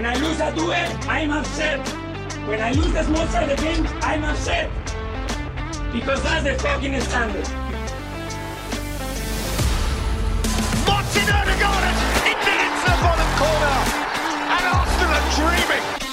When 0.00 0.08
I 0.08 0.14
lose 0.14 0.40
a 0.40 0.50
duel, 0.54 0.72
I'm 1.10 1.30
upset. 1.30 1.86
When 2.48 2.58
I 2.58 2.72
lose 2.72 2.90
the 2.90 3.02
small 3.02 3.26
side 3.26 3.54
game, 3.58 3.86
I'm 4.00 4.24
upset. 4.24 4.70
Because 5.92 6.22
that's 6.22 6.42
the 6.42 6.54
fucking 6.58 6.98
standard. 7.02 7.46
Martin 10.88 11.28
Odegaard 11.36 11.84
into 12.24 12.48
into 12.48 12.84
the 12.88 12.96
bottom 13.04 13.30
corner. 13.36 13.76
And 14.48 14.64
Arsenal 14.72 15.12
are 15.12 15.28
dreaming. 15.36 16.09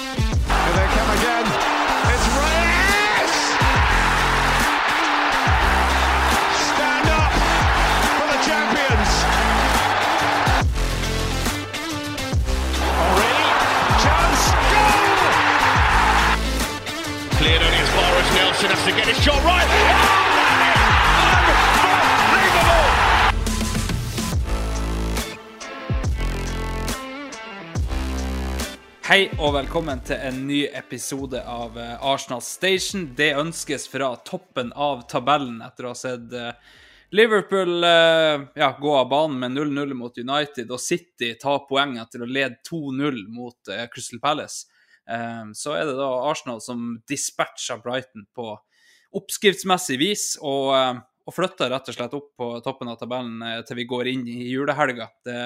As 18.28 18.34
Nelson 18.34 18.70
has 18.70 18.84
to 18.84 18.92
get 18.92 19.06
his 19.06 19.24
shot 19.24 19.44
right. 19.44 19.66
Oh! 19.68 20.24
Hei 29.08 29.30
og 29.40 29.54
velkommen 29.54 30.02
til 30.04 30.20
en 30.20 30.42
ny 30.46 30.66
episode 30.66 31.40
av 31.40 31.78
eh, 31.80 31.94
Arsenal 32.04 32.42
Station. 32.44 33.06
Det 33.16 33.30
ønskes 33.40 33.88
fra 33.88 34.10
toppen 34.20 34.74
av 34.76 35.06
tabellen 35.08 35.62
etter 35.64 35.88
å 35.88 35.94
ha 35.94 35.96
sett 35.96 36.34
eh, 36.36 36.52
Liverpool 37.16 37.84
eh, 37.88 38.44
ja, 38.60 38.68
gå 38.80 38.96
av 38.98 39.08
banen 39.08 39.38
med 39.40 39.56
0-0 39.56 39.94
mot 39.96 40.18
United 40.18 40.68
og 40.68 40.82
City 40.84 41.32
ta 41.40 41.56
poeng 41.64 41.96
etter 42.02 42.20
å 42.20 42.28
lede 42.28 42.60
2-0 42.68 43.22
mot 43.32 43.72
Crystal 43.94 44.20
Palace. 44.20 44.68
Eh, 45.08 45.44
så 45.56 45.76
er 45.78 45.88
det 45.88 45.96
da 45.98 46.08
Arsenal 46.28 46.60
som 46.64 46.98
dispatcher 47.08 47.80
Brighton 47.84 48.26
på 48.36 48.52
oppskriftsmessig 49.18 49.96
vis 50.00 50.26
og, 50.42 50.74
eh, 50.76 51.00
og 51.28 51.36
flytter 51.36 51.72
rett 51.72 51.88
og 51.88 51.96
slett 51.96 52.16
opp 52.16 52.30
på 52.36 52.52
toppen 52.64 52.92
av 52.92 53.00
tabellen 53.00 53.42
eh, 53.42 53.62
til 53.68 53.80
vi 53.80 53.88
går 53.88 54.12
inn 54.12 54.28
i 54.28 54.50
julehelga. 54.52 55.10
Det 55.24 55.40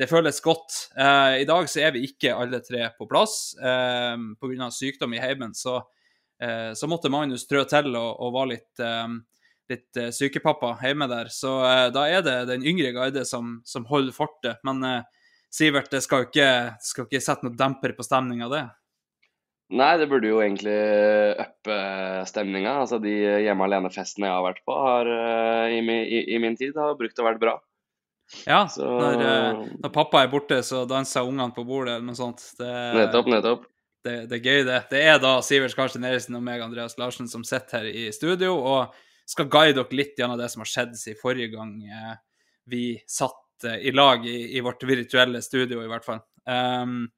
det 0.00 0.06
føles 0.08 0.40
godt. 0.40 0.72
Eh, 0.96 1.42
I 1.42 1.44
dag 1.44 1.66
så 1.68 1.82
er 1.84 1.90
vi 1.92 2.06
ikke 2.08 2.32
alle 2.32 2.62
tre 2.64 2.86
på 2.96 3.04
plass. 3.08 3.52
Eh, 3.60 4.16
Pga. 4.40 4.70
sykdom 4.72 5.12
i 5.12 5.20
heimen 5.20 5.52
så, 5.54 5.82
eh, 6.40 6.72
så 6.72 6.88
måtte 6.88 7.10
Magnus 7.12 7.44
trø 7.44 7.66
til 7.68 7.92
og, 7.92 8.16
og 8.16 8.32
var 8.32 8.48
litt, 8.48 8.80
eh, 8.80 9.12
litt 9.68 10.00
sykepappa 10.16 10.78
hjemme 10.80 11.06
der. 11.10 11.28
Så 11.28 11.52
da 11.92 12.06
er 12.08 12.24
det 12.24 12.38
den 12.48 12.64
yngre 12.64 12.94
guide 12.96 13.26
som, 13.28 13.60
som 13.64 13.84
holder 13.84 14.16
fortet. 14.16 14.56
Men 14.64 15.04
Sivert, 15.52 15.90
det 15.90 16.00
skal 16.02 16.24
jo 16.24 16.30
ikke, 16.30 16.50
skal 16.80 17.06
ikke 17.06 17.20
sette 17.22 17.44
noe 17.44 17.58
demper 17.58 17.92
på 17.94 18.06
stemninga, 18.06 18.48
det? 18.48 18.64
Nei, 19.70 19.90
det 20.00 20.08
burde 20.10 20.26
jo 20.26 20.40
egentlig 20.42 20.74
uppe 21.38 21.74
stemninga. 22.26 22.72
Altså, 22.82 22.98
de 23.02 23.12
hjemme 23.44 23.66
alene-festene 23.68 24.26
jeg 24.26 24.34
har 24.34 24.42
vært 24.48 24.62
på 24.66 24.74
har, 24.74 25.10
eh, 25.14 25.76
i, 25.76 25.82
i, 26.02 26.22
i 26.34 26.38
min 26.42 26.56
tid, 26.58 26.74
har 26.74 26.96
brukt 26.98 27.18
å 27.22 27.26
være 27.28 27.38
bra. 27.42 27.52
Ja, 28.46 28.64
Så- 28.66 28.86
når, 28.86 29.20
eh, 29.26 29.60
når 29.82 29.92
pappa 29.94 30.22
er 30.24 30.28
borte, 30.32 30.58
så 30.66 30.84
danser 30.90 31.22
ungene 31.26 31.54
på 31.54 31.64
bordet 31.66 31.96
eller 31.96 32.06
noe 32.06 32.18
sånt. 32.18 32.42
Det, 32.58 32.72
Nettopp, 32.98 33.26
nettopp. 33.30 33.64
det, 34.06 34.16
det 34.30 34.38
er 34.40 34.48
gøy, 34.50 34.64
det. 34.66 34.80
Det 34.90 35.02
er 35.12 35.18
da 35.22 35.36
Sivert 35.40 35.74
Karsten 35.78 36.04
Eriksen 36.04 36.34
og 36.38 36.42
meg, 36.42 36.60
Andreas 36.62 36.98
Larsen, 36.98 37.28
som 37.30 37.44
sitter 37.46 37.78
her 37.78 37.86
i 37.90 38.08
studio 38.14 38.56
og 38.58 38.94
skal 39.30 39.46
guide 39.46 39.76
dere 39.78 39.94
litt 39.94 40.16
gjennom 40.18 40.38
det 40.38 40.50
som 40.50 40.60
har 40.64 40.70
skjedd 40.70 40.96
siden 40.98 41.18
forrige 41.22 41.52
gang 41.54 41.76
eh, 41.86 42.16
vi 42.66 42.84
satt 43.06 43.36
i 43.66 43.90
lag 43.92 44.24
i, 44.26 44.56
i 44.56 44.60
vårt 44.64 44.82
virtuelle 44.88 45.42
studio, 45.44 45.82
i 45.84 45.88
hvert 45.90 46.04
fall. 46.06 46.22
Um, 46.48 47.10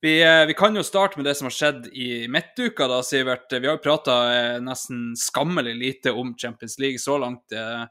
vi, 0.00 0.14
eh, 0.22 0.46
vi 0.46 0.54
kan 0.54 0.76
jo 0.76 0.82
starte 0.86 1.18
med 1.18 1.26
det 1.26 1.34
som 1.38 1.48
har 1.48 1.54
skjedd 1.56 1.88
i 1.92 2.28
midtuka, 2.30 2.86
da, 2.90 3.00
Sivert. 3.02 3.50
Vi 3.50 3.66
har 3.66 3.76
jo 3.76 3.82
prata 3.82 4.18
eh, 4.34 4.60
nesten 4.62 5.12
skammelig 5.18 5.74
lite 5.78 6.12
om 6.14 6.34
Champions 6.38 6.78
League 6.78 7.02
så 7.02 7.18
langt 7.18 7.52
eh, 7.52 7.84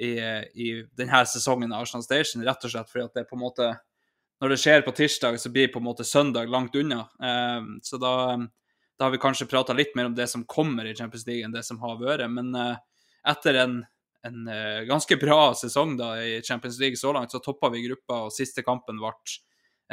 i, 0.00 0.14
i 0.54 0.70
denne 0.96 1.22
sesongen 1.28 1.72
av 1.72 1.84
Arsenal 1.84 2.06
Station, 2.06 2.44
rett 2.46 2.64
og 2.64 2.72
slett 2.72 2.90
fordi 2.90 3.04
at 3.04 3.20
det 3.20 3.28
på 3.28 3.36
en 3.36 3.44
måte 3.44 3.70
når 4.40 4.54
det 4.54 4.60
skjer 4.62 4.84
på 4.86 4.94
tirsdag, 4.96 5.36
så 5.40 5.52
blir 5.52 5.68
på 5.68 5.82
en 5.82 5.84
måte 5.84 6.04
søndag 6.04 6.48
langt 6.48 6.76
unna. 6.76 7.02
Eh, 7.22 7.60
så 7.84 8.00
da, 8.00 8.12
da 8.96 9.06
har 9.06 9.12
vi 9.12 9.20
kanskje 9.20 9.48
prata 9.50 9.76
litt 9.76 9.92
mer 9.98 10.08
om 10.08 10.16
det 10.16 10.30
som 10.32 10.46
kommer 10.48 10.88
i 10.88 10.94
Champions 10.96 11.26
League, 11.28 11.44
enn 11.44 11.52
det 11.52 11.64
som 11.66 11.80
har 11.84 12.00
vært. 12.00 12.24
Men 12.32 12.54
eh, 12.56 12.78
etter 13.28 13.60
en, 13.66 13.82
en 14.24 14.48
eh, 14.48 14.80
ganske 14.88 15.20
bra 15.20 15.52
sesong 15.60 15.92
da 16.00 16.14
i 16.24 16.40
Champions 16.40 16.80
League 16.80 16.96
så 16.96 17.12
langt, 17.12 17.36
så 17.36 17.42
toppa 17.44 17.68
vi 17.74 17.84
gruppa, 17.84 18.24
og 18.26 18.34
siste 18.34 18.64
kampen 18.64 19.00
ble 19.02 19.12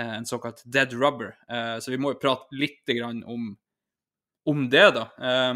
en 0.06 0.26
såkalt 0.26 0.64
dead 0.66 0.94
rubber. 0.94 1.38
Eh, 1.50 1.78
så 1.80 1.92
vi 1.92 1.98
må 1.98 2.14
jo 2.14 2.22
prate 2.22 2.56
litt 2.56 2.90
om, 3.26 3.52
om 4.46 4.70
det, 4.70 4.88
da. 4.98 5.08
Eh, 5.18 5.54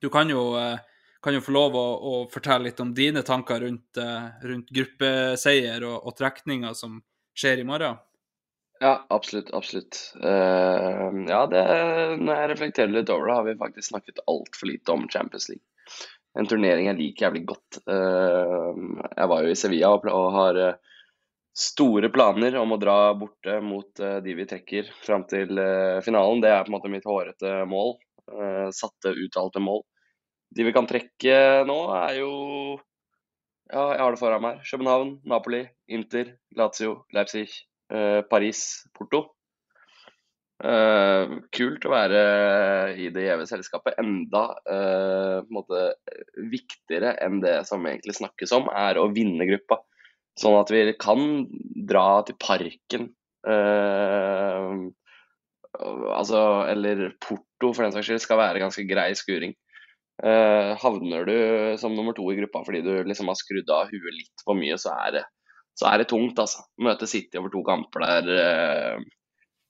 du 0.00 0.08
kan 0.10 0.30
jo, 0.30 0.56
eh, 0.60 0.78
kan 1.22 1.34
jo 1.34 1.44
få 1.44 1.52
lov 1.52 1.76
å, 1.76 1.86
å 1.96 2.14
fortelle 2.32 2.68
litt 2.68 2.80
om 2.80 2.94
dine 2.94 3.22
tanker 3.22 3.60
rundt, 3.60 3.96
eh, 4.00 4.26
rundt 4.46 4.70
gruppeseier 4.70 5.84
og, 5.84 6.00
og 6.06 6.16
trekninger 6.18 6.74
som 6.74 7.00
skjer 7.36 7.62
i 7.62 7.68
morgen. 7.68 8.00
Ja, 8.80 9.06
absolutt, 9.08 9.50
absolutt. 9.56 9.96
Uh, 10.20 11.08
ja, 11.28 11.46
det, 11.48 11.62
når 12.20 12.32
jeg 12.34 12.50
reflekterer 12.50 12.92
litt 12.92 13.12
over 13.12 13.30
det, 13.30 13.36
har 13.38 13.46
vi 13.46 13.54
faktisk 13.60 13.88
snakket 13.88 14.20
altfor 14.28 14.68
lite 14.68 14.92
om 14.92 15.06
Champions 15.08 15.48
League. 15.48 15.64
En 16.36 16.48
turnering 16.48 16.90
jeg 16.90 16.98
liker 16.98 17.26
jævlig 17.26 17.46
godt. 17.48 17.78
Uh, 17.88 18.76
jeg 19.16 19.30
var 19.32 19.46
jo 19.46 19.54
i 19.54 19.56
Sevilla 19.56 19.94
og, 19.96 20.26
har 20.36 20.60
eh, 20.60 20.95
store 21.56 22.10
planer 22.12 22.58
om 22.60 22.74
å 22.74 22.80
dra 22.80 23.14
borte 23.16 23.60
mot 23.64 24.00
eh, 24.04 24.18
de 24.24 24.34
vi 24.36 24.44
trekker 24.48 24.90
fram 25.04 25.24
til 25.28 25.56
eh, 25.60 26.00
finalen. 26.04 26.42
Det 26.44 26.50
er 26.52 26.66
på 26.66 26.70
en 26.70 26.76
måte 26.76 26.90
mitt 26.92 27.08
hårete 27.08 27.62
mål. 27.70 27.96
eh, 28.28 28.68
satte, 28.76 29.14
uttalte 29.16 29.62
mål. 29.62 29.80
De 30.52 30.66
vi 30.66 30.74
kan 30.76 30.88
trekke 30.88 31.64
nå, 31.68 31.78
er 31.96 32.20
jo 32.20 32.32
Ja, 33.66 33.96
jeg 33.96 34.02
har 34.04 34.12
det 34.14 34.20
foran 34.20 34.44
meg. 34.44 34.60
København, 34.68 35.16
Napoli, 35.26 35.64
Inter, 35.90 36.36
Lazio, 36.54 37.00
Leipzig, 37.12 37.48
Paris, 38.30 38.60
Porto. 38.94 39.24
Kult 40.62 41.88
å 41.88 41.90
være 41.90 42.20
i 42.94 43.08
det 43.10 43.24
gjeve 43.24 43.48
selskapet. 43.50 43.98
Enda 43.98 44.44
en 44.70 45.50
måte, 45.50 45.82
viktigere 46.54 47.16
enn 47.26 47.42
det 47.42 47.56
som 47.66 47.82
egentlig 47.90 48.14
snakkes 48.20 48.54
om, 48.54 48.70
er 48.70 49.02
å 49.02 49.10
vinne 49.10 49.50
gruppa. 49.50 49.80
Sånn 50.36 50.56
at 50.58 50.70
vi 50.72 50.82
kan 51.00 51.46
dra 51.88 52.22
til 52.28 52.36
parken. 52.40 53.08
Uh, 53.46 54.88
altså, 56.16 56.40
eller 56.72 57.08
Porto 57.22 57.72
for 57.72 57.84
den 57.84 57.94
saks 57.94 58.10
skyld, 58.10 58.24
skal 58.24 58.40
være 58.40 58.60
ganske 58.60 58.84
grei 58.88 59.12
skuring. 59.16 59.54
Uh, 60.16 60.72
havner 60.80 61.26
du 61.28 61.36
som 61.80 61.92
nummer 61.92 62.16
to 62.16 62.24
i 62.32 62.38
gruppa 62.38 62.62
fordi 62.64 62.80
du 62.80 62.92
liksom 63.04 63.28
har 63.28 63.36
skrudd 63.36 63.68
av 63.68 63.90
huet 63.90 64.14
litt 64.16 64.44
for 64.46 64.56
mye, 64.56 64.78
så 64.80 64.94
er 65.04 65.18
det, 65.18 65.24
så 65.76 65.90
er 65.90 66.00
det 66.00 66.08
tungt, 66.12 66.40
altså. 66.40 66.64
Møte 66.80 67.08
City 67.08 67.40
over 67.40 67.52
to 67.52 67.60
kamper 67.66 68.04
der 68.06 68.30
uh, 68.32 69.04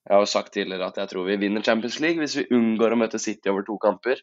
Jeg 0.07 0.15
har 0.15 0.23
jo 0.23 0.31
sagt 0.31 0.55
tidligere 0.55 0.87
at 0.93 0.99
jeg 1.03 1.11
tror 1.11 1.27
vi 1.27 1.39
vinner 1.43 1.67
Champions 1.67 1.99
League 2.03 2.23
hvis 2.23 2.39
vi 2.39 2.49
unngår 2.55 2.95
å 2.95 2.99
møte 3.01 3.23
City 3.23 3.51
over 3.51 3.67
to 3.67 3.79
kamper. 3.83 4.23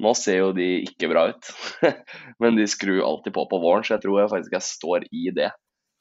Nå 0.00 0.14
ser 0.16 0.40
jo 0.40 0.52
de 0.56 0.68
ikke 0.86 1.10
bra 1.10 1.26
ut, 1.30 1.50
men 2.42 2.58
de 2.58 2.66
skrur 2.70 3.02
alltid 3.04 3.34
på 3.36 3.44
på 3.50 3.60
våren, 3.62 3.86
så 3.86 3.94
jeg 3.96 4.06
tror 4.06 4.22
jeg 4.22 4.32
faktisk 4.32 4.56
jeg 4.56 4.68
står 4.70 5.06
i 5.10 5.26
det. 5.36 5.50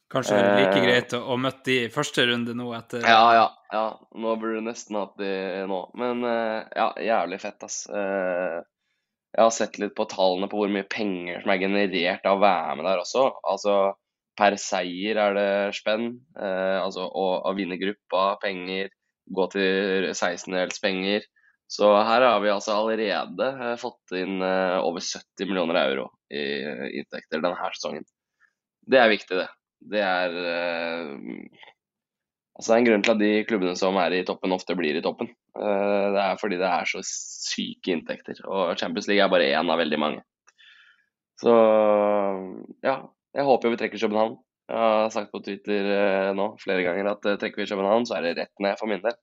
Kanskje 0.10 0.40
det 0.40 0.46
er 0.46 0.56
like 0.58 0.80
Eh. 0.80 0.86
greit 0.88 1.14
å, 1.14 1.38
møte 1.38 1.64
de 1.68 1.76
i 1.86 1.90
første 1.94 2.26
runde 2.26 2.56
nå 2.58 2.72
etter 2.74 3.06
Ja, 3.06 3.22
ja, 3.36 3.46
ja. 3.72 3.86
Nå 4.18 4.36
burde 4.42 4.58
du 4.58 4.66
nesten 4.66 4.98
hatt 4.98 5.16
de 5.22 5.66
nå. 5.70 5.80
Men 6.02 6.24
eh, 6.26 6.66
ja, 6.76 6.90
jævlig 6.98 7.38
fett, 7.44 7.62
ass. 7.64 7.84
Eh, 7.86 8.58
jeg 9.36 9.44
har 9.46 9.54
sett 9.54 9.78
litt 9.78 9.94
på 9.94 10.08
tallene 10.10 10.50
på 10.50 10.58
hvor 10.58 10.72
mye 10.74 10.88
penger 10.90 11.44
som 11.44 11.52
er 11.54 11.62
generert 11.62 12.26
av 12.26 12.40
å 12.40 12.42
være 12.42 12.78
med 12.80 12.88
der 12.90 13.04
også. 13.04 13.28
Altså 13.46 13.76
per 14.40 14.58
seier 14.58 15.20
er 15.22 15.36
det 15.38 15.76
spenn. 15.78 16.16
Altså 16.34 17.06
å, 17.06 17.26
å 17.46 17.54
vinne 17.54 17.78
gruppa, 17.78 18.40
penger, 18.42 18.90
gå 19.30 19.46
til 19.54 20.08
16-delspenger. 20.16 21.28
Så 21.70 21.92
her 21.94 22.26
har 22.26 22.42
vi 22.42 22.50
altså 22.50 22.80
allerede 22.80 23.78
fått 23.78 24.16
inn 24.18 24.42
over 24.42 25.04
70 25.04 25.46
millioner 25.46 25.78
euro 25.84 26.08
i 26.34 26.42
inntekter 27.04 27.44
denne 27.44 27.70
sesongen. 27.76 28.08
Det 28.90 28.98
er 28.98 29.14
viktig, 29.14 29.44
det. 29.44 29.50
Det 29.80 30.02
er 30.04 30.40
eh, 30.54 31.60
Altså, 32.60 32.74
en 32.76 32.84
grunn 32.84 33.04
til 33.06 33.14
at 33.14 33.20
de 33.22 33.44
klubbene 33.48 33.76
som 33.80 33.96
er 34.02 34.18
i 34.18 34.26
toppen, 34.28 34.52
ofte 34.52 34.76
blir 34.76 34.98
i 35.00 35.04
toppen. 35.04 35.30
Eh, 35.56 36.08
Det 36.12 36.24
er 36.26 36.40
fordi 36.42 36.58
det 36.60 36.68
er 36.68 36.90
så 36.92 37.00
syke 37.08 37.94
inntekter. 37.94 38.42
Og 38.52 38.74
Champions 38.76 39.08
League 39.08 39.24
er 39.24 39.32
bare 39.32 39.48
én 39.56 39.72
av 39.72 39.80
veldig 39.80 40.00
mange. 40.02 40.26
Så 41.40 41.54
ja, 42.84 42.98
jeg 43.32 43.48
håper 43.48 43.70
jo 43.70 43.74
vi 43.78 43.80
trekker 43.80 44.02
København. 44.04 44.36
Jeg 44.70 44.78
har 44.78 45.10
sagt 45.14 45.32
på 45.32 45.40
Twitter 45.46 45.88
eh, 45.96 46.34
nå 46.36 46.52
flere 46.60 46.84
ganger 46.84 47.14
at 47.14 47.24
trekker 47.40 47.64
vi 47.64 47.70
København, 47.72 48.06
så 48.06 48.18
er 48.18 48.28
det 48.28 48.36
rett 48.42 48.66
ned 48.66 48.76
for 48.82 48.92
min 48.92 49.02
del. 49.08 49.16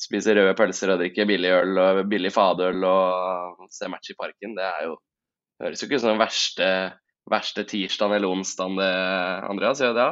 Spise 0.00 0.32
røde 0.38 0.54
pølser 0.56 0.94
og 0.94 1.02
drikke 1.02 1.26
billig 1.28 1.50
øl 1.52 1.82
og 1.82 2.04
billig 2.08 2.30
fadøl 2.32 2.86
og 2.86 3.66
se 3.74 3.90
match 3.90 4.14
i 4.14 4.16
parken. 4.16 4.54
Det 4.56 4.64
er 4.64 4.86
jo 4.86 4.98
Høres 5.60 5.82
jo 5.82 5.86
ikke 5.90 5.98
ut 5.98 6.00
som 6.00 6.14
den 6.14 6.22
verste, 6.22 6.66
verste 7.30 7.64
tirsdagen 7.68 8.16
eller 8.16 8.32
onsdagen 8.32 8.78
det, 8.80 8.90
Andreas, 9.50 9.82
gjør 9.82 9.96
det? 9.98 10.10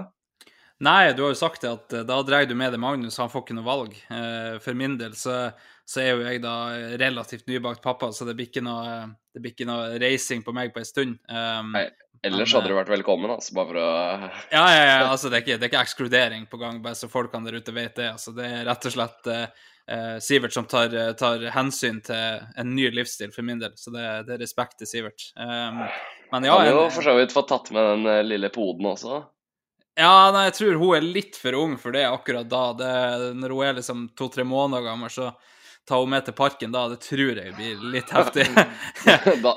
Nei, 0.84 1.12
du 1.12 1.24
har 1.24 1.32
jo 1.32 1.38
sagt 1.38 1.64
det 1.64 1.70
at 1.72 1.94
eh, 1.96 2.06
da 2.06 2.20
dreier 2.22 2.46
du 2.46 2.54
med 2.58 2.70
deg 2.74 2.82
Magnus, 2.82 3.16
han 3.18 3.30
får 3.32 3.42
ikke 3.46 3.56
noe 3.56 3.66
valg. 3.66 3.96
Eh, 4.14 4.58
For 4.62 4.78
min 4.78 4.94
del 5.00 5.16
så, 5.18 5.48
så 5.88 6.02
er 6.04 6.12
jo 6.12 6.26
jeg 6.26 6.42
da 6.44 6.54
relativt 7.00 7.48
nybakt 7.50 7.82
pappa, 7.82 8.12
så 8.14 8.28
det 8.28 8.36
blir 8.38 8.50
ikke 8.50 8.62
noe, 8.62 9.08
det 9.34 9.42
blir 9.42 9.56
ikke 9.56 9.66
noe 9.66 9.96
reising 9.98 10.44
på 10.46 10.54
meg 10.54 10.70
på 10.74 10.84
en 10.84 10.86
stund. 10.88 11.16
Um, 11.26 11.74
Nei. 11.74 11.88
Ellers 12.26 12.50
Men, 12.50 12.56
hadde 12.58 12.70
du 12.72 12.74
vært 12.74 12.90
velkommen, 12.90 13.30
altså, 13.30 13.52
bare 13.54 13.68
for 13.68 13.78
å 13.78 13.88
Ja, 14.56 14.62
ja, 14.74 14.84
ja, 14.86 15.02
altså 15.06 15.30
det 15.30 15.38
er, 15.38 15.44
ikke, 15.44 15.58
det 15.58 15.66
er 15.68 15.70
ikke 15.70 15.82
ekskludering 15.86 16.46
på 16.50 16.58
gang, 16.58 16.80
bare 16.82 16.98
så 16.98 17.10
folkene 17.10 17.46
der 17.46 17.60
ute 17.60 17.74
vet 17.74 17.98
det. 17.98 18.08
Altså, 18.16 18.34
det 18.34 18.46
er 18.46 18.64
rett 18.66 18.88
og 18.90 18.94
slett 18.94 19.30
eh, 19.30 19.68
Sivert 20.20 20.52
som 20.52 20.66
tar, 20.68 20.92
tar 21.16 21.46
hensyn 21.54 22.02
til 22.04 22.42
en 22.60 22.74
ny 22.76 22.90
livsstil 22.92 23.30
for 23.32 23.46
min 23.46 23.60
del, 23.62 23.72
så 23.80 23.92
det, 23.94 24.04
det 24.28 24.36
er 24.36 24.42
respekt 24.42 24.76
til 24.82 24.90
Sivert. 24.90 25.30
Um, 25.38 25.80
men 26.32 26.44
ja, 26.44 26.56
Kan 26.60 26.70
jo 26.72 26.86
for 26.92 27.02
så 27.02 27.14
vidt 27.16 27.32
få 27.32 27.42
tatt 27.48 27.70
med 27.72 27.84
den 27.92 28.06
eh, 28.06 28.24
lille 28.26 28.50
poden 28.52 28.90
også. 28.90 29.22
Ja, 29.98 30.30
nei, 30.30 30.44
jeg 30.48 30.58
tror 30.58 30.76
hun 30.78 30.96
er 30.98 31.06
litt 31.06 31.38
for 31.40 31.56
ung 31.58 31.78
for 31.80 31.94
det 31.94 32.04
akkurat 32.06 32.46
da. 32.50 32.64
Det, 32.78 32.90
når 33.34 33.54
hun 33.54 33.64
er 33.66 33.78
liksom 33.80 34.04
to-tre 34.18 34.44
måneder 34.46 34.84
gammel, 34.86 35.10
så 35.10 35.32
tar 35.88 36.04
hun 36.04 36.12
med 36.12 36.28
til 36.28 36.36
parken 36.38 36.74
da. 36.74 36.84
Det 36.92 37.00
tror 37.02 37.40
jeg 37.40 37.54
blir 37.56 37.80
litt 37.96 38.12
heftig. 38.14 38.46
da, 39.46 39.54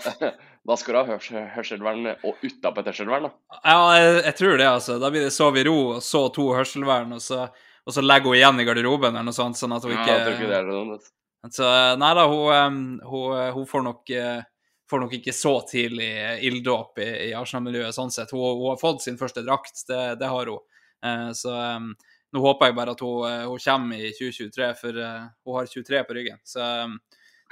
da 0.66 0.78
skal 0.80 0.96
du 0.96 1.00
ha 1.02 1.06
hørs 1.12 1.28
hørselvern 1.58 2.10
og 2.16 2.42
utapå 2.42 2.82
et 2.82 2.90
hørselvern, 2.90 3.28
da. 3.28 3.60
ja, 3.60 3.78
jeg, 4.00 4.16
jeg 4.32 4.38
tror 4.40 4.58
det, 4.58 4.70
altså. 4.72 4.98
Da 5.04 5.12
blir 5.14 5.28
det 5.28 5.36
sov 5.36 5.60
i 5.60 5.66
ro, 5.68 5.78
og 5.98 6.02
så 6.06 6.24
to 6.34 6.48
hørselvern, 6.56 7.14
og 7.20 7.22
så, 7.22 7.46
og 7.86 7.96
så 7.96 8.04
legger 8.06 8.32
hun 8.32 8.38
igjen 8.38 8.62
i 8.62 8.68
garderoben 8.68 9.16
eller 9.16 9.28
noe 9.30 9.36
sånt, 9.36 9.60
sånn 9.60 9.74
at 9.76 9.86
hun 9.88 9.96
Ja, 9.96 10.04
ikke 10.04 10.18
tror 10.24 10.38
ikke 10.38 10.50
det 10.52 10.62
dumt. 10.70 11.12
Så 11.50 11.68
nei 11.98 12.12
da, 12.18 12.28
hun, 12.30 13.00
hun, 13.02 13.38
hun 13.56 13.68
får, 13.70 13.86
nok, 13.88 14.12
eh, 14.14 14.44
får 14.92 15.02
nok 15.06 15.16
ikke 15.18 15.34
så 15.34 15.56
tidlig 15.66 16.12
ilddåp 16.46 17.02
i, 17.02 17.10
i 17.30 17.32
Arsenal-miljøet, 17.38 17.98
sånn 17.98 18.14
sett. 18.14 18.34
Hun, 18.36 18.46
hun 18.60 18.70
har 18.70 18.82
fått 18.82 19.02
sin 19.08 19.18
første 19.18 19.42
drakt, 19.48 19.82
det, 19.90 20.04
det 20.22 20.30
har 20.30 20.54
hun. 20.54 20.62
Eh, 21.02 21.32
så 21.38 21.56
nå 22.32 22.44
håper 22.46 22.70
jeg 22.70 22.78
bare 22.78 22.94
at 22.96 23.02
hun, 23.04 23.26
eh, 23.28 23.48
hun 23.50 23.64
kommer 23.64 24.00
i 24.00 24.12
2023, 24.16 24.70
for 24.80 25.02
eh, 25.04 25.26
hun 25.48 25.58
har 25.58 25.74
23 25.74 26.04
på 26.08 26.16
ryggen. 26.16 26.40
Så 26.48 26.62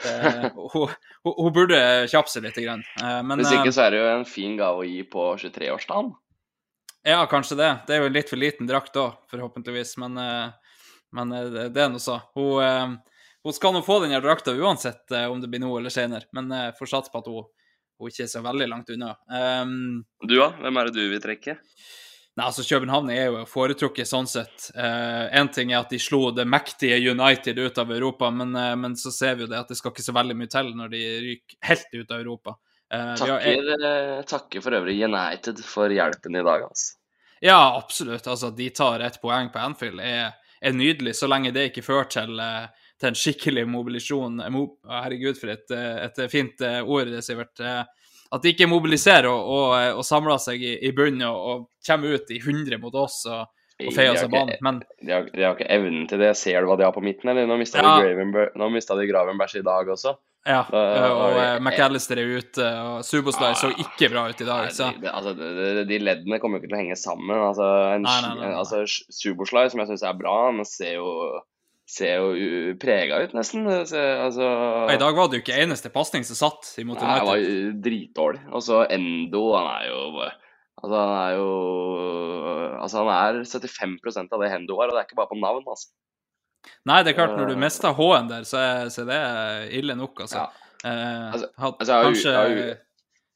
det, 0.04 0.52
hun, 0.74 0.94
hun, 1.25 1.52
burde 1.56 1.80
kjappe 2.12 2.32
seg 2.32 2.48
litt. 2.48 2.60
Grann. 2.64 2.86
Eh, 3.02 3.20
men 3.25 3.42
Hvis 3.42 3.52
ikke 3.52 3.72
eh, 3.74 3.75
så 3.75 3.88
er 3.88 3.96
det 3.96 4.02
jo 4.02 4.10
en 4.14 4.28
fin 4.28 4.56
gave 4.60 4.84
å 4.84 4.88
gi 4.88 5.04
på 5.04 5.32
23-årsdagen. 5.42 6.14
Ja, 7.04 7.25
kanskje 7.25 7.57
det. 7.57 7.69
Det 7.88 7.96
er 7.96 8.04
jo 8.04 8.10
en 8.10 8.16
litt 8.16 8.30
for 8.31 8.40
liten 8.42 8.68
drakt 8.69 8.98
òg, 9.00 9.16
forhåpentligvis. 9.31 9.96
Men, 10.01 10.18
eh, 10.18 10.74
men 11.16 11.31
eh, 11.31 11.69
det- 11.69 11.78
er 11.78 11.90
nå 11.90 12.00
så. 12.00 12.22
Hun, 12.36 12.63
eh, 12.63 12.98
hun 13.44 13.54
skal 13.54 13.74
nå 13.74 13.81
få 13.86 14.01
den 14.01 14.22
drakta 14.22 14.51
uansett 14.51 15.12
om 15.30 15.40
det 15.42 15.48
blir 15.48 15.60
nå 15.60 15.78
eller 15.78 15.90
senere. 15.90 16.25
Men 16.34 16.50
jeg 16.50 16.75
får 16.78 16.88
satse 16.88 17.12
på 17.12 17.19
at 17.19 17.25
hun, 17.28 17.46
hun 18.00 18.10
ikke 18.10 18.24
er 18.24 18.28
så 18.28 18.44
veldig 18.44 18.68
langt 18.69 18.90
unna. 18.90 19.16
Um, 19.31 20.06
Du, 20.25 20.36
da? 20.36 20.51
Hvem 20.51 20.78
er 20.78 20.86
det 20.86 20.94
du 20.94 21.10
vil 21.10 21.22
trekke? 21.22 21.57
Nei, 22.38 22.46
altså 22.46 22.63
København 22.63 23.10
er 23.12 23.25
jo 23.25 23.46
foretrukket 23.46 24.07
sånn 24.07 24.28
sett. 24.28 24.69
Én 24.75 25.51
ting 25.51 25.72
er 25.74 25.80
at 25.81 25.90
de 25.90 25.98
slo 26.00 26.31
det 26.31 26.46
mektige 26.48 27.00
United 27.12 27.57
ut 27.60 27.78
av 27.78 27.92
Europa, 27.92 28.30
men, 28.31 28.56
uh, 28.56 28.75
men 28.75 28.96
så 28.96 29.12
ser 29.12 29.36
vi 29.36 29.44
jo 29.44 29.48
det 29.51 29.60
at 29.60 29.68
det 29.68 29.78
skal 29.78 29.92
ikke 29.92 30.06
så 30.06 30.16
veldig 30.16 30.36
mye 30.40 30.51
til 30.51 30.72
når 30.75 30.90
de 30.94 31.04
ryker 31.25 31.57
helt 31.63 31.88
ut 31.94 32.12
av 32.12 32.19
Europa. 32.19 32.56
Eh, 32.91 33.15
vi 33.25 33.30
har- 33.30 33.39
Takker, 33.39 34.18
eh, 34.18 34.21
takker 34.24 34.62
for 34.62 34.71
øvrig 34.71 35.03
United 35.06 35.59
for 35.63 35.89
hjelpen 35.89 36.36
i 36.36 36.44
dag, 36.44 36.63
altså. 36.63 36.95
Ja, 37.41 37.77
absolutt. 37.77 38.27
Altså, 38.27 38.50
de 38.56 38.69
tar 38.69 39.00
ett 39.00 39.21
poeng 39.21 39.50
på 39.51 39.59
Anfield, 39.59 40.00
er, 40.01 40.33
er 40.62 40.71
nydelig, 40.74 41.13
så 41.15 41.27
lenge 41.30 41.53
det 41.53 41.71
ikke 41.71 41.83
fører 41.86 42.09
til, 42.09 42.39
eh, 42.39 42.68
til 43.00 43.07
en 43.07 43.15
skikkelig 43.15 43.68
mobilisasjon. 43.68 44.41
Eh, 44.44 44.50
Mo 44.50 44.65
herregud, 44.89 45.38
for 45.39 45.50
et, 45.50 45.69
et 45.71 46.31
fint 46.31 46.62
ord, 46.62 47.06
det, 47.06 47.24
Sivert. 47.24 47.59
At 48.31 48.44
de 48.44 48.51
ikke 48.53 48.68
mobiliserer 48.69 49.25
og, 49.25 49.47
og, 49.50 49.97
og 49.97 50.03
samler 50.06 50.38
seg 50.38 50.62
i, 50.62 50.75
i 50.86 50.91
bunnen 50.91 51.24
og, 51.25 51.39
og 51.50 51.69
kommer 51.86 52.13
ut 52.13 52.30
i 52.30 52.38
100 52.39 52.77
mot 52.77 52.94
oss 52.94 53.24
og, 53.25 53.47
og 53.80 53.94
oss 54.12 54.21
ikke- 54.21 54.30
banen. 54.30 54.57
Men 54.62 54.83
De 55.01 55.12
har, 55.12 55.24
de 55.33 55.41
har 55.41 55.56
ikke 55.56 55.69
evnen 55.71 56.07
til 56.07 56.19
det. 56.19 56.36
Ser 56.38 56.62
du 56.62 56.68
hva 56.68 56.77
de 56.77 56.83
har 56.83 56.94
på 56.94 57.01
midten, 57.01 57.30
eller? 57.30 57.47
Nå 57.47 57.57
mista 57.57 57.81
Ja. 57.81 57.95
de, 58.01 58.50
nå 58.56 58.69
de 59.00 59.07
Gravenbergs 59.07 59.56
i 59.56 59.62
dag 59.65 59.88
også. 59.88 60.15
Ja, 60.47 60.63
Da- 60.71 61.12
og 61.13 61.33
da- 61.36 61.56
eh, 61.56 61.59
McAllister 61.59 62.18
er 62.21 62.38
ute, 62.39 62.65
og 62.86 63.03
Suboslai 63.06 63.53
så 63.59 63.69
ikke 63.75 64.09
bra 64.12 64.27
ut 64.30 64.41
i 64.41 64.45
dag. 64.47 64.69
Så 64.71 64.88
Nei, 64.91 65.01
de, 65.01 65.12
altså, 65.12 65.33
de, 65.38 65.50
de- 65.75 65.86
de 65.86 66.00
leddene 66.00 66.39
kommer 66.39 66.57
jo 66.59 66.63
ikke 66.63 66.69
til 66.71 66.77
å 66.77 66.81
henge 66.83 66.97
sammen. 66.97 67.36
Altså, 67.50 67.68
en, 67.95 68.01
Nei, 68.07 68.21
nei, 68.21 68.33
nei, 68.39 68.53
altså 68.57 68.83
Suboslai, 69.12 69.69
som 69.69 69.80
jeg 69.83 69.89
syns 69.91 70.03
er 70.03 70.13
bra, 70.19 70.36
han 70.51 70.63
ser 70.65 70.94
jo, 70.95 71.41
ser 71.89 72.19
jo 72.21 72.75
prega 72.77 73.24
ut, 73.24 73.33
nesten. 73.33 73.65
Så, 73.89 73.97
altså, 73.97 74.89
i 74.94 74.97
dag 75.01 75.15
var 75.15 75.27
det 75.27 75.39
jo 75.39 75.44
ikke 75.44 75.59
eneste 75.63 75.89
pasning 75.91 76.24
som 76.24 76.38
satt 76.38 76.75
imot 76.77 77.01
Nei, 77.01 77.18
han 77.18 77.25
var 77.27 77.38
dritdårlig. 77.81 78.44
Og 78.53 78.62
så 78.62 78.83
Endo, 78.89 79.53
han 79.57 79.68
er 79.81 79.89
jo 79.89 80.30
Altså, 80.80 80.95
han 80.95 81.15
er 81.19 81.33
jo 81.36 81.50
Altså, 82.80 83.03
han 83.03 83.09
er 83.12 83.41
75% 83.44 84.31
av 84.31 84.39
det 84.44 84.51
Hendo 84.53 84.77
var, 84.77 84.88
og 84.88 84.95
det 84.95 85.01
er 85.03 85.07
ikke 85.09 85.18
bare 85.19 85.31
på 85.33 85.39
navn, 85.41 85.65
altså. 85.68 85.89
Nei, 86.86 87.02
det 87.04 87.14
er 87.14 87.18
klart, 87.20 87.38
når 87.38 87.48
du 87.54 87.56
mister 87.60 87.94
H-en 87.96 88.28
der, 88.30 88.44
så 88.48 88.58
er, 88.60 88.90
så 88.94 89.02
er 89.04 89.10
det 89.10 89.74
ille 89.80 89.96
nok, 89.96 90.20
altså. 90.26 90.46
Ja. 90.46 90.50
Eh, 90.84 91.34
Altså- 91.34 91.50
altså, 91.58 92.04
kanskje 92.04 92.32
jeg 92.32 92.52
jeg, 92.58 92.68
jeg, 92.68 92.78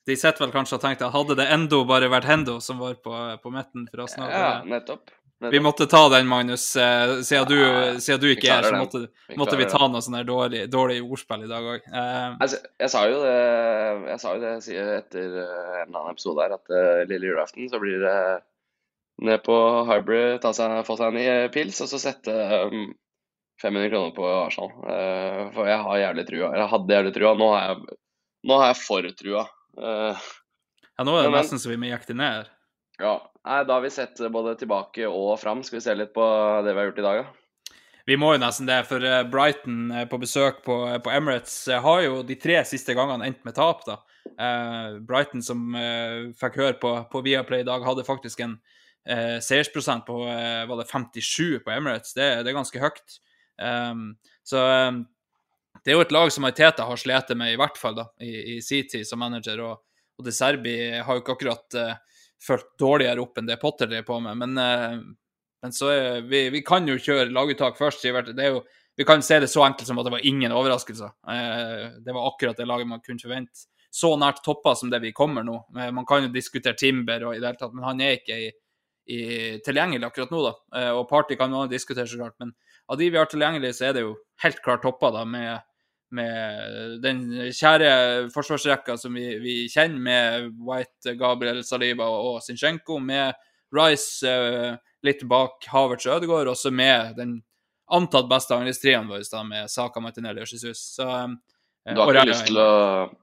De 0.08 0.16
sitter 0.20 0.46
vel 0.46 0.52
kanskje 0.52 0.76
og 0.78 0.82
tenkte 0.84 1.06
at 1.08 1.14
hadde 1.14 1.36
det 1.40 1.48
endo 1.52 1.84
bare 1.88 2.10
vært 2.12 2.26
Hendo 2.28 2.60
som 2.60 2.80
var 2.80 2.96
på, 2.96 3.12
på 3.44 3.52
midten 3.52 3.86
for 3.92 4.04
oss 4.04 4.18
nå 4.18 4.28
Ja, 4.30 4.62
nettopp. 4.64 4.68
nettopp. 4.68 5.20
Vi 5.52 5.60
måtte 5.60 5.88
ta 5.92 6.08
den, 6.10 6.28
Magnus. 6.28 6.76
eh, 6.80 7.22
Siden 7.22 7.48
du, 7.48 8.00
siden 8.00 8.20
du 8.22 8.28
ikke 8.32 8.48
er 8.48 8.62
her, 8.62 8.64
så 8.64 8.78
måtte, 8.80 9.02
Vi 9.28 9.36
måtte 9.36 9.58
vi 9.60 9.66
ta 9.68 9.88
noe 9.88 10.00
sånn 10.04 10.16
her 10.16 10.24
dårlig, 10.24 10.70
dårlig 10.72 11.02
ordspill 11.04 11.44
i 11.44 11.48
dag 11.52 11.64
òg. 11.64 11.82
Altså, 12.40 12.60
jeg 12.80 12.90
sa 12.90 13.06
jo 13.08 13.20
det 13.24 14.10
Jeg 14.10 14.20
sa 14.20 14.34
jo 14.36 14.40
det 14.40 14.54
etter 15.00 15.38
eh, 15.44 15.82
en 15.82 15.88
eller 15.88 16.00
annen 16.00 16.12
episode 16.16 16.40
her, 16.46 16.54
at 16.56 16.72
uh, 16.72 17.04
lille 17.10 17.28
julaften 17.28 17.68
så 17.72 17.80
blir 17.80 18.00
det 18.04 18.18
ned 19.24 19.44
på 19.44 19.58
Hybrid, 19.88 20.42
ta 20.42 20.52
seg, 20.56 20.80
få 20.88 20.96
seg 20.98 21.14
en 21.14 21.18
eh, 21.22 21.48
pils, 21.54 21.80
og 21.84 21.88
så 21.92 22.00
sette 22.02 22.34
um, 22.68 22.94
500 23.64 23.90
kroner 23.90 24.12
på 24.16 24.28
Arsenal. 24.28 24.72
Uh, 24.84 25.52
for 25.56 25.70
jeg 25.70 25.84
har 25.86 26.02
jævlig 26.02 26.26
trua. 26.28 26.50
Jeg 26.58 26.72
hadde 26.74 26.98
jævlig 26.98 27.14
trua. 27.16 27.36
Nå 27.40 27.52
har 27.54 27.70
jeg, 27.70 28.00
nå 28.50 28.58
har 28.60 28.74
jeg 28.74 28.80
for 28.82 29.14
trua. 29.22 29.46
Uh, 29.80 30.26
ja, 30.84 31.06
nå 31.08 31.16
er 31.16 31.24
det 31.24 31.30
Men, 31.32 31.38
nesten 31.40 31.62
så 31.62 31.72
vi 31.72 31.80
må 31.82 31.88
jakte 31.90 32.14
det 32.14 32.20
ned 32.20 32.52
ja. 33.02 33.16
Nei, 33.44 33.64
da 33.66 33.74
har 33.74 33.82
vi 33.82 33.90
sett 33.92 34.20
både 34.32 34.54
tilbake 34.56 35.08
og 35.10 35.34
fram. 35.42 35.64
Skal 35.66 35.80
vi 35.80 35.84
se 35.84 35.96
litt 35.98 36.14
på 36.16 36.26
det 36.64 36.76
vi 36.76 36.80
har 36.80 36.86
gjort 36.88 37.00
i 37.02 37.06
dag, 37.08 37.24
da? 37.24 37.72
Vi 38.08 38.16
må 38.20 38.30
jo 38.36 38.40
nesten 38.40 38.68
det, 38.68 38.78
for 38.88 39.04
eh, 39.04 39.24
Brighton 39.28 39.90
på 40.12 40.20
besøk 40.20 40.62
på, 40.64 40.76
på 41.04 41.12
Emirates 41.12 41.56
har 41.84 42.04
jo 42.04 42.22
de 42.28 42.38
tre 42.40 42.62
siste 42.68 42.96
gangene 42.96 43.28
endt 43.28 43.42
med 43.48 43.56
tap, 43.58 43.82
da. 43.88 43.98
Uh, 44.38 45.02
Brighton, 45.04 45.44
som 45.44 45.76
fikk 46.40 46.60
høre 46.62 46.78
på, 46.80 46.94
på 47.12 47.24
Viaplay 47.26 47.66
i 47.66 47.68
dag, 47.68 47.84
hadde 47.84 48.08
faktisk 48.08 48.46
en 48.46 48.56
seiersprosent 49.04 50.06
på 50.08 50.22
var 50.24 50.78
det 50.80 50.88
57 50.88 51.66
på 51.66 51.74
Emirates. 51.74 52.14
Det, 52.16 52.30
det 52.46 52.54
er 52.54 52.56
ganske 52.56 52.80
høyt. 52.80 53.18
Um, 53.62 54.14
så 54.44 54.62
um, 54.90 55.04
det 55.84 55.92
er 55.92 55.98
jo 55.98 56.04
et 56.06 56.14
lag 56.16 56.32
som 56.32 56.46
Ariteta 56.48 56.86
har 56.88 57.00
slitt 57.00 57.34
med, 57.36 57.54
i 57.54 57.58
hvert 57.60 57.80
fall 57.80 57.98
da, 57.98 58.06
i, 58.24 58.56
i 58.56 58.62
sin 58.64 58.88
tid 58.90 59.08
som 59.08 59.20
manager. 59.20 59.60
Og, 59.66 59.82
og 60.20 60.28
De 60.28 60.32
Serbi 60.36 60.76
har 61.04 61.18
jo 61.18 61.24
ikke 61.24 61.36
akkurat 61.36 61.78
uh, 61.80 62.22
fulgt 62.44 62.72
dårligere 62.80 63.24
opp 63.24 63.40
enn 63.40 63.50
det 63.50 63.60
Potter 63.62 63.90
driver 63.92 64.08
på 64.08 64.22
med. 64.24 64.40
Men, 64.40 64.56
uh, 64.56 65.44
men 65.64 65.76
så 65.76 65.92
er, 65.92 66.24
vi, 66.30 66.46
vi 66.54 66.64
kan 66.66 66.88
jo 66.88 66.96
kjøre 67.00 67.32
laguttak 67.36 67.78
først. 67.80 68.06
Det 68.06 68.34
er 68.40 68.56
jo, 68.56 68.64
vi 68.96 69.08
kan 69.08 69.24
se 69.26 69.42
det 69.44 69.52
så 69.52 69.66
enkelt 69.66 69.90
som 69.90 70.00
at 70.00 70.08
det 70.08 70.16
var 70.16 70.26
ingen 70.28 70.56
overraskelser. 70.56 71.16
Uh, 71.28 72.00
det 72.04 72.16
var 72.16 72.32
akkurat 72.32 72.60
det 72.60 72.70
laget 72.70 72.90
man 72.90 73.04
kunne 73.04 73.24
forvente. 73.24 73.68
Så 73.94 74.16
nært 74.18 74.40
toppa 74.46 74.72
som 74.80 74.90
det 74.90 75.04
vi 75.04 75.12
kommer 75.14 75.44
nå. 75.46 75.60
Man 75.94 76.06
kan 76.10 76.24
jo 76.26 76.32
diskutere 76.34 76.74
Timber, 76.74 77.28
og 77.28 77.36
i 77.36 77.42
det 77.42 77.46
hele 77.46 77.60
tatt, 77.60 77.76
men 77.78 77.86
han 77.86 78.00
er 78.02 78.16
ikke 78.16 78.38
i, 78.42 78.48
i, 79.06 79.20
tilgjengelig 79.62 80.08
akkurat 80.08 80.34
nå. 80.34 80.40
da. 80.48 80.54
Og 80.98 81.04
Party 81.12 81.38
kan 81.38 81.54
man 81.54 81.70
diskutere, 81.70 82.08
så 82.10 82.18
klart. 82.18 82.34
Men 82.42 82.56
av 82.92 82.98
de 83.00 83.10
vi 83.10 83.18
har 83.18 83.30
tilgjengelig, 83.32 83.76
så 83.78 83.90
er 83.90 83.96
det 83.96 84.04
jo 84.06 84.16
helt 84.44 84.60
klart 84.64 84.84
toppa 84.84 85.12
da, 85.16 85.24
med, 85.28 85.64
med 86.16 86.98
den 87.04 87.24
kjære 87.56 87.94
forsvarsrekka 88.34 88.98
som 89.00 89.16
vi, 89.18 89.28
vi 89.44 89.56
kjenner, 89.72 90.02
med 90.04 90.52
White, 90.68 91.16
Gabriel 91.20 91.64
Saliba 91.68 92.10
og, 92.10 92.42
Zinchenko, 92.46 93.00
med 93.04 93.34
Rice 93.74 94.30
eh, 94.30 94.76
litt 95.04 95.24
bak 95.30 95.66
Havertz 95.72 96.08
og 96.08 96.20
Ødegaard, 96.20 96.52
også 96.52 96.72
med 96.76 97.18
den 97.18 97.40
antatt 97.94 98.30
beste 98.30 98.56
angrepstrioen 98.56 99.10
vår, 99.10 99.26
da, 99.32 99.44
med 99.48 99.72
Saka, 99.72 100.04
Martinelli 100.04 100.44
og 100.44 100.54
Jesus. 100.54 100.84
Så, 100.98 101.08
eh, 101.08 101.94
Du 101.94 102.00
har, 102.00 102.16
ikke 102.16 102.30
lyst 102.32 102.48
til 102.48 102.60
å, 102.62 102.72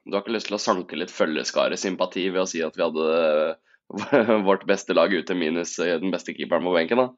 du 0.05 0.17
har 0.17 0.25
ikke 0.25 0.37
lyst 0.37 0.51
til 0.51 0.59
å 0.59 0.65
sanke 0.65 0.99
litt 0.99 1.13
følgeskare 1.15 1.79
sympati 1.81 2.27
ved 2.29 2.43
å 2.43 2.49
si 2.49 2.61
at 2.65 2.77
vi 2.77 2.85
hadde 2.85 4.41
vårt 4.49 4.67
beste 4.69 4.95
lag 4.97 5.13
ute 5.13 5.35
minus 5.35 5.79
eh, 5.79 5.99
den 6.01 6.13
beste 6.13 6.35
keeperen 6.37 6.67
på 6.69 6.75
benken, 6.77 7.05
da? 7.05 7.09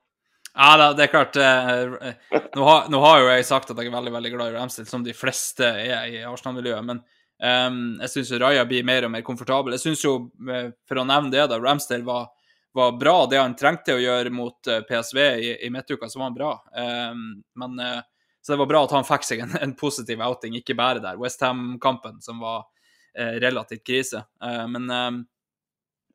Ja 0.54 0.76
da, 0.76 0.90
det 0.92 1.06
er 1.06 1.12
klart. 1.12 1.36
Eh, 1.36 1.70
eh, 2.08 2.14
nå, 2.54 2.64
har, 2.64 2.88
nå, 2.92 3.00
har, 3.00 3.22
jo 3.22 3.30
jeg 3.32 3.48
sagt 3.48 3.70
at 3.72 3.78
jeg 3.80 3.88
er 3.88 3.94
veldig 3.94 4.12
veldig 4.12 4.32
glad 4.34 4.52
i 4.52 4.56
Ramsdale, 4.58 4.90
som 4.90 5.04
de 5.04 5.14
fleste 5.16 5.64
er 5.64 6.10
i 6.10 6.20
Arsenal-miljøet. 6.28 6.84
Men 6.84 7.00
um, 7.00 7.78
jeg 8.04 8.12
syns 8.12 8.34
Raja 8.42 8.66
blir 8.68 8.84
mer 8.84 9.08
og 9.08 9.14
mer 9.14 9.24
komfortabel. 9.24 9.76
Jeg 9.78 9.84
syns 9.86 10.04
jo, 10.04 10.16
eh, 10.52 10.68
for 10.88 11.00
å 11.00 11.06
nevne 11.08 11.32
det, 11.32 11.46
da, 11.48 11.60
Ramsdale 11.60 12.04
var, 12.04 12.28
var, 12.76 12.92
bra. 13.00 13.16
Det 13.30 13.40
han 13.40 13.56
trengte 13.56 13.96
å 13.96 14.02
gjøre 14.02 14.34
mot 14.34 14.72
PSV 14.88 15.22
i, 15.22 15.54
i 15.64 15.72
midtuka, 15.72 16.10
så 16.12 16.20
var 16.20 16.28
han 16.28 16.36
bra. 16.36 16.52
Um, 16.76 17.24
men, 17.62 17.80
uh, 17.80 18.28
så 18.42 18.52
det 18.52 18.60
var 18.60 18.72
bra 18.74 18.84
at 18.84 18.92
han 18.98 19.08
fikk 19.08 19.24
seg 19.24 19.46
en, 19.46 19.56
en 19.56 19.74
positiv 19.78 20.20
outing, 20.20 20.60
ikke 20.60 20.76
bare 20.76 21.00
der. 21.00 21.16
Westham-kampen, 21.20 22.20
som 22.20 22.44
var 22.44 22.66
uh, 22.66 23.34
relativt 23.40 23.86
krise. 23.88 24.20
Uh, 24.44 24.66
men, 24.68 25.24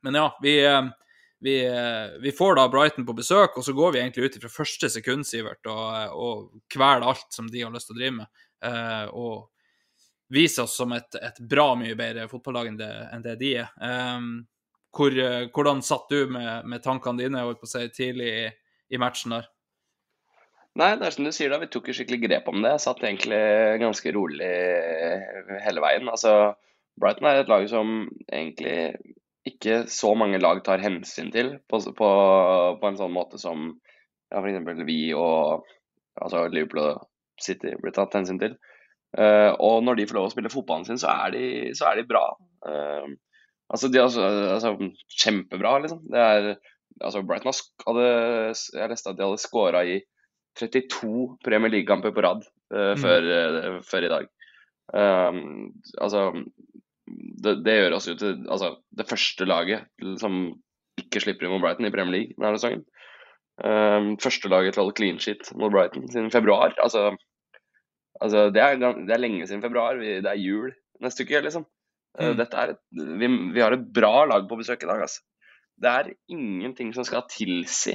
men 0.06 0.22
ja, 0.22 0.30
vi 0.46 0.60
vi, 1.40 1.66
eh, 1.68 2.20
vi, 2.22 2.32
får 2.32 2.56
da 2.56 2.70
Brighton 2.70 3.06
på 3.06 3.14
besøk, 3.14 3.58
og 3.58 3.66
så 3.66 3.74
går 3.74 3.92
vi 3.94 4.00
egentlig 4.00 4.26
ut 4.26 4.40
fra 4.42 4.50
første 4.50 4.90
sekund, 4.90 5.26
Sivert, 5.28 5.66
og, 5.70 6.16
og 6.18 6.64
kveler 6.74 7.06
alt 7.06 7.28
som 7.34 7.50
de 7.52 7.62
har 7.62 7.74
lyst 7.74 7.92
til 7.92 7.98
å 7.98 8.00
drive 8.00 8.16
med. 8.22 8.46
Eh, 8.66 9.06
og 9.14 10.34
viser 10.34 10.66
oss 10.66 10.78
som 10.80 10.96
et, 10.98 11.20
et, 11.22 11.38
bra 11.40 11.70
mye 11.80 11.96
bedre 11.96 12.26
fotballag 12.32 12.72
enn 12.72 12.80
enn 12.82 13.26
det 13.26 13.36
de 13.42 13.52
er. 13.62 13.70
Eh, 13.82 14.32
hvor, 14.98 15.20
hvordan 15.54 15.84
satt 15.86 16.10
du 16.10 16.34
med, 16.34 16.66
med 16.66 16.82
tankene 16.82 17.22
dine 17.22 17.44
si, 17.70 17.84
tidlig 17.94 18.32
i, 18.34 18.48
i, 18.96 18.98
matchen 18.98 19.36
der? 19.36 19.46
Nei, 20.78 20.96
det 20.98 21.06
er 21.06 21.14
som 21.14 21.26
du 21.26 21.34
sier, 21.34 21.54
da, 21.54 21.62
vi 21.62 21.70
tok 21.70 21.90
jo 21.90 21.98
skikkelig 22.00 22.24
grep 22.24 22.50
om 22.50 22.64
det. 22.64 22.74
Jeg 22.74 22.86
satt 22.86 23.06
egentlig 23.06 23.44
ganske 23.82 24.14
rolig 24.14 24.50
hele 25.66 25.86
veien. 25.86 26.10
Altså, 26.10 26.34
Brighton 26.98 27.30
er 27.30 27.44
et 27.44 27.50
lag 27.52 27.66
som 27.70 27.94
egentlig 28.26 28.78
ikke 29.50 29.82
så 29.92 30.14
mange 30.18 30.40
lag 30.42 30.60
tar 30.66 30.84
hensyn 30.84 31.32
til 31.34 31.56
på, 31.70 31.80
på, 31.98 32.10
på 32.82 32.90
en 32.90 33.00
sånn 33.00 33.14
måte 33.14 33.40
som 33.42 33.70
ja, 34.32 34.42
f.eks. 34.42 34.84
vi 34.88 35.02
og 35.16 35.68
altså 36.18 36.48
Liverpool 36.52 36.84
og 36.84 37.06
City 37.42 37.76
blir 37.82 37.94
tatt 37.96 38.16
hensyn 38.18 38.42
til. 38.42 38.58
Uh, 39.16 39.54
og 39.64 39.84
når 39.86 40.00
de 40.00 40.08
får 40.10 40.18
lov 40.18 40.28
å 40.28 40.34
spille 40.34 40.52
fotballen 40.52 40.88
sin, 40.88 41.00
så 41.02 41.14
er 41.14 41.34
de, 41.36 41.46
så 41.78 41.90
er 41.90 42.00
de 42.00 42.08
bra. 42.10 42.26
Uh, 42.66 43.14
altså, 43.72 43.90
de 43.92 44.02
er 44.02 44.08
altså, 44.08 44.26
altså, 44.58 44.74
kjempebra, 45.22 45.78
liksom. 45.86 46.04
Det 46.12 46.24
er, 46.24 46.50
altså, 47.00 47.24
Brighton 47.24 47.56
hadde 47.88 48.08
Jeg 48.10 48.92
leste 48.92 49.14
at 49.14 49.20
de 49.20 49.28
hadde 49.28 49.42
skåra 49.42 49.86
i 49.88 50.00
32 50.60 51.38
Premier 51.46 51.72
League-kamper 51.72 52.14
på 52.16 52.26
rad 52.26 52.44
uh, 52.74 52.94
mm. 52.94 53.04
før, 53.04 53.32
før, 53.86 54.10
i 54.10 54.14
dag. 54.16 54.34
altså 54.98 56.20
det, 57.44 57.54
det, 57.66 57.76
gjør 57.80 57.96
oss 57.98 58.08
jo 58.10 58.16
til 58.18 58.32
altså, 58.50 58.70
det 58.98 59.10
første 59.10 59.46
laget 59.48 59.82
som 60.22 60.34
ikke 60.98 61.22
slipper 61.22 61.46
inn 61.46 61.54
mot 61.54 61.64
Brighton 61.64 61.88
i 61.88 61.94
Premier 61.94 62.16
League 62.16 62.34
denne 62.38 62.58
sesongen. 62.58 62.84
Um, 63.58 64.18
første 64.22 64.50
laget 64.52 64.76
til 64.76 64.82
å 64.82 64.84
holde 64.86 64.98
clean 64.98 65.20
shit 65.22 65.44
mot 65.58 65.72
Brighton 65.74 66.06
siden 66.10 66.32
februar. 66.34 66.70
Altså, 66.84 67.02
altså 68.22 68.40
det, 68.54 68.62
er, 68.62 68.78
det, 68.82 69.14
er, 69.14 69.22
lenge 69.22 69.48
siden 69.48 69.66
februar. 69.66 69.94
Vi, 70.02 70.08
det 70.26 70.32
er 70.32 70.42
jul 70.42 70.70
neste 71.04 71.24
uke, 71.26 71.42
liksom. 71.46 71.64
Uh, 72.18 72.34
dette 72.38 72.56
er 72.58 72.68
et, 72.74 72.82
vi, 72.98 73.28
vi, 73.30 73.62
har 73.62 73.72
et 73.76 73.90
bra 73.94 74.26
lag 74.30 74.44
på 74.50 74.60
besøk 74.60 74.80
i 74.86 74.90
dag, 74.90 75.00
altså. 75.06 75.22
Det 75.78 75.90
er 75.94 76.14
ingenting 76.34 76.90
som 76.96 77.06
skal 77.06 77.24
tilsi 77.30 77.94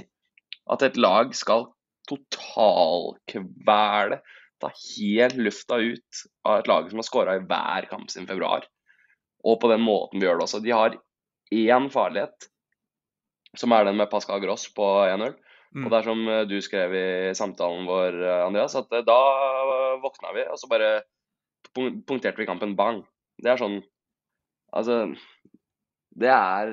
at 0.71 0.81
et 0.87 0.97
lag 1.01 1.33
skal 1.35 1.67
totalkvele, 2.07 4.21
ta 4.63 4.69
helt 4.71 5.37
lufta 5.43 5.75
ut 5.83 6.11
av 6.47 6.61
et 6.61 6.69
lag 6.71 6.87
som 6.91 6.99
har 7.01 7.07
skåra 7.09 7.35
i 7.35 7.43
hver 7.43 7.83
kamp 7.91 8.07
siden 8.13 8.31
februar 8.31 8.63
og 9.43 9.59
på 9.63 9.71
den 9.73 9.83
måten 9.83 10.21
vi 10.21 10.27
gjør 10.27 10.41
det 10.41 10.47
også. 10.47 10.61
De 10.63 10.75
har 10.75 10.99
én 11.53 11.89
farlighet, 11.93 12.49
som 13.59 13.75
er 13.75 13.89
den 13.89 13.99
med 13.99 14.11
Pascal 14.11 14.41
Gross 14.43 14.69
på 14.75 14.87
1-0. 15.05 15.35
Mm. 15.73 15.87
Og 15.87 15.89
det 15.89 15.99
er 15.99 16.07
som 16.07 16.23
eh, 16.29 16.45
du 16.49 16.59
skrev 16.65 16.95
i 16.97 17.07
samtalen 17.37 17.87
vår, 17.89 18.19
eh, 18.21 18.45
Andreas, 18.45 18.77
at 18.77 18.93
eh, 18.93 19.05
da 19.07 19.19
våkna 20.03 20.35
vi, 20.37 20.45
og 20.53 20.61
så 20.61 20.69
bare 20.69 20.91
punkterte 21.73 22.37
vi 22.41 22.49
kampen 22.49 22.75
bang. 22.77 23.03
Det 23.43 23.53
er 23.53 23.61
sånn 23.61 23.81
Altså, 24.73 24.95
det 26.17 26.31
er 26.33 26.71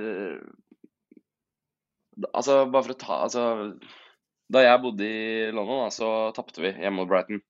Altså, 2.31 2.61
bare 2.71 2.85
for 2.85 2.93
å 2.93 2.99
ta 2.99 3.17
Altså, 3.25 3.43
da 4.51 4.63
jeg 4.63 4.81
bodde 4.83 5.07
i 5.07 5.49
London, 5.51 5.85
da, 5.85 5.89
så 5.93 6.09
tapte 6.35 6.63
vi 6.63 6.71
hjemme 6.73 7.01
mot 7.01 7.09
Brighton. 7.11 7.41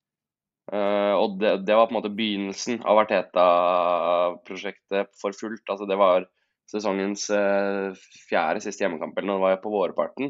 Uh, 0.70 1.18
og 1.18 1.40
det, 1.42 1.66
det, 1.66 1.74
var 1.74 1.88
på 1.88 1.96
en 1.96 1.98
måte 1.98 2.14
begynnelsen 2.14 2.84
av 2.86 3.00
Arteta-prosjektet 3.02 5.10
for 5.18 5.34
fullt. 5.34 5.66
Altså, 5.66 5.88
det 5.90 5.98
var 5.98 6.28
sesongens 6.70 7.26
uh, 7.34 7.98
fjerde 8.30 8.62
siste 8.62 8.86
hjemmekamp, 8.86 9.18
eller 9.18 9.32
noe, 9.32 9.42
var 9.42 9.56
jeg 9.56 9.64
på 9.64 9.74
vårparten. 9.74 10.30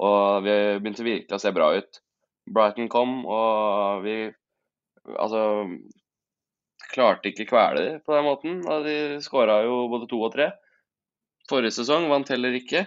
Og 0.00 0.46
vi 0.46 0.54
begynte 0.80 1.04
virkelig 1.04 1.36
å 1.36 1.42
se 1.42 1.50
bra 1.52 1.74
ut. 1.76 1.98
Brighton 2.50 2.88
kom, 2.90 3.20
og 3.28 4.06
vi 4.06 4.30
altså 5.16 5.42
klarte 6.90 7.30
ikke 7.30 7.48
kvele 7.50 7.84
dem 7.84 8.00
på 8.06 8.14
den 8.14 8.26
måten. 8.26 8.56
Og 8.70 8.86
de 8.86 8.96
skåra 9.24 9.60
jo 9.66 9.84
både 9.92 10.08
to 10.10 10.20
og 10.22 10.32
tre. 10.34 10.50
Forrige 11.50 11.80
sesong 11.80 12.08
vant 12.10 12.30
heller 12.30 12.54
ikke. 12.56 12.86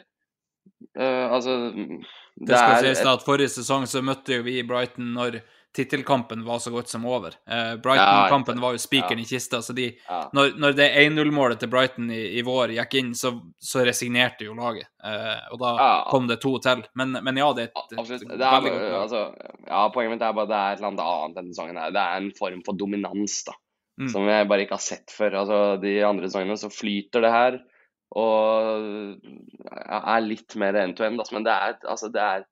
Uh, 0.98 1.27
altså 1.36 1.57
Det, 1.74 2.48
det 2.48 2.57
skal 2.57 2.88
sies 2.88 3.03
at 3.12 3.25
forrige 3.25 3.53
sesong 3.53 3.86
så 3.89 4.01
møtte 4.05 4.39
jo 4.39 4.48
vi 4.48 4.62
Brighton 4.65 5.13
når 5.17 5.41
tittelkampen 5.74 6.46
var 6.46 6.60
så 6.60 6.72
godt 6.72 6.89
som 6.89 7.06
over. 7.06 7.34
Eh, 7.50 7.75
Brighton-kampen 7.82 8.62
var 8.62 8.75
jo 8.75 8.82
spikeren 8.82 9.18
ja. 9.18 9.25
i 9.25 9.25
kista, 9.25 9.62
så 9.62 9.74
de, 9.74 9.88
ja. 10.08 10.20
når, 10.34 10.53
når, 10.62 10.75
det 10.77 10.89
1-0-målet 11.01 11.60
til 11.63 11.72
Brighton 11.72 12.12
i, 12.13 12.22
i, 12.38 12.44
vår 12.46 12.75
gikk 12.75 12.94
inn, 13.00 13.13
så, 13.18 13.34
så 13.58 13.82
resignerte 13.86 14.46
jo 14.46 14.53
laget. 14.58 14.92
Eh, 15.03 15.42
og 15.53 15.60
da 15.63 15.74
ja. 15.80 15.89
kom 16.12 16.30
det 16.30 16.38
to 16.44 16.56
til. 16.63 16.86
Men, 17.00 17.18
men 17.25 17.42
ja, 17.42 17.50
det 17.58 17.68
er 17.68 17.72
et, 17.72 17.98
et, 17.98 17.98
det 17.98 18.38
er, 18.38 18.62
veldig 18.68 18.72
godt 18.75 18.86
lag. 18.86 19.01
Altså, 19.01 19.25
ja, 19.65 19.84
poenget 19.96 20.15
mitt 20.15 20.27
er 20.30 20.38
bare 20.38 20.50
at 20.50 20.53
det 20.53 20.62
er 20.62 20.77
et 20.77 20.82
eller 20.82 20.92
annet 20.92 21.06
annet 21.10 21.51
sesongen. 21.56 21.82
her. 21.82 21.98
Det 21.98 22.06
er 22.06 22.22
en 22.22 22.32
form 22.38 22.63
for 22.68 22.80
dominans 22.86 23.42
da, 23.50 23.58
mm. 24.01 24.13
som 24.13 24.30
jeg 24.30 24.50
bare 24.53 24.68
ikke 24.68 24.77
har 24.77 24.88
sett 24.92 25.18
før. 25.18 25.42
Altså, 25.42 25.62
de 25.82 25.98
andre 26.06 26.30
sesongene 26.30 26.62
så 26.62 26.74
flyter 26.74 27.25
det 27.25 27.34
her. 27.34 27.62
Og 28.13 29.15
er 29.89 30.22
litt 30.22 30.53
mer 30.62 30.77
end-to-end, 30.77 31.18
-end, 31.18 31.34
men 31.34 31.46
det 31.48 31.53
er, 31.53 31.80
altså, 31.82 32.13
det 32.13 32.22
er 32.22 32.44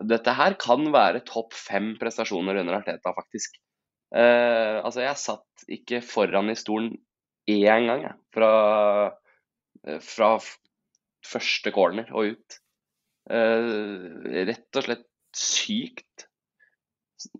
dette 0.00 0.32
her 0.36 0.56
kan 0.60 0.86
være 0.94 1.24
topp 1.28 1.52
fem 1.56 1.92
prestasjoner 2.00 2.62
under 2.62 2.78
Arteta, 2.78 3.12
faktisk. 3.16 3.58
Eh, 4.12 4.78
altså, 4.80 5.02
jeg 5.04 5.20
satt 5.20 5.66
ikke 5.72 6.02
foran 6.04 6.52
i 6.52 6.56
stolen 6.58 6.94
én 7.50 7.88
gang, 7.88 8.04
jeg. 8.06 8.16
Fra, 8.32 8.50
uh, 9.88 10.00
fra 10.04 10.34
første 11.26 11.72
corner 11.74 12.08
og 12.12 12.34
ut. 12.34 12.58
Eh, 13.32 13.72
rett 14.48 14.80
og 14.80 14.86
slett 14.86 15.08
sykt. 15.36 16.26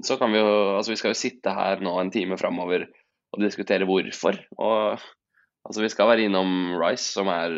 Så 0.06 0.14
kan 0.20 0.30
vi 0.30 0.38
jo 0.38 0.52
Altså, 0.76 0.92
vi 0.92 0.98
skal 1.00 1.10
jo 1.10 1.18
sitte 1.18 1.54
her 1.54 1.82
nå 1.82 1.96
en 1.98 2.12
time 2.14 2.38
framover 2.38 2.86
og 3.32 3.42
diskutere 3.42 3.88
hvorfor. 3.88 4.38
Og 4.58 5.00
altså, 5.66 5.82
vi 5.82 5.90
skal 5.90 6.12
være 6.12 6.28
innom 6.28 6.76
Rice, 6.78 7.08
som 7.16 7.30
er 7.32 7.56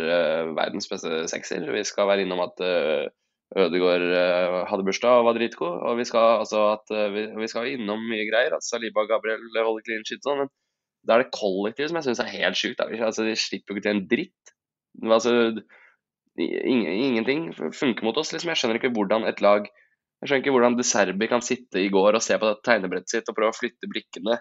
verdens 0.57 0.89
beste 0.89 1.27
sekser. 1.33 1.67
Vi 1.75 1.85
skal 1.85 2.09
være 2.09 2.25
innom 2.25 2.45
at 2.47 2.63
Ødegaard 3.55 4.05
uh, 4.11 4.65
hadde 4.67 4.85
bursdag 4.87 5.21
og 5.21 5.29
var 5.29 5.37
dritgod. 5.39 5.77
Og 5.87 5.99
vi 6.01 6.07
skal, 6.09 6.41
altså, 6.43 6.65
at, 6.75 6.91
uh, 6.91 7.07
vi, 7.15 7.27
vi, 7.39 7.49
skal 7.51 7.71
innom 7.71 8.03
mye 8.11 8.27
greier. 8.27 8.57
At 8.57 8.67
Saliba 8.67 9.07
Gabriel 9.11 9.45
holder 9.55 9.85
clean 9.87 10.03
shit 10.09 10.25
sånn. 10.27 10.43
Men 10.43 10.51
det 11.05 11.15
er 11.15 11.23
det 11.23 11.37
kollektivet 11.37 11.93
som 11.93 12.01
jeg 12.01 12.09
syns 12.09 12.25
er 12.25 12.33
helt 12.33 12.59
sjukt. 12.59 12.83
Altså, 12.83 13.27
de 13.29 13.37
slipper 13.39 13.75
jo 13.75 13.79
ikke 13.79 13.87
til 13.87 13.95
en 13.95 14.05
dritt. 14.11 14.55
Altså, 15.05 15.37
ingen, 16.41 16.91
ingenting 16.91 17.47
funker 17.55 18.07
mot 18.07 18.19
oss. 18.19 18.35
Liksom. 18.35 18.51
Jeg 18.51 18.63
skjønner 18.63 18.81
ikke 18.81 18.95
hvordan 18.97 19.29
et 19.31 19.43
lag 19.45 19.69
Jeg 19.69 20.31
skjønner 20.31 20.43
ikke 20.43 20.53
hvordan 20.55 20.77
De 20.79 20.87
Serbi 20.89 21.31
kan 21.31 21.43
sitte 21.45 21.83
i 21.83 21.91
går 21.93 22.17
og 22.17 22.23
se 22.25 22.39
på 22.41 22.53
tegnebrettet 22.65 23.13
sitt 23.13 23.31
og 23.31 23.37
prøve 23.37 23.53
å 23.53 23.57
flytte 23.59 23.91
blikkene 23.91 24.39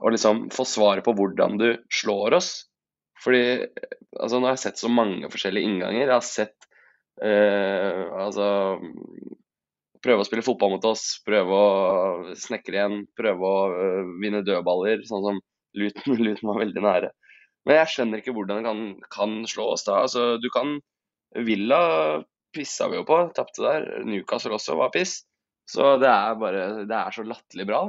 og 0.00 0.14
liksom 0.14 0.46
få 0.54 0.64
svaret 0.64 1.04
på 1.04 1.12
hvordan 1.12 1.58
du 1.60 1.66
slår 1.92 2.38
oss. 2.38 2.52
Fordi 3.20 3.42
altså, 3.60 4.38
Nå 4.38 4.48
har 4.48 4.54
jeg 4.54 4.62
sett 4.62 4.80
så 4.80 4.88
mange 4.88 5.28
forskjellige 5.28 5.68
innganger. 5.68 6.06
Jeg 6.06 6.14
har 6.14 6.24
sett 6.24 6.56
Eh, 6.56 6.73
altså 7.22 8.46
Prøve 10.04 10.20
å 10.20 10.26
spille 10.26 10.44
fotball 10.44 10.74
mot 10.74 10.84
oss, 10.84 11.04
prøve 11.24 11.56
å 11.56 12.32
snekre 12.36 12.76
igjen, 12.76 12.96
prøve 13.16 13.48
å 13.48 13.60
uh, 13.72 14.10
vinne 14.20 14.42
dødballer, 14.44 15.00
sånn 15.08 15.22
som 15.24 15.38
Luton, 15.80 16.18
Luton 16.26 16.50
var 16.50 16.60
veldig 16.60 16.82
nære. 16.84 17.10
Men 17.64 17.78
jeg 17.80 17.92
skjønner 17.94 18.20
ikke 18.20 18.34
hvordan 18.36 18.60
det 18.60 18.66
kan, 18.66 18.82
kan 19.14 19.36
slå 19.48 19.70
oss 19.72 19.86
da. 19.86 20.02
Altså, 20.04 20.34
du 20.42 20.50
kan 20.52 20.76
Villa 21.46 21.80
pissa 22.54 22.90
vi 22.90 23.00
jo 23.00 23.06
på, 23.08 23.16
tapte 23.34 23.64
der. 23.64 23.86
Newcastle 24.06 24.58
også 24.58 24.76
var 24.78 24.92
piss. 24.94 25.22
Så 25.70 25.94
det 26.02 26.10
er 26.10 26.36
bare 26.36 26.66
Det 26.84 26.98
er 26.98 27.14
så 27.16 27.24
latterlig 27.24 27.66
bra. 27.70 27.86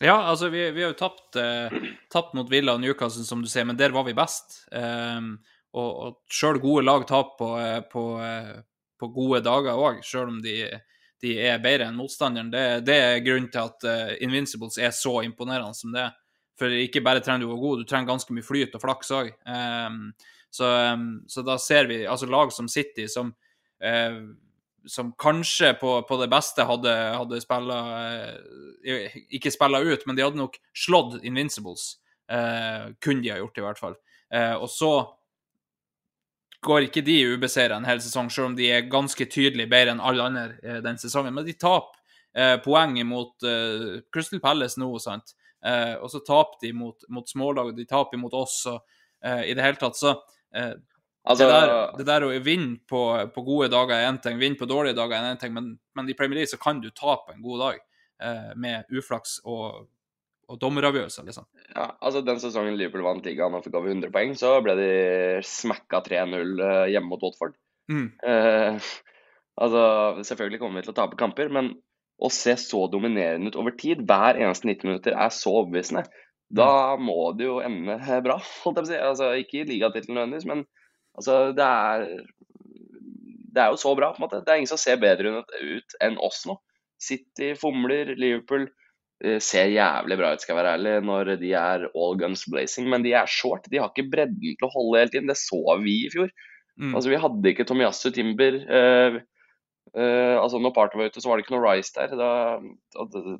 Ja, 0.00 0.18
altså 0.30 0.48
vi, 0.52 0.62
vi 0.76 0.84
har 0.84 0.92
jo 0.92 1.00
tapt, 1.00 1.36
eh, 1.40 1.72
tapt, 2.12 2.36
mot 2.36 2.48
Villa 2.52 2.76
og 2.76 2.84
Newcastle, 2.84 3.24
som 3.24 3.42
du 3.44 3.48
sier, 3.52 3.66
men 3.68 3.80
der 3.80 3.92
var 3.92 4.06
vi 4.06 4.14
best. 4.16 4.62
Um, 4.72 5.34
og, 5.76 5.90
og 5.90 6.16
sjøl 6.30 6.58
gode 6.62 6.84
lag 6.86 7.04
taper 7.06 7.36
på, 7.38 7.50
eh, 7.60 7.80
på, 7.90 8.04
eh, 8.24 8.54
på, 8.98 9.10
gode 9.14 9.42
dager 9.46 9.78
òg, 9.78 10.00
sjøl 10.06 10.32
om 10.32 10.40
de, 10.42 10.56
de, 11.22 11.36
er 11.46 11.62
bedre 11.62 11.88
enn 11.88 11.98
motstanderen. 11.98 12.50
Det, 12.52 12.64
det, 12.88 12.96
er 12.96 13.22
grunnen 13.24 13.50
til 13.52 13.62
at 13.62 13.86
uh, 13.86 14.10
Invincibles 14.24 14.80
er 14.80 14.92
så 14.96 15.20
imponerende 15.26 15.76
som 15.76 15.94
det 15.94 16.08
er. 16.08 16.18
For 16.60 16.74
ikke 16.76 17.04
bare 17.04 17.22
trenger 17.24 17.46
du 17.46 17.48
å 17.48 17.54
være 17.54 17.62
god, 17.62 17.80
du 17.80 17.88
trenger 17.88 18.10
ganske 18.10 18.34
mye 18.36 18.44
flyt 18.44 18.74
og 18.76 18.82
flaks 18.82 19.12
òg. 19.16 19.30
Um, 19.48 20.10
så, 20.52 20.68
um, 20.92 21.06
så, 21.30 21.44
da 21.46 21.56
ser 21.62 21.88
vi 21.88 22.02
altså 22.04 22.28
lag 22.28 22.52
som 22.52 22.68
City, 22.68 23.06
som 23.08 23.32
uh, 23.84 24.22
som 24.88 25.10
kanskje 25.20 25.74
på, 25.76 25.90
på 26.08 26.16
det 26.16 26.26
beste 26.32 26.64
hadde, 26.64 26.92
hadde 27.12 27.40
spilla 27.42 27.80
Ikke 29.28 29.52
spilla 29.52 29.76
ut, 29.84 30.06
men 30.08 30.16
de 30.16 30.24
hadde 30.24 30.40
nok 30.40 30.56
slått 30.72 31.18
Invincibles. 31.20 31.98
Kunne 33.04 33.20
de 33.20 33.28
ha 33.28 33.36
gjort, 33.42 33.60
i 33.60 33.64
hvert 33.66 33.82
fall. 33.82 33.98
Og 34.56 34.64
så 34.72 34.88
går 36.64 36.86
ikke 36.88 37.02
de 37.04 37.16
ubeseira 37.34 37.78
en 37.78 37.88
hel 37.88 38.00
sesong, 38.04 38.30
selv 38.32 38.50
om 38.50 38.56
de 38.58 38.68
er 38.72 38.88
ganske 38.92 39.26
tydelig 39.32 39.66
bedre 39.70 39.94
enn 39.94 40.02
alle 40.04 40.26
andre 40.28 40.46
eh, 40.62 40.80
den 40.84 40.98
sesongen. 41.00 41.34
Men 41.36 41.46
de 41.46 41.56
taper 41.56 41.96
eh, 42.36 42.56
poeng 42.64 42.98
mot 43.08 43.46
eh, 43.46 44.00
Crystal 44.12 44.42
Palace 44.42 44.80
nå, 44.80 44.90
sant. 45.02 45.34
Eh, 45.64 45.94
og 46.00 46.10
så 46.12 46.22
taper 46.26 46.60
de 46.66 46.74
mot, 46.76 47.08
mot 47.08 47.28
smålag, 47.28 47.72
og 47.72 47.80
de 47.80 47.88
taper 47.88 48.20
mot 48.20 48.34
oss. 48.36 48.62
og 48.70 48.80
i 49.20 49.52
det 49.52 49.60
hele 49.60 49.76
tatt, 49.76 49.98
så 50.00 50.16
Altså, 51.28 51.44
det, 51.44 51.52
der, 51.52 51.70
det 51.98 52.04
der 52.08 52.24
å 52.24 52.28
vinne 52.40 52.78
på, 52.88 53.00
på 53.34 53.42
gode 53.44 53.66
dager 53.68 53.92
er 53.92 54.06
én 54.08 54.16
ting, 54.24 54.38
vinne 54.40 54.56
på 54.56 54.64
dårlige 54.64 54.96
dager 54.96 55.18
er 55.18 55.34
én 55.34 55.40
ting, 55.42 55.52
men, 55.52 55.66
men 55.92 56.08
i 56.08 56.14
Premier 56.16 56.38
League 56.40 56.48
så 56.48 56.56
kan 56.56 56.80
du 56.80 56.88
tape 56.96 57.34
en 57.34 57.42
god 57.44 57.60
dag 57.60 57.82
med 58.56 58.88
uflaks 58.96 59.36
og, 59.44 59.84
og 60.50 60.58
dommeravgjørelser, 60.62 61.26
liksom. 61.28 61.46
ja, 61.74 61.86
altså 62.02 62.22
Den 62.26 62.40
sesongen 62.42 62.78
Liverpool 62.78 63.04
vant 63.06 63.26
ligaen 63.26 63.54
og 63.54 63.62
fikk 63.64 63.76
over 63.78 63.92
100 63.92 64.10
poeng, 64.14 64.34
så 64.38 64.56
ble 64.64 64.74
de 64.78 64.88
smekka 65.46 66.02
3-0 66.08 66.64
eh, 66.66 66.86
hjemme 66.94 67.12
mot 67.12 67.22
Watford. 67.22 67.54
Mm. 67.90 68.08
Eh, 68.26 68.88
altså, 69.62 69.84
Selvfølgelig 70.26 70.62
kommer 70.62 70.80
vi 70.80 70.88
til 70.88 70.94
å 70.94 70.98
tape 70.98 71.20
kamper, 71.20 71.52
men 71.54 71.76
å 72.20 72.28
se 72.34 72.56
så 72.60 72.82
dominerende 72.92 73.52
ut 73.52 73.60
over 73.60 73.76
tid, 73.80 74.02
hver 74.08 74.40
eneste 74.40 74.68
90 74.68 74.90
minutter, 74.90 75.16
er 75.16 75.32
så 75.32 75.54
overbevisende. 75.62 76.04
Da 76.50 76.98
må 76.98 77.30
det 77.38 77.46
jo 77.46 77.60
ende 77.62 77.96
bra, 78.26 78.40
holdt 78.64 78.80
jeg 78.80 78.82
på 78.82 78.88
å 78.88 78.90
si. 78.90 78.98
Altså, 78.98 79.30
ikke 79.38 79.62
i 79.62 79.68
ligatittelen 79.68 80.18
nødvendigvis, 80.18 80.48
men 80.50 80.66
altså, 81.14 81.38
det 81.56 81.66
er 81.66 82.08
Det 83.50 83.62
er 83.62 83.72
jo 83.72 83.80
så 83.82 83.94
bra, 83.98 84.12
på 84.14 84.20
en 84.20 84.26
måte. 84.26 84.42
Det 84.46 84.52
er 84.52 84.60
ingen 84.60 84.70
som 84.70 84.78
ser 84.78 85.00
bedre 85.02 85.40
ut 85.42 85.96
enn 86.02 86.18
oss 86.22 86.44
nå. 86.46 86.54
City 87.02 87.54
fomler, 87.58 88.12
Liverpool 88.14 88.68
eh, 88.68 88.79
ser 89.44 89.68
jævlig 89.74 90.16
bra 90.16 90.30
ut, 90.32 90.40
skal 90.40 90.54
jeg 90.54 90.58
være 90.62 90.76
ærlig, 90.78 90.92
når 91.04 91.30
de 91.42 91.50
er 91.58 91.82
all 91.90 92.14
guns 92.20 92.46
blazing. 92.48 92.86
Men 92.88 93.04
de 93.04 93.12
er 93.16 93.28
short. 93.28 93.68
De 93.68 93.80
har 93.80 93.90
ikke 93.92 94.08
bredden 94.12 94.56
til 94.56 94.68
å 94.68 94.72
holde 94.72 95.02
hele 95.02 95.12
tiden. 95.12 95.28
Det 95.28 95.36
så 95.36 95.60
vi 95.82 95.98
i 96.06 96.12
fjor. 96.12 96.32
Mm. 96.80 96.94
Altså, 96.94 97.10
Vi 97.12 97.20
hadde 97.20 97.52
ikke 97.52 97.66
Tomiyasu 97.68 98.10
Timber. 98.16 98.56
eh, 98.64 99.20
eh, 99.94 100.36
altså 100.40 100.58
Når 100.58 100.74
Parter 100.74 100.98
var 100.98 101.10
ute, 101.12 101.20
så 101.20 101.28
var 101.28 101.36
det 101.36 101.44
ikke 101.44 101.56
noe 101.58 101.64
Rice 101.66 101.92
der. 101.96 102.16
Da, 102.16 102.30
da, 102.96 103.38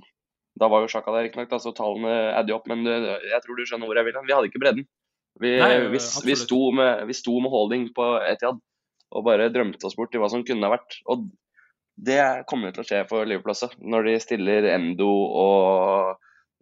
da 0.60 0.68
var 0.68 0.84
jo 0.84 0.92
sjakka 0.92 1.14
der, 1.14 1.28
riktignok, 1.28 1.54
så 1.62 1.72
tallene 1.72 2.34
adder 2.37 2.58
opp. 2.58 2.68
Men 2.68 2.84
eh, 2.87 3.12
jeg 3.32 3.44
tror 3.44 3.56
du 3.56 3.64
skjønner 3.64 3.88
hvor 3.88 3.96
jeg 3.96 4.08
vil 4.08 4.18
hen. 4.18 4.28
Vi 4.28 4.37
hadde 4.37 4.50
ikke 4.52 4.64
bredden. 4.64 4.88
Vi, 5.40 5.54
Nei, 5.62 5.75
vi, 5.88 6.00
vi, 6.26 6.37
sto 6.37 6.60
med, 6.76 7.06
vi 7.08 7.16
sto 7.16 7.38
med 7.40 7.52
holding 7.54 7.88
på 7.96 8.04
Etiad 8.28 8.58
og 9.10 9.25
bare 9.26 9.49
drømte 9.50 9.87
oss 9.87 9.96
bort 9.99 10.12
til 10.12 10.20
hva 10.22 10.28
som 10.30 10.44
kunne 10.46 10.66
ha 10.66 10.75
vært. 10.75 11.00
Og 11.10 11.25
det 12.00 12.21
kommer 12.49 12.73
til 12.73 12.83
å 12.83 12.88
skje 12.88 13.04
for 13.11 13.28
Liverpool 13.28 13.52
også, 13.52 13.71
når 13.80 14.09
de 14.09 14.16
stiller 14.23 14.69
Endo 14.73 15.11
og 15.11 16.14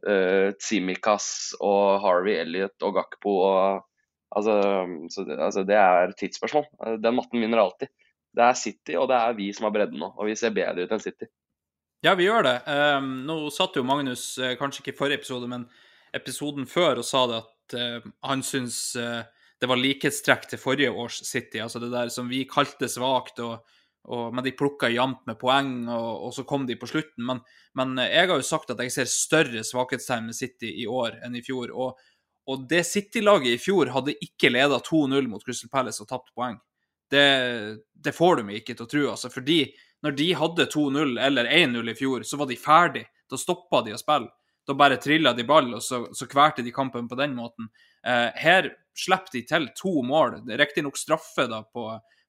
uh, 0.08 0.48
Tsimikas 0.58 1.28
og 1.60 2.00
Harvey 2.02 2.40
Elliot 2.40 2.86
og 2.86 2.96
Gakpo 2.98 3.34
og 3.46 3.84
altså, 4.34 4.58
så 5.14 5.26
altså, 5.36 5.64
det 5.68 5.78
er 5.78 6.14
tidsspørsmål. 6.18 6.66
Den 7.02 7.18
matten 7.18 7.44
vinner 7.44 7.62
alltid. 7.62 7.92
Det 8.34 8.44
er 8.44 8.58
City, 8.58 8.96
og 8.98 9.08
det 9.10 9.18
er 9.18 9.38
vi 9.38 9.48
som 9.54 9.68
har 9.68 9.74
bredden 9.74 10.02
nå. 10.02 10.10
Og 10.18 10.28
vi 10.28 10.36
ser 10.38 10.54
bedre 10.56 10.84
ut 10.84 10.92
enn 10.94 11.02
City. 11.02 11.30
Ja, 12.04 12.12
vi 12.18 12.28
gjør 12.28 12.44
det. 12.46 12.58
Um, 12.68 13.08
nå 13.26 13.40
satt 13.54 13.74
jo 13.78 13.86
Magnus, 13.86 14.30
eh, 14.38 14.54
kanskje 14.58 14.84
ikke 14.84 14.92
i 14.94 14.98
forrige 15.00 15.22
episode, 15.22 15.48
men 15.50 15.64
episoden 16.14 16.68
før, 16.70 17.00
og 17.00 17.06
sa 17.06 17.24
det 17.30 17.40
at 17.40 17.78
uh, 17.78 18.12
han 18.28 18.44
syns 18.46 18.78
uh, 19.00 19.24
det 19.58 19.66
var 19.70 19.80
likhetstrekk 19.80 20.46
til 20.50 20.62
forrige 20.62 20.92
års 20.92 21.18
City. 21.26 21.58
Altså 21.62 21.82
det 21.82 21.90
der 21.90 22.12
som 22.14 22.30
vi 22.30 22.44
kalte 22.46 22.90
svakt, 22.90 23.42
og, 23.42 23.64
og, 24.08 24.34
men 24.34 24.44
de 24.44 24.54
plukka 24.56 24.88
jevnt 24.92 25.26
med 25.28 25.38
poeng, 25.40 25.72
og, 25.92 26.28
og 26.28 26.34
så 26.36 26.44
kom 26.48 26.64
de 26.68 26.78
på 26.80 26.88
slutten. 26.88 27.26
Men, 27.28 27.42
men 27.76 27.98
jeg 28.04 28.30
har 28.30 28.38
jo 28.40 28.46
sagt 28.46 28.72
at 28.72 28.80
jeg 28.82 28.94
ser 28.94 29.10
større 29.12 29.64
svakhetstegn 29.66 30.30
med 30.30 30.38
City 30.38 30.70
i 30.82 30.86
år 30.88 31.20
enn 31.26 31.36
i 31.36 31.44
fjor. 31.44 31.74
Og, 31.76 32.00
og 32.48 32.64
det 32.70 32.86
City-laget 32.88 33.58
i 33.58 33.60
fjor 33.60 33.92
hadde 33.92 34.16
ikke 34.24 34.52
leda 34.54 34.80
2-0 34.84 35.28
mot 35.28 35.44
Crystal 35.44 35.72
Palace 35.72 36.00
og 36.04 36.08
tapt 36.08 36.32
poeng. 36.32 36.56
Det, 37.08 37.26
det 37.92 38.16
får 38.16 38.40
du 38.40 38.48
meg 38.48 38.62
ikke 38.62 38.76
til 38.76 38.88
å 38.88 38.90
tro, 38.92 39.04
altså. 39.12 39.32
Fordi 39.32 39.62
når 40.04 40.16
de 40.16 40.32
hadde 40.40 40.68
2-0 40.72 41.14
eller 41.26 41.52
1-0 41.52 41.92
i 41.92 41.96
fjor, 41.98 42.24
så 42.24 42.40
var 42.40 42.48
de 42.48 42.58
ferdig. 42.60 43.04
Da 43.28 43.40
stoppa 43.40 43.82
de 43.84 43.96
å 43.96 44.00
spille. 44.00 44.32
Da 44.68 44.76
bare 44.76 44.98
trilla 45.00 45.32
de 45.32 45.46
ball, 45.48 45.70
og 45.78 45.82
så, 45.84 46.02
så 46.12 46.28
kvalte 46.28 46.64
de 46.64 46.72
kampen 46.76 47.08
på 47.08 47.16
den 47.16 47.32
måten. 47.36 47.70
Eh, 48.04 48.28
her 48.36 48.68
slipper 48.96 49.32
de 49.32 49.42
til 49.48 49.68
to 49.76 50.02
mål. 50.04 50.42
Riktignok 50.60 50.98
straffe 51.00 51.46
da 51.48 51.62
på, 51.64 51.86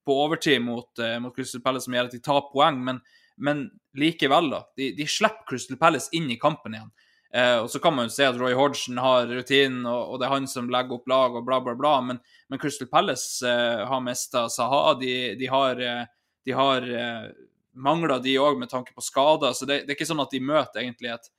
på 0.09 0.17
overtid 0.25 0.63
mot, 0.65 0.89
eh, 0.99 1.19
mot 1.21 1.35
Crystal 1.35 1.61
Palace 1.61 1.85
som 1.85 1.95
gjør 1.95 2.09
at 2.09 2.15
de 2.17 2.23
tar 2.25 2.47
poeng, 2.49 2.81
men, 2.85 3.03
men 3.37 3.67
likevel, 3.97 4.49
da. 4.51 4.63
De, 4.77 4.91
de 4.97 5.07
slipper 5.09 5.45
Crystal 5.53 5.77
Palace 5.79 6.09
inn 6.17 6.31
i 6.33 6.39
kampen 6.41 6.75
igjen. 6.75 6.89
Eh, 7.33 7.57
og 7.61 7.69
så 7.69 7.79
kan 7.79 7.93
man 7.93 8.07
jo 8.07 8.13
se 8.15 8.25
at 8.25 8.37
Roy 8.41 8.55
Hodgson 8.57 8.97
har 8.97 9.29
rutinen, 9.29 9.83
og, 9.85 10.13
og 10.13 10.19
det 10.19 10.25
er 10.25 10.33
han 10.33 10.47
som 10.49 10.69
legger 10.73 10.97
opp 10.97 11.11
lag 11.11 11.35
og 11.37 11.45
bla, 11.45 11.59
bla, 11.61 11.75
bla. 11.77 11.93
Men, 12.05 12.21
men 12.49 12.61
Crystal 12.61 12.89
Palace 12.89 13.45
eh, 13.45 13.85
har 13.85 14.01
mista 14.01 14.47
Saha. 14.49 14.95
De, 15.01 15.13
de 15.39 15.51
har, 15.51 15.81
eh, 15.81 16.05
de 16.45 16.57
har 16.57 16.89
eh, 16.89 17.27
mangla 17.77 18.17
de 18.23 18.33
òg 18.41 18.57
med 18.59 18.71
tanke 18.73 18.95
på 18.95 19.05
skader. 19.05 19.53
Så 19.53 19.69
det, 19.69 19.83
det 19.85 19.93
er 19.93 19.99
ikke 19.99 20.09
sånn 20.09 20.25
at 20.25 20.33
de 20.33 20.41
møter 20.41 20.81
egentlig 20.81 21.13
et, 21.13 21.29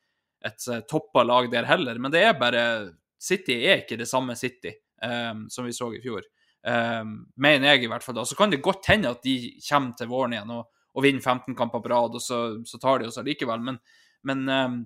et 0.46 0.68
toppa 0.90 1.26
lag 1.26 1.50
der 1.52 1.66
heller. 1.68 1.98
Men 1.98 2.14
det 2.14 2.22
er 2.28 2.38
bare 2.38 2.64
City 3.20 3.59
er 3.66 3.83
ikke 3.83 3.98
det 4.00 4.09
samme 4.09 4.38
City 4.38 4.72
eh, 5.02 5.35
som 5.50 5.66
vi 5.66 5.74
så 5.74 5.90
i 5.96 6.02
fjor. 6.04 6.22
Eh, 6.66 7.05
mener 7.37 7.73
jeg, 7.73 7.85
i 7.85 7.90
hvert 7.90 8.05
fall. 8.05 8.18
da. 8.20 8.25
Så 8.25 8.37
kan 8.38 8.53
det 8.53 8.62
godt 8.64 8.88
hende 8.92 9.12
at 9.14 9.23
de 9.25 9.37
kommer 9.68 9.96
til 9.96 10.11
våren 10.11 10.37
igjen 10.37 10.55
og, 10.55 10.68
og 10.94 11.05
vinner 11.05 11.23
15 11.23 11.57
kamper 11.59 11.83
på 11.83 11.92
rad, 11.92 12.16
og 12.16 12.23
så, 12.23 12.40
så 12.66 12.81
tar 12.83 13.01
de 13.01 13.11
oss 13.11 13.20
allikevel. 13.20 13.62
Men, 13.64 13.79
men 14.27 14.49
um, 14.49 14.81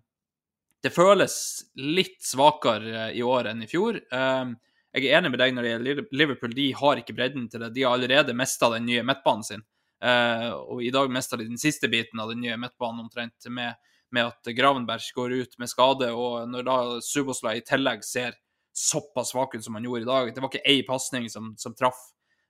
det 0.85 0.93
føles 0.95 1.37
litt 1.81 2.21
svakere 2.23 3.11
i 3.17 3.25
år 3.25 3.51
enn 3.53 3.65
i 3.65 3.71
fjor. 3.71 3.99
Um, 4.13 4.55
jeg 4.95 5.09
er 5.09 5.19
enig 5.19 5.33
med 5.33 5.41
deg 5.43 5.55
når 5.55 5.65
det 5.65 5.71
gjelder 5.73 6.03
Liverpool. 6.15 6.53
De 6.55 6.69
har 6.79 7.01
ikke 7.01 7.17
bredden 7.17 7.49
til 7.51 7.65
det. 7.65 7.73
De 7.75 7.83
har 7.83 7.97
allerede 7.97 8.37
mista 8.37 8.69
den 8.71 8.87
nye 8.87 9.03
midtbanen 9.07 9.47
sin. 9.47 9.65
Uh, 10.05 10.53
og 10.69 10.85
i 10.85 10.93
dag 10.95 11.09
mista 11.11 11.39
de 11.41 11.49
den 11.49 11.59
siste 11.59 11.89
biten 11.91 12.21
av 12.21 12.31
den 12.31 12.43
nye 12.45 12.59
midtbanen 12.61 13.07
omtrent, 13.07 13.49
med, 13.49 13.81
med 14.13 14.29
at 14.29 14.53
Gravenberg 14.55 15.09
går 15.17 15.35
ut 15.41 15.59
med 15.59 15.73
skade. 15.73 16.13
Og 16.13 16.45
når 16.53 16.69
da 16.69 16.79
Subosla 17.03 17.57
i 17.57 17.65
tillegg 17.67 18.05
ser 18.07 18.37
såpass 18.75 19.31
svak 19.31 19.55
ut 19.55 19.65
som 19.65 19.79
han 19.79 19.85
gjorde 19.87 20.03
i 20.03 20.09
dag 20.09 20.31
Det 20.35 20.43
var 20.43 20.51
ikke 20.51 20.71
én 20.73 20.87
pasning 20.87 21.29
som, 21.31 21.53
som 21.57 21.75
traff 21.79 22.01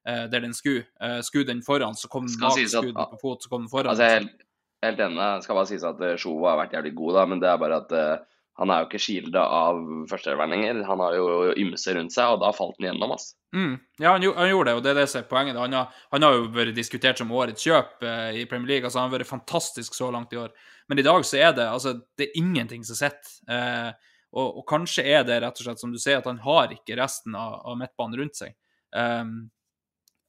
eh, 0.08 0.24
der 0.32 0.40
den 0.40 0.54
skulle. 0.56 0.87
Eh, 1.00 1.20
skulle 1.20 1.48
den 1.48 1.62
foran, 1.62 1.94
så 1.94 2.08
kom 2.08 2.26
den 2.26 2.40
bak. 2.40 2.58
Skulle 2.68 2.92
den 2.92 3.12
på 3.12 3.20
fot, 3.20 3.44
så 3.44 3.52
kom 3.52 3.66
den 3.66 3.72
foran. 3.72 3.92
Altså, 3.92 4.08
jeg 4.08 4.16
er 4.16 4.22
helt, 4.22 4.46
helt 4.84 5.02
enig. 5.08 5.26
Skal 5.44 5.60
bare 5.60 5.70
sies 5.72 5.84
at 5.84 6.00
eh, 6.00 6.28
har 6.46 6.62
vært 6.62 6.78
jævlig 6.78 6.94
god, 6.96 7.18
da, 7.18 7.26
men 7.32 7.44
det 7.44 7.50
er 7.50 7.60
bare 7.60 7.82
at 7.84 7.92
eh, 7.98 8.16
han 8.54 8.70
er 8.70 8.82
jo 8.82 8.87
ikke 8.87 9.02
skilda 9.02 9.42
av 9.50 9.80
førsteelveren. 10.10 10.84
Han 10.87 11.00
har 11.02 11.16
jo 11.18 11.54
ymse 11.58 11.94
rundt 11.96 12.14
seg, 12.14 12.37
og 12.37 12.42
da 12.44 12.52
falt 12.54 12.76
han 12.78 12.92
gjennom. 12.92 13.14
ass. 13.16 13.32
Mm. 13.54 13.74
Ja, 13.98 14.12
han, 14.14 14.26
han 14.37 14.50
gjorde 14.50 14.70
det, 14.70 14.76
og 14.78 14.84
det 14.84 14.92
er 14.92 15.00
det 15.00 15.08
som 15.10 15.22
er 15.24 15.30
poenget. 15.30 15.58
Han 15.58 15.74
har, 15.74 16.04
han 16.14 16.26
har 16.26 16.38
jo 16.38 16.46
vært 16.54 16.76
diskutert 16.76 17.18
som 17.18 17.32
årets 17.34 17.66
kjøp 17.66 18.06
eh, 18.06 18.40
i 18.42 18.46
Premier 18.50 18.76
League. 18.76 18.87
altså 18.87 19.02
Han 19.02 19.10
har 19.10 19.18
vært 19.18 19.32
fantastisk 19.32 19.98
så 19.98 20.12
langt 20.14 20.34
i 20.34 20.38
år. 20.38 20.54
Men 20.88 21.00
i 21.00 21.06
dag 21.06 21.26
så 21.26 21.40
er 21.40 21.56
det 21.56 21.66
altså, 21.66 21.96
det 22.18 22.28
er 22.28 22.38
ingenting 22.38 22.87
som 22.87 22.98
sitter. 22.98 23.34
Eh, 23.50 24.12
og, 24.34 24.60
og 24.60 24.64
kanskje 24.68 25.04
er 25.06 25.26
det 25.26 25.40
rett 25.44 25.60
og 25.60 25.68
slett 25.68 25.82
som 25.82 25.92
du 25.94 25.98
sier, 26.02 26.18
at 26.18 26.26
han 26.26 26.40
har 26.42 26.72
ikke 26.74 26.98
resten 26.98 27.36
av, 27.38 27.60
av 27.70 27.78
midtbanen 27.78 28.18
rundt 28.18 28.40
seg. 28.40 28.56
Um, 28.90 29.36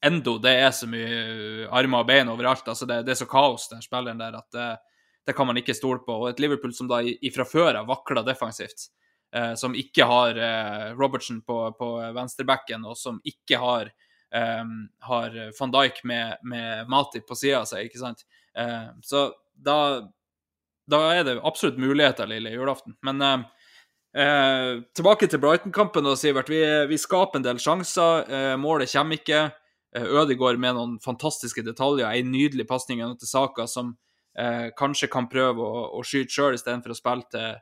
Endo, 0.05 0.35
det 0.37 0.51
er 0.61 0.73
så 0.75 0.85
mye 0.89 1.65
armer 1.73 2.03
og 2.03 2.09
bein 2.09 2.29
overalt. 2.29 2.67
altså 2.67 2.85
Det, 2.85 2.99
det 3.07 3.15
er 3.15 3.21
så 3.23 3.29
kaos, 3.29 3.69
den 3.71 3.81
spilleren 3.81 4.21
der, 4.21 4.37
at 4.37 4.49
det, 4.53 4.67
det 5.25 5.33
kan 5.33 5.49
man 5.49 5.57
ikke 5.57 5.73
stole 5.73 6.03
på. 6.05 6.19
Og 6.19 6.29
et 6.29 6.41
Liverpool 6.43 6.75
som 6.77 6.89
da 6.91 6.99
ifra 7.01 7.45
før 7.49 7.81
av 7.81 7.89
vakler 7.89 8.25
defensivt, 8.27 8.89
eh, 9.33 9.55
som 9.57 9.73
ikke 9.77 10.05
har 10.05 10.37
eh, 10.37 10.91
Robertsen 10.93 11.41
på, 11.41 11.57
på 11.79 11.89
venstrebacken, 12.13 12.85
og 12.85 12.99
som 12.99 13.17
ikke 13.25 13.57
har, 13.61 13.89
eh, 14.29 14.63
har 15.09 15.39
van 15.57 15.73
Dijk 15.79 16.03
med, 16.05 16.37
med 16.45 16.91
Matip 16.91 17.25
på 17.25 17.39
sida 17.39 17.63
av 17.63 17.71
seg, 17.71 17.89
ikke 17.89 18.03
sant. 18.03 18.21
Eh, 18.53 18.91
så 19.01 19.31
da, 19.55 19.79
da 20.85 21.01
er 21.15 21.25
det 21.25 21.39
absolutt 21.41 21.81
muligheter 21.81 22.29
lille 22.29 22.53
julaften. 22.53 22.99
Men 23.01 23.47
eh, 24.15 24.71
tilbake 24.95 25.27
til 25.29 25.41
Brighton-kampen, 25.43 26.07
og 26.07 26.17
Sivert. 26.19 26.49
Vi, 26.51 26.61
vi 26.89 26.97
skaper 26.99 27.39
en 27.39 27.45
del 27.45 27.59
sjanser. 27.61 28.25
Eh, 28.31 28.55
målet 28.61 28.91
kommer 28.93 29.19
ikke. 29.19 29.43
Eh, 29.95 30.07
Ødegaard 30.21 30.59
med 30.59 30.75
noen 30.77 30.97
fantastiske 31.03 31.63
detaljer. 31.65 32.07
En 32.09 32.31
nydelig 32.31 32.67
pasning 32.67 33.03
til 33.19 33.29
Saka 33.29 33.67
som 33.71 33.93
eh, 34.37 34.71
kanskje 34.77 35.11
kan 35.11 35.29
prøve 35.31 35.63
å, 35.63 35.85
å 35.99 36.03
skyte 36.03 36.33
sjøl 36.33 36.57
istedenfor 36.57 36.95
å 36.95 36.97
spille 36.97 37.29
til, 37.31 37.61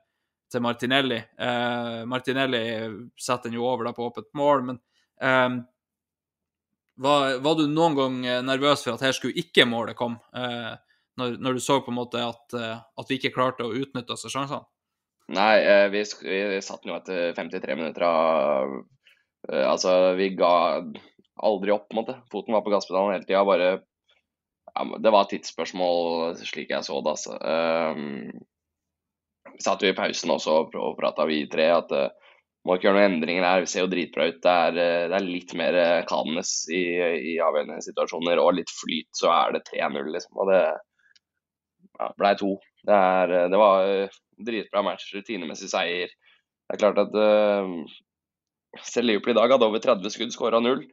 til 0.53 0.65
Martinelli. 0.65 1.19
Eh, 1.19 1.99
Martinelli 2.09 2.63
setter 3.19 3.49
den 3.49 3.59
jo 3.59 3.67
over 3.69 3.89
da 3.89 3.95
på 3.97 4.09
åpent 4.09 4.31
mål, 4.37 4.65
men 4.71 4.81
eh, 5.21 5.61
var, 7.03 7.39
var 7.41 7.57
du 7.57 7.65
noen 7.69 7.97
gang 7.97 8.17
nervøs 8.45 8.85
for 8.85 8.93
at 8.93 9.01
her 9.01 9.15
skulle 9.17 9.41
ikke 9.41 9.65
målet 9.65 9.97
komme? 9.97 10.21
Når, 11.17 11.39
når 11.41 11.57
du 11.57 11.61
så 11.61 11.79
på 11.81 11.89
en 11.89 11.97
måte 11.97 12.21
at, 12.21 12.53
at 12.53 13.09
vi 13.09 13.17
ikke 13.17 13.31
klarte 13.33 13.65
å 13.65 13.73
utnytte 13.73 14.13
oss 14.13 14.27
av 14.29 14.33
sjansene? 14.35 14.61
Nei, 15.31 15.65
eh, 15.65 15.89
vi, 15.89 16.03
vi 16.23 16.61
satt 16.61 16.83
nå 16.85 16.97
etter 16.97 17.33
53 17.37 17.75
minutter 17.79 18.03
av 18.07 18.73
eh, 19.49 19.65
Altså, 19.69 20.13
vi 20.19 20.33
ga 20.35 20.83
aldri 21.43 21.73
opp, 21.73 21.87
på 21.89 21.95
en 21.95 22.01
måte. 22.01 22.17
Foten 22.31 22.55
var 22.55 22.63
på 22.65 22.73
gasspedalen 22.73 23.15
hele 23.15 23.27
tida. 23.27 23.43
Bare 23.47 23.69
ja, 24.73 24.83
det 24.99 25.13
var 25.13 25.25
et 25.25 25.35
tidsspørsmål, 25.35 26.35
slik 26.43 26.73
jeg 26.73 26.85
så 26.85 26.99
det. 27.05 27.15
altså. 27.15 27.37
Um, 27.39 28.29
vi 29.53 29.63
satt 29.63 29.83
jo 29.83 29.91
i 29.91 29.95
pausen 29.97 30.33
også 30.33 30.59
og 30.63 30.69
pr- 30.73 30.81
og 30.81 30.95
prata, 30.97 31.27
vi 31.29 31.43
tre, 31.51 31.67
at 31.75 31.91
uh, 31.93 32.37
må 32.65 32.77
ikke 32.77 32.87
gjøre 32.87 32.99
noen 32.99 33.17
endringer 33.17 33.45
her. 33.45 33.65
Vi 33.65 33.69
ser 33.69 33.85
jo 33.85 33.91
dritbra 33.91 34.29
ut. 34.31 34.39
Det 34.43 34.55
er, 34.67 34.79
det 35.11 35.17
er 35.19 35.27
litt 35.27 35.53
mer 35.59 35.77
kanes 36.09 36.55
i, 36.71 36.83
i 37.33 37.35
avgjørende 37.43 37.83
situasjoner, 37.85 38.41
og 38.41 38.57
litt 38.59 38.71
flyt, 38.71 39.11
så 39.19 39.31
er 39.35 39.57
det 39.57 39.65
3-0, 39.71 40.09
liksom. 40.15 40.39
Og 40.39 40.51
det 40.51 40.63
ja, 41.99 42.09
blei 42.17 42.33
to. 42.39 42.55
Det, 42.83 42.95
er, 42.95 43.33
eh, 43.33 43.49
det 43.51 43.59
var 43.59 43.87
uh, 43.87 44.17
dritbra 44.47 44.83
match, 44.85 45.11
rutinemessig 45.15 45.69
seier. 45.71 46.11
Det 46.63 46.75
er 46.75 46.81
klart 46.81 46.99
at 47.03 47.15
uh, 47.15 48.83
selv 48.83 49.09
Liverpool 49.09 49.35
i 49.35 49.39
dag 49.39 49.55
hadde 49.55 49.69
over 49.69 49.83
30 49.83 50.13
skudd, 50.13 50.35
skåra 50.35 50.61
null. 50.63 50.85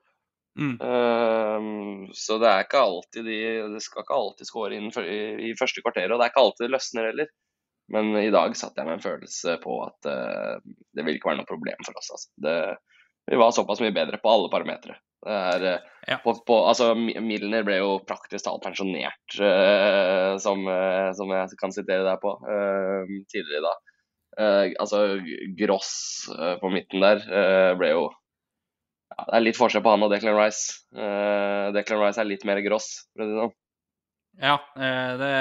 Mm. 0.60 0.76
Uh, 0.82 2.10
så 2.16 2.38
det 2.42 2.50
er 2.50 2.66
ikke 2.66 2.82
alltid 2.82 3.28
de 3.28 3.40
de 3.74 3.82
skal 3.82 4.04
ikke 4.04 4.18
alltid 4.18 4.48
skåre 4.48 4.80
i, 4.80 5.20
i 5.50 5.54
første 5.58 5.82
kvarteret, 5.84 6.12
og 6.12 6.18
det 6.18 6.26
er 6.26 6.34
ikke 6.34 6.44
alltid 6.44 6.66
det 6.66 6.74
løsner 6.74 7.10
heller. 7.10 7.32
Men 7.90 8.12
i 8.20 8.30
dag 8.30 8.54
satt 8.54 8.76
jeg 8.78 8.86
med 8.86 8.98
en 8.98 9.02
følelse 9.02 9.56
på 9.64 9.80
at 9.82 10.10
uh, 10.10 10.58
det 10.94 11.06
vil 11.06 11.18
ikke 11.18 11.32
være 11.32 11.40
noe 11.42 11.50
problem 11.50 11.86
for 11.86 11.98
oss. 11.98 12.12
Altså. 12.14 12.30
Det, 12.44 12.56
vi 13.26 13.36
var 13.36 13.52
såpass 13.52 13.80
mye 13.80 13.94
bedre 13.94 14.18
på 14.22 14.30
alle 14.30 14.50
parametere. 14.52 14.96
Er, 15.26 15.64
eh, 15.64 15.78
Ja. 16.08 16.18
altså, 16.24 16.94
Milner 16.94 17.62
ble 17.62 17.76
jo 17.76 17.98
praktisk 18.08 18.44
talt 18.44 18.62
pensjonert, 18.64 19.36
uh, 19.38 20.38
som, 20.38 20.64
uh, 20.66 21.12
som 21.12 21.28
jeg 21.28 21.58
kan 21.60 21.72
sitere 21.72 22.06
deg 22.06 22.20
på, 22.22 22.32
uh, 22.40 23.04
tidligere 23.28 23.60
i 23.60 23.66
dag. 23.66 23.86
Altså, 24.80 25.20
Gross 25.58 26.30
på 26.62 26.70
midten 26.72 27.02
der 27.02 27.18
ble 27.76 27.88
jo 27.90 28.04
ja, 29.10 29.24
Det 29.26 29.34
er 29.34 29.42
litt 29.42 29.58
forskjell 29.58 29.82
på 29.82 29.90
han 29.90 30.04
og 30.06 30.12
Declan 30.12 30.38
Rice. 30.38 30.86
Declan 31.74 32.00
Rice 32.00 32.22
er 32.22 32.28
litt 32.30 32.44
mer 32.46 32.62
gross, 32.62 33.08
for 33.12 33.24
å 33.24 33.26
si 33.26 33.34
det 33.34 33.40
sånn. 33.40 33.54
Ja, 34.40 34.54
det, 35.18 35.32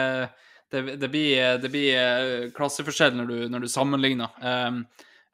det, 0.73 0.97
det, 0.99 1.09
blir, 1.13 1.61
det 1.61 1.69
blir 1.69 2.49
klasseforskjell 2.57 3.13
når 3.15 3.29
du, 3.29 3.37
når 3.53 3.63
du 3.63 3.69
sammenligner. 3.71 4.33
Um, 4.41 4.81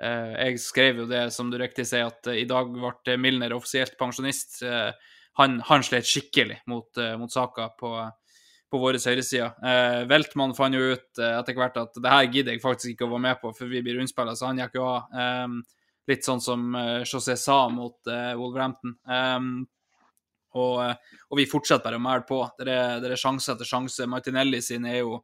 jeg 0.01 0.59
skrev 0.59 1.03
jo 1.03 1.07
det, 1.09 1.29
som 1.31 1.49
du 1.51 1.57
riktig 1.61 1.85
sier, 1.87 2.09
at 2.11 2.27
eh, 2.27 2.41
i 2.41 2.49
dag 2.49 2.71
ble 2.73 3.17
Milner 3.21 3.55
offisielt 3.55 3.95
pensjonist. 3.99 4.61
Eh, 4.67 4.91
han, 5.39 5.59
han 5.67 5.83
slet 5.83 6.07
skikkelig 6.07 6.61
mot, 6.71 6.89
eh, 6.97 7.15
mot 7.19 7.31
saka 7.31 7.69
på, 7.79 7.91
på 8.71 8.81
våre 8.81 8.99
høyreside. 8.99 9.51
Eh, 9.63 10.01
Veltmann 10.11 10.55
fant 10.57 10.75
jo 10.75 10.91
ut 10.95 11.21
eh, 11.21 11.37
etter 11.39 11.55
hvert 11.57 11.79
at 11.79 11.95
det 11.95 12.11
her 12.11 12.27
gidder 12.27 12.55
jeg 12.55 12.63
faktisk 12.63 12.93
ikke 12.93 13.07
å 13.07 13.13
være 13.15 13.25
med 13.29 13.41
på, 13.43 13.53
for 13.55 13.71
vi 13.71 13.83
blir 13.85 13.99
rundspilla, 13.99 14.35
så 14.35 14.51
han 14.51 14.61
gikk 14.63 14.79
jo 14.79 14.89
av. 14.91 15.63
Litt 16.05 16.27
sånn 16.27 16.43
som 16.43 16.67
eh, 16.77 17.01
José 17.01 17.33
sa 17.39 17.63
mot 17.73 18.11
eh, 18.11 18.35
Wolverhampton. 18.37 18.97
Og, 20.55 20.75
eh, 20.83 21.15
og 21.31 21.39
vi 21.39 21.47
fortsetter 21.49 21.87
bare 21.87 21.99
å 21.99 22.03
mæle 22.03 22.25
på. 22.27 22.43
Det 22.59 22.69
er, 22.69 22.99
det 23.03 23.09
er 23.11 23.19
sjanse 23.19 23.51
etter 23.55 23.67
sjanse. 23.67 24.05
Martinelli 24.07 24.61
sin 24.63 24.85
er 24.87 24.99
jo 25.01 25.17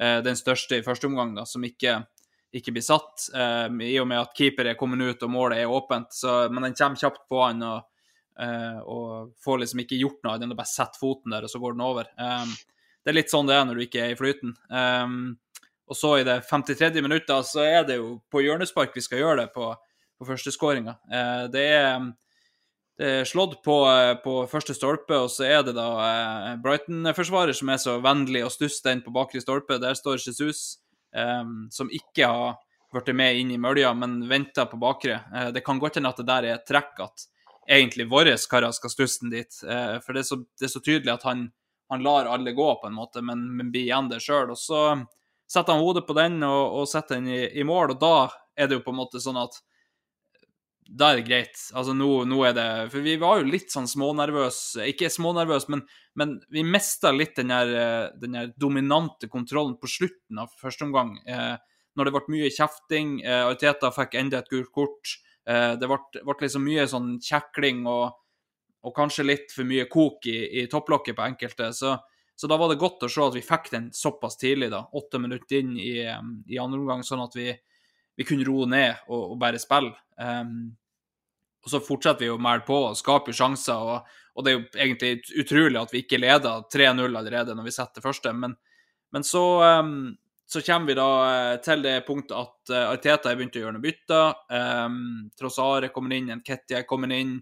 eh, 0.00 0.18
den 0.26 0.36
største 0.36 0.80
i 0.80 0.84
første 0.86 1.08
omgang, 1.08 1.36
da, 1.38 1.46
som 1.48 1.64
ikke, 1.64 2.00
ikke 2.54 2.74
blir 2.74 2.84
satt. 2.84 3.26
um, 3.34 3.80
I 3.82 3.96
og 4.02 4.08
med 4.10 4.20
at 4.20 4.34
keeper 4.36 4.70
er 4.70 4.78
kommet 4.78 5.02
ut 5.02 5.22
og 5.26 5.32
målet 5.32 5.62
er 5.62 5.70
åpent. 5.70 6.12
Så, 6.14 6.44
men 6.52 6.68
den 6.68 6.76
kommer 6.78 7.00
kjapt 7.00 7.24
på 7.30 7.40
han 7.42 7.62
og, 7.66 7.86
uh, 8.40 8.78
og 8.82 9.32
får 9.44 9.62
liksom 9.64 9.84
ikke 9.84 10.00
gjort 10.00 10.20
noe. 10.26 10.38
Den 10.42 10.54
bare 10.56 10.70
setter 10.70 11.00
foten 11.00 11.34
der, 11.34 11.46
og 11.46 11.52
så 11.52 11.62
går 11.62 11.76
den 11.76 11.86
over. 11.86 12.10
Um, 12.18 12.52
det 13.04 13.12
er 13.12 13.18
litt 13.18 13.32
sånn 13.32 13.48
det 13.50 13.56
er 13.58 13.66
når 13.68 13.80
du 13.80 13.86
ikke 13.86 14.04
er 14.04 14.14
i 14.14 14.18
flyten. 14.18 14.54
Um, 14.70 15.16
og 15.84 15.98
så 15.98 16.14
i 16.16 16.26
det 16.26 16.40
53. 16.48 16.94
minuttet 17.04 17.50
så 17.50 17.64
er 17.66 17.82
det 17.88 17.98
jo 17.98 18.14
på 18.32 18.40
hjørnespark 18.40 18.94
vi 18.96 19.04
skal 19.04 19.20
gjøre 19.20 19.42
det 19.42 19.50
på, 19.52 19.72
på 20.16 20.28
førsteskåringa. 20.30 20.96
Uh, 21.12 21.46
det 21.52 21.66
er 21.74 22.12
det 22.94 23.08
er 23.10 23.24
slått 23.26 23.56
på, 23.64 23.74
eh, 23.90 24.14
på 24.22 24.44
første 24.46 24.74
stolpe, 24.76 25.16
og 25.18 25.30
så 25.32 25.48
er 25.48 25.62
det 25.66 25.74
da 25.74 25.88
eh, 26.04 26.50
Brighton-forsvarer 26.62 27.56
som 27.56 27.72
er 27.74 27.80
så 27.82 27.96
vennlig 28.02 28.44
å 28.46 28.52
stusse 28.52 28.84
den 28.86 29.02
på 29.02 29.10
bakre 29.14 29.42
stolpe. 29.42 29.80
Der 29.82 29.96
står 29.98 30.22
Jesus, 30.22 30.78
eh, 30.78 30.83
som 31.70 31.90
ikke 31.94 32.26
har 32.26 32.56
blitt 32.94 33.16
med 33.16 33.36
inn 33.36 33.50
i 33.50 33.58
mølja, 33.58 33.94
men 33.94 34.28
venter 34.28 34.64
på 34.64 34.76
bakre. 34.76 35.20
Eh, 35.34 35.48
det 35.48 35.60
kan 35.60 35.78
godt 35.78 35.98
hende 35.98 36.12
at 36.12 36.20
det 36.20 36.28
der 36.28 36.46
er 36.46 36.58
et 36.58 36.66
trekk 36.68 37.00
at 37.02 37.26
egentlig 37.70 38.06
våre 38.10 38.36
karer 38.50 38.74
skal 38.76 38.92
stusse 38.92 39.24
den 39.24 39.34
dit. 39.34 39.60
Eh, 39.66 39.98
for 40.04 40.14
det 40.14 40.24
er, 40.24 40.28
så, 40.28 40.40
det 40.60 40.68
er 40.68 40.74
så 40.74 40.82
tydelig 40.82 41.12
at 41.14 41.26
han, 41.28 41.48
han 41.90 42.04
lar 42.04 42.30
alle 42.30 42.54
gå, 42.54 42.68
på 42.80 42.88
en 42.88 42.96
måte, 42.96 43.22
men, 43.22 43.46
men 43.56 43.72
blir 43.74 43.88
igjen 43.88 44.10
det 44.12 44.22
sjøl. 44.24 44.54
Og 44.54 44.60
så 44.60 44.84
setter 45.50 45.74
han 45.74 45.84
hodet 45.84 46.06
på 46.06 46.16
den 46.16 46.42
og, 46.46 46.80
og 46.80 46.90
setter 46.90 47.18
den 47.18 47.30
i, 47.32 47.42
i 47.60 47.66
mål, 47.66 47.96
og 47.96 48.02
da 48.02 48.16
er 48.54 48.70
det 48.70 48.78
jo 48.78 48.84
på 48.86 48.94
en 48.94 49.02
måte 49.02 49.22
sånn 49.22 49.40
at 49.42 49.58
da 50.86 51.10
er 51.10 51.20
det 51.20 51.26
greit. 51.28 51.60
Altså, 51.72 51.94
nå, 51.96 52.08
nå 52.28 52.40
er 52.44 52.56
det 52.56 52.66
For 52.92 53.04
vi 53.04 53.14
var 53.20 53.40
jo 53.40 53.48
litt 53.48 53.72
sånn 53.72 53.88
smånervøse. 53.88 54.84
Ikke 54.90 55.10
smånervøse, 55.12 55.72
men, 55.72 55.84
men 56.18 56.34
vi 56.52 56.64
mista 56.66 57.12
litt 57.14 57.36
den 57.38 57.52
der, 57.54 57.70
eh, 57.78 58.08
den 58.20 58.36
der 58.36 58.50
dominante 58.60 59.30
kontrollen 59.32 59.78
på 59.80 59.90
slutten 59.90 60.42
av 60.42 60.52
første 60.60 60.84
omgang. 60.88 61.16
Eh, 61.24 61.54
når 61.94 62.08
det 62.08 62.14
ble 62.16 62.34
mye 62.34 62.50
kjefting. 62.52 63.14
Eh, 63.24 63.46
Arteta 63.48 63.90
fikk 63.94 64.18
enda 64.20 64.42
et 64.42 64.50
gult 64.52 64.72
kort. 64.74 65.16
Eh, 65.46 65.74
det 65.80 65.88
ble, 65.90 66.00
ble 66.20 66.36
liksom 66.42 66.64
mye 66.66 66.86
sånn 66.90 67.14
kjekling 67.22 67.84
og, 67.90 68.16
og 68.84 68.96
kanskje 68.96 69.26
litt 69.28 69.54
for 69.54 69.68
mye 69.68 69.86
kok 69.90 70.26
i, 70.30 70.38
i 70.60 70.66
topplokket 70.70 71.16
på 71.18 71.26
enkelte. 71.26 71.70
Så, 71.76 71.94
så 72.34 72.50
da 72.50 72.58
var 72.60 72.72
det 72.72 72.80
godt 72.82 73.06
å 73.06 73.10
se 73.12 73.22
at 73.24 73.36
vi 73.36 73.44
fikk 73.44 73.70
den 73.74 73.90
såpass 73.94 74.38
tidlig, 74.40 74.72
da, 74.74 74.84
åtte 74.96 75.20
minutter 75.22 75.62
inn 75.62 75.76
i, 75.78 75.96
eh, 76.04 76.20
i 76.50 76.60
andre 76.60 76.82
omgang, 76.82 77.06
sånn 77.06 77.24
at 77.26 77.38
vi, 77.38 77.52
vi 78.16 78.26
kunne 78.26 78.46
roe 78.46 78.66
ned 78.70 79.06
og, 79.08 79.34
og 79.34 79.38
bare 79.40 79.60
spille. 79.62 79.94
Um, 80.20 80.74
og 81.64 81.72
så 81.72 81.80
fortsetter 81.80 82.26
vi 82.26 82.32
å 82.32 82.40
melde 82.40 82.66
på 82.68 82.76
og 82.90 82.98
skaper 82.98 83.34
sjanser. 83.36 83.88
Og, 83.88 84.18
og, 84.34 84.44
det 84.44 84.52
er 84.52 84.58
jo 84.58 84.64
egentlig 84.84 85.40
utrolig 85.40 85.80
at 85.80 85.94
vi 85.94 86.04
ikke 86.04 86.20
leder 86.20 86.66
3-0 86.72 87.06
allerede 87.08 87.56
når 87.56 87.70
vi 87.70 87.74
setter 87.74 88.04
første. 88.04 88.34
Men, 88.36 88.56
men 89.14 89.24
så, 89.24 89.44
um, 89.80 90.12
så, 90.46 90.60
kommer 90.66 90.92
vi 90.92 90.98
da 90.98 91.10
eh, 91.30 91.56
til 91.64 91.84
det 91.86 91.94
punktet 92.06 92.36
at 92.36 92.74
uh, 92.74 92.90
Arteta 92.92 93.30
har 93.30 93.38
begynt 93.40 93.56
å 93.56 93.62
gjøre 93.64 93.76
noen 93.78 93.86
bytter. 93.86 94.34
Um, 94.52 94.98
Trossare 95.40 95.88
kommer 95.94 96.18
inn, 96.18 96.28
Nketia 96.42 96.84
kommer 96.88 97.14
inn. 97.16 97.38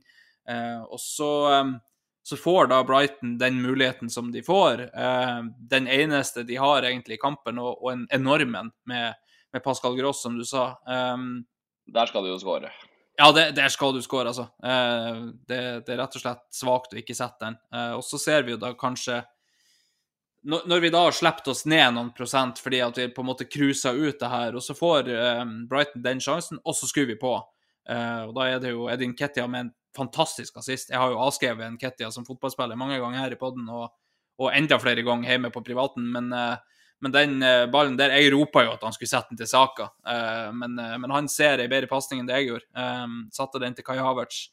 Uh, 0.46 0.86
og 0.86 1.02
så, 1.02 1.32
um, 1.58 1.74
så, 2.22 2.38
får 2.38 2.70
da 2.70 2.78
Brighton 2.86 3.34
den 3.42 3.58
muligheten 3.64 4.10
som 4.10 4.30
de 4.30 4.44
får. 4.46 4.86
Uh, 4.94 5.50
den 5.70 5.90
eneste 5.90 6.46
de 6.46 6.62
har 6.62 6.86
egentlig 6.86 7.18
i 7.18 7.24
kampen, 7.26 7.58
og, 7.58 7.82
og 7.82 7.90
en 7.96 8.06
enorm 8.14 8.54
en 8.54 8.70
med, 8.86 9.18
med 9.52 9.64
Pascal 9.64 9.98
Gross, 9.98 10.22
som 10.24 10.38
du 10.38 10.44
sa. 10.48 10.72
Um, 10.86 11.44
Der 11.92 12.08
skal 12.10 12.24
du 12.24 12.32
jo 12.32 12.38
skåre. 12.40 12.72
ja, 13.18 13.32
det, 13.32 13.50
der 13.56 13.68
skal 13.68 13.94
du 13.94 14.02
score, 14.02 14.30
altså. 14.32 14.48
Uh, 14.64 15.32
det, 15.48 15.60
det, 15.86 15.94
er 15.94 16.00
rett 16.00 16.16
og 16.16 16.24
slett 16.24 16.46
svakt 16.54 16.94
å 16.94 17.00
ikke 17.00 17.16
sette 17.16 17.44
den. 17.44 17.60
Uh, 17.74 17.98
og 17.98 18.04
så 18.06 18.20
ser 18.20 18.46
vi 18.46 18.56
jo 18.56 18.62
da 18.62 18.72
kanskje 18.78 19.22
når, 20.42 20.64
når 20.66 20.80
vi 20.82 20.90
da 20.90 21.04
har 21.04 21.14
sluppet 21.14 21.48
oss 21.52 21.64
ned 21.70 21.94
noen 21.94 22.10
prosent 22.16 22.58
fordi 22.62 22.82
at 22.82 22.98
vi 22.98 23.08
på 23.14 23.22
en 23.22 23.28
måte 23.30 23.46
cruisa 23.50 23.92
ut 23.94 24.18
det 24.18 24.30
her, 24.30 24.56
og 24.58 24.64
så 24.64 24.74
får 24.74 25.10
eh, 25.14 25.44
Brighton 25.70 26.02
den 26.04 26.22
sjansen, 26.22 26.58
og 26.64 26.76
så 26.76 26.88
skrur 26.90 27.06
vi 27.10 27.18
på. 27.18 27.36
Uh, 27.82 28.28
og 28.28 28.36
da 28.36 28.44
er 28.46 28.60
det 28.62 28.70
jo 28.70 28.84
Edin 28.90 29.14
Kettia 29.18 29.48
med 29.50 29.64
en 29.64 29.72
fantastisk 29.96 30.60
assist. 30.60 30.92
Jeg 30.92 31.00
har 31.00 31.10
jo 31.10 31.18
avskrevet 31.22 31.66
en 31.66 31.78
Kettia 31.80 32.12
som 32.14 32.26
fotballspiller 32.26 32.78
mange 32.78 33.00
ganger 33.02 33.24
her 33.24 33.34
i 33.34 33.38
poden, 33.38 33.66
og, 33.70 33.88
og, 34.38 34.52
enda 34.54 34.78
flere 34.82 35.02
ganger 35.06 35.34
hjemme 35.34 35.50
på 35.54 35.64
privaten, 35.66 36.06
men 36.14 36.30
eh, 36.36 36.81
men 37.02 37.12
den 37.12 37.42
uh, 37.42 37.66
ballen 37.70 37.96
der 37.98 38.14
Jeg 38.14 38.30
ropa 38.34 38.62
jo 38.62 38.74
at 38.76 38.84
han 38.86 38.94
skulle 38.94 39.10
sette 39.10 39.32
den 39.32 39.40
til 39.40 39.50
Saka, 39.50 39.88
uh, 40.06 40.50
men, 40.54 40.76
uh, 40.78 40.94
men, 41.02 41.10
han 41.10 41.28
ser 41.30 41.62
ei 41.62 41.70
bedre 41.70 41.90
pasning 41.90 42.22
enn 42.22 42.28
det 42.30 42.38
jeg 42.40 42.52
gjorde. 42.52 42.86
Satte 43.34 43.62
den 43.62 43.74
til 43.74 43.86
Kai 43.86 43.98
Havertz. 43.98 44.46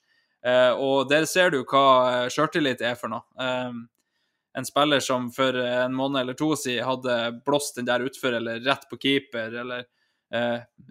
og 0.79 1.09
der 1.09 1.25
ser 1.27 1.51
du 1.51 1.63
hva 1.67 2.29
sjøltillit 2.31 2.81
er 2.81 2.95
for 2.95 3.11
noe. 3.11 3.25
En 4.57 4.65
spiller 4.65 4.99
som 5.03 5.27
for 5.31 5.53
en 5.53 5.93
måned 5.93 6.21
eller 6.21 6.33
to 6.33 6.55
siden 6.55 6.87
hadde 6.87 7.17
blåst 7.45 7.75
den 7.75 7.85
der 7.85 8.01
utfor, 8.01 8.33
eller 8.33 8.63
rett 8.63 8.87
på 8.89 8.97
keeper, 8.97 9.53
eller 9.61 9.85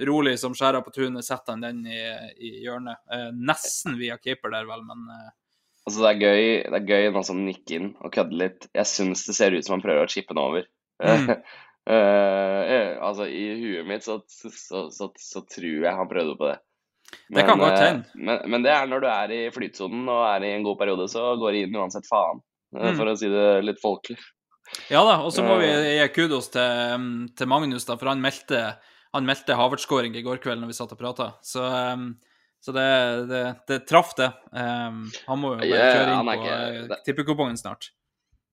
rolig 0.07 0.37
som 0.39 0.55
skjæra 0.55 0.83
på 0.85 0.93
tunet, 0.93 1.25
setter 1.25 1.57
han 1.57 1.65
den 1.65 1.81
i, 1.87 1.99
i 2.45 2.53
hjørnet. 2.67 3.01
nesten 3.35 3.97
via 3.99 4.19
keeper 4.21 4.53
der, 4.53 4.69
vel, 4.69 4.85
men 4.85 5.09
Altså, 5.89 6.03
det 6.05 6.09
er 6.11 6.19
gøy, 6.21 6.47
det 6.69 6.77
er 6.77 6.89
gøy 6.91 7.07
nå 7.15 7.21
som 7.25 7.39
nikker 7.47 7.79
inn 7.79 7.93
og 8.05 8.13
kødder 8.13 8.37
litt. 8.43 8.67
Jeg 8.77 8.89
syns 8.91 9.23
det 9.25 9.35
ser 9.39 9.55
ut 9.57 9.65
som 9.65 9.79
han 9.79 9.85
prøver 9.87 10.05
å 10.05 10.13
chippe 10.13 10.35
den 10.37 10.43
over. 10.43 10.67
Mm. 10.99 11.31
uh, 11.31 12.95
altså, 13.09 13.27
I 13.27 13.45
huet 13.61 13.87
mitt 13.89 14.07
så, 14.07 14.21
så, 14.29 14.89
så, 14.91 15.11
så, 15.15 15.45
tror 15.47 15.85
jeg 15.87 15.95
han 16.01 16.11
prøvde 16.11 16.37
på 16.39 16.51
det. 16.51 16.59
Men, 17.29 17.39
det 17.39 17.45
kan 17.49 17.63
godt 17.63 17.79
hende. 17.81 18.09
Uh, 18.13 18.25
men, 18.25 18.43
men, 18.51 18.67
det 18.67 18.75
er 18.75 18.91
når 18.91 19.05
du 19.05 19.09
er 19.13 19.37
i 19.37 19.41
flytsonen 19.55 20.11
og 20.13 20.25
er 20.27 20.49
i 20.49 20.55
en 20.57 20.67
god 20.67 20.81
periode, 20.81 21.09
så 21.13 21.31
går 21.41 21.55
det 21.55 21.63
inn 21.67 21.79
uansett 21.79 22.09
faen. 22.09 22.43
Uh, 22.77 22.91
mm. 22.91 22.99
For 22.99 23.13
å 23.13 23.17
si 23.19 23.31
det 23.33 23.49
litt 23.65 23.83
folkelig. 23.83 24.21
Ja 24.93 25.01
da, 25.01 25.21
og 25.25 25.33
så 25.33 25.41
må 25.47 25.57
vi 25.63 25.69
gi 25.71 26.09
kudos 26.13 26.51
til, 26.53 27.05
til, 27.33 27.49
Magnus, 27.49 27.87
da, 27.89 27.97
for 27.97 28.11
han 28.11 28.21
meldte, 28.21 28.59
han 29.17 29.25
meldte 29.25 29.57
Havertz-skåring 29.57 30.17
i 30.19 30.25
går 30.27 30.43
kveld 30.45 30.61
når 30.61 30.75
vi 30.75 30.77
satt 30.77 30.93
og 30.93 31.01
prata. 31.01 31.31
Så, 31.41 31.65
um, 31.65 32.11
så 32.61 32.75
det, 32.77 32.89
det, 33.31 33.45
det, 33.71 33.79
traff, 33.89 34.13
det. 34.19 34.29
Um, 34.53 35.07
han 35.25 35.41
må 35.41 35.55
jo 35.55 35.63
bare 35.63 35.89
kjøre 35.95 36.19
inn 36.19 36.33
yeah, 36.35 36.83
på 36.91 37.01
tippekupongen 37.07 37.57
snart 37.57 37.89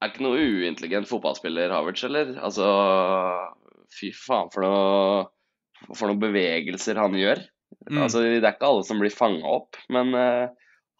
er 0.04 0.12
ikke 0.12 0.26
noe 0.26 0.42
uintelligent 0.42 1.10
fotballspiller, 1.10 1.72
Havertz, 1.74 2.04
eller? 2.08 2.36
Altså, 2.44 2.68
fy 3.96 4.12
faen 4.16 4.52
for 4.54 4.66
noe 4.66 5.24
for 5.94 6.10
noen 6.10 6.22
bevegelser 6.22 7.00
han 7.00 7.18
gjør. 7.18 7.42
Mm. 7.90 8.00
Altså, 8.06 8.24
Det 8.24 8.40
er 8.42 8.56
ikke 8.56 8.70
alle 8.70 8.86
som 8.88 9.02
blir 9.02 9.14
fanga 9.14 9.52
opp, 9.58 9.78
men 9.94 10.14
uh, 10.16 10.48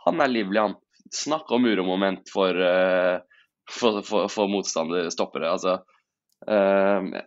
han 0.06 0.22
er 0.22 0.34
livlig, 0.34 0.62
han. 0.62 0.76
Snakk 1.14 1.50
om 1.54 1.66
uromoment 1.70 2.30
for, 2.34 2.58
uh, 2.58 3.22
for, 3.72 4.02
for, 4.06 4.30
for 4.32 4.52
motstanderstoppere. 4.52 5.52
Altså 5.54 5.78
uh, 6.50 7.22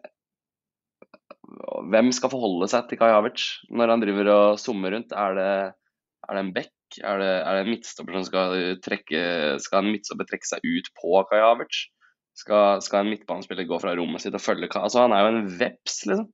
Hvem 1.89 2.11
skal 2.13 2.33
forholde 2.33 2.69
seg 2.71 2.91
til 2.91 3.01
Kai 3.01 3.13
Havertz 3.15 3.63
når 3.73 3.95
han 3.95 4.03
driver 4.03 4.33
og 4.35 4.59
summer 4.61 4.93
rundt? 4.95 5.15
Er 5.17 5.39
det, 5.39 5.53
er 6.27 6.37
det 6.37 6.43
en 6.43 6.53
bekk? 6.59 6.75
Er 7.03 7.21
det, 7.21 7.31
er 7.43 7.53
det 7.55 7.63
en 7.65 7.71
midtstopper 7.75 8.17
som 8.17 8.25
skal 8.25 8.57
trekke 8.85 9.21
Skal 9.61 9.85
en 9.85 9.93
midtstopper 9.93 10.29
trekke 10.31 10.49
seg 10.49 10.65
ut 10.65 10.89
på 10.97 11.21
Havertz? 11.29 11.85
Skal, 12.39 12.83
skal 12.87 13.03
en 13.03 13.13
midtbanespiller 13.13 13.67
gå 13.69 13.81
fra 13.83 13.93
rommet 13.99 14.23
sitt 14.23 14.37
og 14.37 14.43
følge 14.43 14.71
Kai 14.71 14.85
Altså, 14.87 15.05
han 15.05 15.15
er 15.17 15.25
jo 15.25 15.31
en 15.35 15.47
veps, 15.59 16.05
liksom. 16.07 16.29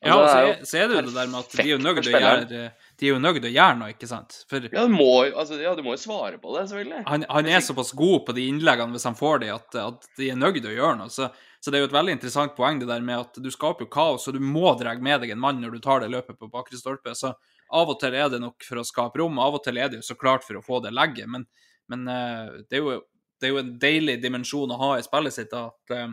Ja, 0.00 0.14
Altså, 0.16 0.22
og 0.24 0.66
så 0.66 0.78
er 0.80 0.86
så 0.86 0.88
det 0.88 0.96
jo 0.96 1.02
det 1.10 1.14
der 1.14 1.26
med 1.28 1.38
at 1.42 1.52
de 1.52 1.60
er 1.60 1.70
jo 1.70 1.78
til 1.80 2.14
å 2.14 2.20
gjøre 2.22 2.44
de 2.50 2.60
er 3.04 3.10
jo 3.10 3.18
nøyd 3.20 3.44
å 3.44 3.52
gjøre 3.52 3.76
noe, 3.76 3.90
ikke 3.92 4.08
sant? 4.08 4.38
For 4.48 4.64
Ja, 4.64 4.86
du 4.88 4.94
må, 4.94 5.10
altså, 5.28 5.58
ja, 5.60 5.74
du 5.76 5.82
må 5.84 5.92
jo 5.92 6.00
svare 6.00 6.40
på 6.40 6.54
det, 6.56 6.64
selvfølgelig. 6.70 7.02
han, 7.06 7.26
han 7.28 7.50
er 7.52 7.60
såpass 7.64 7.92
god 7.96 8.24
på 8.26 8.34
de 8.36 8.46
innleggene 8.48 8.96
hvis 8.96 9.04
han 9.08 9.18
får 9.18 9.42
de, 9.44 9.52
at, 9.52 9.76
at 9.76 10.08
de 10.16 10.30
er 10.32 10.40
nøyd 10.40 10.64
å 10.64 10.72
gjøre 10.72 10.96
noe. 11.02 11.12
Så, 11.12 11.28
så 11.60 11.70
det 11.72 11.78
er 11.78 11.84
jo 11.84 11.90
et 11.90 11.98
veldig 11.98 12.16
interessant 12.16 12.56
poeng 12.56 12.80
det 12.80 12.88
der 12.88 13.04
med 13.04 13.26
at 13.26 13.40
du 13.44 13.50
skaper 13.52 13.84
jo 13.84 13.92
kaos, 13.92 14.24
og 14.28 14.36
du 14.36 14.40
må 14.40 14.72
dra 14.80 14.96
med 14.96 15.20
deg 15.20 15.34
en 15.36 15.42
mann 15.44 15.60
når 15.60 15.76
du 15.76 15.84
tar 15.84 16.00
det 16.00 16.08
løpet 16.16 16.40
på 16.40 16.48
bakre 16.52 16.80
stolpe. 16.80 17.12
Så 17.16 17.34
av 17.76 17.92
og 17.92 18.00
til 18.00 18.16
er 18.18 18.30
det 18.32 18.40
nok 18.42 18.64
for 18.66 18.80
å 18.80 18.86
skape 18.86 19.20
rom, 19.20 19.38
av 19.42 19.58
og 19.58 19.64
til 19.64 19.78
er 19.78 19.90
det 19.90 20.00
jo 20.00 20.08
så 20.10 20.16
klart 20.18 20.46
for 20.46 20.58
å 20.58 20.64
få 20.64 20.80
det 20.84 20.92
legget. 20.96 21.30
Men, 21.30 21.46
men 21.90 22.08
eh, 22.10 22.60
det, 22.68 22.80
er 22.80 22.84
jo, 22.84 22.96
det 23.40 23.48
er 23.48 23.54
jo 23.54 23.62
en 23.62 23.72
deilig 23.82 24.18
dimensjon 24.22 24.74
å 24.74 24.80
ha 24.80 24.90
i 24.98 25.06
spillet 25.06 25.36
sitt 25.36 25.54
at, 25.56 25.94
eh, 25.94 26.08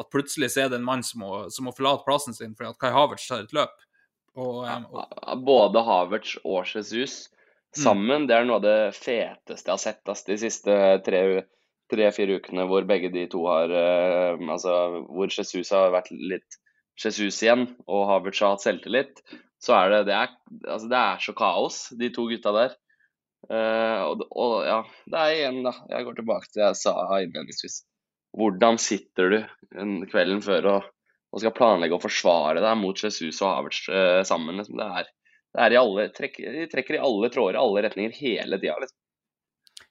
at 0.00 0.10
plutselig 0.12 0.52
så 0.54 0.64
er 0.64 0.72
det 0.72 0.80
en 0.80 0.86
mann 0.86 1.04
som 1.06 1.24
må, 1.24 1.32
som 1.54 1.68
må 1.68 1.74
forlate 1.76 2.06
plassen 2.06 2.36
sin 2.36 2.54
fordi 2.54 2.72
at 2.72 2.80
Kai 2.82 2.92
Havertz 2.94 3.28
tar 3.30 3.46
et 3.46 3.56
løp. 3.56 3.74
Og, 4.34 4.64
eh, 4.66 4.86
og 4.92 5.44
Både 5.46 5.84
Havertz 5.86 6.36
og 6.42 6.64
Jesus 6.70 7.28
sammen, 7.74 8.28
det 8.30 8.36
er 8.36 8.46
noe 8.46 8.60
av 8.60 8.66
det 8.66 8.78
feteste 8.94 9.66
jeg 9.66 9.74
har 9.74 9.82
sett 9.82 10.26
de 10.30 10.38
siste 10.38 10.78
tre- 11.06 11.44
tre-fire 11.92 12.38
ukene 12.40 12.66
hvor 12.70 12.86
begge 12.88 13.10
de 13.12 13.26
to 13.30 13.44
har 13.48 13.72
uh, 13.72 14.50
Altså 14.52 15.04
hvor 15.08 15.30
Jesus 15.30 15.72
har 15.74 15.92
vært 15.94 16.12
litt 16.14 16.60
Jesus 17.02 17.40
igjen, 17.42 17.66
og 17.90 18.04
Havertz 18.06 18.38
har 18.38 18.52
hatt 18.52 18.62
selvtillit. 18.62 19.18
Så 19.64 19.74
er 19.76 19.92
det 19.92 20.00
Det 20.10 20.16
er, 20.16 20.32
altså, 20.68 20.88
det 20.90 21.00
er 21.00 21.22
så 21.24 21.34
kaos, 21.36 21.78
de 21.98 22.10
to 22.12 22.26
gutta 22.28 22.52
der. 22.54 22.74
Uh, 23.44 24.00
og, 24.08 24.22
og 24.40 24.54
ja, 24.64 24.78
det 25.12 25.20
er 25.20 25.34
igjen, 25.38 25.60
da. 25.66 25.74
Jeg 25.92 26.06
går 26.06 26.16
tilbake 26.20 26.48
til 26.48 26.60
det 26.60 26.68
jeg 26.70 26.80
sa 26.80 26.94
innledningsvis. 27.20 27.82
Hvordan 28.34 28.80
sitter 28.82 29.30
du 29.30 29.38
en 29.80 29.98
kvelden 30.10 30.40
før 30.44 30.70
og, 30.72 30.88
og 31.32 31.42
skal 31.42 31.54
planlegge 31.54 31.96
å 31.98 32.02
forsvare 32.02 32.62
deg 32.64 32.80
mot 32.80 32.98
Jesus 32.98 33.42
og 33.42 33.50
Havertz 33.50 33.84
uh, 33.92 34.22
sammen? 34.26 34.58
Liksom. 34.60 34.80
Det 34.80 34.88
er, 35.00 35.10
det 35.54 35.64
er 35.64 35.76
i 35.76 35.80
alle, 35.80 36.08
trekker, 36.16 36.58
de 36.58 36.68
trekker 36.72 36.98
i 36.98 37.04
alle 37.04 37.30
tråder, 37.32 37.58
i 37.58 37.62
alle 37.62 37.86
retninger, 37.86 38.16
hele 38.20 38.60
tida. 38.60 38.78
Liksom. 38.82 39.00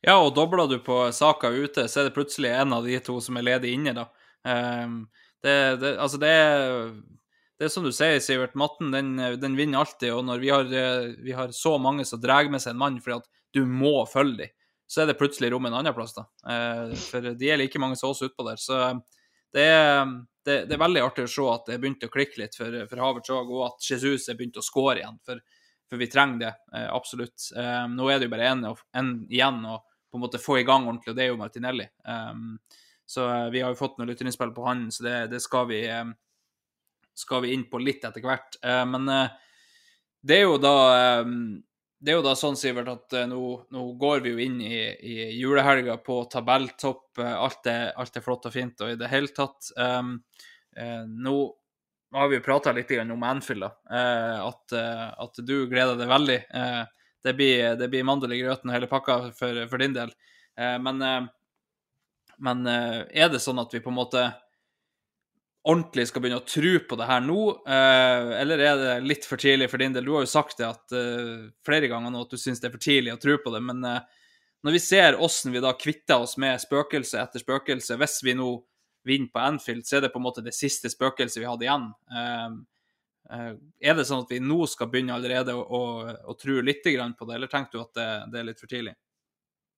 Ja, 0.03 0.17
og 0.19 0.33
dobler 0.35 0.67
du 0.67 0.79
på 0.83 1.05
saka 1.15 1.53
ute, 1.53 1.87
så 1.87 2.01
er 2.01 2.09
det 2.09 2.17
plutselig 2.17 2.51
en 2.51 2.75
av 2.75 2.87
de 2.89 2.97
to 3.05 3.19
som 3.23 3.37
er 3.39 3.47
ledig 3.53 3.77
inne, 3.77 3.95
da. 3.95 4.09
Um, 4.43 5.05
det, 5.43 5.53
det, 5.79 5.93
altså, 5.99 6.19
det 6.19 6.31
er 6.31 6.89
det 7.59 7.67
er 7.67 7.71
som 7.73 7.85
du 7.85 7.91
sier, 7.93 8.19
Sivert. 8.23 8.55
Matten 8.59 8.91
den, 8.93 9.15
den 9.39 9.55
vinner 9.57 9.83
alltid. 9.83 10.11
Og 10.15 10.25
når 10.27 10.41
vi 10.41 10.51
har, 10.53 10.67
eh, 10.73 11.13
vi 11.23 11.35
har 11.37 11.53
så 11.55 11.77
mange 11.81 12.05
som 12.05 12.21
drar 12.21 12.49
med 12.51 12.63
seg 12.63 12.73
en 12.73 12.81
mann 12.81 12.99
fordi 13.03 13.19
at 13.21 13.29
du 13.53 13.63
må 13.69 13.95
følge 14.09 14.45
dem, 14.45 14.53
så 14.89 15.03
er 15.03 15.09
det 15.09 15.17
plutselig 15.17 15.51
rom 15.53 15.65
en 15.69 15.77
annen 15.77 15.95
plass, 15.95 16.15
da. 16.17 16.25
Eh, 16.49 16.93
for 17.09 17.33
de 17.37 17.49
er 17.49 17.61
like 17.61 17.81
mange 17.81 17.97
som 17.99 18.11
oss 18.11 18.23
utpå 18.25 18.45
der. 18.47 18.61
Så 18.61 18.79
det 19.53 19.65
er, 19.69 20.05
det, 20.45 20.57
det 20.69 20.75
er 20.75 20.81
veldig 20.81 21.05
artig 21.05 21.27
å 21.27 21.33
se 21.33 21.47
at 21.53 21.69
det 21.69 21.79
begynte 21.81 22.09
å 22.09 22.13
klikke 22.13 22.41
litt 22.41 22.57
for, 22.57 22.77
for 22.89 23.05
Havertz 23.05 23.33
òg, 23.33 23.53
og 23.53 23.67
at 23.71 23.89
Jesus 23.89 24.27
er 24.29 24.37
begynt 24.39 24.59
å 24.59 24.65
score 24.65 24.97
igjen. 24.99 25.17
For, 25.25 25.41
for 25.89 26.01
vi 26.01 26.09
trenger 26.11 26.45
det, 26.45 26.53
eh, 26.75 26.89
absolutt. 26.89 27.49
Eh, 27.57 27.83
nå 27.93 28.09
er 28.09 28.21
det 28.21 28.29
jo 28.29 28.35
bare 28.35 28.53
én 28.53 29.17
igjen 29.29 29.65
å 29.69 29.79
på 30.13 30.19
en 30.19 30.21
måte 30.21 30.37
få 30.37 30.59
i 30.59 30.65
gang 30.65 30.83
ordentlig, 30.85 31.09
og 31.09 31.17
det 31.17 31.23
er 31.23 31.31
jo 31.31 31.37
Martinelli. 31.39 31.87
Så 33.05 33.29
eh, 33.29 33.49
vi 33.49 33.61
har 33.61 33.73
jo 33.73 33.79
fått 33.79 33.97
noen 33.97 34.11
lytterinnspill 34.11 34.53
på 34.55 34.65
han, 34.67 34.87
så 34.91 35.05
det, 35.05 35.15
det 35.33 35.41
skal, 35.43 35.67
vi, 35.71 35.83
eh, 35.89 36.05
skal 37.13 37.41
vi 37.41 37.53
inn 37.53 37.67
på 37.69 37.81
litt 37.81 38.03
etter 38.05 38.23
hvert. 38.23 38.57
Eh, 38.63 38.83
men 38.89 39.09
eh, 39.09 39.29
det 40.23 40.39
er 40.39 40.47
jo 40.47 40.57
da 40.61 40.75
eh, 40.97 41.31
det 42.03 42.11
er 42.11 42.17
jo 42.17 42.23
da 42.25 42.33
sånn, 42.35 42.57
Sivert, 42.59 42.89
at 42.91 43.13
nå, 43.31 43.41
nå 43.71 43.81
går 43.95 44.23
vi 44.25 44.33
jo 44.33 44.39
inn 44.43 44.57
i, 44.59 44.79
i 44.91 45.13
julehelga 45.39 45.93
på 46.03 46.17
tabelltopp. 46.27 47.21
Alt 47.23 47.69
er, 47.71 47.93
alt 47.95 48.19
er 48.19 48.25
flott 48.25 48.49
og 48.49 48.51
fint 48.51 48.83
og 48.83 48.91
i 48.91 48.97
det 48.99 49.07
hele 49.07 49.31
tatt. 49.31 49.69
Um, 49.79 50.17
eh, 50.75 51.05
nå 51.07 51.35
har 52.11 52.27
vi 52.27 52.41
jo 52.41 52.43
prata 52.43 52.73
litt 52.75 52.91
om 52.99 53.23
Anfield, 53.23 53.63
da. 53.63 54.01
At, 54.43 54.75
at 54.75 55.39
du 55.47 55.53
gleder 55.71 55.95
deg 55.95 56.11
veldig. 56.11 56.37
Det 57.23 57.33
blir, 57.39 57.87
blir 57.87 58.03
mandel 58.03 58.35
i 58.35 58.41
grøten 58.43 58.67
og 58.67 58.75
hele 58.75 58.91
pakka 58.91 59.15
for, 59.39 59.63
for 59.71 59.81
din 59.81 59.95
del. 59.95 60.11
Men 60.83 61.01
men 62.43 62.67
er 62.67 63.31
det 63.31 63.41
sånn 63.41 63.63
at 63.63 63.73
vi 63.73 63.81
på 63.81 63.89
en 63.95 64.01
måte 64.01 64.27
ordentlig 65.63 66.09
skal 66.09 66.23
begynne 66.23 66.41
å 66.41 66.47
tro 66.47 66.73
på 66.87 66.97
det 66.99 67.07
her 67.07 67.21
nå, 67.23 67.39
eh, 67.63 68.31
eller 68.41 68.59
er 68.59 68.81
det 68.81 68.95
litt 69.07 69.27
for 69.27 69.39
tidlig 69.39 69.69
for 69.71 69.79
din 69.79 69.95
del? 69.95 70.05
Du 70.05 70.11
har 70.17 70.25
jo 70.25 70.31
sagt 70.31 70.59
det 70.59 70.67
at, 70.67 70.91
eh, 70.91 71.47
flere 71.65 71.87
ganger 71.87 72.11
nå 72.11 72.25
at 72.25 72.33
du 72.33 72.37
syns 72.37 72.59
det 72.59 72.67
er 72.67 72.75
for 72.75 72.83
tidlig 72.83 73.13
å 73.13 73.21
tro 73.21 73.37
på 73.39 73.53
det, 73.53 73.61
men 73.63 73.83
eh, 73.87 74.01
når 74.63 74.75
vi 74.75 74.83
ser 74.83 75.17
hvordan 75.19 75.55
vi 75.55 75.63
da 75.63 75.73
kvitter 75.79 76.25
oss 76.25 76.35
med 76.37 76.59
spøkelse 76.59 77.19
etter 77.19 77.39
spøkelse, 77.39 77.97
hvis 77.99 78.19
vi 78.23 78.35
nå 78.35 78.51
vinner 79.07 79.31
på 79.31 79.39
Anfield, 79.43 79.87
så 79.87 79.97
er 79.97 80.05
det 80.05 80.13
på 80.13 80.19
en 80.19 80.27
måte 80.27 80.43
det 80.43 80.55
siste 80.55 80.91
spøkelset 80.91 81.41
vi 81.41 81.47
hadde 81.49 81.65
igjen. 81.65 81.89
Er 83.27 83.97
det 83.97 84.05
sånn 84.07 84.23
at 84.23 84.31
vi 84.31 84.39
nå 84.39 84.63
skal 84.71 84.87
begynne 84.87 85.17
allerede 85.17 85.51
å, 85.51 85.65
å, 85.67 85.81
å 86.31 86.35
tro 86.39 86.61
litt 86.63 86.79
på 86.87 87.27
det, 87.27 87.35
eller 87.35 87.51
tenker 87.51 87.75
du 87.75 87.81
at 87.81 87.99
det, 87.99 88.07
det 88.31 88.39
er 88.39 88.47
litt 88.47 88.63
for 88.63 88.71
tidlig? 88.71 88.95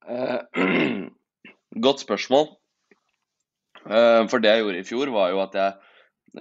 Godt 1.88 2.06
spørsmål. 2.06 2.54
Eh, 3.86 4.22
for 4.32 4.42
det 4.42 4.54
jeg 4.54 4.64
gjorde 4.64 4.82
i 4.82 4.88
fjor, 4.88 5.12
var 5.14 5.32
jo 5.34 5.42
at 5.44 5.58
jeg 5.60 5.76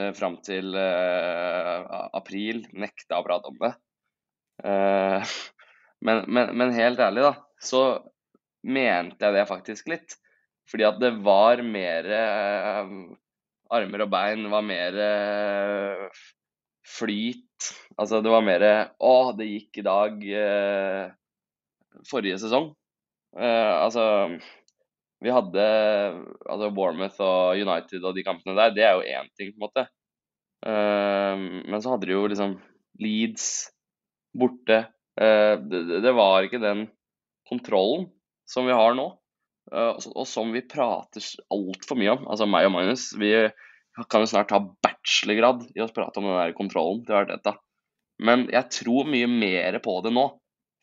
uh, 0.01 0.13
fram 0.17 0.39
til 0.45 0.75
eh, 0.79 1.97
april 2.17 2.65
nekta 2.73 3.21
å 3.21 3.27
prate 3.27 3.53
om 3.53 3.59
det. 3.61 3.73
Eh, 4.65 5.35
men, 6.07 6.25
men, 6.29 6.55
men 6.57 6.77
helt 6.77 7.03
ærlig, 7.05 7.27
da, 7.27 7.35
så 7.61 7.85
mente 8.65 9.21
jeg 9.21 9.37
det 9.37 9.49
faktisk 9.51 9.91
litt. 9.93 10.17
Fordi 10.71 10.87
at 10.89 10.97
det 11.03 11.11
var 11.27 11.61
mer 11.61 12.07
eh, 12.09 12.95
armer 13.77 14.07
og 14.07 14.13
bein, 14.15 14.47
var 14.53 14.65
mer 14.65 14.97
eh, 15.05 16.23
flyt. 16.89 17.69
Altså 18.01 18.23
det 18.25 18.33
var 18.33 18.45
mer 18.45 18.65
Å, 18.65 19.15
det 19.37 19.51
gikk 19.51 19.83
i 19.83 19.85
dag. 19.85 20.25
eh, 20.25 21.13
forrige 22.09 22.41
sesong. 22.43 22.73
Eh, 23.37 23.75
altså 23.85 24.05
Vi 25.25 25.33
hadde 25.33 25.65
altså 26.45 26.71
Bournemouth 26.77 27.21
og 27.25 27.57
United 27.57 28.05
og 28.05 28.17
de 28.17 28.25
kampene 28.27 28.57
der, 28.59 28.75
det 28.77 28.85
er 28.85 28.99
jo 28.99 29.21
én 29.21 29.31
ting, 29.39 29.55
på 29.55 29.61
en 29.61 29.67
måte. 29.67 29.87
Eh, 30.65 31.45
men 31.65 31.81
så 31.81 31.95
hadde 31.95 32.09
de 32.11 32.17
jo 32.17 32.27
liksom 32.29 32.59
Leeds 33.01 33.49
borte. 34.37 34.85
Eh, 35.21 35.55
det, 35.61 36.13
var 36.17 36.45
ikke 36.45 36.63
den 36.63 36.87
kontrollen 37.49 38.09
som 38.49 38.69
vi 38.69 38.77
har 38.77 38.97
nå. 38.99 39.07
eh, 39.73 40.09
og 40.13 40.27
som 40.29 40.53
vi 40.53 40.65
prater 40.69 41.25
altfor 41.55 42.01
mye 42.01 42.19
om. 42.19 42.29
Altså 42.29 42.49
meg 42.51 42.69
og 42.69 42.77
Magnus. 42.77 43.11
Vi 43.17 43.33
kan 44.11 44.25
jo 44.25 44.29
snart 44.29 44.53
ta 44.53 44.61
bachelorgrad 44.61 45.69
i 45.73 45.85
å 45.85 45.91
prate 45.95 46.21
om 46.21 46.29
den 46.29 46.41
der 46.41 46.57
kontrollen 46.59 47.05
til 47.07 47.17
Arteta. 47.23 47.57
Men 48.25 48.49
jeg 48.53 48.71
tror 48.77 49.09
mye 49.11 49.29
mer 49.31 49.81
på 49.83 49.99
det 50.05 50.13
nå. 50.15 50.29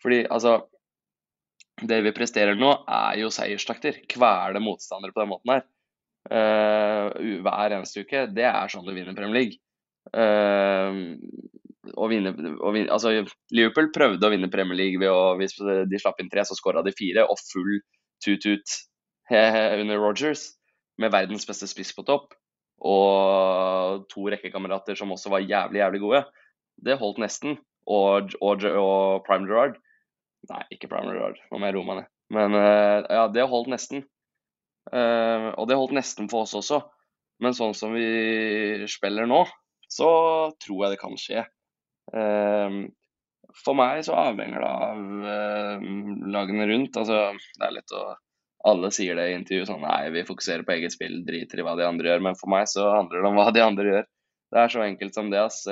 Fordi 0.02 0.24
altså 0.34 0.64
det 1.88 2.02
vi 2.06 2.14
presterer 2.16 2.58
nå, 2.58 2.72
er 2.90 3.22
jo 3.22 3.32
seierstakter. 3.34 4.02
Kvele 4.12 4.62
motstandere 4.64 5.16
på 5.16 5.24
den 5.24 5.32
måten 5.32 5.56
her. 5.56 5.64
Uh, 6.30 7.10
hver 7.42 7.78
eneste 7.78 8.06
uke. 8.06 8.28
Det 8.30 8.46
er 8.48 8.72
sånn 8.72 8.86
du 8.86 8.94
vinner 8.94 9.18
Premier 9.18 9.40
League. 9.42 9.60
Uh, 10.14 11.18
å 11.98 12.08
vinne, 12.12 12.34
å 12.62 12.72
vinne, 12.74 12.92
altså, 12.94 13.14
Liverpool 13.54 13.90
prøvde 13.94 14.28
å 14.28 14.32
vinne 14.34 14.52
Premier 14.54 14.78
League 14.78 15.02
ved 15.02 15.10
å 15.10 15.34
Hvis 15.40 15.58
de 15.60 16.02
slapp 16.02 16.22
inn 16.22 16.30
tre, 16.32 16.46
så 16.46 16.58
skåra 16.58 16.84
de 16.86 16.94
fire, 16.96 17.26
og 17.26 17.42
full 17.50 17.80
tut-tut 18.24 18.78
under 19.32 19.98
Rogers. 20.02 20.52
Med 21.02 21.14
verdens 21.14 21.48
beste 21.50 21.70
spiss 21.72 21.94
på 21.98 22.06
topp. 22.06 22.36
Og 22.82 24.06
to 24.12 24.26
rekkekamerater 24.34 24.98
som 24.98 25.14
også 25.14 25.32
var 25.34 25.46
jævlig, 25.46 25.82
jævlig 25.82 26.02
gode. 26.04 26.22
Det 26.82 26.98
holdt 27.00 27.22
nesten. 27.22 27.58
Og, 27.90 28.36
og, 28.42 28.66
og 28.78 29.26
Prime 29.26 29.50
Gerrard. 29.50 29.80
Nei, 30.50 30.64
ikke 30.74 30.90
Primary 30.90 31.20
Gerrard, 31.20 31.42
nå 31.52 31.60
må 31.60 31.70
jeg 31.70 31.76
roe 31.76 31.88
meg 31.88 32.00
ned. 32.00 32.10
Men 32.34 32.56
eh, 32.58 33.04
ja, 33.12 33.26
det 33.34 33.46
holdt 33.52 33.70
nesten. 33.72 34.06
Eh, 34.90 35.48
og 35.52 35.68
det 35.70 35.78
holdt 35.78 35.94
nesten 35.98 36.30
for 36.32 36.48
oss 36.48 36.56
også. 36.58 36.82
Men 37.42 37.58
sånn 37.58 37.76
som 37.78 37.94
vi 37.94 38.88
spiller 38.90 39.30
nå, 39.30 39.44
så 39.92 40.10
tror 40.62 40.86
jeg 40.86 40.96
det 40.96 41.02
kan 41.02 41.18
skje. 41.20 41.46
Eh, 42.16 42.80
for 43.66 43.78
meg 43.78 44.06
så 44.08 44.16
avhenger 44.16 44.64
det 44.64 44.72
av 44.72 46.28
lagene 46.32 46.68
rundt. 46.70 46.98
Altså, 46.98 47.24
det 47.60 47.68
er 47.68 47.80
lett 47.80 47.98
å 47.98 48.12
Alle 48.70 48.92
sier 48.94 49.18
det 49.18 49.24
i 49.26 49.34
intervju 49.34 49.66
sånn 49.66 49.82
Nei, 49.82 50.12
vi 50.14 50.22
fokuserer 50.22 50.62
på 50.62 50.76
eget 50.76 50.94
spill, 50.94 51.24
driter 51.26 51.60
i 51.60 51.64
hva 51.66 51.74
de 51.76 51.84
andre 51.88 52.12
gjør. 52.12 52.22
Men 52.30 52.38
for 52.38 52.54
meg 52.54 52.70
så 52.70 52.86
handler 52.94 53.20
det 53.20 53.30
om 53.32 53.40
hva 53.40 53.48
de 53.52 53.64
andre 53.66 53.88
gjør. 53.90 54.06
Det 54.54 54.60
er 54.62 54.74
så 54.74 54.84
enkelt 54.86 55.18
som 55.18 55.32
det, 55.34 55.42
ass. 55.42 55.64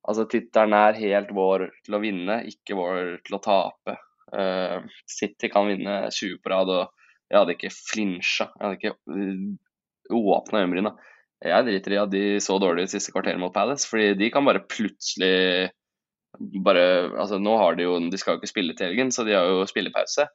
Eh, 0.00 0.08
Altså, 0.08 0.24
tittelen 0.28 0.72
er 0.74 0.98
helt 0.98 1.30
vår 1.36 1.68
til 1.84 1.94
å 1.94 2.00
vinne, 2.00 2.40
ikke 2.48 2.76
vår 2.78 3.20
til 3.26 3.36
å 3.36 3.42
tape. 3.44 3.96
Uh, 4.30 4.86
City 5.10 5.48
kan 5.50 5.66
vinne 5.66 6.04
20 6.10 6.38
på 6.42 6.50
rad, 6.52 6.68
og 6.70 6.90
Jeg 7.30 7.38
hadde 7.38 7.54
ikke 7.54 7.70
flinsja. 7.70 8.48
Jeg 8.58 8.64
hadde 8.64 8.78
ikke 8.78 8.94
uh, 9.06 10.24
åpna 10.34 10.62
øyenbryna. 10.62 10.94
Jeg 11.40 11.66
driter 11.66 11.92
i 11.94 11.98
at 12.00 12.10
de 12.10 12.22
så 12.42 12.58
dårlig 12.60 12.84
ut 12.84 12.92
siste 12.92 13.12
kvarteret 13.14 13.40
mot 13.40 13.54
Palace, 13.54 13.86
fordi 13.88 14.14
de 14.18 14.30
kan 14.30 14.44
bare 14.44 14.64
plutselig 14.66 15.70
bare 16.38 17.10
Altså, 17.18 17.38
nå 17.42 17.56
har 17.58 17.74
de 17.74 17.86
jo 17.88 17.96
De 18.10 18.18
skal 18.20 18.36
jo 18.36 18.40
ikke 18.40 18.50
spille 18.50 18.74
til 18.74 18.90
helgen, 18.90 19.10
så 19.10 19.24
de 19.26 19.34
har 19.34 19.46
jo 19.46 19.66
spillepause. 19.66 20.26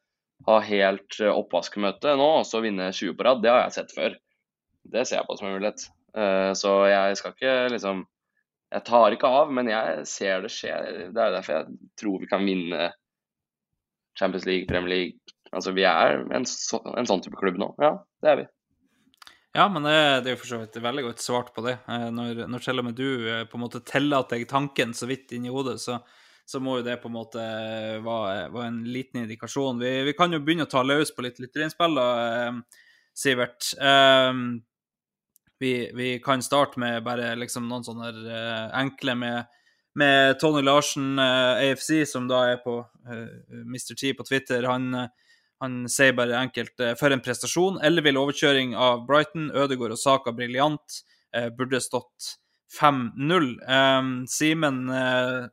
Ha 0.47 0.57
helt 0.69 1.19
uh, 1.21 1.33
oppvaskmøte 1.35 2.15
nå, 2.19 2.31
og 2.39 2.47
så 2.47 2.63
vinne 2.63 2.91
20 2.93 3.15
på 3.15 3.27
rad. 3.27 3.43
Det 3.43 3.51
har 3.51 3.63
jeg 3.65 3.77
sett 3.79 3.95
før. 3.95 4.17
Det 4.91 5.07
ser 5.07 5.19
jeg 5.19 5.27
på 5.27 5.39
som 5.39 5.49
en 5.49 5.57
mulighet. 5.57 5.87
Så 6.55 6.69
jeg 6.87 7.15
skal 7.19 7.33
ikke 7.33 7.53
liksom 7.73 8.05
Jeg 8.73 8.85
tar 8.87 9.13
ikke 9.13 9.29
av, 9.29 9.51
men 9.53 9.69
jeg 9.69 10.05
ser 10.09 10.41
det 10.43 10.51
skje. 10.51 10.73
Det 11.13 11.21
er 11.21 11.35
derfor 11.37 11.59
jeg 11.59 11.91
tror 12.01 12.21
vi 12.23 12.29
kan 12.29 12.45
vinne 12.47 12.89
Champions 14.17 14.45
League, 14.47 14.67
Premier 14.67 14.89
League. 14.89 15.35
Altså, 15.51 15.71
vi 15.75 15.85
er 15.87 16.25
en, 16.33 16.47
så, 16.49 16.81
en 16.97 17.07
sånn 17.07 17.21
type 17.23 17.39
klubb 17.39 17.59
nå. 17.61 17.69
Ja, 17.81 17.93
det 18.23 18.31
er 18.31 18.39
vi. 18.41 18.45
Ja, 19.55 19.69
men 19.71 19.85
det, 19.87 19.95
det 20.25 20.31
er 20.31 20.35
jo 20.35 20.41
for 20.41 20.51
så 20.51 20.57
vidt 20.59 20.75
veldig 20.83 21.03
godt 21.05 21.23
svart 21.23 21.53
på 21.55 21.63
det. 21.63 21.77
Når, 21.87 22.41
når, 22.43 22.59
til 22.59 22.65
selv 22.67 22.83
om 22.83 22.91
du 22.95 23.07
eh, 23.31 23.45
på 23.47 23.55
en 23.55 23.63
måte 23.63 23.79
tillater 23.87 24.41
deg 24.41 24.49
tanken 24.51 24.91
så 24.97 25.07
vidt 25.07 25.31
inni 25.37 25.53
hodet, 25.53 25.77
så, 25.79 26.01
så, 26.43 26.59
må 26.59 26.81
jo 26.81 26.87
det 26.87 26.97
på 26.99 27.07
en 27.07 27.15
måte 27.15 27.45
være, 28.03 28.49
være 28.51 28.67
en 28.67 28.81
liten 28.91 29.21
indikasjon. 29.23 29.79
Vi, 29.79 29.93
vi, 30.09 30.15
kan 30.17 30.35
jo 30.35 30.41
begynne 30.43 30.67
å 30.67 30.71
ta 30.73 30.83
løs 30.83 31.13
på 31.15 31.23
litt 31.23 31.39
lytterinnspill, 31.39 32.01
eh, 32.03 32.81
Sivert. 33.15 33.69
Vi, 35.59 35.91
vi, 35.95 36.19
kan 36.19 36.43
starte 36.43 36.79
med 36.79 37.03
bare 37.05 37.31
liksom 37.39 37.69
noen 37.69 37.85
sånne 37.85 38.09
enkle 38.75 39.15
med, 39.15 39.61
med 39.95 40.39
Tony 40.41 40.61
Larsen, 40.65 41.19
AFC, 41.19 42.03
som 42.11 42.27
da 42.27 42.41
er 42.51 42.59
på 42.63 42.81
Mr. 43.07 43.93
T 43.95 44.11
på 44.17 44.25
Twitter. 44.27 44.67
Han 44.67 45.07
han 45.63 45.85
sier 45.89 46.15
bare 46.15 46.37
enkelt 46.37 46.79
eh, 46.83 46.95
for 46.99 47.13
en 47.13 47.23
prestasjon. 47.23 47.79
Ellevill 47.85 48.19
overkjøring 48.19 48.75
av 48.75 49.05
Brighton. 49.07 49.49
Ødegaard 49.55 49.95
og 49.95 50.01
Saka 50.01 50.33
briljant. 50.35 51.01
Eh, 51.35 51.47
burde 51.55 51.81
stått 51.83 52.35
5-0. 52.75 53.47
Um, 53.63 54.11
Simen 54.29 54.89
eh, 54.91 55.45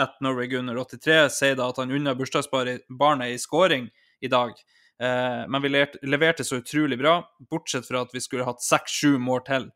at 0.00 0.20
Norway 0.24 0.50
Gunner 0.50 0.76
83 0.76 1.22
sier 1.32 1.56
da 1.58 1.70
at 1.70 1.80
han 1.80 1.92
unna 1.92 2.14
bursdagsbarnet 2.18 3.32
i 3.32 3.40
scoring 3.40 3.88
i 4.20 4.30
dag. 4.32 4.52
Eh, 5.00 5.48
men 5.48 5.62
vi 5.62 5.68
leverte 6.02 6.44
så 6.44 6.56
utrolig 6.56 6.98
bra, 6.98 7.30
bortsett 7.50 7.88
fra 7.88 8.02
at 8.04 8.12
vi 8.12 8.20
skulle 8.20 8.44
hatt 8.44 8.60
6-7 8.60 9.18
mål 9.18 9.40
til. 9.46 9.70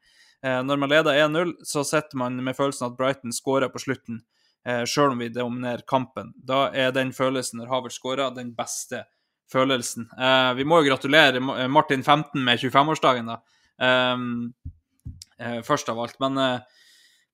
Eh, 0.44 0.60
når 0.62 0.76
man 0.82 0.92
leder 0.92 1.16
1-0, 1.16 1.54
så 1.64 1.84
sitter 1.84 2.20
man 2.20 2.36
med 2.44 2.56
følelsen 2.56 2.90
at 2.90 2.98
Brighton 2.98 3.32
skårer 3.32 3.72
på 3.72 3.80
slutten, 3.80 4.20
eh, 4.68 4.84
sjøl 4.84 5.14
om 5.14 5.24
vi 5.24 5.30
dominerer 5.32 5.86
kampen. 5.88 6.34
Da 6.36 6.68
er 6.76 6.92
den 6.92 7.12
følelsen 7.16 7.62
når 7.62 7.72
Havert 7.72 7.96
skårer, 7.96 8.34
den 8.36 8.52
beste 8.56 9.06
følelsen. 9.52 10.08
Vi 10.56 10.64
må 10.64 10.80
jo 10.80 10.88
gratulere 10.88 11.40
Martin 11.68 12.02
15 12.02 12.40
med 12.42 12.58
25-årsdagen, 12.58 13.28
da. 13.28 13.36
Først 15.62 15.90
av 15.92 16.00
alt. 16.00 16.16
Men, 16.18 16.40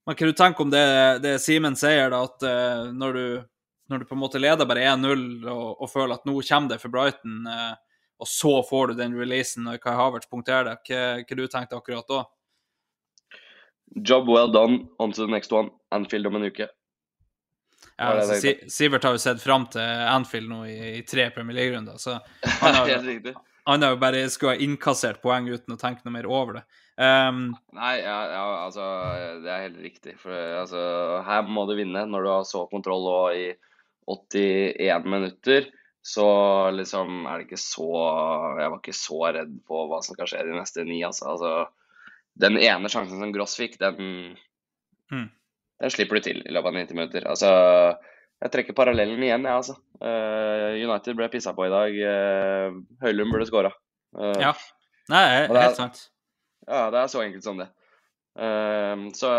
hva 0.04 0.16
du 0.18 0.32
tenke 0.34 0.60
om 0.66 0.72
det, 0.74 0.82
det 1.22 1.36
Simen 1.40 1.78
sier, 1.78 2.10
da, 2.10 2.24
at 2.26 2.92
når 2.92 3.14
du, 3.14 3.22
når, 3.90 4.02
du, 4.02 4.08
på 4.08 4.16
en 4.16 4.22
måte 4.22 4.40
leder 4.40 4.68
bare 4.68 4.86
1-0 4.94 5.46
og, 5.50 5.68
og, 5.76 5.86
føler 5.90 6.16
at 6.16 6.26
nå 6.28 6.36
kommer 6.38 6.72
det 6.72 6.80
for 6.82 6.94
Brighton, 6.94 7.48
og 8.20 8.28
så 8.28 8.52
får 8.68 8.90
du 8.90 9.00
den 9.00 9.16
releasen 9.18 9.64
når 9.66 9.80
Kai 9.82 9.96
Havertz 9.98 10.28
punkterer 10.30 10.68
det, 10.70 10.76
hva, 10.86 11.00
hva 11.24 11.38
du 11.38 11.46
tenkte 11.50 11.78
akkurat 11.78 12.08
da? 12.10 12.24
Job 13.96 14.28
well 14.28 14.52
done. 14.52 14.86
On 14.98 15.12
to 15.12 15.26
the 15.26 15.30
next 15.30 15.52
one. 15.52 15.70
Anfield 15.90 16.26
om 16.26 16.36
en 16.36 16.42
uke. 16.42 16.68
Ja, 17.96 18.04
altså, 18.04 18.54
Sivert 18.68 19.04
har 19.04 19.12
jo 19.16 19.20
sett 19.20 19.42
fram 19.42 19.66
til 19.72 19.84
Anfield 19.84 20.48
nå 20.48 20.62
i, 20.68 20.76
i 21.00 21.00
tre 21.04 21.26
Premier 21.34 21.58
League-runder, 21.58 21.98
så 22.00 22.16
han 22.62 22.76
har, 22.78 23.34
han 23.68 23.82
har 23.84 23.92
jo 23.92 23.98
bare 24.00 24.22
skulle 24.32 24.54
ha 24.54 24.64
innkassert 24.64 25.20
poeng 25.20 25.50
uten 25.50 25.76
å 25.76 25.80
tenke 25.80 26.06
noe 26.06 26.14
mer 26.14 26.28
over 26.30 26.60
det. 26.60 26.62
Um, 27.00 27.50
Nei, 27.76 27.94
ja, 28.02 28.16
ja, 28.28 28.44
altså 28.66 28.86
Det 29.40 29.48
er 29.48 29.62
helt 29.66 29.82
riktig. 29.84 30.16
For 30.20 30.32
altså, 30.62 30.80
her 31.24 31.44
må 31.48 31.66
du 31.68 31.74
vinne 31.78 32.06
når 32.08 32.24
du 32.24 32.30
har 32.32 32.48
så 32.48 32.64
kontroll 32.72 33.08
og 33.08 33.36
i 33.36 33.50
81 34.08 35.10
minutter. 35.10 35.68
Så 36.00 36.26
liksom 36.72 37.26
er 37.28 37.42
det 37.42 37.44
ikke 37.44 37.58
så 37.60 37.86
Jeg 38.56 38.70
var 38.72 38.78
ikke 38.78 38.96
så 38.96 39.18
redd 39.36 39.50
på 39.68 39.82
hva 39.90 39.98
som 40.00 40.16
skal 40.16 40.30
skje 40.30 40.46
de 40.48 40.54
neste 40.56 40.84
ni, 40.88 41.02
altså. 41.04 41.34
altså 41.34 42.40
den 42.40 42.56
ene 42.56 42.88
sjansen 42.88 43.20
som 43.20 43.34
Gross 43.34 43.58
fikk, 43.58 43.76
den 43.82 44.38
mm 45.12 45.28
den 45.80 45.92
slipper 45.92 46.20
du 46.20 46.26
til 46.28 46.40
i 46.44 46.52
løpet 46.52 46.68
av 46.68 46.76
90 46.76 46.98
minutter. 46.98 47.26
Altså, 47.30 47.50
jeg 48.44 48.52
trekker 48.52 48.76
parallellen 48.76 49.22
igjen, 49.24 49.46
jeg, 49.48 49.62
altså. 49.62 49.76
Uh, 50.00 50.76
United 50.76 51.16
ble 51.16 51.28
pissa 51.32 51.54
på 51.56 51.66
i 51.66 51.72
dag. 51.72 51.96
Uh, 51.96 52.80
Høylund 53.04 53.32
burde 53.32 53.48
skåra. 53.48 53.72
Uh, 54.16 54.36
ja. 54.40 54.52
Nei, 55.10 55.24
helt 55.48 55.78
sant. 55.80 56.02
Ja, 56.68 56.88
det 56.92 57.00
er 57.00 57.12
så 57.12 57.22
enkelt 57.24 57.46
som 57.46 57.58
det. 57.58 57.70
så 59.18 59.30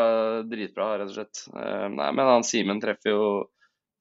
dritbra, 0.50 0.97
rett 1.00 1.13
og 1.13 1.15
slett. 1.15 1.43
nei, 1.54 2.10
men 2.12 2.28
han 2.28 2.43
Simen 2.43 2.82
treffer 2.84 3.13
jo 3.13 3.21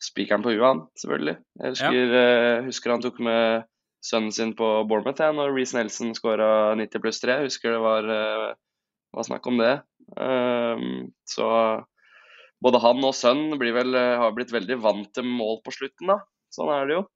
spikeren 0.00 0.44
på 0.44 0.54
huet, 0.54 0.64
han, 0.64 0.82
selvfølgelig. 0.98 1.36
Jeg 1.60 1.74
husker, 1.74 2.14
ja. 2.16 2.62
husker, 2.64 2.94
han 2.94 3.04
tok 3.04 3.20
med 3.26 3.68
sønnen 4.04 4.32
sin 4.32 4.54
på 4.56 4.68
Bournemouth 4.88 5.20
ja, 5.20 5.28
når 5.36 5.52
Reece 5.52 5.76
Nelson 5.76 6.14
skåra 6.16 6.72
90 6.80 7.04
pluss 7.04 7.20
3. 7.20 7.36
Jeg 7.36 7.50
husker 7.50 7.76
det 7.76 7.82
var, 7.84 8.08
var 9.12 9.28
snakk 9.28 9.48
om 9.50 9.60
det. 9.60 9.74
så 11.28 11.48
både 12.64 12.80
han 12.82 13.06
og 13.06 13.16
sønnen 13.16 13.60
vel, 13.60 13.94
eh, 13.96 14.18
har 14.20 14.34
blitt 14.36 14.52
veldig 14.52 14.76
vant 14.82 15.08
til 15.14 15.24
mål 15.24 15.60
på 15.64 15.72
slutten, 15.74 16.12
da. 16.12 16.20
Sånn 16.52 16.72
er 16.74 16.86
det 16.88 16.98
jo. 16.98 17.06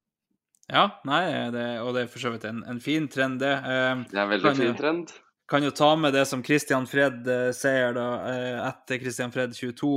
Ja, 0.73 0.87
nei, 1.05 1.25
det, 1.53 1.67
og 1.85 1.93
det 1.97 2.05
er 2.05 2.13
for 2.13 2.23
så 2.23 2.33
vidt 2.33 2.47
en, 2.49 2.63
en 2.71 2.81
fin 2.81 3.09
trend, 3.13 3.43
det. 3.43 3.53
Eh, 3.53 4.05
det 4.09 4.17
er 4.17 4.25
en 4.25 4.33
veldig 4.33 4.55
fin 4.57 4.79
trend. 4.79 5.13
Kan 5.51 5.67
jo 5.67 5.75
ta 5.77 5.91
med 6.01 6.15
det 6.17 6.25
som 6.31 6.41
Christian 6.45 6.87
Fred 6.89 7.29
eh, 7.29 7.51
sier 7.57 7.93
da, 7.97 8.07
eh, 8.31 8.61
etter 8.71 9.03
Christian 9.03 9.35
Fred 9.35 9.53
22, 9.53 9.93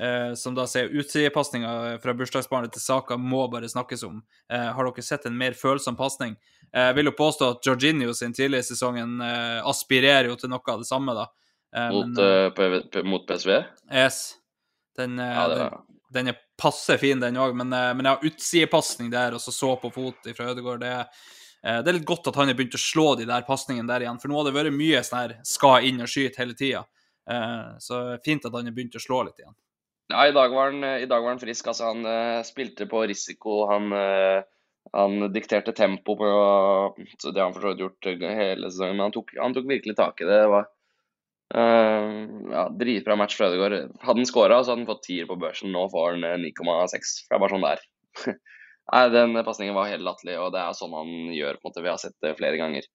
eh, 0.00 0.32
som 0.40 0.56
da 0.56 0.66
sier 0.70 0.90
utsidepasninga 0.90 2.00
fra 2.02 2.16
bursdagsbarnet 2.16 2.72
til 2.74 2.84
Saka 2.84 3.18
må 3.20 3.44
bare 3.52 3.68
snakkes 3.70 4.06
om. 4.08 4.22
Eh, 4.50 4.66
har 4.74 4.90
dere 4.90 5.04
sett 5.06 5.28
en 5.28 5.38
mer 5.38 5.54
følsom 5.58 5.98
pasning? 6.00 6.34
Jeg 6.70 6.94
vil 6.94 7.10
jo 7.10 7.16
påstå 7.18 7.52
at 7.56 7.66
Jorginho 7.66 8.12
sin 8.14 8.32
tidligere 8.32 8.62
i 8.62 8.68
sesongen 8.68 9.16
aspirerer 9.66 10.28
jo 10.30 10.36
til 10.38 10.52
noe 10.52 10.62
av 10.70 10.84
det 10.84 10.86
samme, 10.86 11.16
da. 11.18 11.24
Mot, 11.90 12.14
men, 12.14 13.08
mot 13.10 13.26
PSV? 13.26 13.56
Yes. 13.90 14.20
Den, 14.96 15.18
eh, 15.18 15.26
ja, 15.26 15.48
den, 15.48 15.70
den, 16.12 16.28
er 16.28 16.38
passe 16.60 16.98
fin, 16.98 17.20
den 17.20 17.38
òg, 17.40 17.54
men, 17.56 17.72
eh, 17.72 17.92
men 17.96 18.06
jeg 18.06 18.16
har 18.16 18.30
utsidepasning 18.30 19.12
der, 19.12 19.36
og 19.36 19.42
så 19.42 19.54
så 19.54 19.74
på 19.80 19.92
fot 19.94 20.30
fra 20.36 20.50
Ødegaard. 20.52 20.82
Det, 20.84 20.92
eh, 21.64 21.80
det, 21.80 21.88
er 21.88 21.98
litt 21.98 22.08
godt 22.08 22.30
at 22.30 22.40
han 22.40 22.50
har 22.50 22.58
begynt 22.58 22.78
å 22.78 22.82
slå 22.82 23.06
de 23.20 23.28
der 23.30 23.46
pasningene 23.48 23.88
der 23.90 24.06
igjen, 24.06 24.20
for 24.20 24.32
nå 24.32 24.40
har 24.40 24.50
det 24.50 24.56
vært 24.58 24.76
mye 24.76 25.02
sånn 25.06 25.22
her 25.22 25.36
skal 25.46 25.88
inn 25.88 26.02
og 26.04 26.10
skyte 26.10 26.42
hele 26.42 26.58
tida. 26.58 26.86
Så 27.78 27.96
fint 28.24 28.42
at 28.48 28.54
han 28.56 28.66
har 28.66 28.74
begynt 28.74 28.96
å 28.98 29.02
slå 29.02 29.20
litt 29.22 29.38
igjen. 29.38 29.54
Ja, 30.10 30.26
i 30.28 30.34
dag 30.34 30.54
var 30.54 30.72
han, 30.72 30.82
dag 31.08 31.22
var 31.22 31.34
han 31.34 31.42
frisk. 31.42 31.70
Altså, 31.70 31.92
han 31.92 32.06
uh, 32.06 32.42
spilte 32.46 32.86
på 32.90 33.04
risiko. 33.10 33.62
Han, 33.70 33.92
uh, 33.94 34.42
han 34.96 35.32
dikterte 35.32 35.72
tempo 35.76 36.16
på 36.18 36.28
så 37.20 37.30
Det 37.30 37.42
han 37.42 37.54
for 37.54 37.62
så 37.62 37.72
vidt 37.72 37.84
gjort 37.84 38.10
hele 38.40 38.70
sesongen, 38.70 38.98
men 38.98 39.08
han 39.08 39.14
tok, 39.14 39.34
han 39.38 39.54
tok 39.54 39.68
virkelig 39.70 39.96
tak 39.98 40.20
i 40.20 40.28
det. 40.28 40.42
det 40.42 40.52
var, 40.54 40.68
Uh, 41.54 42.30
ja, 42.50 42.68
Dritbra 42.68 43.16
match 43.16 43.36
fra 43.36 43.48
Ødegaard. 43.50 43.90
Hadde 44.00 44.20
han 44.22 44.28
skåra, 44.28 44.60
så 44.62 44.70
hadde 44.70 44.84
han 44.84 44.90
fått 44.90 45.02
tier 45.08 45.26
på 45.26 45.38
børsen. 45.40 45.72
Nå 45.74 45.88
får 45.90 46.12
han 46.12 46.44
9,6. 46.44 46.46
Eh, 46.46 47.26
for 47.26 47.34
det 47.34 47.36
er 47.36 47.42
bare 47.42 47.54
sånn 47.54 47.66
det 47.66 47.72
er. 47.74 47.82
Nei, 48.92 49.02
Den 49.14 49.42
pasningen 49.46 49.74
var 49.74 49.90
helt 49.90 50.06
latterlig, 50.06 50.38
og 50.38 50.54
det 50.54 50.62
er 50.62 50.78
sånn 50.78 50.94
han 50.94 51.10
gjør. 51.34 51.58
på 51.58 51.66
en 51.66 51.72
måte, 51.72 51.84
Vi 51.86 51.90
har 51.90 52.00
sett 52.02 52.16
det 52.22 52.36
flere 52.38 52.60
ganger. 52.60 52.86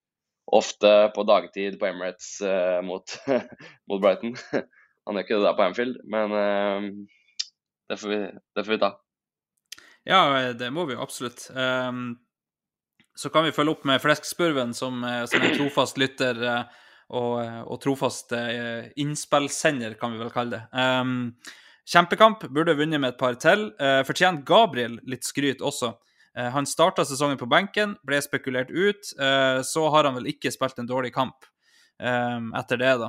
Ofte 0.56 0.92
på 1.12 1.24
dagtid 1.26 1.76
på 1.80 1.88
Emirates 1.88 2.38
mot, 2.86 3.16
mot, 3.90 4.00
Brighton. 4.00 4.36
han 5.06 5.18
gjør 5.18 5.26
ikke 5.26 5.38
det 5.38 5.46
der 5.46 5.58
på 5.58 5.66
Anfield, 5.66 5.98
men 6.12 6.36
uh, 6.36 6.86
det, 7.90 7.98
får 8.00 8.12
vi, 8.12 8.22
det, 8.26 8.64
får 8.64 8.72
vi, 8.74 8.80
ta. 8.82 8.92
Ja, 10.06 10.22
det 10.54 10.70
må 10.74 10.86
vi 10.86 10.96
jo 10.96 11.02
absolutt. 11.02 11.48
Um, 11.54 12.16
så 13.16 13.30
kan 13.32 13.46
vi 13.46 13.54
følge 13.54 13.76
opp 13.76 13.86
med 13.88 14.02
Fleskspurven, 14.02 14.74
som, 14.76 15.00
som 15.00 15.46
er 15.46 15.54
trofast 15.56 15.98
lytter. 15.98 16.42
Uh, 16.42 16.82
og, 17.14 17.38
og 17.70 17.78
trofast 17.82 18.34
eh, 18.34 18.88
innspillsender, 18.98 19.94
kan 20.00 20.14
vi 20.14 20.22
vel 20.22 20.32
kalle 20.34 20.58
det. 20.58 20.62
Um, 20.74 21.36
kjempekamp. 21.86 22.48
Burde 22.50 22.76
vunnet 22.78 23.00
med 23.00 23.14
et 23.14 23.20
par 23.20 23.38
til. 23.38 23.68
Uh, 23.78 24.02
Fortjent 24.06 24.42
Gabriel 24.48 24.98
litt 25.06 25.26
skryt 25.26 25.62
også. 25.62 25.92
Uh, 26.36 26.48
han 26.54 26.66
starta 26.66 27.06
sesongen 27.06 27.38
på 27.38 27.48
benken, 27.50 27.94
ble 28.06 28.18
spekulert 28.24 28.72
ut. 28.74 29.12
Uh, 29.20 29.62
så 29.66 29.86
har 29.94 30.08
han 30.08 30.18
vel 30.18 30.32
ikke 30.34 30.52
spilt 30.54 30.82
en 30.82 30.90
dårlig 30.90 31.14
kamp 31.14 31.46
etter 31.96 32.76
det, 32.76 32.90
da. 33.00 33.08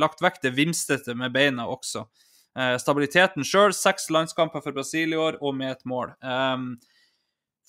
lagt 0.00 0.22
vekk 0.24 0.38
det 0.40 0.54
vimstete 0.56 1.12
med 1.12 1.34
beina 1.34 1.66
også. 1.68 2.06
stabiliteten 2.80 3.44
sjøl, 3.44 3.74
seks 3.76 4.08
landskamper 4.08 4.62
for 4.64 4.72
Brasil 4.72 5.12
i 5.12 5.18
år, 5.20 5.36
og 5.44 5.52
med 5.58 5.74
et 5.74 5.84
mål. 5.84 6.14
Um, 6.24 6.70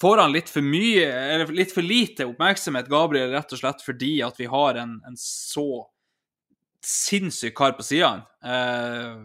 får 0.02 0.18
han 0.18 0.32
litt 0.34 0.50
for 0.50 0.66
mye, 0.66 1.08
eller 1.08 1.52
litt 1.54 1.74
for 1.76 1.86
lite 1.86 2.28
oppmerksomhet, 2.30 2.88
Gabriel, 2.92 3.34
rett 3.36 3.52
og 3.56 3.62
slett 3.62 3.84
fordi 3.84 4.20
at 4.26 4.40
vi 4.40 4.48
har 4.50 4.80
en, 4.80 5.00
en 5.08 5.20
så 5.20 5.86
sinnssyk 6.86 7.58
kar 7.58 7.76
på 7.78 7.84
sidene. 7.84 8.24
Eh, 8.44 9.20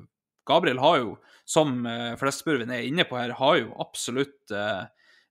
Gabriel 0.49 0.83
har 0.83 0.99
jo, 1.01 1.15
som 1.47 1.87
eh, 1.87 2.15
Flesburven 2.21 2.73
er 2.75 2.89
inne 2.89 3.07
på 3.09 3.19
her, 3.19 3.37
har 3.39 3.61
jo 3.61 3.75
absolutt 3.83 4.55
eh, 4.55 4.83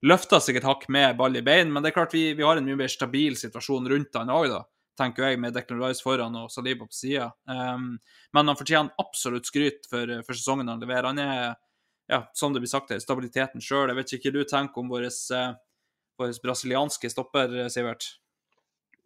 løfta 0.04 0.40
et 0.40 0.66
hakk 0.66 0.88
med 0.88 1.16
ball 1.20 1.36
i 1.36 1.44
bein, 1.44 1.72
men 1.72 1.82
det 1.82 1.92
er 1.92 1.98
klart 1.98 2.16
vi, 2.16 2.32
vi 2.34 2.46
har 2.46 2.56
en 2.56 2.66
mye 2.66 2.80
mer 2.80 2.92
stabil 2.92 3.36
situasjon 3.36 3.88
rundt 3.92 4.16
han 4.20 4.32
òg, 4.32 4.48
da. 4.52 4.64
Tenker 4.98 5.26
jeg, 5.26 5.40
med 5.42 5.56
Declan 5.56 5.80
Rice 5.82 6.04
foran 6.04 6.36
og 6.38 6.50
Saliba 6.54 6.86
på 6.86 6.94
sida. 6.94 7.32
Um, 7.50 7.96
men 8.36 8.50
han 8.50 8.58
fortjener 8.58 8.94
absolutt 9.02 9.48
skryt 9.50 9.88
for, 9.90 10.10
for 10.22 10.38
sesongen 10.38 10.70
han 10.70 10.82
leverer. 10.82 11.08
Han 11.10 11.18
er, 11.18 11.56
ja, 12.10 12.20
som 12.38 12.54
det 12.54 12.62
blir 12.62 12.70
sagt 12.70 12.94
stabiliteten 13.02 13.64
sjøl. 13.64 13.90
Jeg 13.90 13.98
vet 13.98 14.14
ikke 14.18 14.30
hva 14.30 14.36
du 14.38 14.52
tenker 14.52 14.84
om 14.84 14.92
vår 14.92 15.08
uh, 15.10 15.56
brasilianske 16.44 17.10
stopper, 17.10 17.56
Sivert? 17.74 18.12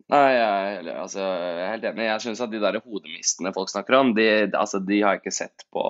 Nei, 0.09 0.29
jeg, 0.33 0.85
altså, 0.95 1.21
jeg 1.21 1.65
er 1.65 1.75
helt 1.75 1.87
enig. 1.91 2.07
Jeg 2.07 2.25
syns 2.25 2.41
at 2.41 2.53
de 2.53 2.61
der 2.63 2.81
hodemistene 2.81 3.53
folk 3.57 3.69
snakker 3.73 3.99
om, 3.99 4.15
de, 4.17 4.29
altså, 4.57 4.81
de 4.81 5.03
har 5.03 5.17
jeg 5.17 5.25
ikke 5.25 5.37
sett 5.37 5.67
på 5.75 5.85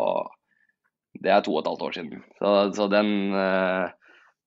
Det 1.18 1.30
er 1.30 1.42
to 1.42 1.54
og 1.54 1.60
et 1.62 1.68
halvt 1.70 1.84
år 1.86 1.94
siden. 1.94 2.24
Så, 2.38 2.54
så 2.74 2.88
den 2.90 3.12
eh, 3.34 3.86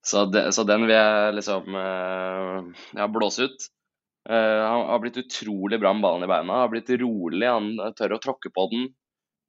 så, 0.03 0.25
de, 0.31 0.43
så 0.55 0.65
den 0.67 0.85
vil 0.87 0.95
jeg 0.95 1.35
liksom 1.37 1.77
eh, 1.77 2.83
ja, 2.99 3.07
blåse 3.11 3.47
ut. 3.47 3.69
Eh, 4.29 4.61
han 4.61 4.85
har 4.89 4.99
blitt 4.99 5.17
utrolig 5.17 5.79
bra 5.79 5.93
med 5.93 6.05
ballen 6.05 6.23
i 6.23 6.29
beina. 6.29 6.53
Han 6.53 6.65
Har 6.65 6.73
blitt 6.73 6.89
rolig, 7.01 7.47
han 7.47 7.95
tør 7.97 8.17
å 8.17 8.21
tråkke 8.21 8.53
på 8.53 8.67
den. 8.73 8.87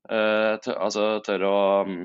Eh, 0.09 0.57
tør, 0.65 0.79
altså 0.89 1.07
tør 1.25 1.49
å 1.49 1.57
mm, 1.89 2.03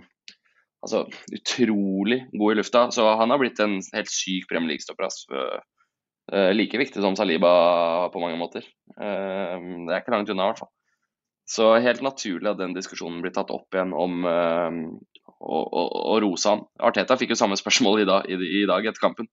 Altså 0.78 0.99
utrolig 1.34 2.20
god 2.38 2.51
i 2.53 2.55
lufta. 2.59 2.82
Så 2.93 3.03
han 3.20 3.32
har 3.34 3.39
blitt 3.41 3.59
en 3.59 3.80
helt 3.95 4.11
syk 4.13 4.45
Premier 4.47 4.76
League-stopper. 4.76 5.09
Eh, 6.32 6.51
like 6.53 6.78
viktig 6.78 7.01
som 7.01 7.15
Saliba 7.18 7.49
på 8.13 8.22
mange 8.22 8.38
måter. 8.39 8.68
Eh, 8.93 9.55
det 9.57 9.95
er 9.95 10.03
ikke 10.03 10.13
langt 10.13 10.30
unna, 10.30 10.45
i 10.45 10.51
hvert 10.51 10.61
fall. 10.61 10.72
Så 11.47 11.72
helt 11.80 12.03
naturlig 12.03 12.51
at 12.51 12.59
den 12.59 12.76
diskusjonen 12.76 13.22
blir 13.24 13.34
tatt 13.36 13.51
opp 13.55 13.74
igjen 13.74 13.93
om 13.95 14.26
eh, 14.28 14.80
å, 15.39 16.15
rose 16.24 16.51
han. 16.51 16.65
Arteta 16.84 17.18
fikk 17.20 17.32
jo 17.34 17.39
samme 17.39 17.57
spørsmål 17.59 18.03
i 18.03 18.07
dag, 18.09 18.28
i, 18.28 18.38
i 18.61 18.65
dag 18.68 18.86
etter 18.86 19.01
kampen, 19.01 19.30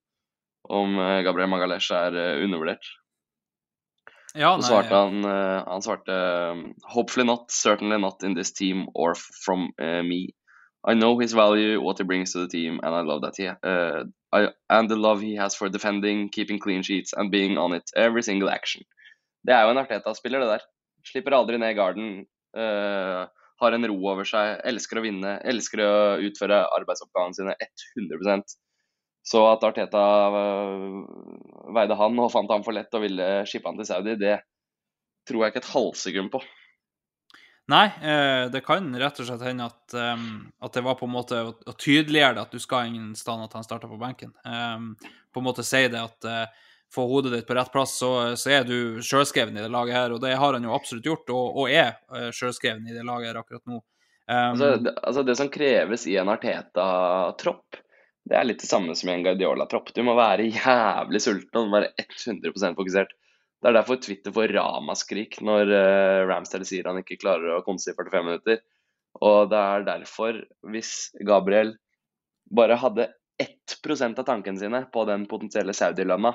om 0.71 0.95
eh, 1.03 1.23
Gabriel 1.27 1.51
Magalesh 1.51 1.91
er 1.97 2.15
eh, 2.21 2.45
undervurdert. 2.45 2.87
Ja, 4.35 4.57
Så 4.59 4.67
svarte 4.67 4.95
han, 4.95 5.25
eh, 5.25 5.63
han 5.67 5.83
svarte 5.83 6.15
Hopefully 6.95 7.27
not, 7.27 7.51
certainly 7.51 7.99
not 7.99 8.23
in 8.23 8.35
this 8.35 8.53
team 8.53 8.89
or 8.95 9.15
from 9.45 9.71
uh, 9.81 10.03
me. 10.03 10.35
I 10.87 10.95
know 10.95 11.19
his 11.21 11.33
value, 11.33 11.81
what 11.81 11.99
he 11.99 12.05
brings 12.05 12.33
to 12.33 12.41
the 12.41 12.49
team, 12.49 12.81
and 12.83 12.95
I 12.95 13.01
love 13.01 13.23
that 13.23 13.37
he 13.39 13.47
uh, 13.47 14.05
I, 14.33 14.49
and 14.69 14.91
the 14.91 14.97
love 14.97 15.23
he 15.23 15.37
has 15.37 15.55
for 15.55 15.69
defending, 15.69 16.29
keeping 16.29 16.59
clean 16.59 16.83
sheets 16.83 17.15
and 17.17 17.31
being 17.31 17.57
on 17.59 17.73
it 17.73 17.85
every 17.97 18.23
single 18.23 18.51
action. 18.51 18.83
Det 19.47 19.55
er 19.55 19.63
jo 19.63 19.71
en 19.71 19.79
Arteta-spiller, 19.79 20.41
det 20.41 20.49
der. 20.49 20.67
Slipper 21.07 21.37
aldri 21.37 21.59
ned 21.59 21.77
garden. 21.77 22.27
Uh, 22.57 23.31
har 23.61 23.73
en 23.73 23.87
ro 23.87 23.97
over 24.11 24.27
seg, 24.27 24.59
elsker 24.67 24.99
å 24.99 25.05
vinne, 25.05 25.39
elsker 25.45 25.81
å 25.85 25.95
utføre 26.27 26.65
arbeidsoppgavene 26.75 27.39
sine 27.39 27.55
100 27.95 28.43
Så 29.25 29.41
at 29.49 29.63
Arteta 29.65 30.03
øh, 30.29 30.99
veide 31.73 31.97
han 31.97 32.19
og 32.21 32.33
fant 32.33 32.51
han 32.53 32.65
for 32.67 32.77
lett 32.77 32.93
og 32.93 33.07
ville 33.07 33.29
skippe 33.49 33.71
han 33.71 33.81
til 33.81 33.89
Saudi, 33.89 34.19
det 34.21 34.37
tror 35.25 35.45
jeg 35.45 35.55
ikke 35.55 35.63
et 35.63 35.73
halvsekund 35.73 36.33
på. 36.35 36.43
Nei, 37.73 37.87
eh, 38.05 38.43
det 38.53 38.61
kan 38.67 38.91
rett 39.01 39.23
og 39.23 39.29
slett 39.29 39.47
hende 39.47 39.71
at, 39.71 39.95
at 39.97 40.75
det 40.77 40.83
var 40.85 40.99
på 40.99 41.09
en 41.09 41.15
måte 41.15 41.39
å, 41.41 41.55
tydeliggjøre 41.73 42.37
det 42.37 42.43
at 42.43 42.53
du 42.53 42.61
skal 42.61 42.91
ingen 42.91 43.15
stand 43.17 43.47
at 43.47 43.57
han 43.57 43.65
starta 43.65 43.89
på 43.89 43.97
benken. 43.97 44.35
På 44.45 45.41
en 45.41 45.47
måte 45.47 45.65
si 45.65 45.81
det 45.89 46.03
at 46.03 46.29
eh, 46.29 46.45
få 46.93 47.07
hodet 47.09 47.33
ditt 47.33 47.49
på 47.49 47.57
rett 47.57 47.73
plass, 47.73 47.97
så, 47.99 48.37
så 48.37 48.53
er 48.59 48.69
du 48.69 49.01
sjølskreven 49.01 49.57
i 49.57 49.65
det 49.65 49.73
laget 49.73 49.97
her. 49.97 50.13
Og 50.13 50.21
det 50.23 50.37
har 50.37 50.59
han 50.59 50.69
jo 50.69 50.77
absolutt 50.77 51.09
gjort, 51.09 51.33
og, 51.33 51.65
og 51.65 51.73
er 51.73 52.31
sjølskreven 52.37 52.85
i 52.85 52.95
det 52.95 53.07
laget 53.09 53.33
her 53.33 53.41
akkurat 53.41 53.65
nå. 53.73 53.81
Altså, 54.29 54.77
det, 54.81 54.93
altså 55.03 55.25
det 55.25 55.35
som 55.41 55.51
kreves 55.53 56.07
i 56.09 56.15
en 56.21 56.31
Arteta-tropp, 56.33 57.81
det 58.25 58.37
er 58.39 58.47
litt 58.49 58.63
det 58.63 58.69
samme 58.71 58.95
som 58.97 59.11
i 59.11 59.15
en 59.15 59.25
Guardiola-propp. 59.27 59.93
Du 59.93 60.01
må 60.07 60.15
være 60.17 60.47
jævlig 60.49 61.21
sulten 61.21 61.59
og 61.61 61.67
du 61.67 61.73
må 61.73 61.81
være 61.83 61.93
100% 62.01 62.79
fokusert. 62.79 63.13
Det 63.61 63.71
er 63.71 63.77
derfor 63.77 64.01
Twitter 64.01 64.33
får 64.33 64.53
ramaskrik 64.57 65.39
når 65.45 65.73
uh, 65.73 66.23
Ramsdale 66.29 66.67
sier 66.69 66.89
han 66.89 67.01
ikke 67.01 67.21
klarer 67.21 67.59
å 67.59 67.65
konse 67.65 67.93
i 67.93 67.97
45 67.97 68.27
minutter. 68.27 68.63
Og 69.25 69.51
det 69.53 69.61
er 69.61 69.85
derfor, 69.87 70.41
hvis 70.73 71.13
Gabriel 71.25 71.75
bare 72.53 72.77
hadde 72.81 73.11
1 73.41 74.19
av 74.19 74.25
tankene 74.27 74.61
sine 74.61 74.83
på 74.93 75.05
den 75.09 75.25
potensielle 75.31 75.75
Saudi-lønna, 75.77 76.35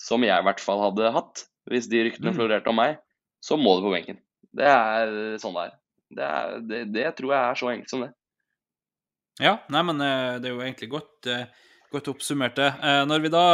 som 0.00 0.24
jeg 0.24 0.40
i 0.40 0.46
hvert 0.46 0.62
fall 0.62 0.82
hadde 0.84 1.12
hatt, 1.14 1.44
hvis 1.70 1.88
de 1.90 2.04
ryktene 2.06 2.32
Mm. 2.32 2.36
florerte 2.38 2.72
om 2.72 2.80
meg, 2.80 2.98
så 3.44 3.56
må 3.60 3.76
du 3.76 3.86
på 3.86 3.92
benken. 3.94 4.20
Det 4.56 4.66
er 4.66 5.36
sånn 5.40 5.54
det 5.56 5.66
er. 5.68 5.76
Det, 6.10 6.24
er, 6.26 6.60
det, 6.66 6.80
det 6.94 7.06
tror 7.16 7.34
jeg 7.34 7.40
er 7.40 7.60
så 7.60 7.70
enkelt 7.70 7.92
som 7.92 8.04
det. 8.04 8.10
Ja, 9.38 9.58
nei, 9.68 9.82
men 9.86 10.00
eh, 10.00 10.38
det 10.40 10.50
er 10.50 10.56
jo 10.56 10.64
egentlig 10.64 10.90
godt, 10.92 11.26
eh, 11.30 11.46
godt 11.92 12.10
oppsummert, 12.12 12.56
det. 12.58 12.72
Eh, 12.82 13.02
Når 13.08 13.22
vi 13.24 13.30
da 13.32 13.44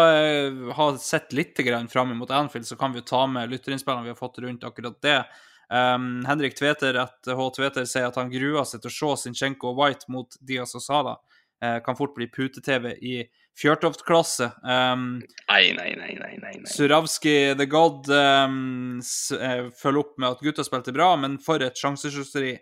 har 0.79 0.97
sett 1.03 1.33
litt 1.37 1.59
fram 1.93 2.17
mot 2.17 2.31
Anfield, 2.31 2.67
så 2.67 2.77
kan 2.77 2.93
vi 2.93 3.01
jo 3.01 3.05
ta 3.07 3.27
med 3.27 3.51
lytterinnspillene 3.51 4.03
vi 4.03 4.15
har 4.15 4.19
fått 4.19 4.39
rundt 4.39 4.65
akkurat 4.65 5.01
det. 5.03 5.25
Um, 5.69 6.25
Henrik 6.25 6.55
Tveter 6.55 6.95
at 6.95 7.27
H. 7.27 7.51
Tveter 7.57 7.87
sier 7.91 8.07
at 8.07 8.15
han 8.15 8.31
gruer 8.31 8.63
seg 8.65 8.85
til 8.85 8.91
å 8.91 8.95
se 9.17 9.25
Sinchenko 9.25 9.73
og 9.73 9.81
White 9.81 10.07
mot 10.15 10.37
Diaz 10.39 10.77
og 10.79 10.83
Sala. 10.85 11.17
Uh, 11.63 11.81
kan 11.83 11.97
fort 11.99 12.15
bli 12.15 12.29
pute-TV 12.31 12.93
i 13.03 13.17
Fjørtoft-klasse. 13.57 14.51
Um, 14.63 15.23
Nei, 15.49 15.73
nei, 15.75 15.89
nei, 15.99 16.13
nei, 16.21 16.35
nei. 16.43 16.53
Suravski 16.71 17.57
The 17.59 17.67
God 17.67 18.07
um, 18.13 19.01
følger 19.03 20.03
opp 20.05 20.15
med 20.21 20.37
at 20.37 20.45
gutta 20.45 20.67
spilte 20.67 20.95
bra, 20.95 21.15
men 21.19 21.39
for 21.43 21.65
et 21.65 21.79
sjansesjusteri. 21.81 22.55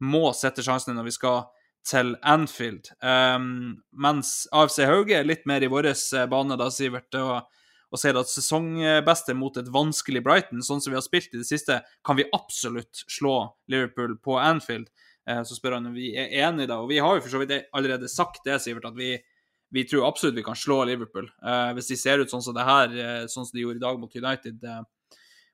Må 0.00 0.30
sette 0.32 0.64
sjansene 0.64 0.96
når 0.96 1.10
vi 1.10 1.16
skal 1.16 1.42
til 1.86 2.14
Anfield. 2.26 2.90
Um, 3.00 3.80
mens 3.90 4.44
AFC 4.52 4.84
Hauge 4.88 5.16
er 5.16 5.28
litt 5.28 5.46
mer 5.48 5.64
i 5.64 5.70
vår 5.70 5.90
eh, 5.92 6.26
bane, 6.30 6.58
da, 6.60 6.68
Sivert, 6.72 7.14
og, 7.18 7.48
og 7.90 8.00
sier 8.00 8.18
at 8.20 8.30
sesongbeste 8.30 9.34
mot 9.38 9.56
et 9.58 9.70
vanskelig 9.72 10.22
Brighton, 10.26 10.64
sånn 10.66 10.82
som 10.82 10.92
vi 10.92 10.98
har 10.98 11.06
spilt 11.06 11.32
i 11.34 11.40
det 11.40 11.48
siste, 11.48 11.80
kan 12.06 12.18
vi 12.20 12.28
absolutt 12.36 13.04
slå 13.08 13.42
Liverpool 13.72 14.18
på 14.22 14.36
Anfield. 14.38 14.90
Eh, 15.28 15.42
så 15.46 15.56
spør 15.56 15.78
han 15.78 15.90
om 15.90 15.96
vi 15.96 16.12
er 16.20 16.32
enige 16.44 16.70
da, 16.70 16.80
og 16.84 16.92
vi 16.92 17.00
har 17.00 17.16
jo 17.16 17.24
for 17.24 17.32
så 17.32 17.42
vidt 17.42 17.56
allerede 17.76 18.10
sagt 18.12 18.44
det, 18.46 18.60
Sivert, 18.62 18.88
at 18.92 18.98
vi, 18.98 19.14
vi 19.72 19.86
tror 19.88 20.08
absolutt 20.10 20.38
vi 20.38 20.46
kan 20.46 20.58
slå 20.58 20.82
Liverpool. 20.90 21.30
Eh, 21.40 21.70
hvis 21.78 21.92
de 21.94 22.00
ser 22.00 22.22
ut 22.22 22.32
sånn 22.32 22.44
som 22.44 22.56
det 22.56 22.68
her, 22.68 22.96
sånn 23.26 23.48
som 23.48 23.54
de 23.56 23.64
gjorde 23.64 23.80
i 23.80 23.86
dag 23.86 24.02
mot 24.02 24.20
United 24.20 24.68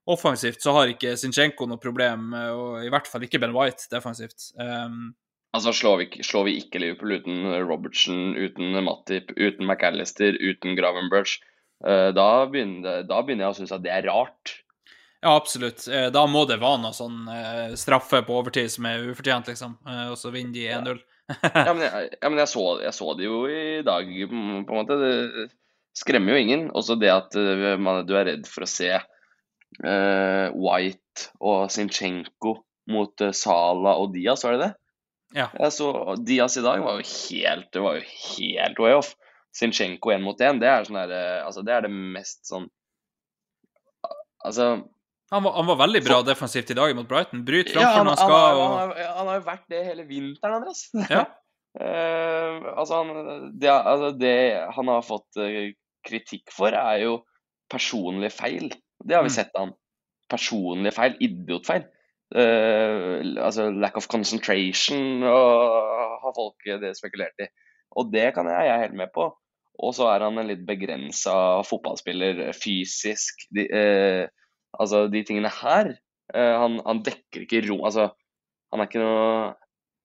offensivt, 0.07 0.61
så 0.63 0.71
har 0.75 0.91
ikke 0.91 1.17
Zinchenko 1.19 1.67
noe 1.67 1.83
problem, 1.83 2.29
og 2.31 2.85
i 2.87 2.91
hvert 2.95 3.09
fall 3.11 3.25
ikke 3.27 3.41
Ben 3.43 3.55
White 3.55 3.89
defensivt. 3.91 4.53
Um, 4.55 5.17
Altså, 5.57 5.73
slår 5.73 5.97
vi, 6.03 6.07
slår 6.27 6.45
vi 6.51 6.55
ikke 6.61 6.81
Liverpool 6.83 7.17
uten 7.17 7.49
Robertson, 7.65 8.35
uten 8.37 8.77
Matip, 8.85 9.33
uten 9.39 9.65
McAllister, 9.65 10.37
uten 10.37 10.77
Gravenberch, 10.77 11.39
eh, 11.87 12.11
da, 12.17 12.29
begynner, 12.53 13.07
da 13.09 13.23
begynner 13.25 13.47
jeg 13.47 13.55
å 13.55 13.59
synes 13.63 13.73
at 13.73 13.85
det 13.87 13.95
er 13.95 14.09
rart. 14.11 14.59
ja, 15.23 15.33
absolutt. 15.33 15.87
Eh, 15.89 16.11
da 16.13 16.27
må 16.29 16.45
det 16.51 16.61
være 16.61 16.83
noe 16.85 16.97
sånn 16.97 17.25
eh, 17.33 17.77
straffe 17.81 18.21
på 18.27 18.37
overtid 18.37 18.69
som 18.75 18.91
er 18.91 19.09
ufortjent, 19.09 19.49
liksom, 19.53 19.79
og 20.11 20.17
så 20.21 20.35
vinner 20.35 20.53
de 20.59 20.69
1-0. 20.77 21.05
Ja, 21.33 21.73
men, 21.73 21.85
jeg, 21.87 22.13
ja, 22.21 22.29
men 22.29 22.43
jeg, 22.45 22.53
så, 22.53 22.67
jeg 22.85 22.95
så 23.01 23.17
det 23.19 23.31
jo 23.31 23.43
i 23.49 23.83
dag, 23.87 24.13
på 24.29 24.37
en 24.37 24.69
måte. 24.69 25.01
Det 25.01 25.49
skremmer 25.97 26.37
jo 26.37 26.45
ingen. 26.45 26.71
Også 26.77 26.99
det 27.01 27.11
at 27.11 27.35
man, 27.81 28.05
du 28.07 28.13
er 28.15 28.29
redd 28.29 28.45
for 28.51 28.67
å 28.67 28.71
se 28.71 28.93
White 29.81 31.31
og 31.41 31.73
Sinchenko 31.73 32.59
mot 32.93 33.25
Sala 33.35 33.97
og 33.99 34.13
Diaz, 34.15 34.45
var 34.47 34.55
det 34.55 34.69
det? 34.69 34.75
Ja. 35.35 35.49
Jeg 35.59 35.73
så 35.75 35.89
Diaz 36.23 36.57
i 36.57 36.63
dag 36.65 36.81
var 36.85 37.01
jo 37.01 37.07
helt, 37.07 37.71
det 37.75 37.83
var 37.83 37.97
jo 37.99 38.05
helt 38.07 38.79
way 38.79 38.93
off. 38.95 39.15
Zinchenko 39.57 40.13
én 40.13 40.23
mot 40.23 40.39
én, 40.41 40.61
det 40.61 40.69
er 40.69 40.85
sånn 40.87 40.99
der, 41.01 41.13
eh, 41.17 41.45
altså 41.47 41.63
det 41.65 41.73
er 41.75 41.87
det 41.87 41.91
mest 41.91 42.45
sånn 42.47 42.67
Altså 44.45 44.67
Han 45.33 45.43
var, 45.43 45.53
han 45.57 45.67
var 45.67 45.79
veldig 45.81 46.03
bra 46.05 46.19
defensivt 46.23 46.71
i 46.71 46.77
dag 46.79 46.93
mot 46.95 47.09
Brighton. 47.09 47.41
Bryt 47.49 47.73
ja, 47.75 47.81
han, 47.97 48.07
når 48.07 48.13
han 48.13 48.13
han, 48.13 48.21
skal. 48.21 48.37
har, 48.37 48.55
og... 48.61 48.67
han, 48.67 48.93
har, 48.93 49.17
han 49.17 49.31
har 49.31 49.41
jo 49.41 49.45
vært 49.49 49.65
det 49.73 49.81
hele 49.89 50.05
vinteren, 50.07 50.61
Andreas. 50.61 50.85
Ja. 51.17 51.25
uh, 51.81 52.69
altså, 52.79 53.01
han, 53.01 53.49
det, 53.59 53.73
altså 53.73 54.13
det 54.21 54.37
han 54.77 54.93
har 54.93 55.03
fått 55.05 55.41
eh, 55.43 55.73
kritikk 56.07 56.53
for, 56.55 56.71
er 56.79 57.01
jo 57.03 57.17
personlige 57.73 58.31
feil. 58.37 58.71
Det 59.03 59.17
har 59.19 59.27
vi 59.27 59.33
Mm. 59.33 59.37
sett 59.41 59.51
han. 59.59 59.75
Personlige 60.31 60.95
feil, 60.95 61.17
idiotfeil. 61.27 61.89
Eh, 62.35 63.23
altså 63.39 63.69
lack 63.71 63.97
of 64.01 64.09
concentration 64.11 65.23
og 65.23 66.23
har 66.25 66.33
folk 66.37 66.67
det 66.83 66.95
spekulert 66.99 67.45
i. 67.45 67.47
Og 67.97 68.11
det 68.13 68.33
kan 68.35 68.49
jeg, 68.51 68.67
jeg 68.67 68.75
er 68.75 68.83
helt 68.87 68.99
med 68.99 69.13
på. 69.15 69.29
Og 69.77 69.93
så 69.95 70.09
er 70.09 70.25
han 70.25 70.39
en 70.41 70.49
litt 70.49 70.65
begrensa 70.67 71.37
fotballspiller 71.69 72.49
fysisk. 72.57 73.45
De, 73.55 73.67
uh, 73.69 74.25
altså 74.81 75.05
de 75.13 75.21
tingene 75.29 75.51
her. 75.53 75.93
uh, 76.35 76.55
han, 76.63 76.79
han 76.87 77.03
dekker 77.05 77.45
ikke 77.45 77.61
rom 77.69 77.85
Altså, 77.85 78.09
han 78.73 78.81
er 78.83 78.89
ikke 78.89 79.03
noe 79.05 79.53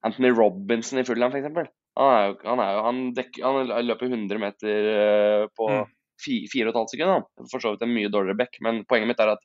Anthony 0.03 0.31
Robinson 0.35 0.99
i 0.99 1.05
Fulham, 1.07 1.31
f.eks. 1.31 1.47
Han, 1.47 2.11
er 2.11 2.27
jo, 2.27 2.35
han, 2.45 2.59
er 2.63 2.75
jo, 2.75 2.83
han, 2.89 2.99
dekker, 3.15 3.47
han 3.47 3.87
løper 3.87 4.11
100 4.11 4.39
meter 4.43 4.91
eh, 4.91 5.47
på 5.57 5.67
Mm. 5.71 5.89
fi- 6.21 6.45
fire 6.51 6.69
og 6.69 6.73
et 6.75 6.79
halvt 6.79 6.93
sekund. 6.95 7.25
For 7.51 7.63
så 7.63 7.73
vidt 7.73 7.83
en 7.87 7.93
mye 7.95 8.11
dårligere 8.13 8.37
back, 8.43 8.59
men 8.65 8.83
poenget 8.89 9.11
mitt 9.11 9.23
er 9.23 9.33
at 9.35 9.43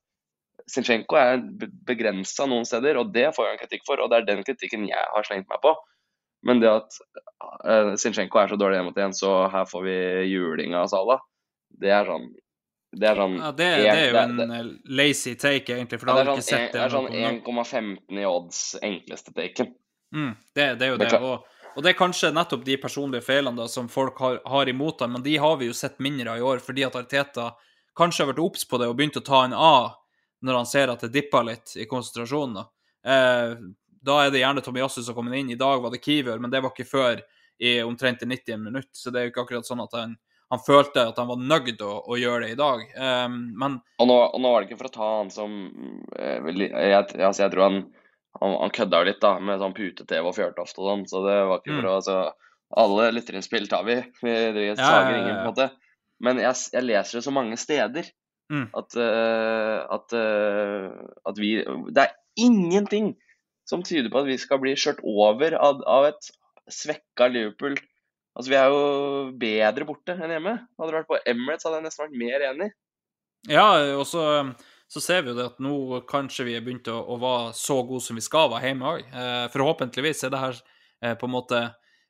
Zinchenko 0.70 1.18
er 1.18 1.42
begrensa 1.86 2.46
noen 2.50 2.66
steder, 2.66 2.98
og 2.98 3.12
det 3.14 3.28
får 3.36 3.52
han 3.52 3.60
kritikk 3.60 3.84
for. 3.86 4.00
Og 4.02 4.10
det 4.10 4.18
er 4.18 4.26
den 4.32 4.42
kritikken 4.46 4.88
jeg 4.88 5.12
har 5.12 5.26
slengt 5.26 5.46
meg 5.50 5.62
på. 5.62 5.74
Men 6.46 6.60
det 6.62 6.70
at 6.70 6.98
uh, 7.66 7.94
Zinchenko 7.98 8.40
er 8.40 8.50
så 8.50 8.58
dårlig 8.58 8.80
én 8.80 8.88
mot 8.88 8.98
én, 8.98 9.14
så 9.14 9.46
her 9.52 9.66
får 9.70 9.86
vi 9.86 9.96
juling 10.30 10.74
av 10.78 10.90
Salah, 10.92 11.22
det 11.80 11.90
er 11.90 12.06
sånn 12.08 12.28
Det 12.96 13.08
er 13.10 13.18
sånn 13.18 13.34
Ja, 13.40 13.50
det, 13.56 13.66
det 13.82 13.94
er 13.94 14.06
jo 14.12 14.20
en 14.20 14.36
det, 14.38 14.60
lazy 14.98 15.34
take, 15.34 15.74
egentlig, 15.74 15.98
for 16.00 16.10
da 16.10 16.18
har 16.18 16.22
det 16.22 16.36
du 16.36 16.38
ikke 16.38 16.46
sånn, 16.46 16.62
sett 16.62 16.76
det 16.76 16.84
er 16.84 16.94
sånn 16.94 17.08
noe 17.10 17.32
1,15 17.32 18.22
i 18.22 18.26
odds 18.30 18.62
enkleste 18.78 19.34
taken. 19.36 19.74
Mm, 20.14 20.32
det, 20.54 20.66
det 20.80 20.86
er 20.86 20.92
jo 20.94 21.00
Det 21.02 21.10
det. 21.10 21.20
Og, 21.20 21.52
og 21.76 21.84
det 21.84 21.92
er 21.92 21.98
kanskje 21.98 22.32
nettopp 22.32 22.62
de 22.64 22.78
personlige 22.80 23.26
feilene 23.26 23.58
da, 23.58 23.66
som 23.68 23.90
folk 23.92 24.22
har, 24.22 24.38
har 24.46 24.70
imot 24.70 25.02
ham, 25.02 25.16
men 25.18 25.26
de 25.26 25.34
har 25.42 25.58
vi 25.60 25.68
jo 25.68 25.76
sett 25.76 25.98
mindre 26.00 26.36
av 26.36 26.40
i 26.40 26.46
år, 26.52 26.62
fordi 26.64 26.86
at 26.86 26.96
Arteta 26.96 27.50
kanskje 27.98 28.24
har 28.24 28.32
vært 28.32 28.44
obs 28.44 28.64
på 28.68 28.80
det 28.80 28.88
og 28.88 28.96
begynt 28.96 29.18
å 29.18 29.24
ta 29.26 29.42
en 29.44 29.56
A 29.56 29.76
når 30.44 30.60
han 30.60 30.68
ser 30.68 30.92
at 30.92 31.00
det 31.06 31.12
dipper 31.14 31.46
litt 31.46 31.74
i 31.76 31.86
konsentrasjonen. 31.88 32.64
Eh, 33.06 33.56
da 34.06 34.20
er 34.22 34.30
det 34.30 34.42
gjerne 34.42 34.62
Tomiyasu 34.62 35.00
som 35.02 35.16
kommer 35.16 35.34
inn. 35.34 35.50
I 35.50 35.58
dag 35.58 35.82
var 35.82 35.90
det 35.90 36.02
Kiwior, 36.04 36.38
men 36.38 36.50
det 36.52 36.60
var 36.62 36.74
ikke 36.74 36.88
før 36.88 37.22
i 37.58 37.78
omtrent 37.82 38.22
i 38.22 38.28
90 38.28 38.58
minutt, 38.60 38.90
så 38.92 39.10
det 39.10 39.20
er 39.20 39.26
jo 39.26 39.32
ikke 39.32 39.44
akkurat 39.46 39.66
sånn 39.68 39.80
at 39.80 39.94
han, 39.96 40.10
han 40.52 40.60
følte 40.60 41.06
at 41.08 41.16
han 41.16 41.30
var 41.30 41.40
nøyd 41.40 41.80
å, 41.82 41.92
å 42.04 42.18
gjøre 42.20 42.44
det 42.44 42.50
i 42.52 42.58
dag. 42.60 42.82
Eh, 42.92 43.28
men 43.32 43.78
Og 44.02 44.10
nå, 44.10 44.18
og 44.26 44.42
nå 44.42 44.52
var 44.52 44.62
det 44.62 44.68
ikke 44.70 44.82
for 44.82 44.90
å 44.90 44.96
ta 44.96 45.12
han 45.20 45.32
som 45.32 45.54
eh, 46.18 46.36
jeg, 46.50 46.68
jeg, 46.68 47.06
altså 47.16 47.46
jeg 47.46 47.54
tror 47.54 47.64
han, 47.68 47.78
han, 48.42 48.58
han 48.60 48.74
kødda 48.76 49.02
litt 49.08 49.22
da, 49.24 49.32
med 49.40 49.62
sånn 49.62 49.76
pute-TV 49.76 50.28
og 50.28 50.36
Fjørtoft 50.36 50.82
og 50.82 50.90
sånn, 50.90 51.06
så 51.08 51.24
det 51.24 51.38
var 51.48 51.62
ikke 51.62 51.78
for 51.80 51.88
å 51.88 51.96
altså, 52.02 52.18
Alle 52.76 53.10
lytterinnspill 53.14 53.68
tar 53.70 53.84
vi. 53.86 53.94
Vi 54.20 54.32
driver 54.34 54.74
Mm. 54.76 54.80
Ja, 54.82 54.86
sager 54.90 55.16
ingen, 55.16 55.34
på 55.36 55.40
en 55.40 55.50
måte. 55.52 55.66
Men 56.18 56.40
jeg, 56.42 56.56
jeg 56.72 56.82
leser 56.82 57.18
det 57.18 57.24
så 57.24 57.32
mange 57.32 57.56
steder 57.60 58.08
Mm. 58.46 58.68
at, 58.78 58.94
eh, 58.94 59.78
at, 59.90 60.12
eh, 60.14 60.90
at 61.26 61.38
vi 61.38 61.64
Det 61.90 62.02
er 62.04 62.12
ingenting 62.38 63.16
som 63.66 63.82
tyder 63.82 64.10
på 64.10 64.20
at 64.22 64.28
vi 64.28 64.36
skal 64.38 64.60
bli 64.62 64.76
kjørt 64.78 65.02
over 65.02 65.56
av, 65.58 65.82
av 65.82 66.06
et 66.12 66.28
svekka 66.70 67.26
Liverpool. 67.26 67.74
Altså, 68.36 68.52
vi 68.52 68.58
er 68.60 68.70
jo 68.70 69.32
bedre 69.40 69.88
borte 69.88 70.14
enn 70.14 70.30
hjemme. 70.30 70.54
Hadde 70.78 70.92
det 70.92 70.98
vært 71.00 71.10
på 71.10 71.18
Emirates, 71.26 71.66
hadde 71.66 71.80
jeg 71.80 71.86
nesten 71.88 72.04
vært 72.04 72.18
mer 72.22 72.46
enig. 72.52 72.70
Ja, 73.50 73.66
og 73.96 74.04
så, 74.06 74.22
så 74.86 75.02
ser 75.02 75.24
vi 75.24 75.32
jo 75.32 75.38
det 75.38 75.48
at 75.50 75.58
nå 75.62 76.02
kanskje 76.06 76.46
vi 76.46 76.54
er 76.54 76.62
begynt 76.62 76.86
å, 76.92 77.00
å 77.00 77.18
være 77.18 77.52
så 77.58 77.80
gode 77.88 78.04
som 78.06 78.18
vi 78.18 78.22
skal 78.22 78.52
være 78.52 78.70
hjemme 78.70 78.92
òg. 78.92 79.06
Eh, 79.10 79.46
forhåpentligvis 79.54 80.26
er 80.28 80.34
det 80.34 80.42
her 80.44 80.60
eh, 81.02 81.16
på 81.18 81.26
en 81.26 81.34
måte 81.34 81.64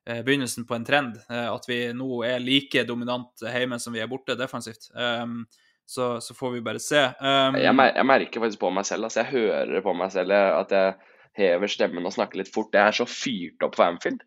begynnelsen 0.07 0.69
på 0.69 0.77
en 0.77 0.85
trend. 0.87 1.17
At 1.27 1.65
vi 1.67 1.81
nå 1.91 2.21
er 2.23 2.39
like 2.39 2.85
dominant 2.87 3.43
hjemme 3.43 3.81
som 3.83 3.97
vi 3.97 3.99
er 4.05 4.07
borte 4.07 4.37
defensivt. 4.39 4.87
Um, 4.95 5.41
så, 5.87 6.17
så 6.21 6.35
får 6.35 6.57
vi 6.57 6.65
bare 6.67 6.83
se. 6.83 7.03
Um, 7.21 7.59
Jeg, 7.61 7.75
mer, 7.79 7.93
jeg 7.95 8.09
merker 8.09 8.43
faktisk 8.43 8.63
på 8.65 8.73
meg 8.75 8.87
selv, 8.89 9.07
altså 9.07 9.23
jeg 9.23 9.33
hører 9.33 9.85
på 9.85 9.95
meg 9.97 10.13
selv 10.15 10.35
at 10.35 10.75
jeg 10.75 10.97
hever 11.37 11.71
stemmen 11.71 12.09
og 12.09 12.15
snakker 12.17 12.41
litt 12.41 12.53
fort. 12.53 12.75
Jeg 12.75 12.91
er 12.91 12.97
så 12.97 13.07
fyrt 13.09 13.67
opp 13.67 13.77
for 13.79 13.87
Anfield. 13.87 14.25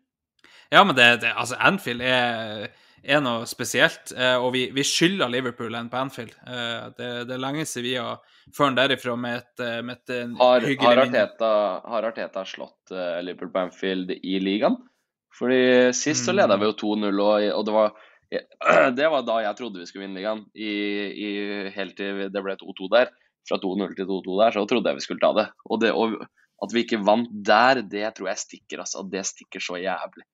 Ja, 0.70 0.84
men 0.86 0.94
det, 0.96 1.08
det, 1.24 1.32
altså 1.34 1.58
Anfield 1.58 2.04
er, 2.06 2.68
er 3.02 3.22
noe 3.24 3.46
spesielt, 3.50 4.12
eh, 4.14 4.36
og 4.38 4.52
vi, 4.54 4.68
vi 4.74 4.84
skylder 4.86 5.32
Liverpool 5.32 5.74
en 5.74 5.90
på 5.90 5.98
Anfield. 5.98 6.36
Eh, 6.46 6.84
det, 6.96 7.08
det 7.26 7.34
er 7.34 7.42
lenge 7.42 7.66
siden 7.66 7.88
vi 7.88 7.96
har 7.98 8.20
ført 8.56 8.78
derifra 8.78 9.16
med 9.18 9.40
et, 9.40 9.64
eh, 9.66 9.80
med 9.82 9.98
et 9.98 10.14
Har, 10.38 10.62
hyggelig 10.62 10.92
har. 10.92 11.02
Arteta, 11.08 11.50
har 11.90 12.06
Arteta 12.12 12.46
slått 12.46 12.94
Liverpool 13.26 13.50
på 13.50 13.66
Anfield 13.66 14.14
i 14.16 14.38
ligaen? 14.42 14.78
Fordi 15.34 15.90
sist 15.96 16.26
så 16.26 16.34
leda 16.34 16.56
vi 16.58 16.68
jo 16.68 16.78
2-0, 16.78 17.20
og, 17.22 17.44
og 17.56 17.66
det 17.66 17.74
var 17.74 17.92
det 18.98 19.08
var 19.10 19.24
da 19.26 19.40
jeg 19.44 19.58
trodde 19.58 19.82
vi 19.82 19.88
skulle 19.88 20.06
vinne 20.06 20.20
ligaen. 20.20 20.44
I, 20.54 20.70
i, 21.10 21.30
helt 21.74 21.96
til 21.98 22.26
det 22.30 22.44
ble 22.44 22.56
2-2 22.60 22.90
der. 22.92 23.10
Fra 23.48 23.56
2-0 23.58 23.96
til 23.96 24.06
2-2 24.06 24.36
der, 24.42 24.54
så 24.54 24.66
trodde 24.68 24.92
jeg 24.92 25.00
vi 25.00 25.06
skulle 25.06 25.22
ta 25.22 25.32
det. 25.36 25.46
Og, 25.66 25.80
det. 25.82 25.90
og 25.96 26.20
at 26.64 26.74
vi 26.74 26.84
ikke 26.84 27.00
vant 27.02 27.30
der, 27.46 27.82
det 27.88 28.04
tror 28.16 28.30
jeg 28.30 28.42
stikker. 28.44 28.84
altså. 28.84 29.02
Det 29.08 29.24
stikker 29.26 29.64
så 29.64 29.80
jævlig. 29.80 30.26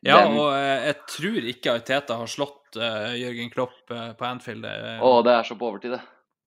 Ja, 0.00 0.22
Den- 0.22 0.38
og 0.38 0.54
eh, 0.54 0.86
jeg 0.86 0.96
tror 1.12 1.50
ikke 1.52 1.74
Arteta 1.76 2.16
har 2.16 2.30
slått 2.30 2.78
uh, 2.80 3.12
Jørgen 3.20 3.50
Klopp 3.52 3.92
uh, 3.92 4.12
på 4.16 4.24
Anfield. 4.24 4.64
Eh, 4.64 5.02
Å, 5.04 5.10
det 5.26 5.34
er 5.34 5.48
så 5.48 5.56
på 5.60 5.68
overtid, 5.68 5.92
det. 5.96 6.00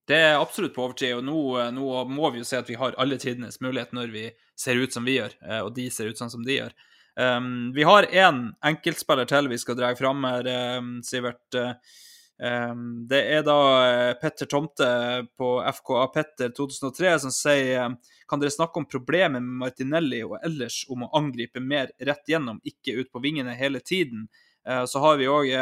Det 0.09 0.17
er 0.17 0.39
absolutt 0.39 0.73
på 0.75 0.87
overtid, 0.87 1.13
og 1.19 1.21
nå, 1.23 1.37
nå 1.71 1.99
må 2.09 2.31
vi 2.33 2.41
jo 2.41 2.47
se 2.47 2.57
at 2.59 2.67
vi 2.67 2.79
har 2.79 2.97
alle 2.99 3.19
tidenes 3.21 3.61
mulighet 3.63 3.93
når 3.95 4.09
vi 4.11 4.25
ser 4.59 4.81
ut 4.81 4.91
som 4.91 5.05
vi 5.07 5.15
gjør, 5.15 5.37
og 5.63 5.69
de 5.77 5.85
ser 5.93 6.09
ut 6.11 6.19
sånn 6.19 6.33
som 6.33 6.43
de 6.43 6.57
gjør. 6.57 6.73
Um, 7.15 7.73
vi 7.73 7.83
har 7.83 8.03
én 8.03 8.47
enkeltspiller 8.65 9.27
til 9.29 9.47
vi 9.51 9.59
skal 9.61 9.77
dra 9.77 9.91
fram 9.95 10.23
her, 10.25 10.49
um, 10.79 10.95
Sivert. 11.05 11.59
Um, 12.43 13.05
det 13.07 13.19
er 13.35 13.43
da 13.45 13.57
eh, 13.85 14.13
Petter 14.17 14.49
Tomte 14.49 14.87
på 15.37 15.49
FKA 15.77 16.07
Petter 16.15 16.49
2003 16.57 17.11
som 17.21 17.31
sier 17.31 17.93
kan 18.27 18.41
dere 18.41 18.51
snakke 18.51 18.81
om 18.81 18.87
problemet 18.89 19.37
med 19.37 19.61
Martinelli 19.61 20.23
og 20.25 20.39
ellers 20.41 20.79
om 20.91 21.05
å 21.05 21.11
angripe 21.15 21.61
mer 21.61 21.93
rett 22.01 22.25
gjennom, 22.27 22.57
ikke 22.65 22.97
ut 22.97 23.11
på 23.13 23.21
vingene 23.23 23.53
hele 23.55 23.79
tiden. 23.79 24.25
Uh, 24.67 24.83
så 24.89 25.03
har 25.05 25.21
vi 25.21 25.29
òg 25.29 25.53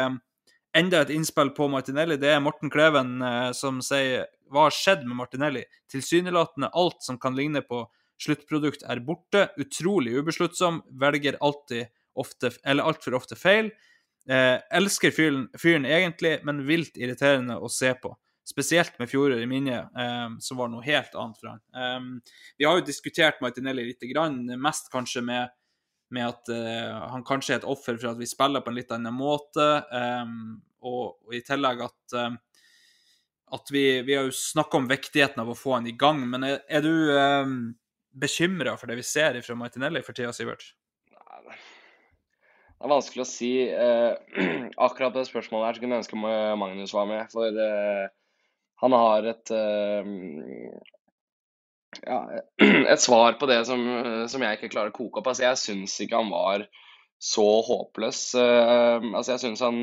enda 0.72 1.02
et 1.04 1.12
innspill 1.12 1.52
på 1.52 1.68
Martinelli. 1.68 2.16
Det 2.16 2.32
er 2.32 2.40
Morten 2.40 2.72
Kleven 2.72 3.18
uh, 3.20 3.50
som 3.52 3.84
sier 3.84 4.24
hva 4.52 4.66
har 4.66 4.76
skjedd 4.76 5.04
med 5.04 5.20
Martinelli? 5.20 5.66
Tilsynelatende 5.92 6.72
alt 6.72 7.04
som 7.04 7.20
kan 7.20 7.36
ligne 7.36 7.62
på 7.64 7.84
sluttprodukt 8.22 8.84
er 8.88 9.02
borte. 9.04 9.48
Utrolig 9.60 10.14
ubesluttsom. 10.18 10.82
Velger 11.00 11.38
alltid 11.40 11.90
ofte, 12.18 12.52
eller 12.64 12.86
altfor 12.88 13.16
ofte 13.18 13.38
feil. 13.38 13.70
Eh, 14.30 14.58
elsker 14.70 15.10
fyren, 15.10 15.48
fyren 15.58 15.86
egentlig, 15.88 16.36
men 16.46 16.62
vilt 16.66 16.98
irriterende 17.00 17.58
å 17.58 17.70
se 17.72 17.90
på. 17.98 18.14
Spesielt 18.46 18.98
med 18.98 19.10
fjoråret 19.10 19.42
i 19.42 19.48
minne, 19.50 19.78
eh, 19.98 20.28
som 20.42 20.58
var 20.58 20.70
noe 20.70 20.84
helt 20.86 21.14
annet 21.14 21.40
for 21.40 21.52
han. 21.52 21.62
Eh, 21.74 22.36
vi 22.58 22.66
har 22.66 22.78
jo 22.78 22.86
diskutert 22.86 23.40
Martinelli 23.42 23.88
litt, 23.88 24.06
grann, 24.12 24.44
mest 24.60 24.90
kanskje 24.92 25.24
med, 25.26 25.50
med 26.10 26.28
at 26.28 26.52
eh, 26.54 27.08
han 27.10 27.26
kanskje 27.26 27.56
er 27.56 27.62
et 27.62 27.70
offer 27.70 27.98
for 27.98 28.12
at 28.12 28.20
vi 28.20 28.30
spiller 28.30 28.62
på 28.62 28.70
en 28.70 28.78
litt 28.78 28.94
annen 28.94 29.14
måte, 29.14 29.68
eh, 29.90 30.32
og, 30.82 31.18
og 31.26 31.34
i 31.34 31.42
tillegg 31.46 31.86
at 31.88 32.18
eh, 32.18 32.40
at 33.52 33.68
vi, 33.68 34.00
vi 34.00 34.14
har 34.16 34.24
jo 34.24 34.32
snakka 34.32 34.78
om 34.78 34.86
viktigheten 34.88 35.42
av 35.42 35.50
å 35.52 35.56
få 35.56 35.74
han 35.76 35.86
i 35.86 35.92
gang, 36.00 36.22
men 36.24 36.46
er, 36.46 36.62
er 36.72 36.80
du 36.80 36.94
bekymra 38.12 38.76
for 38.78 38.90
det 38.90 38.98
vi 39.00 39.04
ser 39.06 39.38
fra 39.44 39.56
Martinelli 39.58 40.02
for 40.04 40.16
tida, 40.16 40.32
Sivert? 40.36 40.64
Det 42.82 42.88
er 42.88 42.90
vanskelig 42.90 43.22
å 43.22 43.28
si. 43.30 43.52
Eh, 43.70 44.40
akkurat 44.86 45.14
det 45.14 45.26
spørsmålet 45.28 45.68
her 45.68 45.78
skulle 45.78 45.94
jeg 45.94 46.02
ønske 46.02 46.18
Ma- 46.18 46.56
Magnus 46.58 46.94
var 46.96 47.06
med. 47.06 47.28
For 47.30 47.46
eh, 47.66 48.08
han 48.82 48.96
har 48.98 49.28
et 49.30 49.52
eh, 49.54 50.10
ja, 52.02 52.20
et 52.96 53.04
svar 53.04 53.38
på 53.38 53.46
det 53.50 53.60
som, 53.68 53.84
som 54.30 54.42
jeg 54.42 54.58
ikke 54.58 54.72
klarer 54.74 54.90
å 54.90 54.96
koke 54.96 55.22
opp. 55.22 55.30
Altså, 55.30 55.46
jeg 55.46 55.60
syns 55.62 55.94
ikke 56.02 56.18
han 56.24 56.32
var 56.34 56.66
så 57.22 57.46
håpløs. 57.68 58.24
Eh, 58.34 59.08
altså, 59.12 59.36
jeg 59.36 59.44
syns 59.44 59.62
han 59.62 59.80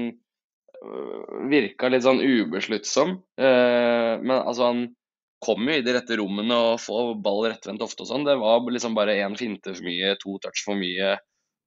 øh, 0.84 1.48
virka 1.52 1.88
litt 1.94 2.04
sånn 2.04 2.20
ubesluttsom. 2.20 3.16
Eh, 3.40 4.14
men 4.20 4.36
altså, 4.42 4.74
han 4.74 4.84
kom 5.44 5.68
jo 5.70 5.80
i 5.80 5.84
de 5.86 5.96
rette 5.96 6.18
rommene 6.20 6.56
og 6.70 6.82
få 6.84 7.14
ball 7.24 7.46
rettvendt 7.48 7.84
ofte 7.86 8.04
og 8.04 8.12
sånn. 8.12 8.28
Det 8.28 8.36
var 8.42 8.64
liksom 8.68 8.96
bare 8.98 9.18
én 9.24 9.38
finte 9.40 9.74
for 9.74 9.88
mye, 9.88 10.14
to 10.22 10.38
touch 10.44 10.64
for 10.66 10.80
mye. 10.80 11.16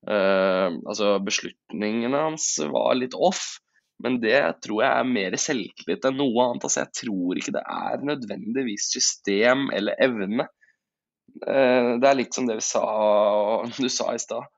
Uh, 0.03 0.81
altså 0.91 1.15
beslutningene 1.23 2.25
hans 2.25 2.57
var 2.73 2.97
litt 2.99 3.15
off, 3.15 3.61
men 4.03 4.17
det 4.23 4.41
tror 4.65 4.83
jeg 4.83 4.91
er 4.91 5.13
mer 5.15 5.37
selvtillit 5.39 6.09
enn 6.09 6.19
noe 6.19 6.47
annet. 6.49 6.67
Altså, 6.67 6.83
jeg 6.83 6.97
tror 7.05 7.39
ikke 7.39 7.55
det 7.55 7.63
er 7.63 8.07
nødvendigvis 8.09 8.89
system 8.97 9.69
eller 9.75 9.99
evne. 10.03 10.49
Eh, 11.47 11.93
det 12.03 12.09
er 12.09 12.19
litt 12.19 12.35
som 12.35 12.49
det 12.49 12.59
vi 12.59 12.65
sa, 12.67 12.83
du 13.79 13.89
sa 13.93 14.11
i 14.13 14.23
stad. 14.23 14.49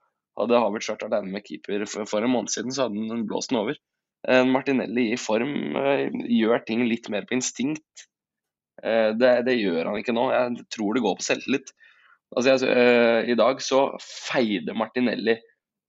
Hadde 0.40 0.58
Havert 0.58 0.88
vært 0.90 1.04
alene 1.06 1.36
med 1.36 1.44
keeper 1.46 1.84
for, 1.86 2.24
en 2.24 2.32
måned 2.32 2.50
siden, 2.50 2.72
så 2.74 2.86
hadde 2.88 3.04
han 3.12 3.26
blåst 3.28 3.52
den 3.52 3.60
over. 3.60 3.76
Eh, 4.26 4.42
Martinelli 4.48 5.10
i 5.12 5.20
form 5.20 5.76
gjør 5.76 6.64
ting 6.66 6.86
litt 6.88 7.10
mer 7.12 7.28
på 7.28 7.36
instinkt. 7.36 8.08
Eh, 8.84 9.10
det, 9.16 9.32
det 9.48 9.56
gjør 9.58 9.88
han 9.90 9.98
ikke 10.00 10.14
nå. 10.16 10.28
Jeg 10.34 10.66
tror 10.74 10.94
det 10.96 11.02
går 11.04 11.16
på 11.18 11.24
selvtillit. 11.24 11.72
Altså, 12.34 12.52
jeg, 12.52 12.76
eh, 12.76 13.32
I 13.32 13.36
dag 13.38 13.60
så 13.64 13.82
feide 14.02 14.76
Martinelli 14.76 15.38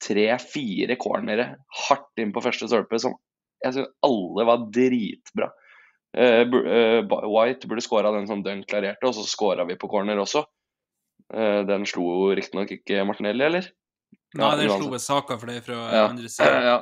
tre-fire 0.05 0.97
cornere 0.99 1.47
hardt 1.87 2.21
inn 2.21 2.33
på 2.35 2.43
første 2.43 2.67
stolpe, 2.69 2.99
som 3.01 3.15
jeg 3.63 3.77
synes 3.77 3.93
alle 4.05 4.45
var 4.47 4.65
dritbra. 4.75 5.47
Eh, 6.15 6.43
White 7.31 7.67
burde 7.67 7.83
skåra 7.83 8.11
den 8.15 8.27
som 8.29 8.43
Dunn 8.45 8.63
klarerte, 8.67 9.07
og 9.09 9.15
så 9.17 9.25
skåra 9.27 9.65
vi 9.67 9.77
på 9.79 9.89
corner 9.91 10.21
også. 10.21 10.45
Den 11.25 11.87
slo 11.89 12.35
riktignok 12.37 12.69
ikke 12.75 13.01
Martinelli, 13.07 13.41
eller? 13.47 13.65
Nei, 14.35 14.49
den 14.59 14.67
uansett. 14.67 14.83
slo 14.83 14.91
ved 14.91 15.01
saka 15.01 15.37
for 15.41 15.49
det 15.49 15.63
fra 15.65 15.77
Ja. 15.95 16.03
andre 16.11 16.29
siden. 16.29 16.67
Ja, 16.67 16.75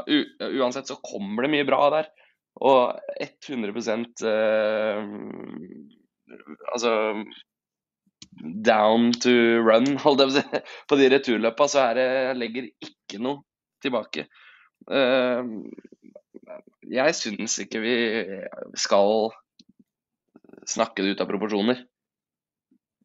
uansett 0.59 0.89
så 0.89 0.97
kommer 0.99 1.45
det 1.45 1.51
mye 1.53 1.67
bra 1.69 1.79
der. 1.93 2.09
Og 2.61 2.99
100 3.21 3.71
eh, 4.27 4.99
Altså 6.73 6.93
down 8.65 9.11
to 9.21 9.33
run, 9.61 9.97
holdt 10.01 10.23
jeg 10.23 10.29
på 10.29 10.33
å 10.33 10.37
si. 10.37 10.61
På 10.89 10.99
de 10.99 11.09
returløpa 11.13 11.67
så 11.69 11.83
er 11.89 11.99
det 11.99 12.07
jeg 12.09 12.39
legger 12.39 12.69
ikke 12.87 13.21
noe 13.21 13.43
tilbake. 13.83 14.27
Eh, 14.91 15.53
jeg 16.93 17.15
syns 17.19 17.59
ikke 17.63 17.81
vi 17.83 17.95
skal 18.79 19.31
snakke 20.69 21.03
det 21.03 21.15
ut 21.15 21.23
av 21.23 21.29
proporsjoner. 21.29 21.83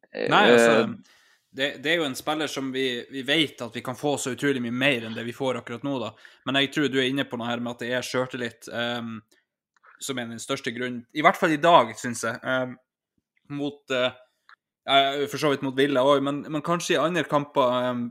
Nei, 0.09 0.43
altså 0.49 0.75
Eh, 0.83 0.89
det, 1.51 1.67
det, 1.81 1.91
er 1.91 1.95
jo 1.97 2.05
en 2.05 2.15
spiller 2.17 2.47
som 2.47 2.67
vi, 2.71 3.05
vi, 3.09 3.23
vet 3.25 3.61
at 3.65 3.73
vi 3.75 3.81
kan 3.81 3.97
få 3.97 4.17
så 4.21 4.35
utrolig 4.35 4.61
mye 4.61 4.75
mer 4.75 5.07
enn 5.07 5.15
det 5.17 5.23
vi 5.25 5.33
får 5.33 5.57
akkurat 5.59 5.85
nå, 5.85 5.95
da. 6.01 6.11
Men 6.45 6.59
jeg 6.61 6.69
tror 6.75 6.91
du 6.93 6.99
er 7.01 7.09
inne 7.09 7.25
på 7.25 7.39
noe 7.39 7.49
her 7.49 7.63
med 7.63 7.73
at 7.73 7.81
det 7.81 7.89
er 7.97 8.05
sjøltillit 8.05 8.69
um, 8.69 9.15
som 9.99 10.21
er 10.21 10.29
den 10.29 10.41
største 10.41 10.73
grunnen. 10.75 11.01
I 11.17 11.25
hvert 11.25 11.39
fall 11.39 11.55
i 11.55 11.61
dag, 11.61 11.89
syns 11.97 12.21
jeg. 12.27 12.37
Um, 12.45 12.77
mot 13.53 13.93
uh, 13.95 14.09
For 15.29 15.37
så 15.37 15.51
vidt 15.53 15.65
mot 15.65 15.77
Villa 15.77 16.01
òg, 16.05 16.23
men, 16.25 16.41
men, 16.47 16.63
kanskje 16.65 16.95
i 16.95 17.01
andre 17.01 17.25
kamper 17.29 17.91
um, 17.91 18.07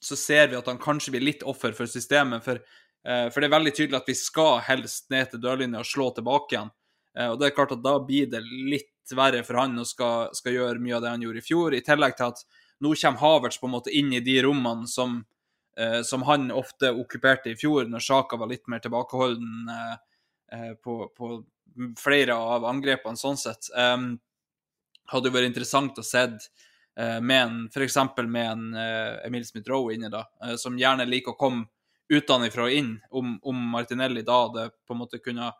så 0.00 0.16
ser 0.16 0.50
vi 0.50 0.58
at 0.58 0.68
han 0.70 0.78
kanskje 0.80 1.16
blir 1.16 1.26
litt 1.26 1.42
offer 1.42 1.74
for 1.76 1.90
systemet. 1.90 2.44
For, 2.44 2.60
for 3.04 3.36
det 3.36 3.48
er 3.50 3.52
veldig 3.52 3.72
tydelig 3.76 3.98
at 3.98 4.06
vi 4.08 4.14
skal 4.16 4.62
helst 4.64 5.10
ned 5.12 5.28
til 5.28 5.42
dørlinja 5.42 5.82
og 5.82 5.88
slå 5.88 6.06
tilbake 6.16 6.54
igjen. 6.54 6.70
Og 7.26 7.34
det 7.36 7.50
er 7.50 7.52
klart 7.58 7.74
at 7.74 7.82
da 7.84 7.98
blir 8.00 8.30
det 8.32 8.40
litt 8.48 9.12
verre 9.16 9.42
for 9.44 9.58
han 9.60 9.76
å 9.76 9.84
skal, 9.84 10.30
skal 10.36 10.56
gjøre 10.56 10.80
mye 10.80 10.96
av 10.96 11.04
det 11.04 11.12
han 11.12 11.26
gjorde 11.26 11.42
i 11.42 11.44
fjor. 11.44 11.76
I 11.76 11.82
tillegg 11.84 12.16
til 12.16 12.30
at 12.30 12.40
nå 12.80 12.94
kommer 12.96 13.20
Havertz 13.20 13.60
på 13.60 13.68
en 13.68 13.74
måte 13.74 13.92
inn 13.96 14.12
i 14.16 14.22
de 14.24 14.38
rommene 14.44 14.88
som, 14.88 15.24
eh, 15.76 16.00
som 16.02 16.24
han 16.28 16.50
ofte 16.50 16.92
okkuperte 16.92 17.52
i 17.52 17.58
fjor, 17.58 17.88
når 17.88 18.04
Sjaka 18.04 18.38
var 18.40 18.48
litt 18.48 18.66
mer 18.68 18.80
tilbakeholden 18.80 19.72
eh, 19.76 19.96
eh, 20.56 20.72
på, 20.80 21.02
på, 21.16 21.32
flere 22.00 22.34
av 22.34 22.64
angrepene 22.66 23.16
sånn 23.16 23.38
sett. 23.38 23.68
Um, 23.76 24.18
hadde 25.10 25.30
jo 25.30 25.34
vært 25.34 25.50
interessant 25.50 25.98
å 25.98 26.06
se 26.06 26.26
f.eks. 27.00 27.96
med 28.26 28.44
en 28.44 28.64
uh, 28.74 29.20
Emil 29.24 29.44
Smith-Roe 29.46 29.94
inne, 29.94 30.10
da, 30.12 30.24
uh, 30.44 30.56
som 30.60 30.76
gjerne 30.76 31.06
liker 31.08 31.32
å 31.32 31.38
komme 31.40 31.68
utenfra 32.10 32.66
og 32.66 32.74
inn, 32.74 32.94
om, 33.10 33.38
om 33.42 33.58
Martinelli 33.70 34.22
da 34.26 34.40
hadde 34.44 34.70
på 34.86 34.94
en 34.94 34.98
måte 34.98 35.20
kunne 35.22 35.52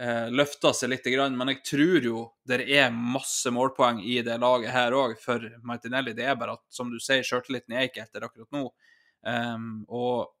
eh, 0.00 0.30
løfta 0.30 0.72
seg 0.74 0.92
litt. 0.94 1.08
Men 1.34 1.52
jeg 1.52 1.60
tror 1.70 2.06
jo 2.08 2.22
det 2.48 2.62
er 2.64 2.94
masse 2.94 3.52
målpoeng 3.52 4.00
i 4.00 4.20
det 4.24 4.38
laget 4.40 4.72
her 4.72 4.96
òg 4.96 5.18
for 5.20 5.44
Martinelli. 5.68 6.14
Det 6.16 6.24
er 6.24 6.38
bare 6.40 6.56
at, 6.56 6.64
som 6.72 6.88
du 6.92 6.98
sier, 7.02 7.20
sjøltilliten 7.26 7.76
er 7.76 7.88
ikke 7.90 8.06
etter 8.06 8.24
akkurat 8.24 8.48
nå. 8.54 8.64
Um, 9.28 9.84
og 9.92 10.32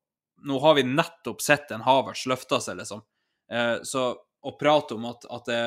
nå 0.48 0.58
har 0.62 0.78
vi 0.78 0.86
nettopp 0.86 1.42
sett 1.42 1.74
en 1.74 1.84
Havertz 1.84 2.24
løfta 2.30 2.60
seg, 2.62 2.78
liksom. 2.80 3.04
Uh, 3.52 3.84
så 3.84 4.10
å 4.42 4.54
prate 4.58 4.94
om 4.94 5.06
at, 5.08 5.26
at 5.30 5.48
det, 5.48 5.60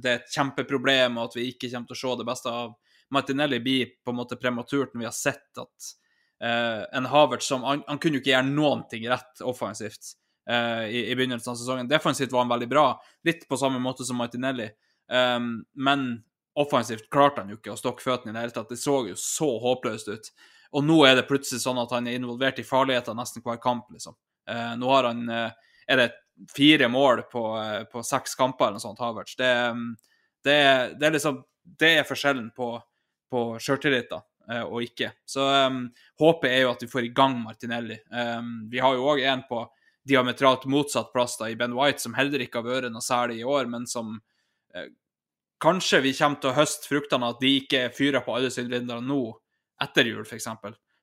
det, 0.00 0.08
er 0.08 0.18
et 0.20 0.34
kjempeproblem, 0.34 1.18
og 1.18 1.30
at 1.30 1.38
vi 1.38 1.50
ikke 1.50 1.70
kommer 1.72 1.90
til 1.90 1.96
å 1.96 2.00
se 2.00 2.18
det 2.20 2.28
beste 2.28 2.52
av 2.52 2.74
Martinelli, 3.12 3.60
blir 3.60 3.90
på 4.04 4.12
en 4.12 4.18
måte 4.18 4.38
prematurt 4.40 4.94
når 4.94 5.02
vi 5.02 5.08
har 5.08 5.16
sett 5.16 5.60
at 5.60 5.90
uh, 6.42 6.82
en 6.96 7.08
Havertz 7.12 7.48
som 7.48 7.66
han, 7.66 7.84
han, 7.86 8.00
kunne 8.02 8.18
jo 8.18 8.24
ikke 8.24 8.32
gjøre 8.32 8.48
noen 8.48 8.86
ting 8.90 9.06
rett 9.10 9.44
offensivt 9.46 10.16
uh, 10.50 10.86
i, 10.88 11.04
i, 11.04 11.14
begynnelsen 11.14 11.52
av 11.52 11.60
sesongen. 11.60 11.92
Defensivt 11.92 12.32
var 12.32 12.46
han 12.46 12.54
veldig 12.54 12.70
bra, 12.72 12.88
litt 13.28 13.46
på 13.48 13.60
samme 13.60 13.82
måte 13.82 14.06
som 14.08 14.18
Martinelli. 14.20 14.70
Um, 15.12 15.60
men 15.78 16.08
offensivt 16.56 17.10
klarte 17.12 17.44
han 17.44 17.52
jo 17.52 17.60
ikke 17.60 17.76
å 17.76 17.78
stokke 17.78 18.02
føttene 18.02 18.32
i 18.32 18.38
det 18.38 18.46
hele 18.46 18.56
tatt. 18.56 18.72
Det 18.72 18.80
så 18.80 19.02
jo 19.10 19.16
så 19.20 19.52
håpløst 19.62 20.08
ut. 20.08 20.30
Og 20.76 20.82
nå 20.82 21.02
er 21.06 21.20
det 21.20 21.28
plutselig 21.28 21.62
sånn 21.62 21.78
at 21.78 21.92
han 21.94 22.08
er 22.08 22.16
involvert 22.18 22.58
i 22.58 22.66
farligheter 22.66 23.14
nesten 23.14 23.44
hver 23.44 23.60
kamp, 23.62 23.86
liksom. 23.92 24.16
Uh, 24.50 24.72
nå 24.78 24.88
har 24.94 25.10
han 25.10 25.26
Er 25.26 25.98
det 25.98 26.10
fire 26.56 26.88
mål 26.92 27.22
på, 27.32 27.42
uh, 27.56 27.82
på 27.90 28.02
seks 28.06 28.36
kamper 28.38 28.68
eller 28.68 28.80
noe 28.80 28.84
sånt, 28.84 29.02
Havertz? 29.02 29.36
Det, 29.38 29.52
um, 29.72 29.88
det, 30.44 30.58
det, 31.00 31.08
er 31.08 31.16
liksom 31.16 31.42
Det 31.66 31.92
er 31.98 32.08
forskjellen 32.08 32.50
på, 32.56 32.74
på 33.30 33.46
sjøltillit, 33.62 34.10
da. 34.10 34.22
Og 34.70 34.84
ikke. 34.84 35.08
Så 35.26 35.42
um, 35.42 35.88
håpet 36.22 36.52
er 36.52 36.60
jo 36.62 36.68
at 36.70 36.84
vi 36.84 36.86
får 36.86 37.08
i 37.08 37.14
gang 37.16 37.32
Martinelli. 37.42 37.96
Um, 38.14 38.68
vi 38.70 38.78
har 38.78 38.94
jo 38.94 39.08
òg 39.10 39.24
en 39.26 39.42
på 39.48 39.64
diametralt 40.06 40.68
motsatt 40.70 41.10
plass 41.12 41.34
da, 41.40 41.48
i 41.50 41.56
Ben 41.58 41.74
White, 41.74 41.98
som 42.04 42.14
heller 42.14 42.44
ikke 42.44 42.62
har 42.62 42.68
vært 42.68 42.94
noe 42.94 43.02
særlig 43.02 43.40
i 43.40 43.48
år, 43.48 43.66
men 43.72 43.88
som 43.90 44.14
uh, 44.14 44.86
kanskje 45.62 46.02
vi 46.04 46.14
kommer 46.14 46.40
til 46.40 46.52
å 46.52 46.58
høste 46.60 46.88
fruktene 46.90 47.32
at 47.32 47.42
de 47.42 47.56
ikke 47.62 47.88
fyrer 47.96 48.22
på 48.22 48.36
alle 48.36 48.52
sylindere 48.54 49.02
nå, 49.02 49.20
etter 49.82 50.08
jul, 50.08 50.22
f.eks. 50.24 50.48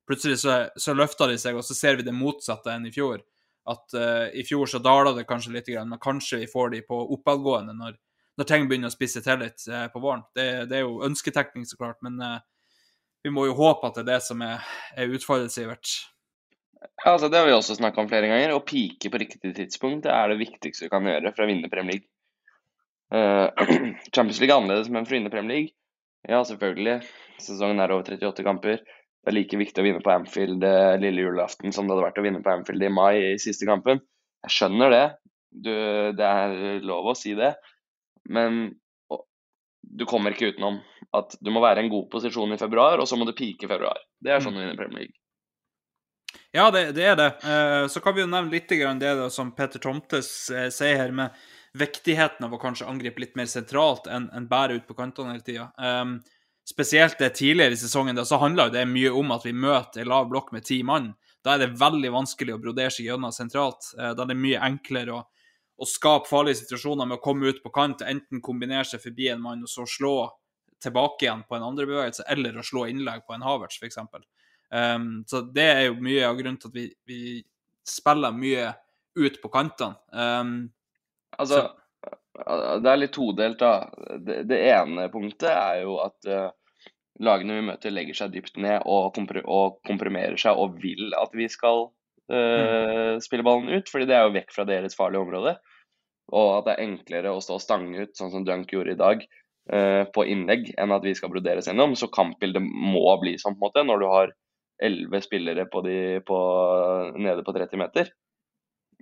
Plutselig 0.07 0.39
så, 0.41 0.57
så, 0.75 0.95
løfter 0.97 1.31
de 1.31 1.37
seg, 1.39 1.57
og 1.57 1.65
så 1.65 1.75
ser 1.77 1.99
vi 1.99 2.07
det 2.07 2.15
motsatte 2.15 2.71
enn 2.73 2.87
i 2.87 2.93
fjor. 2.93 3.21
At 3.69 3.95
uh, 3.95 4.27
i 4.35 4.43
fjor 4.43 4.67
så 4.67 4.81
daler 4.83 5.13
det 5.15 5.27
kanskje 5.27 5.53
litt, 5.53 5.69
men 5.71 6.01
kanskje 6.01 6.41
vi 6.41 6.49
får 6.51 6.73
de 6.73 6.81
på 6.87 6.97
oppadgående 7.15 7.75
når, 7.77 7.95
når 8.39 8.47
ting 8.49 8.65
begynner 8.67 8.91
å 8.91 8.95
spisse 8.95 9.23
til 9.23 9.39
litt 9.39 9.63
uh, 9.71 9.85
på 9.93 10.01
våren. 10.03 10.25
Det, 10.35 10.47
det, 10.71 10.79
er 10.79 10.83
jo 10.83 11.03
ønsketekning, 11.07 11.67
så 11.69 11.79
klart, 11.79 12.01
men 12.03 12.19
uh, 12.19 12.41
vi 13.23 13.31
må 13.31 13.47
jo 13.47 13.55
håpe 13.55 13.87
at 13.87 13.99
det 13.99 14.03
er 14.03 14.09
det 14.15 14.23
som 14.25 14.43
er, 14.43 14.65
er 14.99 15.13
utfordret, 15.15 15.53
Sivert. 15.53 15.93
Altså 17.07 17.29
Det 17.31 17.39
har 17.39 17.47
vi 17.47 17.53
også 17.55 17.77
snakka 17.77 18.03
om 18.03 18.09
flere 18.11 18.27
ganger. 18.27 18.51
Å 18.51 18.65
pike 18.67 19.11
på 19.11 19.21
riktig 19.21 19.53
tidspunkt 19.55 20.03
det 20.03 20.11
er 20.11 20.33
det 20.33 20.41
viktigste 20.41 20.89
du 20.89 20.91
kan 20.91 21.07
gjøre 21.07 21.31
for 21.31 21.45
å 21.45 21.47
vinne 21.47 21.71
Premier 21.71 21.95
League. 21.95 22.09
Champions 24.15 24.39
League 24.41 24.49
er 24.49 24.57
annerledes, 24.57 24.89
men 24.91 25.05
for 25.05 25.13
å 25.13 25.17
vinne 25.19 25.31
Premier 25.31 25.53
League 25.53 25.75
Ja, 26.27 26.41
selvfølgelig. 26.43 27.03
Sesongen 27.39 27.79
er 27.83 27.93
over 27.95 28.11
38 28.11 28.43
kamper. 28.43 28.83
Det 29.23 29.31
er 29.31 29.37
like 29.37 29.59
viktig 29.59 29.79
å 29.79 29.85
vinne 29.85 30.03
på 30.03 30.11
Anfield 30.11 30.63
eh, 30.67 30.97
lille 30.99 31.23
julaften 31.23 31.71
som 31.71 31.87
det 31.87 31.95
hadde 31.95 32.07
vært 32.09 32.19
å 32.19 32.25
vinne 32.25 32.41
på 32.43 32.51
Anfield 32.51 32.83
i 32.83 32.91
mai 32.91 33.13
i 33.31 33.39
siste 33.39 33.67
kampen. 33.69 34.01
Jeg 34.43 34.55
skjønner 34.57 34.91
det. 34.91 35.03
Du, 35.53 35.71
det 36.17 36.27
er 36.27 36.83
lov 36.83 37.13
å 37.13 37.15
si 37.15 37.31
det. 37.37 37.53
Men 38.27 38.65
du 39.83 40.05
kommer 40.09 40.33
ikke 40.33 40.51
utenom 40.53 40.79
at 41.15 41.35
du 41.39 41.51
må 41.53 41.61
være 41.63 41.81
i 41.81 41.85
en 41.85 41.91
god 41.91 42.09
posisjon 42.11 42.55
i 42.55 42.59
februar, 42.59 42.99
og 42.99 43.07
så 43.07 43.19
må 43.19 43.27
du 43.27 43.35
pike 43.37 43.67
i 43.67 43.71
februar. 43.71 43.99
Det 44.19 44.33
er 44.33 44.43
sånn 44.43 44.55
mm. 44.55 44.59
du 44.59 44.63
vinner 44.63 44.79
Premier 44.79 45.05
League. 45.05 45.19
Ja, 46.53 46.69
det, 46.73 46.85
det 46.97 47.05
er 47.09 47.17
det. 47.17 47.29
Uh, 47.45 47.85
så 47.89 48.01
kan 48.01 48.15
vi 48.15 48.23
jo 48.23 48.29
nevne 48.29 48.53
litt 48.53 48.69
det 48.69 49.13
som 49.33 49.51
Petter 49.55 49.81
Tomtes 49.81 50.29
uh, 50.53 50.69
sier 50.73 50.99
her, 51.01 51.11
med 51.11 51.33
viktigheten 51.77 52.45
av 52.45 52.53
å 52.53 52.61
kanskje 52.61 52.87
angripe 52.89 53.21
litt 53.21 53.35
mer 53.37 53.49
sentralt 53.49 54.05
enn 54.05 54.27
enn 54.33 54.45
bare 54.49 54.77
ut 54.77 54.85
på 54.87 54.97
kantene 54.97 55.33
hele 55.33 55.45
tida. 55.45 55.71
Spesielt 56.69 57.19
det 57.19 57.29
tidligere 57.29 57.75
i 57.75 57.77
sesongen, 57.77 58.15
da, 58.15 58.23
så 58.25 58.39
handla 58.39 58.69
det 58.71 58.85
mye 58.87 59.11
om 59.11 59.33
at 59.35 59.43
vi 59.43 59.51
møter 59.51 60.03
en 60.03 60.11
lav 60.13 60.29
blokk 60.31 60.53
med 60.55 60.63
ti 60.63 60.79
mann. 60.87 61.11
Da 61.43 61.55
er 61.55 61.65
det 61.65 61.73
veldig 61.79 62.13
vanskelig 62.13 62.55
å 62.55 62.61
brodere 62.61 62.93
seg 62.93 63.09
gjennom 63.09 63.33
sentralt. 63.35 63.89
Uh, 63.97 64.13
da 64.15 64.23
er 64.23 64.31
det 64.31 64.39
mye 64.39 64.61
enklere 64.63 65.17
å, 65.17 65.23
å, 65.75 65.87
skape 65.89 66.29
farlige 66.29 66.61
situasjoner 66.61 67.09
med 67.09 67.19
å 67.19 67.23
komme 67.25 67.51
ut 67.51 67.59
på 67.65 67.73
kant, 67.75 68.05
enten 68.07 68.39
kombinere 68.43 68.87
seg 68.87 69.03
forbi 69.03 69.27
en 69.33 69.43
mann 69.43 69.65
og 69.67 69.71
så 69.71 69.83
slå 69.89 70.15
tilbake 70.83 71.27
igjen 71.27 71.43
på 71.47 71.57
en 71.57 71.67
andre 71.67 71.87
bevegelse, 71.87 72.23
eller 72.31 72.55
å 72.59 72.65
slå 72.65 72.87
innlegg 72.91 73.27
på 73.27 73.35
en 73.35 73.43
Havertz, 73.43 73.79
f.eks. 73.79 73.99
Um, 74.73 75.11
så 75.27 75.43
det 75.53 75.67
er 75.67 75.83
jo 75.89 75.99
mye 76.03 76.23
av 76.27 76.39
grunnen 76.39 76.59
til 76.59 76.71
at 76.71 76.79
vi, 76.79 76.87
vi 77.07 77.21
spiller 77.87 78.35
mye 78.35 78.71
ut 79.19 79.39
på 79.43 79.51
kantene. 79.51 79.99
Um, 80.15 80.55
altså, 81.37 81.67
det 82.33 82.89
er 82.89 82.99
litt 82.99 83.13
todelt, 83.13 83.59
da. 83.61 83.89
Det, 84.17 84.43
det, 84.49 84.59
ene 84.73 85.09
punktet 85.13 85.51
er 85.51 85.83
jo 85.83 85.99
at 86.01 86.29
uh, 86.29 86.49
lagene 87.21 87.59
vi 87.59 87.67
møter, 87.67 87.93
legger 87.93 88.17
seg 88.17 88.33
dypt 88.33 88.57
ned 88.61 88.87
og, 88.89 89.11
kompr 89.15 89.43
og 89.43 89.77
komprimerer 89.87 90.39
seg 90.41 90.57
og 90.57 90.79
vil 90.81 91.13
at 91.19 91.35
vi 91.37 91.45
skal 91.51 91.85
uh, 92.33 93.21
spille 93.23 93.45
ballen 93.45 93.69
ut, 93.69 93.91
fordi 93.91 94.09
det 94.09 94.17
er 94.17 94.25
jo 94.25 94.35
vekk 94.39 94.55
fra 94.55 94.65
deres 94.69 94.97
farlige 94.97 95.25
område. 95.27 95.55
Og 96.33 96.49
at 96.57 96.67
det 96.67 96.75
er 96.75 96.85
enklere 96.87 97.33
å 97.35 97.41
stå 97.43 97.59
og 97.59 97.63
stange 97.63 98.07
ut, 98.07 98.15
sånn 98.17 98.33
som 98.33 98.47
Dunk 98.47 98.73
gjorde 98.73 98.95
i 98.95 98.99
dag, 98.99 99.25
uh, 99.69 100.03
på 100.15 100.25
innlegg, 100.33 100.71
enn 100.79 100.95
at 100.95 101.05
vi 101.05 101.13
skal 101.19 101.33
broderes 101.33 101.69
gjennom. 101.69 101.93
Så 101.99 102.09
kampbildet 102.13 102.65
må 102.65 103.05
bli 103.21 103.37
sånn 103.37 103.59
på 103.59 103.61
en 103.61 103.67
måte, 103.67 103.85
når 103.85 104.01
du 104.01 104.09
har 104.09 104.33
elleve 104.83 105.21
spillere 105.21 105.67
på 105.69 105.83
de, 105.85 105.97
på, 106.25 106.37
nede 107.21 107.45
på 107.45 107.53
30 107.55 107.79
meter. 107.79 108.09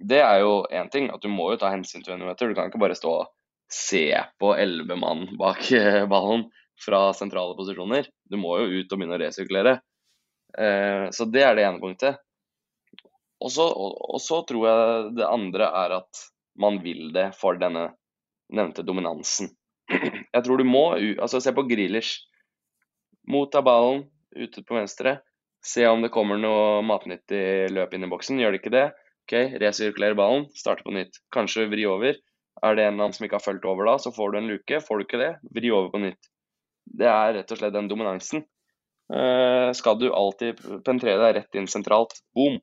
Det 0.01 0.19
er 0.23 0.41
jo 0.41 0.63
én 0.73 0.89
ting, 0.91 1.09
at 1.13 1.21
du 1.21 1.29
må 1.29 1.51
jo 1.51 1.59
ta 1.61 1.69
hensyn 1.73 2.03
til 2.03 2.17
20. 2.17 2.33
Du 2.49 2.55
kan 2.57 2.71
ikke 2.71 2.81
bare 2.81 2.97
stå 2.97 3.13
og 3.21 3.29
se 3.71 4.07
på 4.41 4.55
elleve 4.59 4.97
mann 4.99 5.27
bak 5.39 5.69
eh, 5.77 6.03
ballen 6.09 6.47
fra 6.81 7.11
sentrale 7.13 7.55
posisjoner. 7.55 8.09
Du 8.25 8.39
må 8.41 8.57
jo 8.59 8.81
ut 8.81 8.91
og 8.91 8.99
begynne 8.99 9.15
å 9.15 9.21
resirkulere. 9.21 9.77
Eh, 10.57 11.07
så 11.13 11.27
det 11.29 11.45
er 11.45 11.55
det 11.55 11.67
ene 11.67 11.81
punktet. 11.83 12.19
Og 13.41 13.49
så, 13.53 13.65
og 13.73 14.19
så 14.21 14.41
tror 14.45 14.67
jeg 14.67 15.13
det 15.17 15.25
andre 15.29 15.69
er 15.85 15.97
at 16.01 16.25
man 16.61 16.77
vil 16.83 17.09
det 17.15 17.31
for 17.39 17.57
denne 17.57 17.87
nevnte 18.53 18.85
dominansen. 18.85 19.49
Jeg 20.35 20.43
tror 20.45 20.59
du 20.59 20.67
må 20.67 20.83
altså 20.93 21.39
Se 21.41 21.53
på 21.55 21.65
Grealish. 21.65 22.27
Motta 23.31 23.63
ballen 23.65 24.03
ute 24.35 24.61
på 24.61 24.77
venstre. 24.77 25.19
Se 25.65 25.85
om 25.87 26.03
det 26.03 26.11
kommer 26.13 26.37
noe 26.41 26.81
matnyttig 26.85 27.71
løp 27.73 27.93
inn 27.93 28.05
i 28.05 28.11
boksen. 28.11 28.39
Gjør 28.41 28.53
det 28.53 28.61
ikke 28.61 28.73
det, 28.73 28.87
ok, 29.31 29.57
resirkulere 29.63 30.15
ballen, 30.15 30.45
starte 30.55 30.83
på 30.83 30.93
nytt. 30.95 31.21
Kanskje 31.33 31.69
vri 31.71 31.85
over. 31.87 32.17
Er 32.61 32.75
det 32.75 32.83
en 32.83 32.93
eller 32.93 33.07
annen 33.07 33.15
som 33.15 33.25
ikke 33.25 33.39
har 33.39 33.45
fulgt 33.45 33.65
over 33.65 33.87
da, 33.87 33.97
så 33.97 34.11
får 34.11 34.31
du 34.31 34.37
en 34.37 34.49
luke. 34.51 34.81
Får 34.83 34.97
du 34.97 35.05
ikke 35.05 35.21
det, 35.21 35.31
vri 35.55 35.71
over 35.71 35.89
på 35.93 36.01
nytt. 36.03 36.31
Det 36.85 37.07
er 37.07 37.37
rett 37.37 37.53
og 37.53 37.61
slett 37.61 37.73
den 37.73 37.87
dominansen. 37.87 38.43
Uh, 39.11 39.71
skal 39.75 39.97
du 39.99 40.11
alltid 40.13 40.59
penetrere 40.85 41.19
deg 41.19 41.35
rett 41.39 41.57
inn 41.59 41.67
sentralt, 41.67 42.13
boom, 42.35 42.59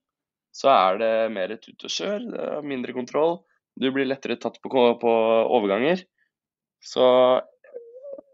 så 0.54 0.70
er 0.72 1.00
det 1.00 1.12
mer 1.34 1.52
tut 1.60 1.84
og 1.84 1.92
kjør, 1.92 2.24
mindre 2.64 2.94
kontroll. 2.96 3.38
Du 3.78 3.90
blir 3.94 4.08
lettere 4.08 4.38
tatt 4.40 4.56
på, 4.62 4.70
på 5.00 5.12
overganger. 5.54 6.02
Så 6.80 7.04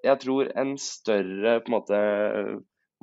jeg 0.05 0.21
tror 0.23 0.51
en 0.61 0.75
større 0.81 1.59
på 1.65 1.71
en 1.71 1.75
måte, 1.75 2.01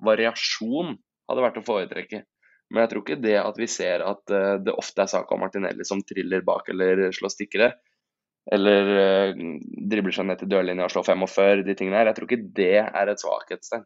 variasjon 0.01 0.95
hadde 1.29 1.43
vært 1.43 1.59
å 1.61 1.65
foretrekke. 1.65 2.23
Men 2.71 2.85
jeg 2.85 2.91
tror 2.93 3.03
ikke 3.05 3.21
det 3.21 3.37
at 3.41 3.57
vi 3.59 3.67
ser 3.67 4.03
at 4.07 4.33
uh, 4.33 4.57
det 4.63 4.75
ofte 4.79 5.03
er 5.03 5.11
Saka 5.11 5.35
og 5.35 5.41
Martinelli 5.43 5.85
som 5.87 6.03
triller 6.07 6.43
bak 6.47 6.69
eller 6.71 7.09
slår 7.15 7.33
stikkere, 7.33 7.71
eller 8.51 8.91
uh, 8.95 9.41
dribler 9.91 10.15
seg 10.15 10.29
ned 10.29 10.39
til 10.39 10.51
dørlinja 10.51 10.87
og 10.87 10.93
slår 10.93 11.09
45, 11.11 11.65
de 11.67 11.75
tingene 11.77 11.99
her, 11.99 12.11
jeg 12.11 12.19
tror 12.19 12.29
ikke 12.31 12.53
det 12.61 12.73
er 12.83 13.11
et 13.11 13.23
svakhetstegn. 13.23 13.83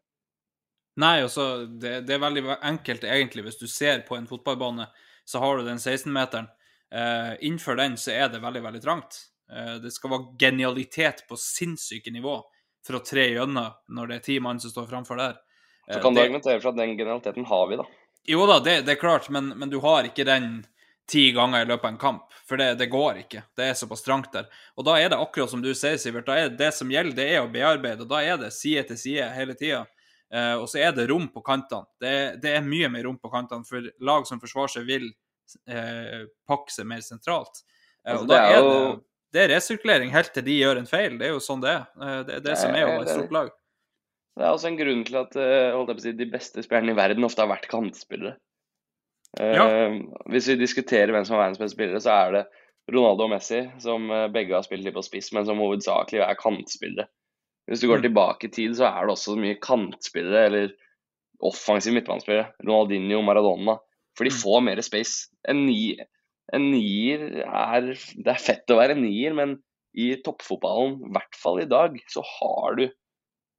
Nei, 1.02 1.16
altså, 1.26 1.66
det, 1.68 2.06
det 2.08 2.16
er 2.16 2.22
veldig 2.24 2.44
enkelt 2.64 3.04
egentlig. 3.04 3.44
Hvis 3.50 3.60
du 3.60 3.68
ser 3.68 4.06
på 4.08 4.16
en 4.16 4.30
fotballbane, 4.30 4.86
så 5.28 5.42
har 5.44 5.58
du 5.58 5.66
den 5.68 5.82
16-meteren. 5.82 6.48
Eh, 6.96 7.34
innenfor 7.44 7.76
den 7.76 7.98
så 8.00 8.14
er 8.14 8.30
det 8.32 8.40
veldig, 8.40 8.62
veldig 8.64 8.82
trangt. 8.84 9.18
Eh, 9.52 9.74
det 9.84 9.92
skal 9.92 10.14
være 10.14 10.38
genialitet 10.40 11.26
på 11.28 11.36
sinnssyke 11.36 12.14
nivå 12.16 12.38
for 12.86 13.00
å 13.00 13.04
tre 13.04 13.26
gjennom 13.34 13.74
når 13.92 14.08
det 14.08 14.20
er 14.22 14.26
ti 14.30 14.40
mann 14.40 14.62
som 14.64 14.72
står 14.72 14.88
framfor 14.94 15.20
der. 15.20 15.36
Så 15.90 15.98
Eh, 15.98 16.02
kan 16.02 16.14
du 16.14 16.20
det- 16.22 16.30
argumentere 16.30 16.62
for 16.62 16.70
at 16.70 16.78
den 16.78 16.96
genialiteten 16.98 17.46
har 17.46 17.68
vi, 17.68 17.76
da. 17.76 17.84
Jo 18.28 18.46
da, 18.50 18.60
det, 18.60 18.80
det 18.88 18.96
er 18.96 19.02
klart, 19.02 19.30
men, 19.30 19.52
men 19.60 19.70
du 19.70 19.80
har 19.84 20.08
ikke 20.08 20.26
den 20.26 20.66
ti 21.10 21.28
ganger 21.36 21.62
i 21.62 21.68
løpet 21.70 21.86
av 21.86 21.92
en 21.94 22.00
kamp. 22.02 22.32
For 22.46 22.58
det, 22.62 22.72
det 22.80 22.88
går 22.94 23.20
ikke. 23.24 23.44
Det 23.58 23.68
er 23.70 23.78
såpass 23.78 24.02
trangt 24.06 24.32
der. 24.34 24.46
Og 24.78 24.86
da 24.86 24.96
er 25.02 25.10
det 25.14 25.18
akkurat 25.22 25.50
som 25.50 25.62
du 25.62 25.72
sier, 25.78 25.98
Sivert. 26.02 26.26
Da 26.30 26.38
er 26.44 26.50
det 26.54 26.72
som 26.78 26.90
gjelder, 26.94 27.16
det 27.18 27.28
er 27.36 27.44
å 27.44 27.50
bearbeide. 27.54 28.06
Og 28.06 28.10
da 28.10 28.22
er 28.26 28.38
det 28.42 28.52
side 28.54 28.84
til 28.90 28.98
side 29.02 29.28
hele 29.34 29.56
tida. 29.58 29.84
Eh, 30.34 30.54
og 30.58 30.66
så 30.70 30.82
er 30.82 30.94
det 30.98 31.08
rom 31.10 31.28
på 31.34 31.42
kantene. 31.46 31.86
Det, 32.02 32.14
det 32.42 32.54
er 32.58 32.66
mye 32.66 32.90
mer 32.94 33.06
rom 33.10 33.18
på 33.22 33.30
kantene, 33.34 33.66
for 33.70 33.86
lag 34.06 34.26
som 34.30 34.42
forsvarer 34.42 34.74
seg, 34.76 34.88
vil 34.90 35.08
eh, 35.70 36.26
pakke 36.50 36.74
seg 36.74 36.90
mer 36.90 37.02
sentralt. 37.06 37.62
Eh, 38.06 38.14
Altså, 38.14 38.24
og 38.24 38.30
da 38.30 38.38
det 38.38 38.42
er 38.46 38.56
er 38.56 38.62
jo- 38.62 38.96
det, 39.34 39.42
er 39.42 39.54
resirkulering 39.56 40.12
helt 40.14 40.34
til 40.34 40.44
de 40.46 40.58
gjør 40.60 40.78
en 40.82 40.86
feil. 40.90 41.18
Det 41.18 41.26
er 41.30 41.34
jo 41.34 41.40
sånn 41.42 41.62
det 41.66 41.72
er. 41.74 41.86
Eh, 42.02 42.20
det 42.30 42.36
er 42.40 42.44
det 42.50 42.58
som 42.62 42.74
er 42.78 42.86
å 42.86 42.92
være 42.96 43.06
et 43.08 43.14
stort 43.16 43.34
lag. 43.34 43.50
Det 44.36 44.44
er 44.44 44.52
også 44.52 44.68
en 44.68 44.78
grunn 44.80 45.04
til 45.08 45.16
at 45.22 45.36
eh, 45.40 45.94
si, 46.04 46.12
de 46.12 46.28
beste 46.28 46.64
spillerne 46.66 46.92
i 46.92 46.98
verden 46.98 47.24
ofte 47.24 47.44
har 47.44 47.52
vært 47.54 47.70
kantspillere. 47.72 48.36
Ja. 49.40 49.66
Uh, 49.68 49.98
Hvis 50.32 50.48
vi 50.48 50.56
diskuterer 50.60 51.12
hvem 51.12 51.26
som 51.28 51.36
er 51.36 51.46
verdens 51.46 51.60
beste 51.60 51.76
spillere, 51.76 52.00
så 52.04 52.14
er 52.16 52.32
det 52.36 52.44
Ronaldo 52.92 53.26
og 53.26 53.32
Messi, 53.34 53.64
som 53.82 54.10
eh, 54.14 54.28
begge 54.32 54.54
har 54.56 54.64
spilt 54.68 54.84
litt 54.86 54.96
på 54.96 55.04
spiss, 55.04 55.32
men 55.36 55.48
som 55.48 55.60
hovedsakelig 55.60 56.22
er 56.24 56.38
kantspillere. 56.40 57.08
Hvis 57.66 57.82
du 57.82 57.88
går 57.90 58.04
Mm. 58.04 58.06
tilbake 58.10 58.46
i 58.46 58.52
tid, 58.54 58.76
så 58.78 58.86
er 58.92 59.08
det 59.08 59.16
også 59.16 59.36
mye 59.42 59.58
kantspillere, 59.58 60.44
eller 60.46 60.76
offensive 61.42 61.96
midtbanespillere. 61.96 62.52
Ronaldinho, 62.62 63.24
Maradona. 63.26 63.80
For 64.16 64.24
de 64.24 64.32
Mm. 64.32 64.38
får 64.44 64.62
mer 64.64 64.82
space. 64.86 65.30
En, 65.50 65.66
ni, 65.66 65.98
en 66.54 66.72
nier 66.72 67.42
er 67.44 67.82
Det 67.96 68.28
er 68.28 68.40
fett 68.40 68.70
å 68.70 68.78
være 68.78 68.92
en 68.96 69.02
nier, 69.02 69.34
men 69.34 69.58
i 69.98 70.16
toppfotballen, 70.22 71.00
i 71.08 71.12
hvert 71.12 71.36
fall 71.36 71.62
i 71.62 71.66
dag, 71.66 71.98
så 72.08 72.22
har 72.22 72.76
du 72.76 72.86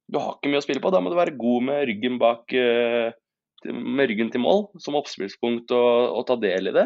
Du 0.07 0.19
har 0.21 0.37
ikke 0.37 0.51
mye 0.51 0.61
å 0.61 0.65
spille 0.65 0.83
på. 0.83 0.91
Da 0.93 1.01
må 1.03 1.11
du 1.11 1.17
være 1.19 1.35
god 1.39 1.65
med 1.67 1.85
ryggen 1.89 2.19
bak 2.21 2.53
eh, 2.55 3.11
med 3.67 4.09
ryggen 4.11 4.29
til 4.31 4.43
mål 4.43 4.67
som 4.83 4.95
oppspillspunkt 4.99 5.73
og, 5.75 6.17
og 6.19 6.27
ta 6.29 6.37
del 6.39 6.71
i 6.71 6.75
det. 6.75 6.85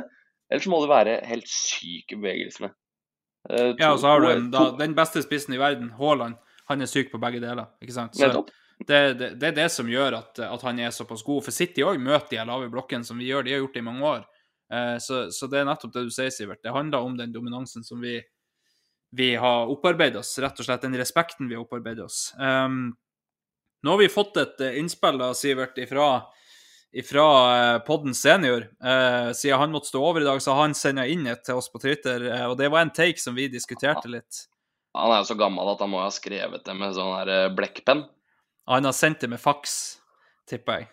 Ellers 0.52 0.70
må 0.72 0.80
du 0.82 0.90
være 0.92 1.20
helt 1.30 1.48
syk 1.48 2.16
i 2.16 2.18
bevegelsene. 2.20 2.72
Eh, 3.50 3.74
Ja, 3.80 3.92
og 3.92 4.00
så 4.02 4.14
har 4.14 4.24
du 4.24 4.32
en, 4.32 4.50
da, 4.54 4.70
den 4.80 4.96
beste 4.98 5.24
spissen 5.24 5.56
i 5.56 5.62
verden, 5.62 5.94
Haaland. 6.00 6.40
Han 6.72 6.82
er 6.84 6.90
syk 6.90 7.12
på 7.12 7.20
begge 7.22 7.42
deler, 7.44 7.70
ikke 7.84 7.96
sant? 7.96 8.16
Så 8.16 8.32
det, 8.88 9.00
det, 9.20 9.30
det 9.42 9.50
er 9.52 9.58
det 9.58 9.70
som 9.74 9.90
gjør 9.92 10.16
at, 10.18 10.40
at 10.42 10.64
han 10.66 10.80
er 10.82 10.94
såpass 10.96 11.22
god. 11.28 11.44
For 11.46 11.54
City 11.54 11.84
òg 11.86 12.00
møter 12.02 12.40
de 12.40 12.46
lave 12.50 12.70
blokkene 12.74 13.06
som 13.06 13.20
vi 13.22 13.28
gjør. 13.30 13.46
De 13.46 13.54
har 13.54 13.62
gjort 13.62 13.76
det 13.78 13.84
i 13.84 13.86
mange 13.86 14.06
år. 14.16 14.24
Eh, 14.74 14.96
så, 15.04 15.26
så 15.36 15.50
det 15.52 15.62
er 15.62 15.68
nettopp 15.70 15.94
det 15.94 16.08
du 16.08 16.14
sier, 16.14 16.32
Sivert. 16.34 16.64
Det 16.64 16.74
handler 16.74 17.06
om 17.06 17.18
den 17.20 17.36
dominansen 17.36 17.86
som 17.86 18.02
vi, 18.02 18.16
vi 19.14 19.34
har 19.36 19.70
opparbeidet 19.70 20.24
oss. 20.24 20.34
Rett 20.42 20.58
og 20.64 20.68
slett 20.68 20.88
den 20.88 20.98
respekten 20.98 21.52
vi 21.52 21.60
har 21.60 21.66
opparbeidet 21.66 22.08
oss. 22.08 22.32
Um, 22.40 22.94
nå 23.84 23.94
har 23.96 23.98
vi 24.02 24.10
fått 24.10 24.38
et 24.38 24.62
eh, 24.62 24.78
innspill, 24.80 25.18
da, 25.22 25.34
Sivert, 25.38 25.78
ifra 25.82 26.12
ifra 26.92 27.80
podden 27.88 28.14
senior. 28.14 28.68
Eh, 28.84 29.32
siden 29.32 29.60
han 29.60 29.72
måtte 29.72 29.88
stå 29.88 30.02
over 30.04 30.22
i 30.22 30.28
dag, 30.28 30.42
så 30.44 30.52
har 30.52 30.66
han 30.68 30.76
sendt 30.76 31.08
inn 31.08 31.28
et 31.32 31.44
til 31.48 31.56
oss 31.56 31.72
på 31.72 31.80
Twitter. 31.80 32.26
eh, 32.34 32.46
og 32.50 32.58
det 32.60 32.68
var 32.70 32.84
en 32.84 32.92
take 32.92 33.20
som 33.20 33.36
vi 33.36 33.48
diskuterte 33.48 34.12
litt. 34.12 34.46
Han 34.94 35.12
er 35.12 35.22
jo 35.22 35.30
så 35.32 35.38
gammel 35.40 35.72
at 35.72 35.80
han 35.80 35.90
må 35.94 36.02
ha 36.04 36.10
skrevet 36.12 36.66
det 36.68 36.74
med 36.76 36.96
sånn 36.98 37.14
her 37.16 37.32
eh, 37.32 37.52
blekkpenn. 37.56 38.04
Han 38.68 38.86
har 38.86 38.96
sendt 38.96 39.24
det 39.24 39.30
med 39.32 39.40
faks, 39.40 39.78
tipper 40.50 40.82
jeg. 40.82 40.90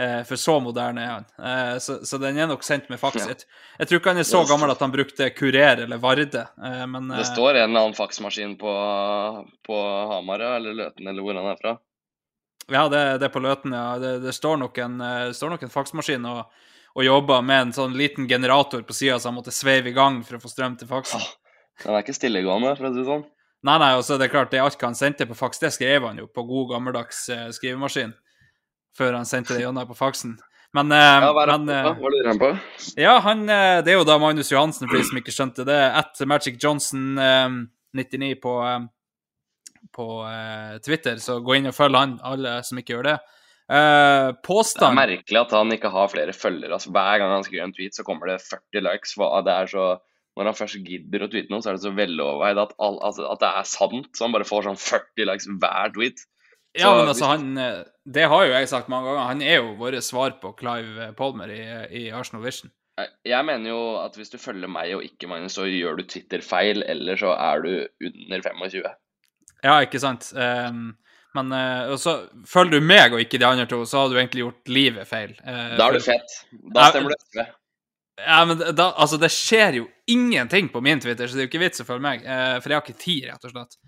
Eh, 0.00 0.20
for 0.28 0.40
så 0.40 0.58
moderne 0.60 1.02
er 1.04 1.10
han. 1.14 1.26
Eh, 1.40 1.78
så, 1.80 1.98
så 2.04 2.20
den 2.20 2.38
er 2.40 2.48
nok 2.48 2.62
sendt 2.64 2.88
med 2.92 3.00
faks. 3.00 3.24
Ja. 3.24 3.32
Jeg, 3.32 3.48
jeg 3.80 3.88
tror 3.88 4.00
ikke 4.00 4.12
han 4.14 4.20
er 4.22 4.28
så 4.28 4.44
gammel 4.48 4.72
at 4.72 4.80
han 4.84 4.92
brukte 4.92 5.28
Kurer 5.36 5.86
eller 5.86 6.00
Varde, 6.00 6.44
eh, 6.60 6.84
men 6.88 7.08
Det 7.12 7.24
eh, 7.24 7.30
står 7.32 7.54
en 7.54 7.70
eller 7.70 7.86
annen 7.86 7.96
faksmaskin 7.96 8.58
på, 8.60 8.76
på 9.66 9.80
Hamar 10.12 10.44
eller 10.56 10.76
Løten 10.84 11.08
eller 11.08 11.24
hvor 11.24 11.40
han 11.40 11.48
er 11.52 11.60
fra. 11.60 11.78
Ja, 12.68 12.88
det, 12.88 13.18
det 13.18 13.28
er 13.28 13.32
på 13.34 13.42
Løten, 13.42 13.72
ja. 13.74 13.98
Det, 13.98 14.18
det, 14.24 14.34
står 14.36 14.60
nok 14.60 14.78
en, 14.78 15.00
eh, 15.00 15.26
det 15.30 15.36
står 15.38 15.54
nok 15.54 15.64
en 15.66 15.72
faksmaskin 15.72 16.26
og, 16.30 16.44
og 16.94 17.04
jobber 17.06 17.42
med 17.46 17.66
en 17.66 17.74
sånn 17.74 17.96
liten 17.98 18.28
generator 18.30 18.82
på 18.86 18.94
sida, 18.96 19.18
så 19.18 19.30
han 19.30 19.38
måtte 19.38 19.54
sveive 19.54 19.90
i 19.90 19.96
gang 19.96 20.20
for 20.26 20.38
å 20.38 20.42
få 20.42 20.52
strøm 20.52 20.76
til 20.78 20.90
faksen. 20.90 21.22
Den 21.82 21.96
er 21.96 22.04
ikke 22.04 22.14
stillegående, 22.16 22.74
for 22.78 22.90
å 22.90 22.92
si 22.92 23.00
det 23.00 23.08
sånn. 23.08 23.24
Nei, 23.66 23.76
nei, 23.82 23.90
og 23.98 24.04
så 24.06 24.14
er 24.14 24.22
det 24.22 24.30
klart, 24.32 24.52
det 24.52 24.62
alt 24.62 24.80
han 24.84 24.96
sendte 24.96 25.26
på 25.28 25.36
faks, 25.36 25.60
det 25.60 25.72
skrev 25.74 26.06
han 26.08 26.20
jo 26.22 26.28
på 26.30 26.44
god 26.48 26.76
gammeldags 26.76 27.26
eh, 27.32 27.48
skrivemaskin. 27.56 28.14
Før 28.96 29.18
han 29.18 29.28
sendte 29.28 29.54
det 29.54 29.64
gjennom 29.64 29.88
på 29.88 29.98
faksen. 29.98 30.38
Men, 30.76 30.92
eh, 30.94 31.18
Ja, 31.24 31.32
hva 31.34 31.44
er 31.44 31.52
det 31.52 31.58
men 31.66 31.98
Hva 31.98 32.12
lurer 32.14 32.30
han 32.30 32.40
på? 32.40 32.52
Ja, 33.00 33.18
han, 33.24 33.44
det 33.48 33.90
er 33.90 33.98
jo 33.98 34.06
da 34.06 34.16
Magnus 34.22 34.52
Johansen, 34.52 34.88
for 34.88 34.96
de 34.96 35.04
som 35.08 35.18
ikke 35.20 35.34
skjønte 35.34 35.66
det. 35.66 35.78
At 36.00 36.22
Magic 36.30 36.56
Johnson 36.62 37.18
eh, 37.18 37.60
99 37.98 38.36
på, 38.42 38.54
på 39.96 40.06
eh, 40.28 40.78
Twitter, 40.84 41.16
så 41.22 41.38
gå 41.44 41.56
inn 41.58 41.70
og 41.70 41.74
følg 41.76 41.96
han, 41.98 42.18
alle 42.22 42.58
som 42.66 42.78
ikke 42.80 42.96
gjør 42.96 43.08
det. 43.10 43.18
Eh, 43.70 44.28
Det 44.42 44.88
er 44.90 44.96
merkelig 44.98 45.40
at 45.40 45.52
han 45.54 45.70
ikke 45.76 45.90
har 45.94 46.08
flere 46.10 46.32
følgere. 46.34 46.72
Altså, 46.76 46.90
hver 46.94 47.18
gang 47.22 47.30
han 47.36 47.44
skriver 47.46 47.64
en 47.68 47.74
tweet, 47.76 47.94
så 47.94 48.04
kommer 48.06 48.26
det 48.32 48.40
40 48.42 48.82
likes. 48.86 49.14
Det 49.14 49.54
er 49.54 49.70
så, 49.70 49.84
når 50.36 50.50
han 50.50 50.58
først 50.58 50.80
gidder 50.86 51.22
å 51.26 51.30
tweete 51.30 51.50
noe, 51.54 51.62
så 51.62 51.70
er 51.70 51.78
det 51.78 51.84
så 51.86 51.94
veloverveid 51.94 52.58
at, 52.64 52.74
all, 52.82 52.98
altså, 53.06 53.28
at 53.30 53.40
det 53.44 53.52
er 53.60 53.70
sant. 53.70 54.10
Så 54.16 54.26
han 54.26 54.34
bare 54.34 54.48
får 54.48 54.66
sånn 54.68 54.80
40 54.80 55.28
likes 55.30 55.46
hver 55.62 55.94
tweet. 55.94 56.26
Ja, 56.78 56.92
men 56.94 57.08
altså, 57.10 57.26
han 57.26 57.56
eh, 57.58 57.80
Det 58.06 58.28
har 58.30 58.44
jo 58.46 58.52
jeg 58.54 58.68
sagt 58.70 58.90
mange 58.92 59.08
ganger. 59.10 59.26
Han 59.26 59.40
er 59.42 59.56
jo 59.58 59.72
vårt 59.78 60.02
svar 60.06 60.36
på 60.42 60.52
Clive 60.58 61.12
Palmer 61.18 61.50
i, 61.50 61.62
i 61.98 62.10
Arsenal 62.14 62.44
Vision. 62.44 62.70
Jeg- 63.24 63.44
mener 63.46 63.70
jo 63.70 63.80
at 64.02 64.14
hvis 64.18 64.30
du 64.30 64.36
følger 64.38 64.68
meg 64.68 64.92
og 64.94 65.02
ikke 65.06 65.26
Magnus, 65.30 65.54
så 65.56 65.64
gjør 65.64 65.96
du 65.96 66.02
Twitter-feil, 66.04 66.82
eller 66.86 67.16
så 67.16 67.30
er 67.32 67.62
du 67.64 67.70
under 68.06 68.42
25. 68.44 68.82
Ja, 69.64 69.76
ikke 69.84 70.00
sant? 70.02 70.30
Um, 70.34 70.90
men 71.36 71.54
uh, 71.54 71.94
så 72.00 72.16
følger 72.48 72.80
du 72.80 72.86
meg 72.90 73.14
og 73.14 73.22
ikke 73.22 73.38
de 73.40 73.46
andre 73.46 73.68
to, 73.70 73.82
så 73.86 74.02
har 74.02 74.10
du 74.10 74.18
egentlig 74.18 74.44
gjort 74.44 74.72
livet 74.72 75.08
feil. 75.08 75.34
Uh, 75.44 75.76
Da 75.78 75.88
er 75.88 75.98
du 75.98 76.04
fett. 76.04 76.36
Da 76.74 76.90
stemmer 76.90 77.14
du 77.14 77.18
SV. 77.20 77.42
Ja, 78.20 78.42
men 78.44 78.60
da, 78.76 78.90
altså, 79.00 79.16
det 79.20 79.30
skjer 79.32 79.78
jo 79.80 79.88
ingenting 80.10 80.68
på 80.68 80.82
min 80.84 81.00
Twitter, 81.00 81.28
så 81.28 81.36
det 81.36 81.44
er 81.44 81.48
jo 81.48 81.52
ikke 81.54 81.62
vits 81.62 81.80
å 81.80 81.88
følge 81.88 82.04
meg. 82.04 82.26
Uh, 82.26 82.58
for 82.60 82.72
jeg 82.72 82.80
har 82.80 82.84
ikke 82.84 83.04
tid, 83.06 83.30
rett 83.30 83.48
og 83.48 83.54
slett. 83.54 83.78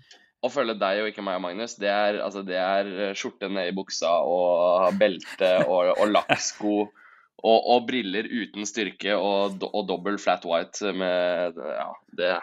Å 0.43 0.49
følge 0.51 0.75
deg 0.79 1.03
og 1.03 1.11
ikke 1.11 1.23
meg 1.23 1.37
og 1.39 1.45
Magnus, 1.45 1.77
det 1.79 1.91
er, 1.91 2.17
altså, 2.23 2.41
det 2.47 2.57
er 2.59 3.13
skjorte 3.15 3.47
ned 3.51 3.69
i 3.69 3.75
buksa 3.75 4.11
og 4.27 4.97
belte 4.99 5.53
og, 5.63 5.93
og 5.93 6.09
lakksko 6.11 6.73
og, 7.43 7.59
og 7.59 7.85
briller 7.87 8.27
uten 8.27 8.67
styrke 8.67 9.15
og, 9.15 9.63
og 9.69 9.87
dobbel 9.87 10.19
flat 10.19 10.43
white 10.47 10.91
med 10.95 11.59
Ja, 11.59 11.89
det 12.19 12.33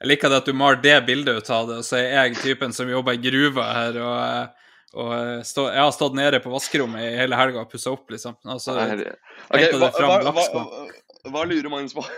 Jeg 0.00 0.08
liker 0.14 0.32
det 0.32 0.38
at 0.40 0.48
du 0.48 0.56
maler 0.56 0.80
det 0.80 0.96
bildet 1.06 1.42
ut 1.42 1.50
av 1.52 1.68
det, 1.68 1.78
og 1.82 1.84
så 1.84 1.98
er 2.00 2.08
jeg 2.14 2.38
typen 2.40 2.72
som 2.72 2.88
jobber 2.88 3.18
i 3.18 3.20
gruva 3.20 3.66
her 3.76 3.98
og, 4.00 4.16
eh, 4.24 4.70
og 5.00 5.10
stå, 5.46 5.66
Jeg 5.74 5.82
har 5.82 5.92
stått 5.94 6.16
nede 6.18 6.40
på 6.42 6.52
vaskerommet 6.52 7.04
i 7.04 7.18
hele 7.20 7.36
helga 7.38 7.60
og 7.62 7.70
pussa 7.70 7.92
opp, 7.92 8.06
liksom. 8.10 8.38
Altså, 8.48 8.74
okay, 8.80 9.74
hva, 9.76 9.90
hva, 10.24 10.32
hva, 10.32 10.86
hva 11.30 11.44
lurer 11.46 11.68
Magnus 11.72 11.94
på? 11.96 12.06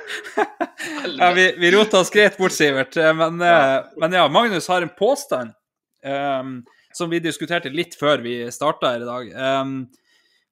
Ja, 1.19 1.33
vi, 1.35 1.49
vi 1.59 1.71
rota 1.75 2.01
oss 2.01 2.11
greit 2.11 2.39
bort, 2.39 2.55
Sivert. 2.55 2.97
eh, 2.97 3.13
Men 3.15 3.43
ja, 3.43 3.83
men 3.99 4.15
ja 4.15 4.29
Magnus 4.31 4.69
har 4.71 4.83
en 4.83 4.95
påstand 4.99 5.53
um, 6.07 6.63
som 6.95 7.11
vi 7.11 7.21
diskuterte 7.23 7.71
litt 7.71 7.95
før 7.99 8.23
vi 8.25 8.37
starta 8.55 8.95
her 8.95 9.05
i 9.05 9.11
dag. 9.11 9.29
Um, 9.35 9.75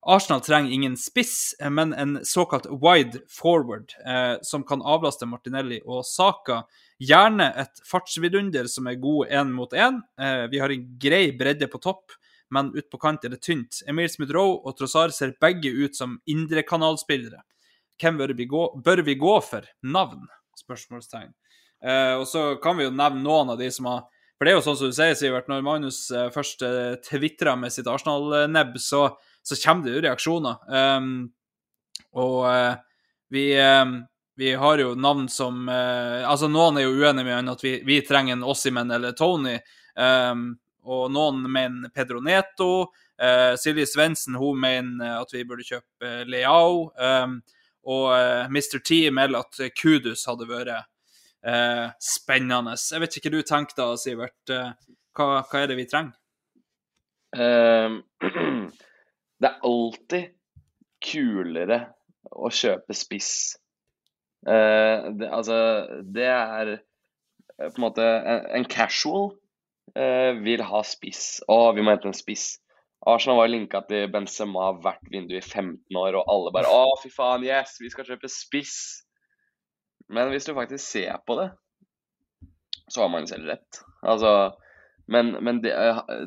Arsenal 0.06 0.40
trenger 0.40 0.72
ingen 0.72 0.96
spiss, 0.96 1.54
eh, 1.60 1.70
men 1.70 1.92
en 1.94 2.18
såkalt 2.24 2.66
wide 2.70 3.20
forward 3.30 3.92
eh, 4.06 4.36
som 4.42 4.64
kan 4.64 4.82
avlaste 4.82 5.26
Martinelli 5.28 5.80
og 5.84 6.04
Saka. 6.06 6.62
Gjerne 7.00 7.46
et 7.62 7.80
fartsvidunder 7.88 8.66
som 8.68 8.88
er 8.90 8.98
god 9.00 9.30
én 9.32 9.52
mot 9.56 9.72
én. 9.72 10.02
Eh, 10.20 10.46
vi 10.52 10.60
har 10.60 10.72
en 10.72 10.82
grei 11.00 11.30
bredde 11.36 11.68
på 11.72 11.80
topp, 11.80 12.12
men 12.52 12.72
ut 12.74 12.90
på 12.92 13.00
kant 13.00 13.24
er 13.24 13.32
det 13.32 13.40
tynt. 13.46 13.80
Emil 13.88 14.10
Smith-Roe 14.12 14.58
og 14.60 14.76
Trossard 14.76 15.14
ser 15.16 15.32
begge 15.40 15.72
ut 15.72 15.96
som 15.96 16.18
indrekanalspillere. 16.28 17.40
Hvem 18.00 18.20
bør 18.20 18.34
vi 18.36 18.46
gå, 18.48 18.64
bør 18.84 19.04
vi 19.06 19.16
gå 19.20 19.32
for? 19.44 19.64
Navn? 19.82 20.28
Spørsmålstegn. 20.60 21.32
Eh, 21.84 22.14
og 22.20 22.26
så 22.28 22.54
kan 22.60 22.76
vi 22.76 22.84
jo 22.84 22.92
nevne 22.92 23.24
noen 23.24 23.54
av 23.54 23.60
de 23.60 23.70
som 23.72 23.88
har 23.88 24.08
For 24.40 24.48
det 24.48 24.52
er 24.54 24.56
jo 24.56 24.64
sånn 24.64 24.76
som 24.80 24.88
du 24.88 24.94
sier, 24.96 25.16
Sivert, 25.20 25.48
når 25.52 25.64
Magnus 25.64 25.98
eh, 26.16 26.30
først 26.32 26.62
tvitrer 27.04 27.58
med 27.60 27.72
sitt 27.74 27.88
Arsenal-nebb, 27.92 28.78
så, 28.80 29.02
så 29.44 29.58
kommer 29.60 29.84
det 29.84 29.98
jo 29.98 30.04
reaksjoner. 30.06 30.62
Um, 30.64 31.10
og 32.16 32.46
vi, 33.30 33.52
eh, 33.54 33.84
vi 34.40 34.54
har 34.56 34.80
jo 34.80 34.94
navn 34.96 35.26
som 35.28 35.68
eh, 35.68 36.24
Altså, 36.24 36.48
noen 36.48 36.78
er 36.80 36.86
jo 36.86 36.96
uenige 36.96 37.26
med 37.28 37.52
at 37.52 37.64
vi, 37.64 37.74
vi 37.84 37.98
trenger 38.06 38.38
en 38.38 38.44
Ossimen 38.48 38.88
eller 38.96 39.12
Tony. 39.12 39.58
Um, 40.00 40.54
og 40.88 41.10
noen 41.12 41.42
mener 41.44 41.92
Pedro 41.92 42.22
Neto. 42.24 42.86
Eh, 43.20 43.52
Silje 43.60 43.84
Svendsen 43.84 44.38
hun 44.40 44.56
mener 44.62 45.18
at 45.18 45.34
vi 45.36 45.44
burde 45.44 45.66
kjøpe 45.68 46.08
eh, 46.08 46.24
Leao. 46.24 46.86
Um, 46.96 47.42
og 47.84 48.06
eh, 48.16 48.48
Mr. 48.48 48.80
T 48.80 49.02
melder 49.12 49.44
at 49.44 49.60
Kudus 49.76 50.24
hadde 50.30 50.48
vært 50.48 50.72
eh, 51.44 51.92
spennende. 52.00 52.80
Jeg 52.80 53.04
vet 53.04 53.20
ikke 53.20 53.28
hva 53.28 53.36
du 53.36 53.48
tenker 53.52 53.76
da, 53.82 53.92
Sivert. 54.00 54.40
Eh, 54.56 54.72
hva, 55.20 55.30
hva 55.44 55.60
er 55.60 55.68
det 55.68 55.80
vi 55.82 55.88
trenger? 55.90 56.16
Ehm, 57.36 58.00
Det 59.40 59.48
er 59.48 59.62
alltid 59.64 60.32
kulere 61.00 61.80
å 62.32 62.50
kjøpe 62.52 62.96
spiss. 62.96 63.59
Eh, 64.48 65.10
det, 65.20 65.28
altså, 65.28 65.58
det 66.04 66.26
er 66.26 66.72
eh, 66.76 67.68
på 67.68 67.76
en 67.76 67.84
måte 67.84 68.06
En, 68.56 68.64
casual 68.64 69.34
eh, 69.94 70.32
vil 70.40 70.64
ha 70.64 70.82
spiss. 70.86 71.42
Å, 71.48 71.72
vi 71.76 71.84
må 71.84 71.94
hente 71.94 72.10
en 72.10 72.16
spiss. 72.16 72.54
Arsenal 73.08 73.38
var 73.40 73.48
linka 73.48 73.80
til 73.88 74.10
Benzema 74.12 74.72
hvert 74.80 75.06
vindu 75.12 75.36
i 75.38 75.44
15 75.44 75.96
år, 75.96 76.18
og 76.20 76.32
alle 76.32 76.52
bare 76.56 76.72
Å, 76.72 76.96
fy 77.00 77.12
faen, 77.12 77.46
yes, 77.48 77.78
vi 77.80 77.92
skal 77.92 78.08
kjøpe 78.08 78.28
spiss. 78.32 78.78
Men 80.10 80.32
hvis 80.32 80.48
du 80.48 80.56
faktisk 80.56 80.84
ser 80.84 81.20
på 81.24 81.38
det, 81.38 81.48
så 82.90 83.04
har 83.04 83.12
Magnus 83.12 83.30
selv 83.32 83.48
rett. 83.48 83.80
Altså, 84.02 84.32
men, 85.10 85.32
men 85.44 85.60
det, 85.62 85.72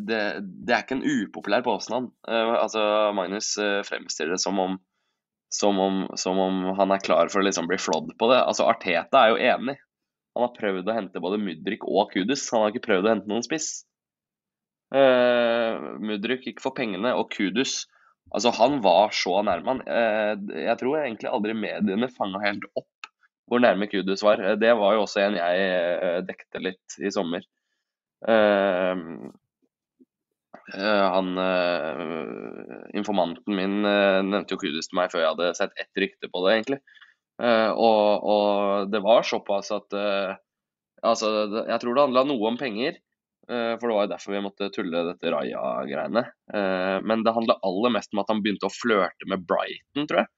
det, 0.07 0.19
det, 0.41 0.73
er 0.73 0.83
ikke 0.83 0.97
en 0.97 1.05
upopulær 1.05 1.65
påstand. 1.65 2.09
Uh, 2.27 2.55
altså, 2.61 2.83
Magnus 3.15 3.53
uh, 3.59 3.81
fremstiller 3.87 4.35
det 4.35 4.43
som 4.43 4.59
om, 4.59 4.77
som, 5.53 5.79
om, 5.79 6.03
som 6.17 6.39
om, 6.39 6.61
han 6.77 6.91
er 6.91 7.01
klar 7.03 7.29
for 7.29 7.41
å 7.41 7.45
liksom 7.45 7.67
bli 7.69 7.77
flådd 7.77 8.15
på 8.17 8.29
det. 8.31 8.39
Altså, 8.41 8.65
Arteta 8.65 9.21
er 9.21 9.33
jo 9.33 9.41
enig. 9.53 9.75
Han 10.33 10.47
har 10.47 10.55
prøvd 10.55 10.87
å 10.89 10.95
hente 10.95 11.21
både 11.21 11.37
Mudrik 11.41 11.85
og 11.85 12.13
Kudus. 12.13 12.47
Han 12.53 12.63
har 12.63 12.73
ikke 12.73 12.87
prøvd 12.87 13.05
å 13.05 13.11
hente 13.13 13.29
noen 13.29 13.45
spiss. 13.45 13.67
Uh, 14.93 15.97
Mudrik 16.01 16.47
gikk 16.47 16.61
for 16.61 16.75
pengene, 16.77 17.15
og 17.17 17.31
Kudus 17.33 17.83
Altså, 18.33 18.49
han 18.55 18.79
var 18.81 19.11
så 19.13 19.43
nærme. 19.45 19.75
Uh, 19.85 20.33
jeg 20.57 20.73
tror 20.79 21.03
egentlig 21.03 21.29
aldri 21.29 21.53
mediene 21.53 22.07
fanga 22.09 22.39
helt 22.41 22.63
opp 22.79 23.09
hvor 23.51 23.61
nærme 23.61 23.85
Kudus 23.91 24.23
var. 24.25 24.41
Det 24.57 24.71
var 24.79 24.95
jo 24.95 25.03
også 25.03 25.21
en 25.21 25.37
jeg 25.37 25.67
uh, 26.01 26.19
dekte 26.25 26.61
litt 26.63 26.97
i 26.97 27.11
sommer. 27.13 27.45
Han 30.71 31.33
Informanten 32.95 33.55
min 33.57 33.81
nevnte 33.83 34.55
jo 34.55 34.59
Kudus 34.61 34.87
til 34.87 34.97
meg 34.99 35.11
før 35.11 35.21
jeg 35.23 35.31
hadde 35.33 35.49
sett 35.57 35.73
ett 35.81 35.99
rykte 35.99 36.29
på 36.31 36.43
det, 36.45 36.53
egentlig. 36.53 36.79
Og, 37.43 38.23
og, 38.23 38.91
det 38.93 39.01
var 39.03 39.27
såpass 39.27 39.73
at 39.75 39.97
Altså, 41.03 41.33
jeg 41.67 41.81
tror 41.83 41.97
det 41.97 42.05
handla 42.05 42.23
noe 42.29 42.51
om 42.53 42.57
penger. 42.59 42.95
Eh, 43.51 43.73
for 43.75 43.89
det 43.89 43.95
var 43.97 44.05
jo 44.05 44.11
derfor 44.13 44.33
vi 44.33 44.43
måtte 44.43 44.69
tulle 44.71 45.03
dette 45.09 45.31
Raja-greiene. 45.33 46.23
Eh, 46.55 46.97
men 47.03 47.25
det 47.25 47.35
handla 47.35 47.59
aller 47.67 47.91
mest 47.97 48.13
om 48.15 48.21
at 48.23 48.31
han 48.31 48.43
begynte 48.43 48.69
å 48.69 48.73
flørte 48.73 49.27
med 49.29 49.43
Brighton, 49.47 50.07
tror 50.07 50.23
jeg. 50.23 50.31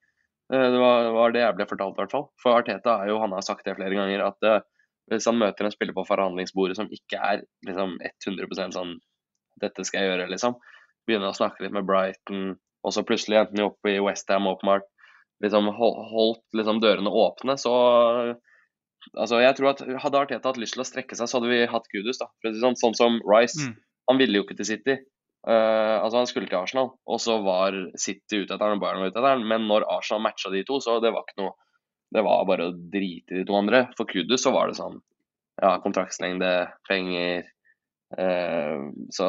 Eh, 0.53 0.67
det 0.73 0.80
var, 0.82 1.11
var 1.13 1.36
det 1.36 1.43
jeg 1.43 1.57
ble 1.59 1.67
fortalt, 1.69 1.97
i 1.97 2.01
hvert 2.01 2.15
fall. 2.15 2.30
For 2.41 2.57
Arteta 2.57 2.97
er 3.01 3.11
jo, 3.11 3.19
han 3.21 3.36
har 3.38 3.45
sagt 3.45 3.67
det 3.67 3.78
flere 3.78 3.97
ganger, 3.97 4.26
at 4.32 4.65
hvis 5.11 5.28
han 5.30 5.38
møter 5.38 5.67
en 5.67 5.73
spiller 5.73 5.93
på 5.93 6.07
forhandlingsbordet 6.07 6.80
som 6.80 6.89
ikke 6.89 7.19
er 7.21 7.43
liksom 7.67 7.99
100 8.01 8.73
sånn 8.73 8.95
Dette 9.62 9.86
skal 9.88 10.03
jeg 10.03 10.12
gjøre, 10.12 10.30
liksom. 10.32 10.58
Begynne 11.08 11.30
å 11.30 11.38
snakke 11.38 11.64
litt 11.64 11.76
med 11.76 11.88
Brighton, 11.88 12.56
og 12.86 12.93
så 12.93 13.06
plutselig 13.08 13.39
enten 13.39 13.64
opp 13.66 13.89
i 13.89 13.97
Westham 14.03 14.49
åpenbart. 14.49 14.88
Liksom 15.43 15.68
holdt 15.76 16.58
liksom 16.58 16.82
dørene 16.84 17.12
åpne, 17.12 17.58
så 17.60 17.76
Altså, 19.14 19.38
jeg 19.38 19.53
tror 19.58 19.68
at 19.70 19.82
Hadde 20.01 20.18
Arteta 20.18 20.49
hatt 20.49 20.58
lyst 20.58 20.74
til 20.74 20.82
å 20.82 20.88
strekke 20.88 21.14
seg, 21.18 21.30
så 21.30 21.38
hadde 21.38 21.51
vi 21.51 21.66
hatt 21.70 21.89
Kudus. 21.91 22.18
da. 22.18 22.26
Sånn, 22.58 22.78
sånn 22.80 22.95
som 22.97 23.20
Rice. 23.30 23.68
Mm. 23.68 23.76
Han 24.10 24.22
ville 24.22 24.39
jo 24.39 24.45
ikke 24.47 24.58
til 24.58 24.70
City. 24.72 24.95
Uh, 25.45 26.01
altså 26.01 26.24
Han 26.24 26.30
skulle 26.30 26.49
til 26.49 26.58
Arsenal, 26.58 26.89
og 27.06 27.20
så 27.22 27.38
var 27.45 27.78
City 28.01 28.41
ute 28.41 28.56
etter 28.56 28.66
han, 28.66 28.80
og 28.80 28.82
Bayern 28.82 29.03
var 29.03 29.12
ute 29.12 29.20
etter 29.20 29.36
han. 29.36 29.45
Men 29.45 29.68
når 29.70 29.86
Arsenal 29.93 30.24
matcha 30.26 30.49
de 30.53 30.64
to, 30.66 30.80
så 30.82 30.97
det 31.03 31.14
var 31.14 31.28
ikke 31.28 31.43
noe 31.43 31.53
Det 32.16 32.22
var 32.24 32.45
bare 32.47 32.70
å 32.70 32.74
drite 32.74 33.34
i 33.34 33.39
de 33.41 33.45
to 33.45 33.56
andre. 33.58 33.88
For 33.97 34.10
Kudus 34.10 34.45
så 34.45 34.53
var 34.56 34.70
det 34.70 34.80
sånn 34.80 35.01
Ja, 35.62 35.76
kontraktslengde, 35.84 36.51
penger 36.89 37.45
Så 39.16 39.28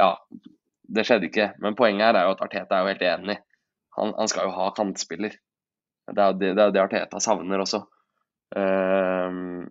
Ja. 0.00 0.10
Det 0.84 1.04
skjedde 1.06 1.30
ikke. 1.30 1.48
Men 1.64 1.76
poenget 1.78 2.10
her 2.10 2.18
er 2.18 2.26
jo 2.28 2.34
at 2.34 2.42
Arteta 2.44 2.76
er 2.76 2.84
jo 2.84 2.92
helt 2.92 3.04
enig. 3.08 3.38
Han, 3.96 4.12
han 4.18 4.28
skal 4.30 4.48
jo 4.48 4.56
ha 4.56 4.70
kantspiller. 4.76 5.36
Det 6.10 6.20
er 6.20 6.32
jo 6.32 6.38
det, 6.40 6.50
det, 6.58 6.66
det 6.74 6.82
Arteta 6.82 7.20
savner 7.22 7.62
også. 7.64 7.80
Um, 8.54 9.64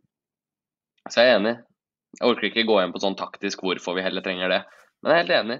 så 1.10 1.22
jeg 1.22 1.34
er 1.34 1.38
enig. 1.38 1.54
Jeg 2.18 2.30
orker 2.30 2.50
ikke 2.50 2.66
gå 2.68 2.80
inn 2.82 2.94
på 2.96 3.02
sånn 3.04 3.18
taktisk 3.20 3.62
hvorfor 3.66 3.98
vi 3.98 4.06
heller 4.06 4.26
trenger 4.26 4.52
det, 4.52 4.60
men 5.02 5.12
jeg 5.12 5.16
er 5.16 5.24
helt 5.24 5.36
enig. 5.38 5.60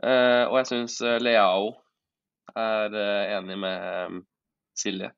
Uh, 0.00 0.44
og 0.48 0.54
jeg 0.60 0.68
syns 0.70 0.94
eh, 1.04 1.18
Leao 1.20 1.74
er 2.56 2.94
enig 3.36 3.56
med 3.60 4.20
Silje. 4.78 5.10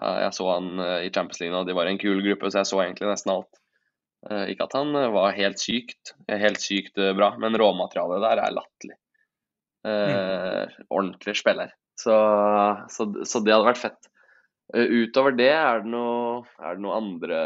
Jeg 0.00 0.32
så 0.36 0.44
han 0.48 0.68
i 1.02 1.08
Champions 1.12 1.40
League, 1.40 1.56
og 1.56 1.66
de 1.68 1.74
var 1.76 1.88
en 1.88 1.98
kul 2.00 2.20
gruppe, 2.24 2.48
så 2.52 2.60
jeg 2.60 2.68
så 2.70 2.78
egentlig 2.84 3.08
nesten 3.08 3.32
alt. 3.32 3.59
Ikke 4.20 4.66
at 4.66 4.74
han 4.76 4.92
var 5.14 5.32
helt 5.32 5.60
sykt, 5.62 6.12
helt 6.28 6.60
sykt 6.60 6.98
bra, 7.16 7.30
men 7.40 7.56
råmaterialet 7.56 8.20
der 8.26 8.42
er 8.42 8.52
latterlig. 8.52 8.96
Mm. 9.80 10.74
Ordentlig 10.92 11.34
spiller. 11.40 11.70
Så, 11.96 12.16
så, 12.92 13.06
så 13.24 13.40
det 13.44 13.54
hadde 13.54 13.68
vært 13.70 13.80
fett. 13.80 14.10
Eh, 14.76 14.86
utover 15.02 15.34
det 15.36 15.50
er 15.52 15.82
det 15.84 15.90
noe, 15.92 16.44
er 16.62 16.76
det 16.76 16.84
noe 16.84 16.96
andre 17.00 17.38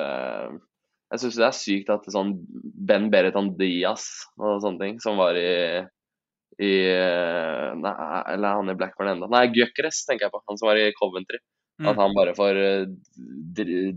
Jeg 1.14 1.22
syns 1.22 1.38
det 1.40 1.46
er 1.46 1.56
sykt 1.56 1.92
at 1.94 2.08
sånn 2.12 2.34
Ben 2.88 3.08
Bereton 3.12 3.54
Diaz 3.58 4.06
og 4.36 4.60
sånne 4.64 4.82
ting, 4.82 5.00
som 5.00 5.16
var 5.20 5.38
i, 5.38 5.80
i 6.60 6.74
nei, 7.80 7.94
Eller 8.34 8.58
han 8.58 8.72
i 8.72 8.76
Blackburn 8.78 9.14
ennå. 9.14 9.30
Nei, 9.32 9.46
Gyökeres 9.54 10.04
tenker 10.08 10.28
jeg 10.28 10.34
på. 10.34 10.42
Han 10.50 10.60
som 10.60 10.70
var 10.70 10.80
i 10.80 10.90
Coventry. 10.98 11.40
Mm. 11.82 11.88
At 11.90 11.96
han 11.98 12.12
bare 12.14 12.34
får 12.38 12.58
eh, 12.62 12.82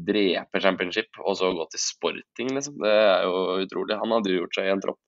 drepe 0.07 0.61
championship 0.61 1.19
og 1.21 1.35
så 1.37 1.51
gå 1.53 1.65
til 1.69 1.81
sporting, 1.81 2.53
liksom. 2.55 2.79
Det 2.81 2.93
er 2.93 3.27
jo 3.27 3.59
utrolig. 3.61 3.99
Han 4.01 4.15
hadde 4.15 4.31
jo 4.33 4.39
gjort 4.41 4.57
seg 4.57 4.69
i 4.69 4.71
en 4.73 4.81
tropp. 4.81 4.99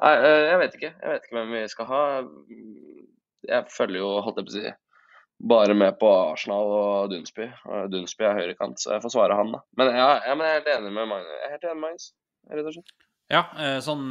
Nei, 0.00 0.12
eh, 0.16 0.44
jeg 0.48 0.60
vet 0.62 0.78
ikke. 0.78 0.92
Jeg 0.94 1.12
vet 1.12 1.26
ikke 1.26 1.36
hvem 1.36 1.52
vi 1.58 1.64
skal 1.68 1.90
ha. 1.90 2.04
Jeg 3.50 3.74
følger 3.74 4.00
jo, 4.00 4.14
holdt 4.24 4.40
jeg 4.40 4.48
på 4.48 4.54
å 4.54 4.56
si 4.56 4.72
bare 5.50 5.72
med 5.76 5.94
på 6.00 6.08
Arsenal 6.12 6.72
og 6.76 7.12
Dunsby. 7.12 7.46
Dunsby 7.92 8.26
er 8.28 8.34
høyrekant, 8.36 8.80
så 8.80 8.96
jeg 8.96 9.04
får 9.04 9.12
svare 9.14 9.36
han, 9.38 9.54
da. 9.54 9.60
Men, 9.80 9.92
ja, 9.96 10.08
ja, 10.24 10.34
men 10.36 10.44
jeg 10.44 10.52
er 10.52 10.58
helt 10.58 10.74
enig 10.74 10.90
med 10.96 11.08
Magnus. 11.08 11.30
Jeg 11.32 11.46
er 11.46 11.54
helt 11.54 11.64
enig 11.64 11.76
med 11.78 11.84
Magnus, 11.86 12.08
rett 12.50 12.68
og 12.68 12.76
slett. 12.76 12.92
Ja, 13.30 13.40
eh, 13.62 13.78
sånn 13.84 14.02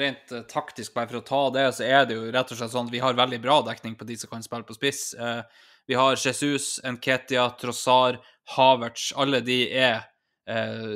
rent 0.00 0.34
taktisk, 0.50 0.94
bare 0.96 1.10
for 1.10 1.20
å 1.20 1.26
ta 1.28 1.42
det, 1.54 1.68
så 1.78 1.86
er 1.86 2.08
det 2.08 2.16
jo 2.18 2.30
rett 2.34 2.50
og 2.50 2.58
slett 2.58 2.74
sånn 2.74 2.90
at 2.90 2.94
vi 2.94 3.02
har 3.04 3.18
veldig 3.18 3.38
bra 3.44 3.60
dekning 3.66 3.94
på 4.00 4.08
de 4.08 4.18
som 4.18 4.32
kan 4.32 4.42
spille 4.42 4.66
på 4.66 4.78
spiss. 4.78 5.12
Vi 5.86 5.98
har 5.98 6.16
Jesus, 6.16 6.76
Nketia, 6.84 7.48
Trossar, 7.60 8.20
Havertz. 8.56 9.12
Alle 9.16 9.42
de 9.44 9.64
er 9.70 10.08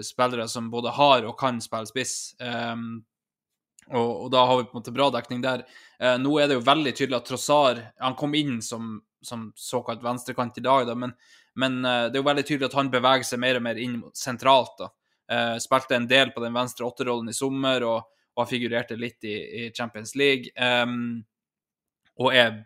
spillere 0.03 0.49
som 0.51 0.71
både 0.73 0.91
har 0.91 1.27
og 1.29 1.37
kan 1.39 1.61
spille 1.63 1.87
spiss. 1.87 2.35
Um, 2.43 3.05
og, 3.93 4.09
og, 4.25 4.31
da 4.35 4.41
har 4.43 4.59
vi 4.59 4.65
på 4.67 4.75
en 4.75 4.81
måte 4.81 4.95
bra 4.95 5.07
dekning 5.15 5.45
der. 5.45 5.63
nå 6.19 6.33
er 6.43 6.49
det 6.51 6.57
jo 6.57 6.65
veldig 6.67 6.93
tydelig 6.99 7.17
at 7.21 7.29
Trossar 7.31 7.83
Han 8.03 8.17
kom 8.19 8.35
inn 8.35 8.57
som 8.59 8.97
som 9.27 9.53
såkalt 9.55 10.03
venstrekant 10.03 10.59
i 10.59 10.61
dag, 10.61 10.87
da, 10.87 10.95
men, 10.95 11.13
men 11.55 11.85
eh, 11.85 12.05
det 12.07 12.19
er 12.19 12.23
jo 12.23 12.29
veldig 12.29 12.47
tydelig 12.47 12.71
at 12.71 12.79
han 12.79 12.93
beveger 12.93 13.27
seg 13.27 13.43
mer 13.43 13.59
og 13.59 13.67
mer 13.67 13.81
inn 13.83 13.99
sentralt. 14.17 14.77
da. 14.79 14.91
Eh, 15.33 15.57
spilte 15.63 15.99
en 15.99 16.09
del 16.11 16.33
på 16.35 16.43
den 16.45 16.55
venstre 16.57 16.87
åtterrollen 16.87 17.33
i 17.33 17.37
sommer 17.37 17.85
og, 17.87 18.07
og 18.37 18.49
figurerte 18.51 18.99
litt 19.01 19.27
i, 19.27 19.37
i 19.65 19.69
Champions 19.75 20.15
League. 20.19 20.53
Um, 20.57 21.25
og 22.23 22.33
er 22.37 22.63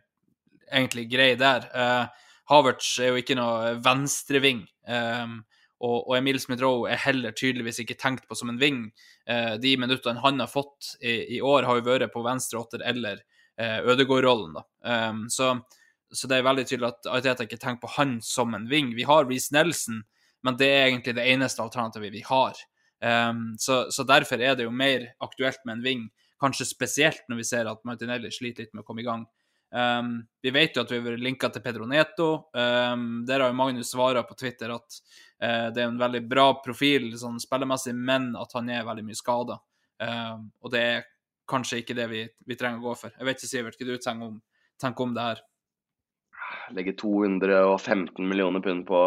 egentlig 0.73 1.07
grei 1.12 1.33
der. 1.41 1.66
Uh, 1.75 2.29
Havertz 2.51 2.97
er 2.99 3.12
jo 3.12 3.21
ikke 3.21 3.39
noe 3.39 3.75
venstreving. 3.85 4.64
Um, 4.87 5.41
og, 5.81 5.97
og 6.11 6.14
Emil 6.18 6.41
Smith-Roe 6.43 6.91
er 6.93 7.01
heller 7.01 7.35
tydeligvis 7.37 7.81
ikke 7.83 7.99
tenkt 8.01 8.27
på 8.29 8.37
som 8.39 8.53
en 8.53 8.61
ving. 8.61 8.87
Uh, 9.29 9.57
de 9.62 9.77
minuttene 9.81 10.23
han 10.25 10.43
har 10.43 10.51
fått 10.51 10.95
i, 11.01 11.39
i, 11.39 11.43
år, 11.43 11.68
har 11.68 11.81
jo 11.81 11.87
vært 11.89 12.12
på 12.14 12.25
venstre 12.27 12.61
åtter 12.61 12.85
eller 12.87 13.23
uh, 13.61 13.81
Ødegaard-rollen. 13.93 14.59
Um, 14.85 15.29
så 15.33 15.55
så 16.12 16.27
det 16.27 16.41
er 16.41 16.47
veldig 16.47 16.66
tydelig 16.66 16.89
at 16.91 17.09
Arteta 17.11 17.47
ikke 17.47 17.61
tenker 17.61 17.85
på 17.85 17.93
han 17.97 18.16
som 18.25 18.55
en 18.57 18.66
ving. 18.71 18.95
Vi 18.99 19.07
har 19.07 19.29
Reece 19.29 19.55
Nelson, 19.55 20.03
men 20.43 20.57
det 20.59 20.66
er 20.66 20.89
egentlig 20.89 21.14
det 21.16 21.27
eneste 21.31 21.62
alternativet 21.62 22.14
vi 22.14 22.23
har. 22.27 22.59
Um, 23.01 23.55
så, 23.59 23.85
så, 23.95 24.05
derfor 24.05 24.43
er 24.43 24.57
det 24.59 24.66
jo 24.66 24.75
mer 24.75 25.07
aktuelt 25.25 25.62
med 25.64 25.79
en 25.79 25.85
ving, 25.85 26.09
kanskje 26.43 26.66
spesielt 26.68 27.23
når 27.31 27.41
vi 27.41 27.47
ser 27.49 27.71
at 27.71 27.85
Martinelli 27.89 28.33
sliter 28.35 28.66
litt 28.66 28.75
med 28.75 28.83
å 28.83 28.89
komme 28.89 29.05
i 29.05 29.07
gang. 29.07 29.25
Um, 29.71 30.27
vi 30.43 30.51
vet 30.51 30.75
jo 30.75 30.83
at 30.83 30.91
vi 30.91 30.99
har 30.99 31.05
vært 31.07 31.23
linka 31.23 31.51
til 31.53 31.62
Pedro 31.62 31.87
Neto. 31.87 32.31
Um, 32.55 33.23
der 33.27 33.45
har 33.45 33.53
jo 33.53 33.59
Magnus 33.59 33.93
svara 33.95 34.25
på 34.27 34.37
Twitter 34.39 34.73
at 34.75 34.99
uh, 35.43 35.68
det 35.71 35.83
er 35.83 35.87
en 35.87 36.01
veldig 36.01 36.25
bra 36.31 36.49
profil 36.64 37.12
sånn 37.21 37.39
spillemessig, 37.43 37.95
men 37.95 38.33
at 38.39 38.57
han 38.59 38.71
er 38.73 38.89
veldig 38.89 39.07
mye 39.07 39.18
skada. 39.18 39.61
Um, 40.01 40.49
og 40.64 40.75
det 40.75 40.83
er 40.95 41.07
kanskje 41.51 41.83
ikke 41.83 41.97
det 41.99 42.09
vi, 42.11 42.25
vi, 42.47 42.59
trenger 42.59 42.83
å 42.83 42.91
gå 42.91 42.97
for. 43.05 43.14
Jeg 43.16 43.29
vet 43.29 43.39
ikke, 43.39 43.53
Sivert, 43.53 43.79
hva 43.79 43.87
du 43.87 44.03
tenker 44.03 44.33
om, 44.33 44.43
tenker 44.81 45.07
om 45.07 45.14
det 45.16 45.31
her? 45.31 45.47
legge 46.75 46.97
215 46.99 48.27
millioner 48.27 48.62
pund 48.62 48.83
på 48.89 49.01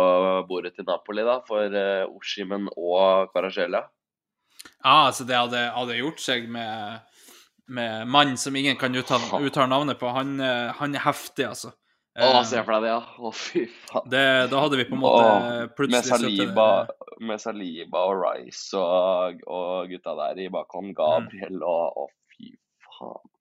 bordet 0.47 0.77
til 0.77 0.87
Napoli 0.87 1.25
da, 1.27 1.39
for 1.47 1.75
uh, 1.75 2.05
Oshimen 2.15 2.69
og 2.75 3.33
Caracella? 3.33 3.83
Ja, 4.83 5.07
altså 5.09 5.25
det 5.27 5.35
hadde, 5.35 5.63
hadde 5.75 5.99
gjort 5.99 6.23
seg 6.23 6.47
med, 6.51 7.03
med 7.67 8.07
mann 8.07 8.37
som 8.37 8.55
ingen 8.55 8.75
kan 8.75 8.95
uttale, 8.95 9.45
uttale 9.45 9.67
navnet 9.67 9.99
på. 9.99 10.07
Han, 10.07 10.39
eh, 10.39 10.71
han, 10.75 10.95
er 10.95 11.05
heftig, 11.05 11.47
altså. 11.47 11.73
Å, 12.13 12.27
uh, 12.29 12.39
se 12.45 12.61
for 12.61 12.75
deg 12.75 12.85
det, 12.85 12.91
ja. 12.91 12.99
Å, 13.17 13.31
fy 13.33 13.65
faen. 13.87 14.09
Det, 14.11 14.25
da 14.51 14.63
hadde 14.65 14.77
vi 14.77 14.87
på 14.89 14.97
en 14.97 15.01
måte 15.01 15.21
Åh, 15.25 15.61
plutselig 15.77 15.97
med 15.97 16.09
Saliba, 16.09 16.67
med 17.25 17.41
Saliba 17.41 18.03
og 18.11 18.19
Rice 18.21 18.77
og, 18.77 19.45
og, 19.47 19.87
gutta 19.89 20.13
der 20.19 20.43
i 20.43 20.49
bakhånd. 20.53 20.93
Gabriel 20.97 21.57
mm. 21.57 21.65
og 21.65 22.03
Å, 22.03 22.09
fy 22.35 22.51
faen. 22.99 23.31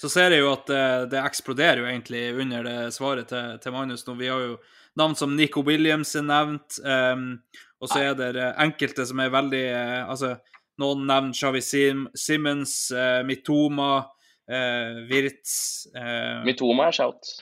Så 0.00 0.10
ser 0.12 0.34
jeg 0.34 0.42
jo 0.42 0.50
at 0.52 0.66
det, 0.68 0.86
det 1.12 1.20
eksploderer 1.22 1.82
jo 1.82 1.86
egentlig 1.88 2.24
under 2.36 2.66
det 2.66 2.80
svaret 2.96 3.30
til, 3.30 3.54
til 3.62 3.72
Magnus 3.72 4.04
nå. 4.08 4.16
Vi 4.18 4.28
har 4.32 4.42
jo 4.42 4.58
navn 4.96 5.14
som 5.16 5.36
Nico 5.36 5.62
Williams 5.64 6.14
er 6.16 6.24
nevnt, 6.26 6.78
um, 6.84 7.30
og 7.80 7.90
så 7.92 8.00
er 8.00 8.14
det 8.16 8.30
eh, 8.40 8.52
enkelte 8.64 9.04
som 9.04 9.20
er 9.20 9.32
veldig 9.34 9.64
eh, 9.68 10.08
Altså, 10.08 10.30
noen 10.82 11.06
nevner 11.08 11.36
Shawi 11.36 11.62
Sim, 11.64 12.06
Simmons, 12.14 12.90
eh, 12.90 13.22
Mitoma, 13.26 14.06
eh, 14.48 15.02
Wirtz 15.10 15.86
eh, 15.94 16.44
Mitoma 16.46 16.88
er 16.88 16.96
shout. 16.96 17.32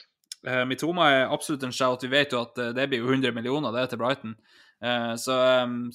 Eh, 0.45 0.63
Mitoma 0.69 1.09
er 1.11 1.33
absolutt 1.33 1.63
en 1.63 1.75
shout. 1.75 2.03
Vi 2.03 2.11
vet 2.13 2.33
jo 2.33 2.43
at 2.45 2.57
eh, 2.61 2.73
det 2.75 2.89
blir 2.91 3.03
jo 3.03 3.11
100 3.11 3.35
millioner, 3.35 3.73
det 3.75 3.89
til 3.91 4.01
Brighton. 4.01 4.37
Så, 5.17 5.33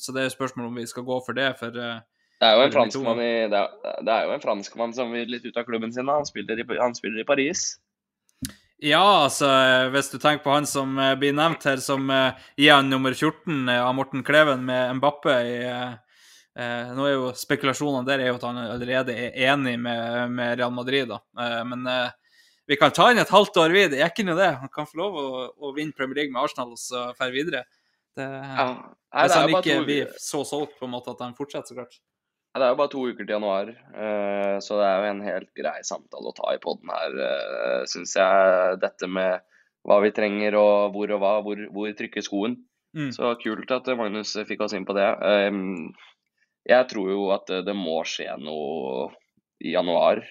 så 0.02 0.12
det 0.16 0.22
er 0.24 0.32
spørsmål 0.32 0.66
om 0.66 0.78
vi 0.80 0.86
skal 0.88 1.04
gå 1.06 1.18
for 1.22 1.36
det, 1.36 1.50
for 1.60 1.70
Det 1.70 2.46
er 2.48 2.56
jo 2.56 2.62
en 2.64 2.72
franskmann 2.72 3.20
en 3.20 4.42
franskmann 4.42 4.94
som 4.96 5.12
vil 5.14 5.28
litt 5.30 5.44
ut 5.44 5.60
av 5.60 5.68
klubben 5.68 5.92
sin. 5.92 6.08
da. 6.08 6.16
Han 6.18 6.26
spiller 6.26 6.58
i, 6.58 6.64
han 6.80 6.96
spiller 6.96 7.20
i 7.22 7.26
Paris. 7.28 7.76
Ja, 8.80 9.26
altså, 9.28 9.46
hvis 9.92 10.08
du 10.08 10.16
tenker 10.16 10.42
på 10.42 10.54
han 10.54 10.66
som 10.66 10.96
blir 11.20 11.34
nevnt 11.36 11.66
her 11.68 11.82
som 11.84 12.08
uh, 12.08 12.32
igjen 12.56 12.88
nummer 12.88 13.12
14 13.12 13.68
eh, 13.68 13.82
av 13.84 13.92
Morten 13.94 14.24
Kleven 14.24 14.64
med 14.64 14.96
Mbappe 14.96 15.34
i 15.44 15.58
eh, 16.60 16.92
Nå 16.96 17.06
er 17.08 17.14
jo 17.16 17.30
spekulasjonene 17.36 18.06
der 18.08 18.22
er 18.24 18.30
jo 18.32 18.38
at 18.38 18.46
han 18.48 18.60
allerede 18.66 19.16
er 19.16 19.36
enig 19.52 19.76
med, 19.80 20.30
med 20.36 20.58
Real 20.60 20.74
Madrid, 20.76 21.08
da. 21.10 21.20
Eh, 21.40 21.60
men 21.72 21.86
eh, 21.90 22.10
vi 22.70 22.76
kan 22.78 22.92
ta 22.94 23.08
inn 23.10 23.18
et 23.18 23.32
halvt 23.34 23.56
år 23.64 23.72
videre. 23.74 23.92
Det 23.96 24.02
er 24.04 24.12
ikke 24.12 24.28
noe 24.28 24.38
det. 24.38 24.52
Han 24.60 24.70
kan 24.70 24.86
få 24.86 25.00
lov 25.00 25.16
å, 25.18 25.26
å 25.58 25.72
vinne 25.74 25.96
Premier 25.96 26.20
League 26.22 26.34
med 26.34 26.44
Arsenal 26.44 26.70
og 26.76 26.78
så 26.78 27.08
dra 27.18 27.30
videre. 27.34 27.64
Det, 28.16 28.26
Ja. 28.30 28.68
Nei, 29.10 29.22
hvis 29.26 29.34
han 29.34 29.50
ikke 29.50 29.74
to- 29.80 29.86
blir 29.88 30.10
så 30.22 30.44
solgt 30.46 30.76
på 30.78 30.86
en 30.86 30.92
måte 30.94 31.10
at 31.10 31.18
han 31.24 31.32
fortsetter, 31.34 31.72
så 31.72 31.80
klart. 31.80 31.96
Ja, 32.54 32.60
Det 32.60 32.66
er 32.66 32.70
jo 32.70 32.78
bare 32.78 32.90
to 32.92 33.00
uker 33.10 33.24
til 33.26 33.34
januar, 33.34 33.68
eh, 33.74 34.56
så 34.62 34.78
det 34.78 34.86
er 34.86 35.00
jo 35.02 35.08
en 35.10 35.22
helt 35.26 35.48
grei 35.58 35.80
samtale 35.86 36.30
å 36.30 36.34
ta 36.36 36.52
i 36.54 36.60
poden 36.62 36.90
her, 36.94 37.16
uh, 37.18 37.82
syns 37.90 38.14
jeg. 38.18 38.78
Dette 38.82 39.08
med 39.10 39.42
hva 39.86 39.98
vi 40.02 40.10
trenger 40.14 40.54
og 40.60 40.94
hvor 40.94 41.10
og 41.14 41.20
hva, 41.24 41.32
hvor, 41.42 41.62
hvor 41.74 41.90
trykker 41.98 42.22
skoen. 42.22 42.54
Mm. 42.94 43.10
Så 43.14 43.34
kult 43.42 43.70
at 43.74 43.86
Magnus 43.98 44.36
fikk 44.46 44.62
oss 44.66 44.74
inn 44.78 44.86
på 44.86 44.94
det. 44.94 45.08
Um, 45.22 45.90
jeg 46.68 46.88
tror 46.90 47.10
jo 47.12 47.30
at 47.34 47.48
det 47.66 47.76
må 47.76 48.00
skje 48.08 48.28
noe 48.40 49.08
i 49.60 49.72
januar. 49.74 50.22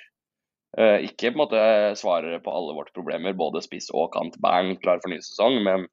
Eh, 0.77 1.07
ikke 1.09 1.31
på 1.31 1.37
en 1.37 1.41
måte 1.41 1.61
svare 1.97 2.37
på 2.43 2.53
alle 2.53 2.75
våre 2.77 2.93
problemer, 2.93 3.33
både 3.37 3.63
spiss 3.65 3.89
og 3.93 4.11
kant. 4.13 4.37
Bang, 4.41 4.75
klar 4.83 5.01
for 5.01 5.11
ny 5.13 5.17
sesong. 5.25 5.59
Men 5.65 5.87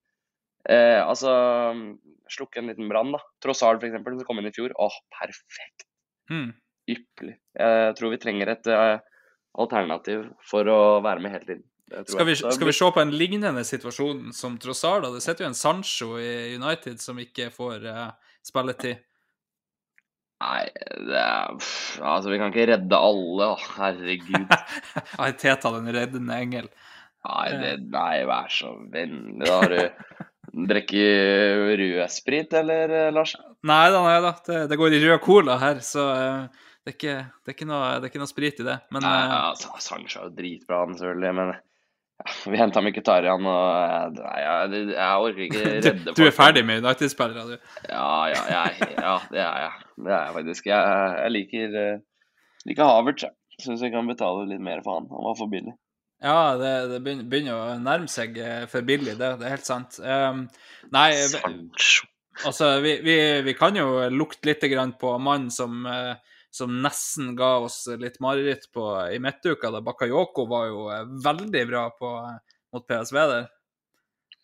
eh, 0.69 1.01
altså 1.01 1.33
Slukke 2.27 2.59
en 2.59 2.73
liten 2.73 2.89
brann, 2.91 3.13
da. 3.15 3.21
Trossard, 3.39 3.79
f.eks., 3.79 4.01
som 4.03 4.25
kom 4.27 4.41
inn 4.41 4.49
i 4.51 4.55
fjor. 4.55 4.73
Åh, 4.83 5.03
perfekt 5.15 5.87
Mm. 6.27 6.57
ypperlig. 6.91 7.37
Jeg 7.55 7.95
tror 7.95 8.11
vi 8.11 8.17
trenger 8.19 8.49
et 8.51 8.67
uh, 8.67 8.97
alternativ 9.63 10.25
for 10.43 10.67
å 10.67 10.79
være 11.05 11.23
med 11.23 11.37
hele 11.37 11.47
tiden. 11.47 11.65
Skal 12.11 12.27
vi, 12.27 12.35
skal 12.35 12.67
vi 12.67 12.75
se 12.75 12.89
på 12.91 12.99
en 12.99 13.13
lignende 13.15 13.63
situasjon 13.63 14.33
som 14.35 14.57
Trossard? 14.59 15.07
Det 15.15 15.23
sitter 15.23 15.47
jo 15.47 15.51
en 15.53 15.55
Sancho 15.55 16.09
i 16.19 16.57
United 16.59 16.99
som 16.99 17.21
ikke 17.23 17.47
får 17.55 17.87
uh, 17.87 18.09
spilletid. 18.43 19.05
Nei, 20.37 20.67
det 21.09 21.17
er 21.17 21.55
pff, 21.57 22.01
Altså, 22.05 22.29
vi 22.29 22.39
kan 22.41 22.53
ikke 22.53 22.67
redde 22.73 22.99
alle, 23.09 23.39
da. 23.41 23.69
herregud. 23.79 24.51
Ai, 25.23 25.31
Teta, 25.41 25.73
den 25.79 25.89
reddende 25.97 26.41
engel. 26.45 26.69
Nei, 27.27 27.47
det, 27.59 27.71
nei, 27.91 28.25
vær 28.29 28.51
så 28.53 28.75
vennlig. 28.93 29.47
Da 29.47 29.57
har 29.63 29.73
du 29.73 30.67
drukket 30.71 31.81
rødsprit, 31.81 32.55
eller, 32.61 32.93
eh, 33.01 33.09
Lars? 33.15 33.35
Nei 33.67 33.87
da, 33.93 34.03
nei 34.05 34.21
da. 34.25 34.35
Det, 34.47 34.61
det 34.71 34.79
går 34.81 34.95
i 34.97 35.03
rød 35.07 35.19
cola 35.25 35.57
her, 35.61 35.81
så 35.85 36.05
eh, 36.13 36.67
det, 36.85 36.93
er 36.93 36.97
ikke, 36.99 37.17
det, 37.25 37.51
er 37.51 37.57
ikke 37.57 37.71
noe, 37.73 37.89
det 37.97 38.07
er 38.07 38.13
ikke 38.13 38.23
noe 38.23 38.31
sprit 38.31 38.63
i 38.63 38.69
det. 38.69 38.77
Men 38.95 39.05
Nei, 39.09 39.17
altså, 39.41 39.73
Sancho 39.83 40.21
er 40.21 40.29
jo 40.29 40.37
dritbra, 40.37 40.85
han 40.85 40.95
selvfølgelig, 41.01 41.33
men 41.41 41.57
vi 42.51 42.59
henta 42.59 42.83
Mkhitarian 42.83 43.49
og 43.51 44.19
nei, 44.19 44.37
jeg, 44.43 44.83
jeg 44.95 45.25
orker 45.29 45.43
ikke 45.47 45.63
redde 45.67 45.93
redde 45.93 46.15
du 46.17 46.23
er 46.25 46.35
ferdig 46.35 46.65
med 46.67 46.85
United-spillere, 46.85 47.47
du. 47.55 47.73
Ja, 47.91 48.11
ja, 48.33 48.45
jeg, 48.53 48.93
ja, 48.97 49.17
det 49.33 49.43
er 49.45 49.65
jeg. 49.65 49.89
Det 49.97 50.13
er 50.13 50.23
jeg 50.29 50.37
faktisk. 50.39 50.71
Jeg, 50.71 51.11
jeg 51.23 51.35
liker, 51.35 51.81
eh, 51.83 51.99
liker 52.69 52.93
Havertz. 52.93 53.27
Syns 53.61 53.85
jeg 53.85 53.93
kan 53.95 54.09
betale 54.09 54.45
litt 54.51 54.61
mer 54.61 54.83
for 54.85 54.99
han. 54.99 55.09
Han 55.13 55.29
var 55.31 55.37
for 55.39 55.53
billig. 55.53 55.73
Ja, 56.25 56.57
det, 56.57 56.73
det 56.91 57.01
begynner, 57.05 57.29
begynner 57.29 57.57
å 57.57 57.79
nærme 57.81 58.09
seg 58.09 58.39
eh, 58.41 58.65
for 58.71 58.85
billig, 58.89 59.19
det, 59.21 59.35
det 59.41 59.49
er 59.49 59.53
helt 59.53 59.69
sant. 59.69 59.99
Um, 60.01 60.47
nei, 60.95 61.11
altså, 62.45 62.71
vi, 62.85 62.97
vi, 63.05 63.17
vi 63.45 63.55
kan 63.57 63.77
jo 63.77 64.07
lukte 64.13 64.49
litt 64.49 64.65
grann 64.73 64.95
på 65.01 65.13
mannen 65.21 65.53
som, 65.53 65.85
eh, 65.89 66.36
som 66.57 66.79
nesten 66.83 67.35
ga 67.39 67.57
oss 67.67 67.83
litt 68.01 68.19
mareritt 68.25 68.71
på 68.75 68.87
i 69.13 69.21
midtuka, 69.23 69.71
da 69.75 69.83
Bakayoko 69.85 70.47
var 70.51 70.71
jo 70.71 70.87
eh, 70.95 71.05
veldig 71.25 71.65
bra 71.69 71.85
på, 71.99 72.13
eh, 72.31 72.57
mot 72.75 72.87
PSV 72.89 73.21
der. 73.33 73.51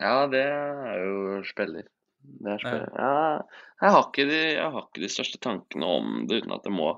Ja, 0.02 0.26
det 0.30 0.42
er 0.42 1.00
jo 1.04 1.40
spiller. 1.46 1.88
Det 2.22 2.56
er 2.56 2.60
spiller. 2.62 2.90
Ja, 2.96 3.14
jeg, 3.80 3.94
har 3.96 4.10
de, 4.16 4.42
jeg 4.56 4.68
har 4.76 4.84
ikke 4.84 5.04
de 5.04 5.10
største 5.12 5.40
tankene 5.42 5.88
om 5.98 6.12
det 6.28 6.42
uten 6.42 6.54
at 6.56 6.66
det 6.66 6.74
må 6.74 6.92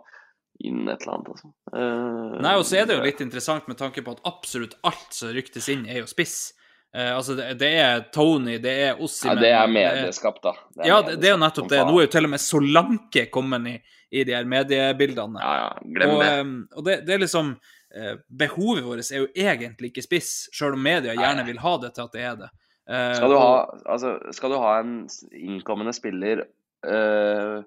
inn 0.62 0.84
et 0.88 1.02
eller 1.02 1.16
annet, 1.16 1.30
altså. 1.34 1.48
Uh, 1.74 2.36
Nei, 2.44 2.52
og 2.58 2.66
så 2.66 2.78
er 2.78 2.86
det 2.88 2.98
jo 2.98 3.06
litt 3.06 3.22
interessant 3.24 3.66
med 3.70 3.78
tanke 3.80 4.04
på 4.04 4.14
at 4.14 4.22
absolutt 4.28 4.76
alt 4.86 5.16
som 5.16 5.32
ryktes 5.34 5.66
inn, 5.72 5.82
er 5.90 6.04
jo 6.04 6.10
spiss. 6.10 6.52
Uh, 6.94 7.16
altså, 7.16 7.34
det, 7.38 7.48
det 7.58 7.72
er 7.82 8.04
Tony, 8.14 8.60
det 8.62 8.74
er 8.84 9.00
Ja, 9.00 9.34
det 9.34 9.50
er 9.50 9.72
medieskapt, 9.72 9.74
medieskap, 9.74 10.38
da. 10.44 10.54
Det 10.76 10.84
er 10.84 10.92
Ja, 10.92 11.00
det, 11.02 11.16
det 11.22 11.30
er 11.30 11.34
jo 11.34 11.42
nettopp 11.42 11.72
det. 11.72 11.82
Nå 11.88 11.98
er 11.98 12.06
jo 12.06 12.12
til 12.14 12.28
og 12.28 12.34
med 12.36 12.44
Solanke 12.44 13.26
kommet 13.34 13.70
i, 13.72 13.74
i 14.14 14.24
de 14.26 14.34
her 14.36 14.46
mediebildene. 14.48 15.40
Ja, 15.42 15.54
ja, 15.60 15.70
glem 15.96 16.12
og 16.14 16.20
det. 16.22 16.32
em, 16.40 16.52
og 16.74 16.86
det, 16.86 16.98
det 17.08 17.16
er 17.16 17.22
liksom 17.24 17.54
eh, 17.94 18.12
Behovet 18.42 18.84
vårt 18.86 19.10
er 19.10 19.24
jo 19.24 19.30
egentlig 19.34 19.90
ikke 19.90 20.04
spiss, 20.06 20.34
sjøl 20.54 20.76
om 20.78 20.84
media 20.86 21.16
gjerne 21.18 21.46
vil 21.48 21.58
ha 21.64 21.74
det 21.82 21.94
til 21.96 22.06
at 22.06 22.14
det 22.14 22.26
er 22.28 22.36
det. 22.44 22.50
Eh, 22.90 23.14
Skal 23.18 23.32
du 23.32 23.38
ha, 23.40 23.52
altså, 23.96 24.14
skal 24.36 24.52
du 24.54 24.58
ha 24.62 24.74
en 24.82 24.94
innkommende 25.34 25.94
spiller 25.96 26.44
øh, 26.86 27.58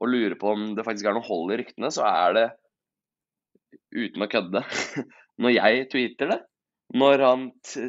og 0.00 0.08
lure 0.08 0.38
på 0.40 0.54
om 0.54 0.68
det 0.78 0.86
faktisk 0.86 1.10
er 1.10 1.16
noe 1.18 1.26
hold 1.26 1.52
i 1.52 1.60
ryktene, 1.60 1.90
så 1.92 2.06
er 2.08 2.36
det 2.38 2.46
uten 3.94 4.24
å 4.24 4.30
kødde 4.30 4.62
Når 5.40 5.54
jeg 5.56 5.84
tweeter 5.92 6.28
det, 6.34 6.40
når 7.00 7.22
han 7.24 7.44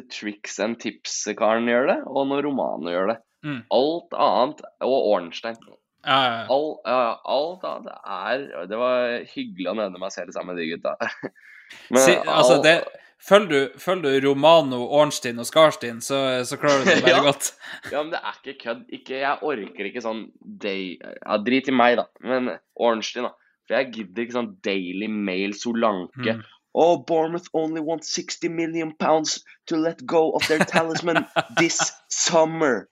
Tricks 0.08 0.54
and 0.62 0.78
Tips-karen 0.80 1.66
gjør 1.68 1.88
det, 1.90 1.96
og 2.08 2.28
når 2.30 2.46
Romano 2.46 2.88
gjør 2.88 3.10
det. 3.10 3.16
Mm. 3.44 3.58
Alt 3.76 4.14
annet, 4.16 4.62
og 4.86 5.08
Ornstein 5.10 5.58
ja. 6.04 6.46
all, 6.50 6.68
ja, 6.86 7.18
alt 7.24 7.64
annet 7.64 7.92
er 8.04 8.66
Det 8.70 8.78
var 8.80 9.14
hyggelig 9.34 9.70
å 9.70 9.76
nevne 9.78 10.00
meg 10.02 10.12
selv 10.14 10.32
sammen 10.34 10.54
med 10.56 10.62
de 10.62 10.70
gutta. 10.74 10.96
Men 11.92 12.02
Si, 12.04 12.16
altså, 12.18 12.56
all- 12.58 12.62
det, 12.66 12.74
følger, 13.22 13.48
du, 13.72 13.78
følger 13.80 14.18
du 14.20 14.28
Romano, 14.28 14.80
Ornstein 14.98 15.38
og 15.38 15.46
Skarstein, 15.48 16.00
så, 16.04 16.18
så 16.44 16.58
klarer 16.60 16.82
du 16.84 16.90
det 16.90 16.96
veldig 17.06 17.14
Ja. 17.14 17.22
godt. 17.28 17.52
Ja, 17.92 18.02
men 18.02 18.10
det 18.12 18.20
er 18.22 18.40
ikke 18.42 18.58
kødd. 18.64 18.82
Ikke, 18.98 19.20
jeg 19.22 19.38
orker 19.52 19.88
ikke 19.92 20.02
sånn 20.04 20.24
day... 20.42 20.98
Ja, 21.22 21.38
drit 21.38 21.70
i 21.70 21.76
meg, 21.76 21.96
da. 22.02 22.08
Men 22.26 22.50
Ornstein, 22.76 23.28
da. 23.30 23.34
For 23.68 23.78
jeg 23.78 23.92
gidder 23.94 24.24
ikke 24.26 24.36
sånn 24.40 24.50
Daily 24.66 25.06
Mail, 25.08 25.54
Solanke. 25.54 26.34
Mm. 26.40 26.42
Oh, 26.74 26.96
Bournemouth 27.06 27.46
only 27.52 27.80
want 27.84 28.04
60 28.08 28.48
million 28.48 28.94
pounds 28.96 29.42
to 29.68 29.76
let 29.76 30.00
go 30.08 30.30
of 30.32 30.46
their 30.48 30.64
talisman 30.64 31.26
this 31.60 31.78
summer. 32.08 32.88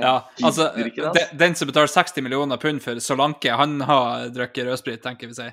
Ja, 0.00 0.28
altså, 0.44 0.68
gidder 0.76 1.12
det, 1.14 1.28
de. 1.32 1.38
Den 1.40 1.54
som 1.56 1.68
betaler 1.70 1.88
60 1.88 2.22
millioner 2.22 2.60
pund 2.60 2.82
for 2.84 2.98
Solanke, 3.00 3.54
han 3.56 3.80
har 3.88 4.28
drukket 4.34 4.66
rødsprit, 4.68 5.02
tenker 5.04 5.30
vi 5.30 5.38
si. 5.38 5.48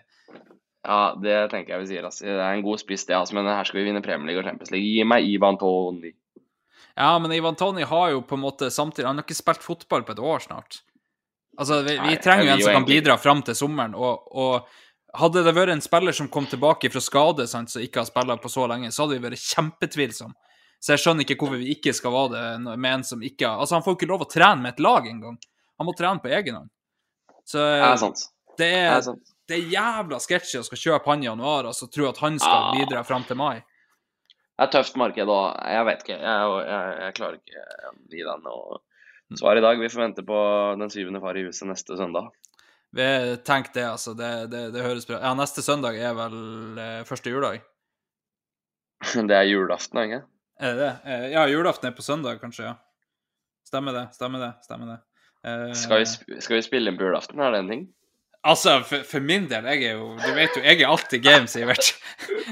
Ja, 0.88 1.16
det 1.22 1.38
tenker 1.52 1.76
jeg 1.76 1.84
vi 1.84 1.90
sier. 1.94 2.08
Altså. 2.08 2.26
Det 2.26 2.36
er 2.40 2.56
en 2.58 2.64
god 2.66 2.80
spiss, 2.82 3.06
det. 3.08 3.16
Altså. 3.16 3.36
Men 3.38 3.48
her 3.52 3.68
skal 3.68 3.82
vi 3.82 3.88
vinne 3.90 4.04
Premier 4.04 4.32
League 4.32 4.44
og 4.44 4.48
Champions 4.48 4.72
League. 4.74 4.88
Gi 4.88 5.06
meg 5.08 5.28
Ivan 5.28 5.60
Toni. 5.60 6.14
Ja, 7.00 7.14
men 7.20 7.32
Ivan 7.36 7.56
Tony 7.56 7.84
har 7.88 8.10
jo 8.12 8.22
på 8.28 8.36
en 8.36 8.42
måte 8.44 8.68
samtidig 8.74 9.08
Han 9.08 9.20
har 9.20 9.24
ikke 9.24 9.38
spilt 9.38 9.64
fotball 9.64 10.04
på 10.04 10.16
et 10.16 10.20
år 10.20 10.44
snart. 10.44 10.82
Altså, 11.60 11.82
vi, 11.84 11.96
Nei, 12.00 12.14
vi 12.14 12.22
trenger 12.24 12.46
jo 12.46 12.52
en 12.52 12.62
som 12.62 12.72
kan 12.74 12.82
egentlig- 12.82 13.02
bidra 13.04 13.18
fram 13.20 13.42
til 13.44 13.56
sommeren, 13.56 13.96
og, 13.96 14.28
og 14.32 14.68
hadde 15.20 15.44
det 15.44 15.56
vært 15.56 15.74
en 15.74 15.82
spiller 15.84 16.16
som 16.16 16.30
kom 16.32 16.46
tilbake 16.48 16.92
fra 16.92 17.02
skade, 17.04 17.48
sant, 17.52 17.72
som 17.72 17.84
ikke 17.84 18.00
har 18.00 18.08
spilt 18.08 18.42
på 18.42 18.52
så 18.52 18.68
lenge, 18.72 18.92
så 18.96 19.04
hadde 19.04 19.20
vi 19.20 19.28
vært 19.28 19.44
kjempetvilsomme. 19.44 20.36
Så 20.80 20.94
jeg 20.96 21.02
skjønner 21.04 21.26
ikke 21.26 21.36
hvorfor 21.42 21.60
vi 21.60 21.74
ikke 21.76 21.92
skal 21.94 22.14
være 22.16 22.30
det 22.36 22.78
med 22.80 22.90
en 22.94 23.04
som 23.04 23.24
ikke 23.26 23.48
Altså, 23.52 23.76
han 23.76 23.84
får 23.84 23.98
ikke 23.98 24.08
lov 24.12 24.22
å 24.24 24.30
trene 24.32 24.62
med 24.64 24.74
et 24.78 24.84
lag 24.84 25.08
engang. 25.10 25.36
Han 25.80 25.88
må 25.90 25.96
trene 25.98 26.24
på 26.24 26.32
egen 26.32 26.56
hånd. 26.56 26.70
Så 27.48 27.60
Det 27.60 27.82
er 27.84 27.98
det 28.60 28.70
er, 28.76 29.02
det 29.50 29.58
er 29.58 29.70
jævla 29.74 30.20
sketsjy 30.20 30.60
å 30.60 30.64
skal 30.68 30.78
kjøpe 30.82 31.10
han 31.12 31.24
i 31.24 31.28
januar 31.28 31.68
og 31.70 31.76
så 31.76 31.88
tro 31.92 32.08
at 32.10 32.18
han 32.24 32.40
skal 32.40 32.70
Ah. 32.70 32.72
bidra 32.76 33.04
fram 33.08 33.24
til 33.28 33.38
mai. 33.40 33.62
Det 34.60 34.66
er 34.68 34.72
tøft 34.74 34.96
marked 35.00 35.28
òg. 35.32 35.56
Jeg 35.72 35.86
vet 35.88 36.02
ikke. 36.04 36.18
Jeg, 36.20 36.50
jeg, 36.68 36.96
jeg 37.06 37.14
klarer 37.16 37.38
ikke 37.40 37.64
å 37.64 37.94
gi 38.12 38.24
deg 38.28 38.44
noe 38.44 38.80
svar 39.40 39.56
i 39.60 39.64
dag. 39.64 39.80
Vi 39.80 39.90
får 39.90 40.02
vente 40.04 40.26
på 40.28 40.40
den 40.80 40.92
syvende 40.92 41.22
far 41.24 41.38
i 41.40 41.46
huset 41.48 41.68
neste 41.70 41.96
søndag. 42.00 42.28
Vi 42.92 43.06
Tenk 43.48 43.72
det, 43.74 43.86
altså. 43.88 44.16
Det, 44.18 44.50
det, 44.52 44.66
det 44.74 44.84
høres 44.84 45.08
bra 45.08 45.20
Ja, 45.22 45.32
neste 45.38 45.64
søndag 45.64 45.96
er 46.00 46.16
vel 46.18 46.38
eh, 46.80 47.04
første 47.08 47.32
juledag. 47.32 47.62
Det 49.30 49.36
er 49.36 49.48
julaften, 49.48 50.04
ikke 50.04 50.24
Er 50.60 50.76
det 50.76 50.80
det? 50.84 50.94
Eh, 51.06 51.28
ja, 51.34 51.46
julaften 51.48 51.88
er 51.88 51.96
på 51.96 52.04
søndag, 52.04 52.42
kanskje, 52.42 52.66
ja. 52.72 52.76
Stemmer 53.68 53.96
det, 53.96 54.08
stemmer 54.16 54.42
det. 54.44 54.52
stemmer 54.66 54.92
det. 54.92 55.00
Eh, 55.48 55.72
Skal 55.78 56.02
vi, 56.02 56.42
skal 56.42 56.58
vi 56.58 56.66
spille 56.66 56.92
inn 56.92 57.00
på 57.00 57.08
julaften? 57.08 57.40
Er 57.40 57.56
det 57.56 57.64
en 57.64 57.72
ting? 57.72 57.88
Altså, 58.50 58.78
for, 58.88 59.04
for 59.08 59.24
min 59.24 59.50
del, 59.52 59.66
jeg 59.68 59.90
er 59.90 59.98
jo 60.00 60.14
Du 60.16 60.30
vet 60.32 60.54
jo, 60.56 60.62
jeg 60.64 60.80
er 60.80 60.88
alltid 60.88 61.24
game, 61.24 61.48
Sivert. 61.52 61.90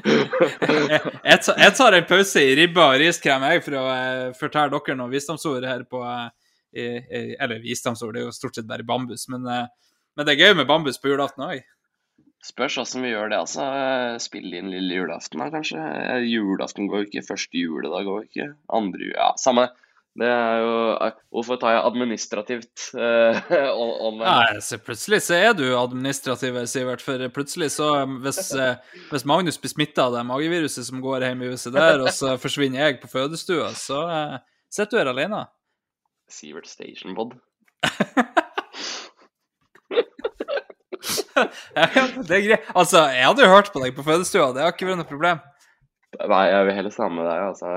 jeg, 0.03 0.99
jeg, 1.23 1.39
tar, 1.45 1.59
jeg 1.63 1.75
tar 1.79 1.95
en 1.95 2.09
pause 2.09 2.43
i 2.43 2.55
ribba 2.59 2.89
og 2.91 2.99
riskrem, 2.99 3.45
jeg, 3.51 3.63
for 3.63 3.77
å 3.79 3.85
uh, 3.87 4.25
fortelle 4.35 4.71
dere 4.75 4.97
noen 4.99 5.13
visdomsord 5.13 5.67
her 5.67 5.85
på 5.87 6.03
uh, 6.03 6.27
i, 6.75 6.89
i, 6.99 7.21
Eller 7.39 7.63
visdomsord, 7.63 8.15
det 8.15 8.23
er 8.23 8.27
jo 8.27 8.35
stort 8.35 8.59
sett 8.59 8.67
bare 8.67 8.87
bambus, 8.87 9.25
men, 9.31 9.47
men 9.47 10.27
det 10.27 10.35
er 10.35 10.43
gøy 10.43 10.57
med 10.59 10.67
bambus 10.67 10.99
på 10.99 11.11
julaften 11.13 11.47
òg. 11.47 11.63
Spørs 12.45 12.77
åssen 12.83 13.01
vi 13.03 13.09
gjør 13.11 13.31
det, 13.31 13.39
altså. 13.41 13.65
Spille 14.21 14.59
inn 14.59 14.69
lille 14.71 15.01
julaften, 15.01 15.41
da, 15.41 15.49
kanskje. 15.51 15.81
Eh, 15.81 16.27
Julaften 16.29 16.87
går 16.91 17.07
ikke. 17.07 17.25
Første 17.25 17.57
juledag 17.57 18.05
går 18.07 18.27
ikke. 18.29 18.51
Andre 18.77 19.11
Ja, 19.15 19.31
samme 19.41 19.67
det. 20.17 20.27
Er 20.27 20.61
jo 20.61 20.77
eh, 21.05 21.17
Hvorfor 21.33 21.59
tar 21.61 21.75
jeg 21.75 21.83
administrativt 21.89 22.85
uh, 22.97 23.51
online? 23.73 24.29
Nei, 24.29 24.61
så 24.65 24.79
plutselig 24.81 25.21
så 25.27 25.37
er 25.37 25.57
du 25.57 25.65
administrativ, 25.77 26.57
Sivert, 26.69 27.03
for 27.05 27.25
plutselig 27.33 27.71
så 27.75 27.91
Hvis, 28.23 28.41
eh, 28.57 28.79
hvis 29.11 29.27
Magnus 29.29 29.59
blir 29.61 29.73
smitta 29.73 30.07
av 30.07 30.17
det 30.17 30.25
mageviruset 30.29 30.87
som 30.89 31.03
går 31.03 31.27
hjemme 31.27 31.47
i 31.47 31.53
huset 31.53 31.75
der, 31.75 32.01
og 32.05 32.09
så 32.15 32.35
forsvinner 32.41 32.85
jeg 32.85 33.01
på 33.03 33.11
fødestua, 33.11 33.69
så 33.77 34.01
sitter 34.69 34.97
du 34.97 35.01
her 35.03 35.13
alene. 35.13 35.45
Sivert 36.29 36.67
Station 36.69 37.15
Pod. 37.17 37.37
Ja, 41.77 42.07
det 42.17 42.33
er 42.39 42.43
greit. 42.45 42.67
Altså, 42.73 43.05
jeg 43.13 43.25
hadde 43.27 43.45
jo 43.45 43.53
hørt 43.53 43.71
på 43.73 43.83
deg 43.83 43.95
på 43.97 44.05
fødestua, 44.07 44.51
det 44.55 44.65
har 44.65 44.75
ikke 44.75 44.89
vært 44.89 45.01
noe 45.03 45.09
problem. 45.09 45.41
Nei, 46.17 46.43
jeg 46.49 46.67
vil 46.67 46.77
heller 46.77 46.93
sammen 46.93 47.19
med 47.19 47.27
deg, 47.27 47.41
altså. 47.51 47.71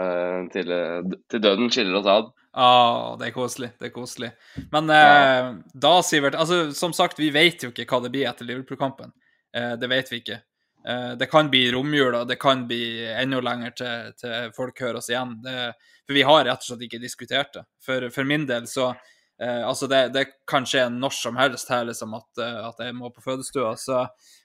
Til, 0.54 1.16
til 1.32 1.42
døden 1.42 1.72
skiller 1.72 1.98
oss 1.98 2.08
ad. 2.08 2.30
Ah, 2.52 3.16
det 3.18 3.28
er 3.28 3.34
koselig. 3.34 3.72
Det 3.78 3.90
er 3.90 3.94
koselig. 3.94 4.30
Men 4.72 4.90
eh, 4.90 5.50
da, 5.74 5.92
Sivert 6.02 6.38
altså, 6.38 6.70
Som 6.74 6.94
sagt, 6.96 7.20
vi 7.20 7.30
vet 7.34 7.62
jo 7.62 7.70
ikke 7.70 7.86
hva 7.90 8.00
det 8.04 8.12
blir 8.14 8.30
etter 8.30 8.48
Liverpool-kampen. 8.48 9.12
Eh, 9.54 9.74
det 9.78 9.90
vet 9.90 10.11
vi 10.11 10.22
ikke. 10.22 10.40
Eh, 10.88 11.12
det 11.20 11.28
kan 11.30 11.50
bli 11.52 11.66
romjula, 11.74 12.24
det 12.24 12.38
kan 12.40 12.66
bli 12.70 12.82
enda 13.12 13.42
lenger 13.44 13.76
til, 13.76 14.12
til 14.18 14.52
folk 14.56 14.82
hører 14.82 14.98
oss 15.02 15.11
igjen. 15.12 15.36
Det, 15.44 15.56
for 16.06 16.18
vi 16.18 16.26
har 16.26 16.44
rett 16.48 16.64
og 16.64 16.72
slett 16.72 16.86
ikke 16.88 17.02
diskutert 17.02 17.54
det. 17.54 17.64
For, 17.86 18.08
for 18.14 18.26
min 18.26 18.48
del 18.48 18.66
så 18.70 18.92
eh, 19.43 19.62
Altså, 19.66 19.88
det, 19.91 20.03
det 20.14 20.26
kan 20.49 20.66
skje 20.68 20.86
når 20.93 21.14
som 21.16 21.36
helst 21.41 21.70
her, 21.72 21.84
liksom, 21.88 22.14
at, 22.18 22.43
eh, 22.43 22.59
at 22.68 22.82
jeg 22.84 22.97
må 22.97 23.11
på 23.14 23.24
fødestua, 23.24 23.74
så 23.80 24.03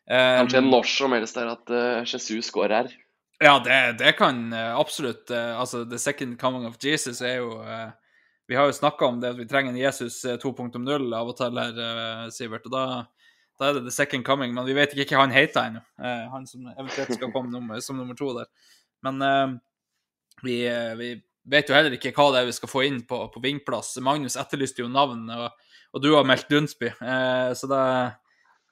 eh, 0.09 0.37
Kanskje 0.41 0.61
når 0.65 0.87
som 0.89 1.15
helst 1.17 1.37
her 1.39 1.51
at 1.53 1.73
uh, 1.73 2.05
Jesus 2.05 2.51
går 2.55 2.73
her. 2.75 2.93
Ja, 3.43 3.59
det, 3.59 3.97
det 3.99 4.13
kan 4.15 4.53
eh, 4.53 4.71
absolutt 4.79 5.31
eh, 5.31 5.59
Altså, 5.59 5.83
the 5.83 5.99
second 5.99 6.37
coming 6.39 6.65
of 6.65 6.77
Jesus 6.79 7.19
er 7.21 7.41
jo 7.41 7.57
eh, 7.67 7.89
Vi 8.47 8.55
har 8.55 8.69
jo 8.69 8.77
snakka 8.77 9.09
om 9.09 9.19
det 9.19 9.33
at 9.33 9.39
vi 9.41 9.47
trenger 9.49 9.73
en 9.73 9.81
Jesus 9.81 10.21
eh, 10.25 10.37
2.0 10.39 11.11
av 11.17 11.27
og 11.27 11.35
til 11.35 11.59
her, 11.59 12.29
Sivert. 12.31 12.67
Og 12.69 12.71
da, 12.71 12.83
da 13.59 13.67
er 13.67 13.73
det 13.79 13.83
the 13.89 13.91
second 13.91 14.23
coming, 14.23 14.53
men 14.55 14.67
vi 14.69 14.75
vet 14.77 14.93
ikke 14.95 15.17
hva 15.17 15.25
han 15.25 15.35
heter 15.35 15.67
ennå. 15.67 15.81
eh, 15.99 16.25
han 16.31 16.45
som 16.47 16.67
eventuelt 16.77 17.17
skal 17.17 17.33
komme 17.33 17.51
nummer, 17.57 17.81
som 17.83 17.97
nummer 17.97 18.15
to 18.15 18.31
der. 18.37 18.47
Men 19.03 19.19
vi, 20.43 20.55
vi 21.01 21.09
vet 21.51 21.69
jo 21.69 21.77
heller 21.77 21.95
ikke 21.97 22.13
hva 22.15 22.27
det 22.33 22.41
er 22.41 22.49
vi 22.49 22.57
skal 22.57 22.71
få 22.71 22.83
inn 22.87 23.01
på, 23.07 23.19
på 23.33 23.41
vingplass. 23.43 23.95
Magnus 24.03 24.37
etterlyste 24.39 24.83
jo 24.83 24.89
navn, 24.91 25.27
og, 25.29 25.49
og 25.95 26.03
du 26.03 26.11
har 26.15 26.27
meldt 26.27 26.49
Dunsby, 26.51 26.91
eh, 26.93 27.51
så 27.57 27.69
da, 27.71 27.83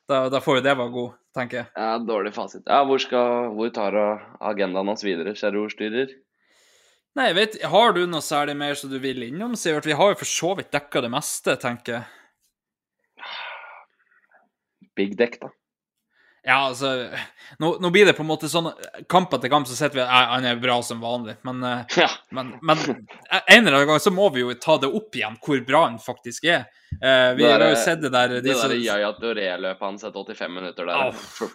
da, 0.09 0.25
da 0.33 0.41
får 0.43 0.59
jo 0.59 0.65
det 0.65 0.75
være 0.79 0.95
god, 0.97 1.15
tenker 1.37 1.61
jeg. 1.61 1.71
Ja, 1.77 1.95
dårlig 2.01 2.33
fasit. 2.35 2.65
Ja, 2.67 2.83
hvor, 2.89 3.01
skal, 3.01 3.53
hvor 3.57 3.71
tar 3.75 3.97
agendaen 4.41 4.93
oss 4.93 5.05
videre, 5.05 5.35
kjære 5.37 5.65
ordstyrer? 5.65 6.13
Nei, 7.13 7.27
jeg 7.29 7.37
vet, 7.37 7.55
Har 7.69 7.93
du 7.93 8.05
noe 8.09 8.25
særlig 8.25 8.55
mer 8.57 8.77
som 8.77 8.89
du 8.89 8.97
vil 9.01 9.21
innom, 9.27 9.53
Sivert? 9.59 9.85
Vi 9.85 9.97
har 9.97 10.13
jo 10.13 10.19
for 10.23 10.29
så 10.29 10.55
vidt 10.57 10.71
dekka 10.73 11.03
det 11.05 11.11
meste, 11.13 11.53
tenker 11.61 11.99
jeg. 11.99 13.29
Big 14.97 15.13
deck, 15.17 15.37
da. 15.41 15.51
Ja, 16.43 16.57
altså 16.67 17.09
Nå, 17.59 17.69
nå 17.79 17.89
blir 17.93 18.05
det 18.09 18.13
på 18.17 18.23
en 18.25 18.27
måte 18.27 18.49
sånn 18.51 18.67
Kamp 19.07 19.31
etter 19.37 19.47
kamp 19.51 19.67
så 19.69 19.77
sitter 19.77 20.01
vi 20.01 20.07
han 20.09 20.43
er 20.49 20.57
bra 20.59 20.75
som 20.83 20.99
vanlig, 20.99 21.37
men, 21.47 21.61
eh, 21.63 21.83
Ja. 22.03 22.09
men, 22.35 22.53
men 22.61 22.77
en 22.83 23.67
eller 23.67 23.77
annen 23.77 23.87
gang 23.93 24.01
så 24.03 24.11
må 24.11 24.27
vi 24.33 24.43
jo 24.43 24.53
ta 24.59 24.75
det 24.81 24.89
opp 24.91 25.15
igjen, 25.15 25.37
hvor 25.43 25.61
bra 25.65 25.85
han 25.85 25.99
faktisk 26.03 26.43
er. 26.51 26.65
Eh, 26.99 27.29
vi 27.39 27.47
har 27.47 27.63
jo 27.63 27.75
sett 27.79 28.01
det 28.03 28.11
der 28.13 28.27
Det 28.35 28.41
de 28.43 28.53
Det 28.53 28.69
der 28.73 28.75
Yaya 28.75 29.13
Doré-løpet 29.19 29.87
hans 29.87 30.03
etter 30.03 30.33
85 30.35 30.51
minutter 30.59 30.85
der. 30.91 31.13
Oh. 31.13 31.53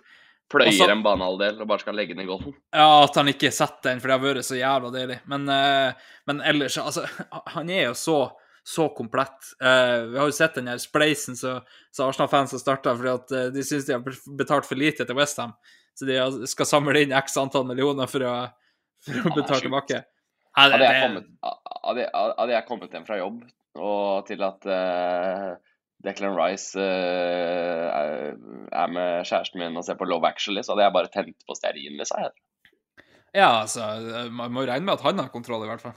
Pløyer 0.48 0.70
Også- 0.72 0.90
en 0.90 1.02
banehalvdel 1.04 1.60
og 1.60 1.68
bare 1.68 1.82
skal 1.84 1.94
legge 1.98 2.14
den 2.16 2.24
i 2.24 2.28
golden. 2.30 2.54
Ja, 2.72 2.88
at 3.04 3.14
han 3.20 3.28
ikke 3.28 3.50
setter 3.52 3.90
den, 3.90 4.00
for 4.00 4.08
det 4.08 4.16
har 4.16 4.24
vært 4.24 4.46
så 4.48 4.56
jævla 4.56 4.90
deilig. 4.94 5.18
Men, 5.28 5.44
eh, 5.52 5.92
men 6.26 6.40
ellers, 6.40 6.78
altså 6.80 7.04
Han 7.52 7.68
er 7.68 7.90
jo 7.90 7.94
så, 8.00 8.16
så 8.68 8.88
komplett. 8.92 9.46
Uh, 9.64 10.04
vi 10.12 10.18
har 10.20 10.28
jo 10.28 10.34
sett 10.36 10.58
den 10.58 10.68
her 10.68 10.80
spleisen 10.82 11.36
som 11.38 11.62
Arsenal-fans 12.04 12.52
har 12.52 12.60
starta 12.60 12.92
fordi 12.98 13.12
at 13.14 13.32
eh, 13.32 13.46
de 13.54 13.62
syns 13.64 13.86
de 13.88 13.94
har 13.96 14.02
betalt 14.36 14.66
for 14.68 14.76
lite 14.76 15.06
til 15.08 15.16
Westham. 15.16 15.54
Så 15.96 16.04
de 16.08 16.18
skal 16.50 16.68
samle 16.68 17.00
inn 17.00 17.14
x 17.16 17.38
antall 17.40 17.64
millioner 17.66 18.10
for 18.10 18.26
å, 18.28 18.34
for 19.06 19.22
å 19.24 19.32
betale 19.38 19.62
tilbake. 19.64 20.02
Ja, 20.58 20.66
det, 20.68 20.74
Hadde 20.74 20.90
jeg, 20.90 21.00
kommet, 21.06 21.30
hadde, 21.86 22.04
hadde 22.12 22.54
jeg 22.56 22.66
kommet 22.68 22.94
hjem 22.98 23.06
fra 23.08 23.18
jobb 23.22 23.40
og 23.78 24.26
til 24.26 24.40
at 24.42 24.64
uh, 24.66 25.48
Declan 26.04 26.34
Rice 26.34 26.82
uh, 26.82 27.88
er- 27.94 28.92
med 28.92 29.28
kjæresten 29.28 29.62
min 29.62 29.78
og 29.78 29.86
ser 29.86 29.96
på 30.00 30.08
Love 30.10 30.28
Actually, 30.28 30.64
så 30.66 30.74
hadde 30.74 30.88
jeg 30.88 30.96
bare 30.98 31.12
tent 31.14 31.46
på 31.46 31.56
stearinlys. 31.56 32.12
jeg. 32.18 32.34
ja, 33.38 33.48
altså 33.62 33.86
Man 34.34 34.52
må 34.52 34.66
regne 34.66 34.84
med 34.90 34.98
at 34.98 35.06
han 35.06 35.22
har 35.22 35.32
kontroll, 35.32 35.64
i 35.64 35.70
hvert 35.70 35.84
fall. 35.86 35.96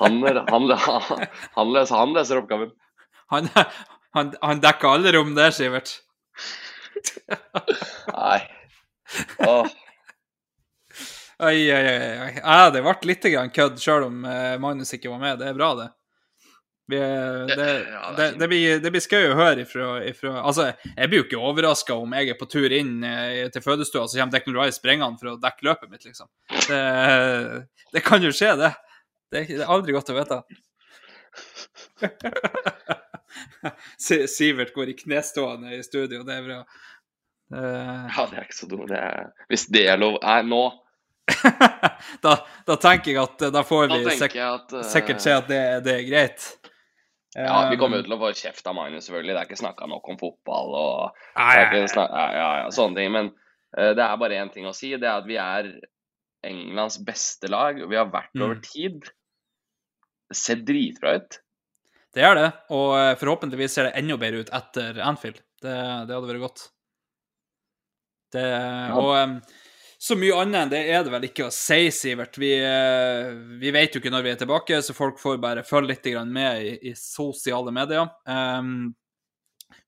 Han, 0.00 0.20
han, 0.24 0.70
han, 1.54 1.72
løser, 1.72 1.96
han 1.96 2.14
løser 2.16 2.40
oppgaven. 2.42 2.72
Han, 3.34 3.50
han, 4.16 4.32
han 4.42 4.62
dekker 4.62 4.96
alle 4.96 5.12
rom 5.14 5.36
der, 5.36 5.54
Sivert. 5.54 5.92
Nei. 8.10 8.40
Åh, 9.46 9.68
Oi, 11.40 11.72
oi, 11.72 11.84
oi. 12.20 12.32
Ja, 12.36 12.68
det 12.68 12.82
ble 12.84 12.92
litt 13.08 13.24
kødd, 13.56 13.78
sjøl 13.80 14.04
om 14.10 14.24
eh, 14.28 14.58
Magnus 14.60 14.92
ikke 14.92 15.08
var 15.08 15.22
med. 15.22 15.38
Det 15.40 15.48
er 15.48 15.56
bra, 15.56 15.70
det. 15.78 15.86
Vi, 16.90 16.98
eh, 17.00 17.46
det, 17.48 17.68
det, 18.18 18.26
det 18.42 18.48
blir, 18.50 18.82
det 18.84 18.92
blir 18.92 19.00
skøy 19.00 19.30
å 19.30 19.38
høre 19.38 19.62
ifra, 19.62 19.86
ifra 20.04 20.42
Altså, 20.42 20.66
jeg 20.90 21.08
blir 21.08 21.22
jo 21.22 21.26
ikke 21.28 21.40
overraska 21.48 21.96
om 21.96 22.12
jeg 22.18 22.34
er 22.34 22.36
på 22.36 22.48
tur 22.50 22.74
inn 22.76 22.98
eh, 23.06 23.46
til 23.54 23.64
fødestua, 23.64 24.04
så 24.04 24.20
kommer 24.20 24.36
Declan 24.36 24.58
Rice 24.58 24.76
springende 24.76 25.22
for 25.22 25.32
å 25.32 25.38
dekke 25.40 25.68
løpet 25.70 25.94
mitt, 25.94 26.04
liksom. 26.10 26.28
Det, 26.66 26.82
det 27.94 28.04
kan 28.04 28.26
jo 28.26 28.34
skje, 28.36 28.52
det. 28.60 28.74
Det 29.30 29.38
er, 29.38 29.46
det 29.46 29.62
er 29.62 29.70
aldri 29.70 29.94
godt 29.94 30.10
å 30.10 30.16
vite. 30.16 30.40
Sivert 34.30 34.74
går 34.74 34.90
i 34.90 34.96
knestående 34.98 35.76
i 35.76 35.82
studio, 35.86 36.24
det 36.26 36.34
er 36.40 36.46
bra. 36.46 36.60
Uh... 37.54 38.06
ja, 38.10 38.26
det 38.30 38.38
er 38.38 38.46
ikke 38.46 38.58
så 38.58 38.68
dumt. 38.70 38.92
Hvis 39.50 39.66
det 39.74 39.84
er 39.90 39.98
lov 39.98 40.20
Nei, 40.22 40.40
nå 40.46 40.62
da, 42.24 42.32
da 42.66 42.74
tenker 42.80 43.12
jeg 43.12 43.18
at 43.20 43.42
eh, 43.46 43.52
da 43.54 43.62
får 43.66 43.88
da 43.90 43.98
vi 44.02 44.14
sek 44.18 44.34
at 44.42 44.72
uh... 44.74 44.82
sikkert 44.86 45.22
se 45.22 45.34
at 45.34 45.46
det, 45.50 45.60
det 45.86 45.92
er 45.94 46.06
greit. 46.08 46.46
Ja, 47.38 47.68
vi 47.70 47.78
kommer 47.78 48.00
jo 48.00 48.06
til 48.08 48.16
å 48.16 48.18
få 48.18 48.32
kjeft 48.34 48.66
av 48.66 48.74
Magnus, 48.74 49.04
selvfølgelig. 49.06 49.36
Det 49.36 49.42
er 49.42 49.46
ikke 49.46 49.60
snakka 49.60 49.86
nok 49.90 50.08
om 50.10 50.18
fotball 50.18 50.74
og 50.74 51.20
Nei, 51.38 51.52
det 51.54 51.60
er 51.62 51.70
nei, 51.70 51.82
ikke 51.84 51.92
snak, 51.92 52.10
ja, 52.10 52.26
ja, 52.34 52.48
ja, 52.64 52.72
sånne 52.74 52.98
ting. 52.98 53.12
Men 53.14 53.30
uh, 53.30 53.92
det 53.94 54.02
er 54.02 54.18
bare 54.24 54.40
én 54.42 54.50
ting 54.50 54.66
å 54.66 54.74
si. 54.74 54.90
Det 54.98 55.06
er 55.06 55.22
at 55.22 55.28
vi 55.30 55.38
er 55.38 55.70
Englands 56.50 56.98
beste 57.06 57.50
lag, 57.52 57.78
og 57.78 57.92
vi 57.92 57.98
har 58.00 58.10
vært 58.10 58.34
Mm. 58.34 58.46
over 58.48 58.58
tid. 58.64 59.06
Ser 60.34 60.60
dritbra 60.66 61.16
ut. 61.20 61.40
Det 62.14 62.24
gjør 62.24 62.36
det, 62.40 62.50
og 62.74 62.92
eh, 62.98 63.16
forhåpentligvis 63.20 63.76
ser 63.76 63.86
det 63.86 63.96
enda 64.00 64.18
bedre 64.18 64.42
ut 64.42 64.52
etter 64.54 64.98
Anfield. 65.06 65.38
Det, 65.62 65.74
det 66.08 66.14
hadde 66.16 66.30
vært 66.30 66.42
godt. 66.42 66.62
Det, 68.34 68.46
og 68.94 69.42
så 70.00 70.16
mye 70.16 70.36
annet 70.40 70.62
enn 70.62 70.72
det 70.72 70.80
er 70.88 71.02
det 71.04 71.12
vel 71.12 71.26
ikke 71.28 71.46
å 71.48 71.52
si, 71.54 71.90
Sivert. 71.94 72.38
Vi, 72.40 72.54
eh, 72.56 73.30
vi 73.60 73.72
vet 73.74 73.94
jo 73.94 74.00
ikke 74.02 74.12
når 74.14 74.24
vi 74.24 74.32
er 74.32 74.40
tilbake, 74.40 74.80
så 74.82 74.96
folk 74.96 75.20
får 75.22 75.38
bare 75.42 75.66
følge 75.66 75.92
litt 75.92 76.08
med 76.30 76.64
i, 76.64 76.72
i 76.90 76.94
sosiale 76.98 77.74
medier. 77.74 78.08
Um, 78.24 78.94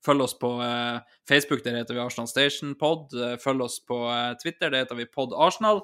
følg 0.05 0.27
oss 0.27 0.37
på 0.39 0.53
eh, 0.63 1.17
Facebook, 1.27 1.65
der 1.65 1.81
heter 1.81 1.97
vi 1.97 2.05
Arsenal 2.05 2.31
Station 2.31 2.77
Pod. 2.79 3.11
Følg 3.43 3.67
oss 3.67 3.81
på 3.89 3.99
Twitter, 4.43 4.71
der 4.71 4.85
heter 4.85 5.01
vi 5.01 5.09
Pod 5.11 5.35
Arsenal. 5.35 5.83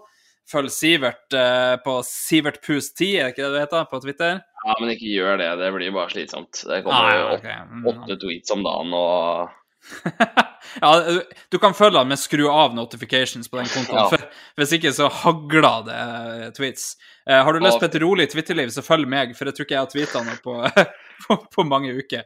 Følg 0.49 0.71
Sivert 0.73 1.35
eh, 1.37 1.75
på 1.85 1.99
sivertpus10, 2.09 3.09
er 3.21 3.27
det 3.29 3.33
ikke 3.35 3.45
det 3.45 3.53
det 3.59 3.63
heter, 3.67 3.85
på 3.91 3.99
Twitter? 4.01 4.39
Ja, 4.65 4.75
men 4.81 4.91
ikke 4.95 5.11
gjør 5.13 5.37
det. 5.43 5.49
Det 5.61 5.69
blir 5.75 5.93
bare 5.93 6.09
slitsomt. 6.15 6.63
Det 6.65 6.79
kommer 6.87 7.05
Ah, 7.05 7.15
jo 7.15 7.21
ja, 7.21 7.27
åt- 7.29 7.41
ok. 7.43 7.49
Mm. 7.73 7.87
åtte 7.93 8.17
tweets 8.23 8.55
om 8.57 8.63
dagen 8.65 8.95
og 8.97 9.51
ja, 10.83 10.89
du- 11.07 11.29
du 11.55 11.59
kan 11.63 11.75
følge 11.77 12.01
han, 12.01 12.09
med 12.11 12.19
skru 12.19 12.49
av 12.51 12.75
notifications 12.75 13.47
på 13.49 13.61
den 13.61 13.69
kontoen. 13.71 14.17
Ja. 14.17 14.29
Hvis 14.59 14.73
ikke 14.79 14.91
så 14.97 15.07
hagler 15.21 15.69
det 15.87 15.99
eh, 16.01 16.49
tweets. 16.57 16.89
Eh, 17.29 17.39
har 17.45 17.53
du 17.53 17.61
lyst 17.63 17.79
på 17.79 17.87
et 17.87 18.01
rolig 18.03 18.27
Twitterliv, 18.33 18.73
så 18.75 18.83
følg 18.85 19.07
meg, 19.09 19.37
for 19.39 19.47
jeg 19.49 19.55
tror 19.59 19.69
ikke 19.69 19.77
jeg 19.77 19.85
har 19.85 19.93
tweeta 19.93 20.25
noe 20.27 20.41
på, 20.45 20.57
på, 21.29 21.39
på 21.55 21.65
mange 21.69 21.93
uker. 22.01 22.25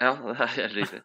Ja, 0.00 0.12
det 0.28 0.36
er 0.36 0.52
helt 0.60 0.76
riktig. 0.82 1.00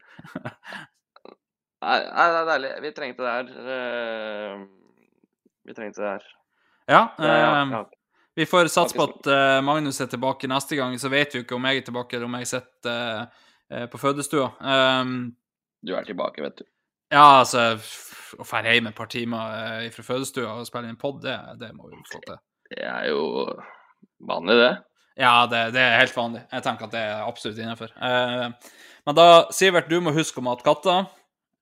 Nei, 1.80 2.00
nei, 2.04 2.28
det 2.36 2.40
er 2.44 2.48
deilig. 2.52 2.72
Vi 2.84 2.92
trengte 3.00 3.24
det 3.24 3.34
her. 3.40 4.68
Eh, 5.66 5.68
Vi 5.70 5.74
trengte 5.78 6.02
det 6.02 6.10
her. 6.16 6.28
Ja, 6.90 7.02
Det 7.18 7.28
ja, 7.28 7.62
eh, 7.64 7.72
ja. 7.72 7.86
Vi 8.40 8.46
får 8.48 8.70
satse 8.72 8.96
på 8.96 9.04
at 9.04 9.28
eh, 9.28 9.60
Magnus 9.62 10.00
er 10.02 10.08
tilbake 10.08 10.48
neste 10.48 10.76
gang. 10.80 10.94
Så 11.00 11.10
vet 11.12 11.34
vi 11.34 11.40
jo 11.42 11.44
ikke 11.44 11.56
om 11.58 11.66
jeg 11.68 11.78
er 11.82 11.86
tilbake, 11.90 12.16
eller 12.16 12.26
om 12.30 12.38
jeg 12.40 12.48
sitter 12.48 13.28
eh, 13.70 13.86
på 13.92 13.98
fødestua. 14.00 14.52
Um, 14.62 15.36
Du 15.84 15.94
er 15.96 16.04
tilbake, 16.08 16.42
vet 16.44 16.58
du. 16.60 16.64
ja, 17.12 17.40
altså 17.42 17.80
Å 18.40 18.46
dra 18.46 18.62
hjem 18.74 18.88
et 18.88 18.96
par 18.96 19.08
timer 19.10 19.84
eh, 19.84 19.90
fra 19.92 20.04
fødestua 20.04 20.54
og 20.60 20.68
spille 20.68 20.90
inn 20.90 20.98
pod, 21.00 21.22
det, 21.24 21.36
det 21.60 21.72
må 21.76 21.90
vi 21.90 21.98
jo 21.98 22.04
få 22.12 22.20
til. 22.28 22.38
Det 22.70 22.84
er 22.86 23.08
jo 23.10 23.22
vanlig, 24.30 24.56
det. 24.60 24.74
Ja, 25.20 25.46
det, 25.52 25.62
det 25.76 25.82
er 25.82 25.98
helt 26.00 26.16
vanlig. 26.16 26.44
Jeg 26.54 26.64
tenker 26.64 26.86
at 26.88 26.94
det 26.94 27.00
er 27.02 27.24
absolutt 27.28 27.58
innafor. 27.60 27.92
Eh, 27.98 28.52
men 29.08 29.18
da, 29.18 29.26
Sivert, 29.52 29.90
du 29.90 30.00
må 30.06 30.14
huske 30.16 30.40
å 30.40 30.46
mate 30.46 30.64
katter. 30.64 31.08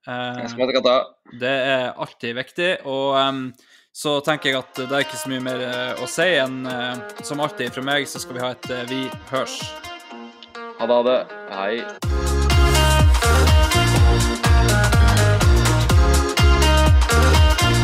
Eh, 0.05 0.41
Jeg 0.43 0.51
skal 0.51 0.61
mate 0.65 0.75
katter. 0.77 1.07
det 1.41 1.55
er 1.71 1.87
alltid 1.95 2.35
viktig. 2.37 2.69
Og 2.85 3.15
em, 3.21 3.41
så 3.97 4.19
tenker 4.21 4.51
jeg 4.51 4.59
at 4.59 4.77
det 4.77 4.93
er 4.93 5.05
ikke 5.07 5.17
så 5.17 5.29
mye 5.31 5.41
mer 5.41 5.61
eh, 5.65 6.01
å 6.03 6.07
si 6.11 6.27
enn 6.37 6.67
eh, 6.69 6.99
som 7.25 7.41
alltid 7.41 7.73
fra 7.73 7.81
meg, 7.81 8.05
så 8.05 8.21
skal 8.21 8.37
vi 8.37 8.43
ha 8.43 8.51
et 8.53 8.69
eh, 8.69 8.83
Vi 8.91 8.99
hørs. 9.31 9.57
Ha 10.77 10.85
det, 10.85 10.93
ha 10.93 11.01
det. 11.07 11.19
Hei. 11.49 11.81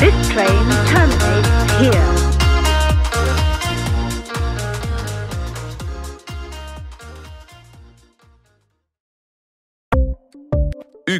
This 0.03 0.29
train 0.29 0.69
terminates 0.91 1.71
here. 1.81 2.22